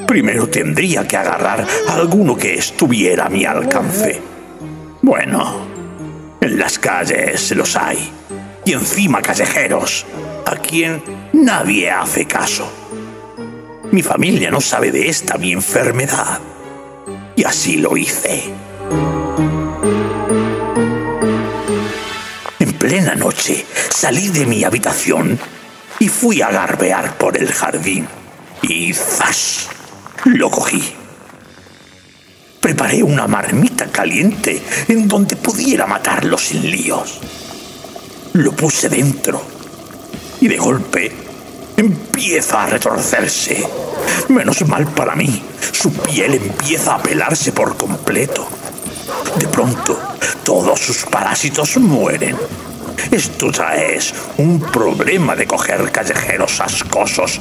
Primero 0.08 0.48
tendría 0.48 1.06
que 1.06 1.16
agarrar 1.16 1.64
a 1.88 1.94
alguno 1.94 2.36
que 2.36 2.54
estuviera 2.54 3.26
a 3.26 3.28
mi 3.28 3.44
alcance. 3.44 4.20
Bueno, 5.02 5.66
en 6.40 6.58
las 6.58 6.80
calles 6.80 7.52
los 7.52 7.76
hay. 7.76 8.10
Y 8.64 8.72
encima 8.72 9.22
callejeros, 9.22 10.04
a 10.46 10.56
quien 10.56 11.00
nadie 11.32 11.92
hace 11.92 12.24
caso. 12.24 12.68
Mi 13.92 14.02
familia 14.02 14.50
no 14.50 14.60
sabe 14.60 14.90
de 14.90 15.08
esta 15.08 15.38
mi 15.38 15.52
enfermedad. 15.52 16.40
Y 17.36 17.44
así 17.44 17.76
lo 17.76 17.96
hice. 17.96 18.52
Plena 22.80 23.14
noche 23.14 23.66
salí 23.90 24.30
de 24.30 24.46
mi 24.46 24.64
habitación 24.64 25.38
y 25.98 26.08
fui 26.08 26.40
a 26.40 26.50
garbear 26.50 27.18
por 27.18 27.36
el 27.36 27.52
jardín. 27.52 28.08
Y 28.62 28.94
¡zas! 28.94 29.68
Lo 30.24 30.50
cogí. 30.50 30.82
Preparé 32.58 33.02
una 33.02 33.26
marmita 33.26 33.86
caliente 33.88 34.62
en 34.88 35.06
donde 35.06 35.36
pudiera 35.36 35.86
matarlo 35.86 36.38
sin 36.38 36.70
líos. 36.70 37.20
Lo 38.32 38.52
puse 38.52 38.88
dentro 38.88 39.42
y 40.40 40.48
de 40.48 40.56
golpe 40.56 41.12
empieza 41.76 42.62
a 42.62 42.66
retorcerse. 42.66 43.62
Menos 44.30 44.66
mal 44.66 44.86
para 44.86 45.14
mí, 45.14 45.42
su 45.72 45.92
piel 45.92 46.32
empieza 46.34 46.94
a 46.94 47.02
pelarse 47.02 47.52
por 47.52 47.76
completo. 47.76 48.48
De 49.36 49.46
pronto, 49.48 49.98
todos 50.44 50.80
sus 50.80 51.04
parásitos 51.04 51.76
mueren. 51.76 52.36
Esto 53.10 53.50
ya 53.50 53.74
es 53.74 54.14
un 54.36 54.60
problema 54.60 55.34
de 55.34 55.46
coger 55.46 55.90
callejeros 55.90 56.60
ascosos. 56.60 57.40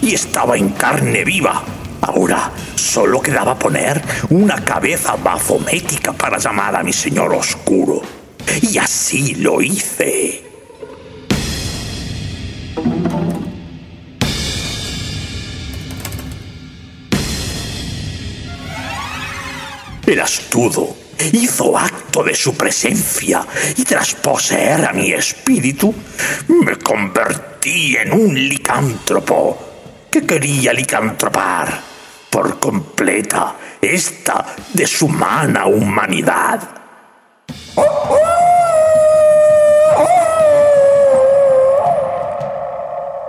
Y 0.00 0.14
estaba 0.14 0.56
en 0.56 0.70
carne 0.70 1.24
viva. 1.24 1.62
Ahora 2.00 2.52
solo 2.76 3.20
quedaba 3.20 3.58
poner 3.58 4.00
una 4.30 4.64
cabeza 4.64 5.16
bafomética 5.16 6.12
para 6.12 6.38
llamar 6.38 6.76
a 6.76 6.82
mi 6.82 6.92
señor 6.92 7.34
oscuro. 7.34 8.00
Y 8.62 8.78
así 8.78 9.34
lo 9.34 9.60
hice. 9.60 10.44
El 20.06 20.20
astudo 20.20 21.07
hizo 21.32 21.76
acto 21.76 22.22
de 22.22 22.34
su 22.34 22.56
presencia 22.56 23.46
y 23.76 23.84
tras 23.84 24.14
poseer 24.14 24.84
a 24.84 24.92
mi 24.92 25.12
espíritu, 25.12 25.94
me 26.48 26.76
convertí 26.76 27.96
en 27.96 28.12
un 28.12 28.34
licántropo 28.34 30.06
que 30.10 30.24
quería 30.26 30.72
licantropar 30.72 31.80
por 32.30 32.58
completa 32.58 33.54
esta 33.80 34.44
deshumana 34.72 35.66
humanidad. 35.66 36.60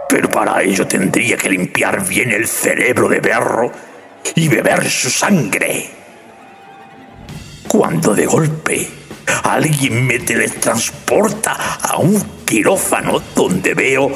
Pero 0.10 0.30
para 0.30 0.62
ello 0.64 0.88
tendría 0.88 1.38
que 1.38 1.50
limpiar 1.50 2.06
bien 2.08 2.32
el 2.32 2.48
cerebro 2.48 3.08
de 3.08 3.20
Berro 3.20 3.72
y 4.36 4.48
beber 4.48 4.90
su 4.90 5.10
sangre. 5.10 5.99
Cuando 7.70 8.16
de 8.16 8.26
golpe 8.26 8.90
alguien 9.44 10.08
me 10.08 10.18
teletransporta 10.18 11.78
a 11.80 11.98
un 11.98 12.20
quirófano 12.44 13.22
donde 13.36 13.76
veo 13.76 14.10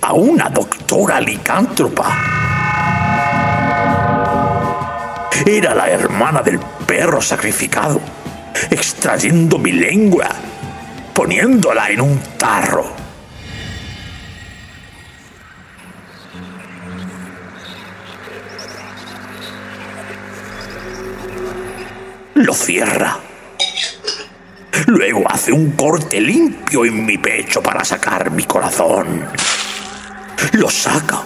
a 0.00 0.12
una 0.12 0.48
doctora 0.48 1.20
licántropa. 1.20 2.16
Era 5.44 5.74
la 5.74 5.90
hermana 5.90 6.42
del 6.42 6.60
perro 6.86 7.20
sacrificado, 7.20 8.00
extrayendo 8.70 9.58
mi 9.58 9.72
lengua, 9.72 10.28
poniéndola 11.12 11.90
en 11.90 12.02
un 12.02 12.20
tarro. 12.38 13.01
Lo 22.34 22.54
cierra. 22.54 23.18
Luego 24.86 25.24
hace 25.28 25.52
un 25.52 25.72
corte 25.72 26.20
limpio 26.20 26.84
en 26.84 27.04
mi 27.04 27.18
pecho 27.18 27.62
para 27.62 27.84
sacar 27.84 28.30
mi 28.30 28.44
corazón. 28.44 29.26
Lo 30.52 30.70
saca 30.70 31.22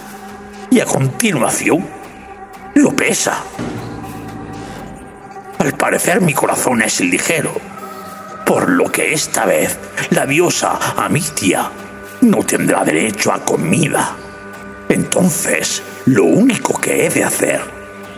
y 0.69 0.81
a 0.81 0.85
continuación 0.85 1.87
lo 2.75 2.93
pesa. 2.93 3.41
Al 5.59 5.73
parecer 5.73 6.19
mi 6.19 6.33
corazón 6.33 6.81
es 6.81 6.99
ligero, 6.99 7.53
por 8.45 8.69
lo 8.69 8.91
que 8.91 9.13
esta 9.13 9.45
vez 9.45 9.79
la 10.09 10.25
diosa 10.25 10.77
Amitia 10.97 11.71
no 12.21 12.43
tendrá 12.43 12.83
derecho 12.83 13.31
a 13.31 13.45
comida. 13.45 14.15
Entonces, 14.89 15.81
lo 16.05 16.25
único 16.25 16.79
que 16.79 17.05
he 17.05 17.09
de 17.09 17.23
hacer 17.23 17.61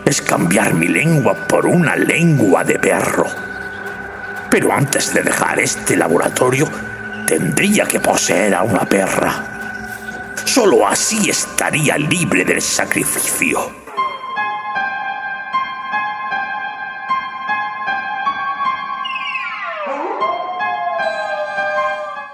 es 0.04 0.22
cambiar 0.22 0.74
mi 0.74 0.88
lengua 0.88 1.34
por 1.46 1.66
una 1.66 1.96
lengua 1.96 2.64
de 2.64 2.78
perro. 2.78 3.26
Pero 4.50 4.72
antes 4.72 5.14
de 5.14 5.22
dejar 5.22 5.60
este 5.60 5.96
laboratorio, 5.96 6.68
tendría 7.26 7.84
que 7.84 8.00
poseer 8.00 8.54
a 8.54 8.62
una 8.62 8.84
perra. 8.84 9.44
Solo 10.44 10.86
así 10.86 11.30
estaría 11.30 11.96
libre 11.96 12.44
del 12.44 12.60
sacrificio. 12.60 13.70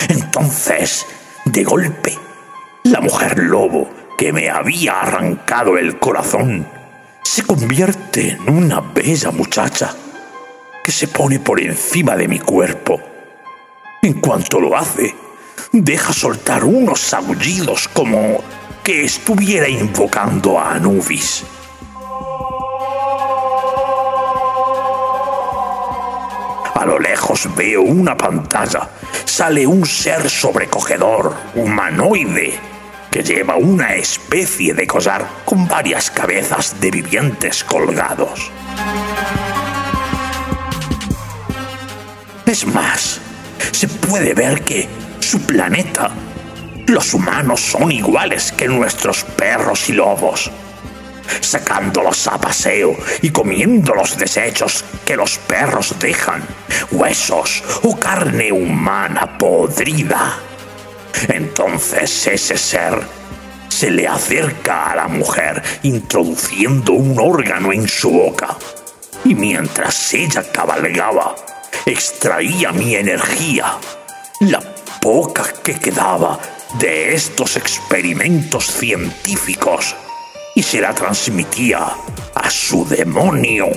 Entonces, 0.09 1.07
de 1.45 1.65
golpe, 1.65 2.19
la 2.85 3.01
mujer 3.01 3.39
lobo 3.39 3.91
que 4.17 4.33
me 4.33 4.49
había 4.49 5.01
arrancado 5.01 5.77
el 5.77 5.99
corazón 5.99 6.67
se 7.27 7.43
convierte 7.43 8.31
en 8.31 8.49
una 8.49 8.81
bella 8.81 9.33
muchacha 9.33 9.93
que 10.85 10.93
se 10.93 11.09
pone 11.09 11.41
por 11.41 11.61
encima 11.61 12.15
de 12.17 12.29
mi 12.29 12.39
cuerpo. 12.39 13.01
En 14.01 14.21
cuanto 14.21 14.61
lo 14.61 14.77
hace, 14.77 15.15
deja 15.73 16.13
soltar 16.13 16.65
unos 16.65 17.13
aullidos 17.13 17.89
como 17.89 18.39
que 18.85 19.05
estuviera 19.05 19.69
invocando 19.69 20.59
a 20.59 20.75
Anubis. 20.75 21.45
A 26.75 26.85
lo 26.87 26.99
lejos 27.01 27.49
veo 27.57 27.83
una 27.83 28.17
pantalla. 28.17 28.89
Sale 29.25 29.67
un 29.67 29.85
ser 29.85 30.31
sobrecogedor, 30.31 31.35
humanoide, 31.57 32.76
que 33.17 33.23
lleva 33.23 33.57
una 33.57 33.95
especie 33.95 34.75
de 34.75 34.87
collar 34.87 35.27
con 35.47 35.67
varias 35.67 36.11
cabezas 36.11 36.79
de 36.79 36.91
vivientes 36.91 37.65
colgados. 37.65 38.53
Es 42.45 42.67
más, 42.67 43.19
se 43.73 43.89
puede 43.89 44.35
ver 44.35 44.61
que 44.61 44.87
su 45.19 45.41
planeta, 45.41 46.11
los 46.89 47.15
humanos 47.15 47.63
son 47.63 47.91
iguales 47.91 48.53
que 48.53 48.69
nuestros 48.69 49.25
perros 49.25 49.89
y 49.89 49.95
lobos, 49.95 50.51
sacándolos 51.41 52.27
a 52.27 52.39
paseo 52.39 52.95
y 53.23 53.31
comiendo 53.31 53.95
los 53.95 54.19
desechos 54.19 54.85
que 55.07 55.17
los 55.17 55.39
perros 55.39 55.95
dejan, 55.99 56.43
huesos 56.91 57.65
o 57.83 57.99
carne 57.99 58.53
humana 58.53 59.39
podrida. 59.39 60.39
Entonces 61.29 62.27
ese 62.27 62.57
ser 62.57 63.01
se 63.69 63.91
le 63.91 64.09
acerca 64.09 64.91
a 64.91 64.97
la 64.97 65.09
mujer 65.09 65.63
introduciendo 65.83 66.93
un 66.93 67.19
órgano 67.19 67.73
en 67.73 67.87
su 67.89 68.11
boca. 68.11 68.57
Y 69.25 69.35
mientras 69.35 70.15
ella 70.15 70.43
cabalgaba, 70.51 71.35
extraía 71.85 72.73
mi 72.73 72.95
energía, 72.95 73.77
la 74.41 74.61
poca 75.01 75.45
que 75.63 75.79
quedaba 75.79 76.39
de 76.79 77.15
estos 77.15 77.57
experimentos 77.57 78.67
científicos, 78.67 79.95
y 80.55 80.63
se 80.63 80.81
la 80.81 80.95
transmitía 80.95 81.87
a 82.35 82.51
su 82.51 82.87
demonio 82.87 83.69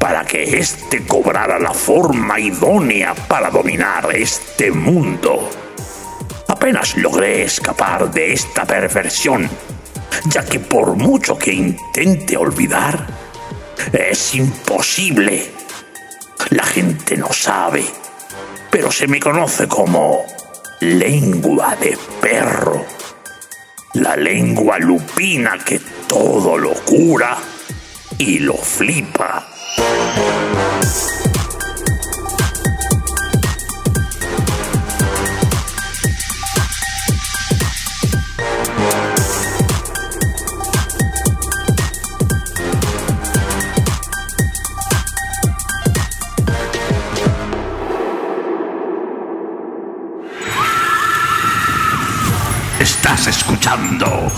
para 0.00 0.24
que 0.24 0.58
éste 0.58 1.06
cobrara 1.06 1.58
la 1.58 1.72
forma 1.72 2.40
idónea 2.40 3.14
para 3.14 3.50
dominar 3.50 4.08
este 4.14 4.72
mundo. 4.72 5.48
Apenas 6.48 6.96
logré 6.96 7.42
escapar 7.44 8.10
de 8.10 8.32
esta 8.32 8.64
perversión, 8.64 9.48
ya 10.26 10.44
que 10.44 10.60
por 10.60 10.96
mucho 10.96 11.36
que 11.36 11.52
intente 11.52 12.36
olvidar, 12.36 13.06
es 13.92 14.34
imposible. 14.34 15.50
La 16.50 16.64
gente 16.64 17.16
no 17.16 17.32
sabe, 17.32 17.84
pero 18.70 18.90
se 18.90 19.06
me 19.06 19.20
conoce 19.20 19.66
como 19.66 20.24
lengua 20.80 21.76
de 21.76 21.96
perro. 22.20 22.84
La 23.94 24.16
lengua 24.16 24.78
lupina 24.78 25.58
que 25.64 25.80
todo 26.08 26.58
lo 26.58 26.74
cura 26.74 27.38
y 28.18 28.38
lo 28.40 28.54
flipa. 28.54 29.46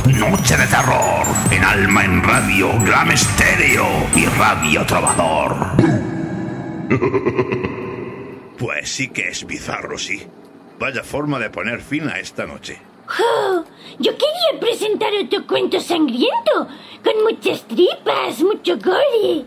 Noche 0.07 0.57
de 0.57 0.67
Terror 0.69 1.27
en 1.51 1.65
Alma 1.65 2.05
en 2.05 2.23
Radio, 2.23 2.71
Gran 2.85 3.11
Estéreo 3.11 3.85
y 4.15 4.25
Radio 4.27 4.87
Trovador. 4.87 5.57
Pues 8.59 8.89
sí 8.89 9.09
que 9.09 9.29
es 9.29 9.45
bizarro, 9.45 9.99
sí. 9.99 10.27
Vaya 10.79 11.03
forma 11.03 11.39
de 11.39 11.51
poner 11.51 11.83
fin 11.83 12.09
a 12.09 12.19
esta 12.19 12.47
noche. 12.47 12.81
¡Oh! 13.21 13.65
Yo 13.99 14.13
quería 14.13 14.59
presentar 14.59 15.11
otro 15.23 15.47
cuento 15.47 15.79
sangriento, 15.79 16.67
con 17.05 17.25
muchas 17.25 17.65
tripas, 17.69 18.41
mucho 18.41 18.79
gore. 18.79 19.45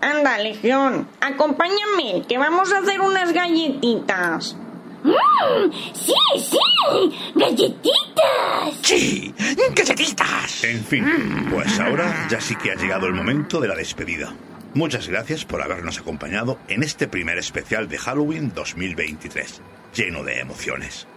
Anda, 0.00 0.38
Legión, 0.38 1.08
acompáñame, 1.20 2.22
que 2.28 2.38
vamos 2.38 2.72
a 2.72 2.78
hacer 2.78 3.00
unas 3.00 3.32
galletitas. 3.32 4.56
¡Mmm! 5.02 5.72
¡Sí, 5.94 6.14
sí! 6.36 7.32
¡Galletitas! 7.34 8.74
¡Sí! 8.82 9.34
¡Galletitas! 9.74 10.64
En 10.64 10.84
fin, 10.84 11.04
pues 11.50 11.78
ahora 11.80 12.28
ya 12.30 12.40
sí 12.40 12.54
que 12.56 12.72
ha 12.72 12.76
llegado 12.76 13.06
el 13.06 13.14
momento 13.14 13.60
de 13.60 13.68
la 13.68 13.74
despedida. 13.74 14.34
Muchas 14.74 15.08
gracias 15.08 15.44
por 15.44 15.62
habernos 15.62 15.98
acompañado 15.98 16.58
en 16.68 16.82
este 16.82 17.08
primer 17.08 17.38
especial 17.38 17.88
de 17.88 17.98
Halloween 17.98 18.52
2023, 18.54 19.60
lleno 19.94 20.22
de 20.22 20.38
emociones. 20.38 21.08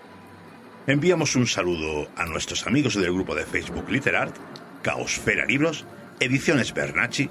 Enviamos 0.87 1.35
un 1.35 1.47
saludo 1.47 2.09
a 2.17 2.25
nuestros 2.25 2.65
amigos 2.65 2.95
del 2.95 3.13
grupo 3.13 3.35
de 3.35 3.45
Facebook 3.45 3.89
Literart, 3.89 4.35
Caosfera 4.81 5.45
Libros, 5.45 5.85
Ediciones 6.19 6.73
Bernacci, 6.73 7.29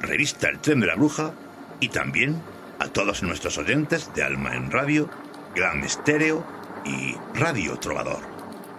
Revista 0.00 0.48
El 0.48 0.58
Tren 0.58 0.80
de 0.80 0.86
la 0.86 0.94
Bruja 0.94 1.32
y 1.80 1.88
también 1.88 2.40
a 2.78 2.88
todos 2.88 3.22
nuestros 3.22 3.58
oyentes 3.58 4.10
de 4.14 4.22
Alma 4.22 4.54
en 4.54 4.70
Radio, 4.70 5.08
Gran 5.54 5.84
Estéreo 5.84 6.42
y 6.82 7.14
Radio 7.34 7.78
Trovador. 7.78 8.20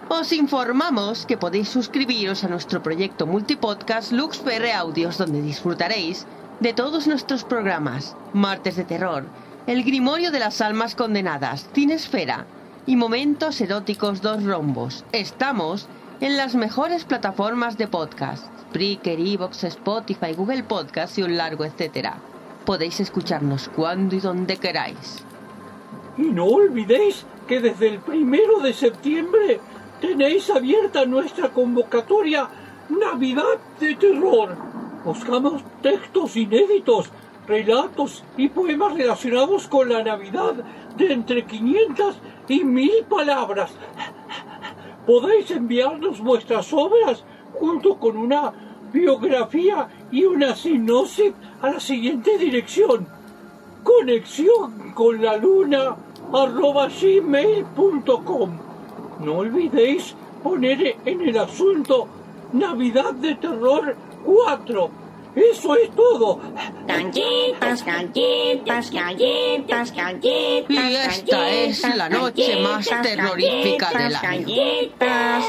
Os 0.08 0.32
informamos 0.32 1.24
que 1.24 1.36
podéis 1.36 1.68
suscribiros 1.68 2.42
a 2.42 2.48
nuestro 2.48 2.82
proyecto 2.82 3.26
multipodcast 3.26 4.10
LuxPR 4.10 4.72
Audios, 4.72 5.16
donde 5.16 5.40
disfrutaréis 5.40 6.26
de 6.58 6.72
todos 6.72 7.06
nuestros 7.06 7.44
programas: 7.44 8.16
Martes 8.32 8.74
de 8.74 8.82
Terror, 8.82 9.24
El 9.68 9.84
Grimorio 9.84 10.32
de 10.32 10.40
las 10.40 10.60
Almas 10.60 10.96
Condenadas, 10.96 11.68
Cinesfera 11.72 12.44
y 12.86 12.96
Momentos 12.96 13.60
Eróticos 13.60 14.20
Dos 14.20 14.42
Rombos. 14.42 15.04
Estamos 15.12 15.88
en 16.20 16.36
las 16.36 16.56
mejores 16.56 17.04
plataformas 17.04 17.78
de 17.78 17.86
podcast, 17.86 18.46
Spreaker, 18.62 19.20
Evox, 19.20 19.62
Spotify, 19.62 20.34
Google 20.36 20.64
Podcast 20.64 21.18
y 21.18 21.22
un 21.22 21.36
largo 21.36 21.64
etcétera. 21.64 22.16
Podéis 22.66 22.98
escucharnos 22.98 23.68
cuando 23.68 24.16
y 24.16 24.20
donde 24.20 24.56
queráis. 24.56 25.24
Y 26.16 26.22
no 26.22 26.46
olvidéis 26.46 27.26
que 27.48 27.60
desde 27.60 27.88
el 27.88 27.98
primero 27.98 28.60
de 28.60 28.72
septiembre 28.72 29.60
tenéis 30.00 30.50
abierta 30.50 31.04
nuestra 31.06 31.50
convocatoria 31.50 32.48
Navidad 32.88 33.58
de 33.80 33.94
Terror. 33.96 34.56
Buscamos 35.04 35.62
textos 35.82 36.36
inéditos, 36.36 37.10
relatos 37.46 38.22
y 38.36 38.48
poemas 38.48 38.94
relacionados 38.94 39.68
con 39.68 39.88
la 39.88 40.02
Navidad 40.02 40.54
de 40.96 41.12
entre 41.12 41.44
500 41.44 42.16
y 42.48 42.64
1000 42.64 43.04
palabras. 43.08 43.72
Podéis 45.06 45.50
enviarnos 45.50 46.20
vuestras 46.20 46.72
obras 46.72 47.24
junto 47.52 47.98
con 47.98 48.16
una 48.16 48.52
biografía 48.92 49.88
y 50.10 50.24
una 50.24 50.54
sinopsis 50.54 51.32
a 51.60 51.70
la 51.70 51.80
siguiente 51.80 52.38
dirección. 52.38 53.06
Conexión 53.82 54.92
con 54.94 55.20
la 55.22 55.36
luna 55.36 55.96
arroba 56.32 56.88
gmail.com. 56.88 58.50
No 59.20 59.34
olvidéis 59.36 60.14
poner 60.42 60.96
en 61.04 61.20
el 61.20 61.38
asunto 61.38 62.08
Navidad 62.52 63.14
de 63.14 63.34
Terror 63.34 63.96
4. 64.24 64.90
Eso 65.34 65.74
es 65.76 65.90
todo. 65.90 66.40
Galletas, 66.86 67.84
galletas, 67.84 68.90
galletas, 68.92 69.92
galletas. 69.92 70.68
Y 70.68 70.94
esta 70.94 71.50
es 71.50 71.96
la 71.96 72.08
noche 72.08 72.60
más 72.62 72.88
terrorífica 73.02 73.90
del 73.90 74.14
año. 74.14 74.46
Galletas. 74.46 75.44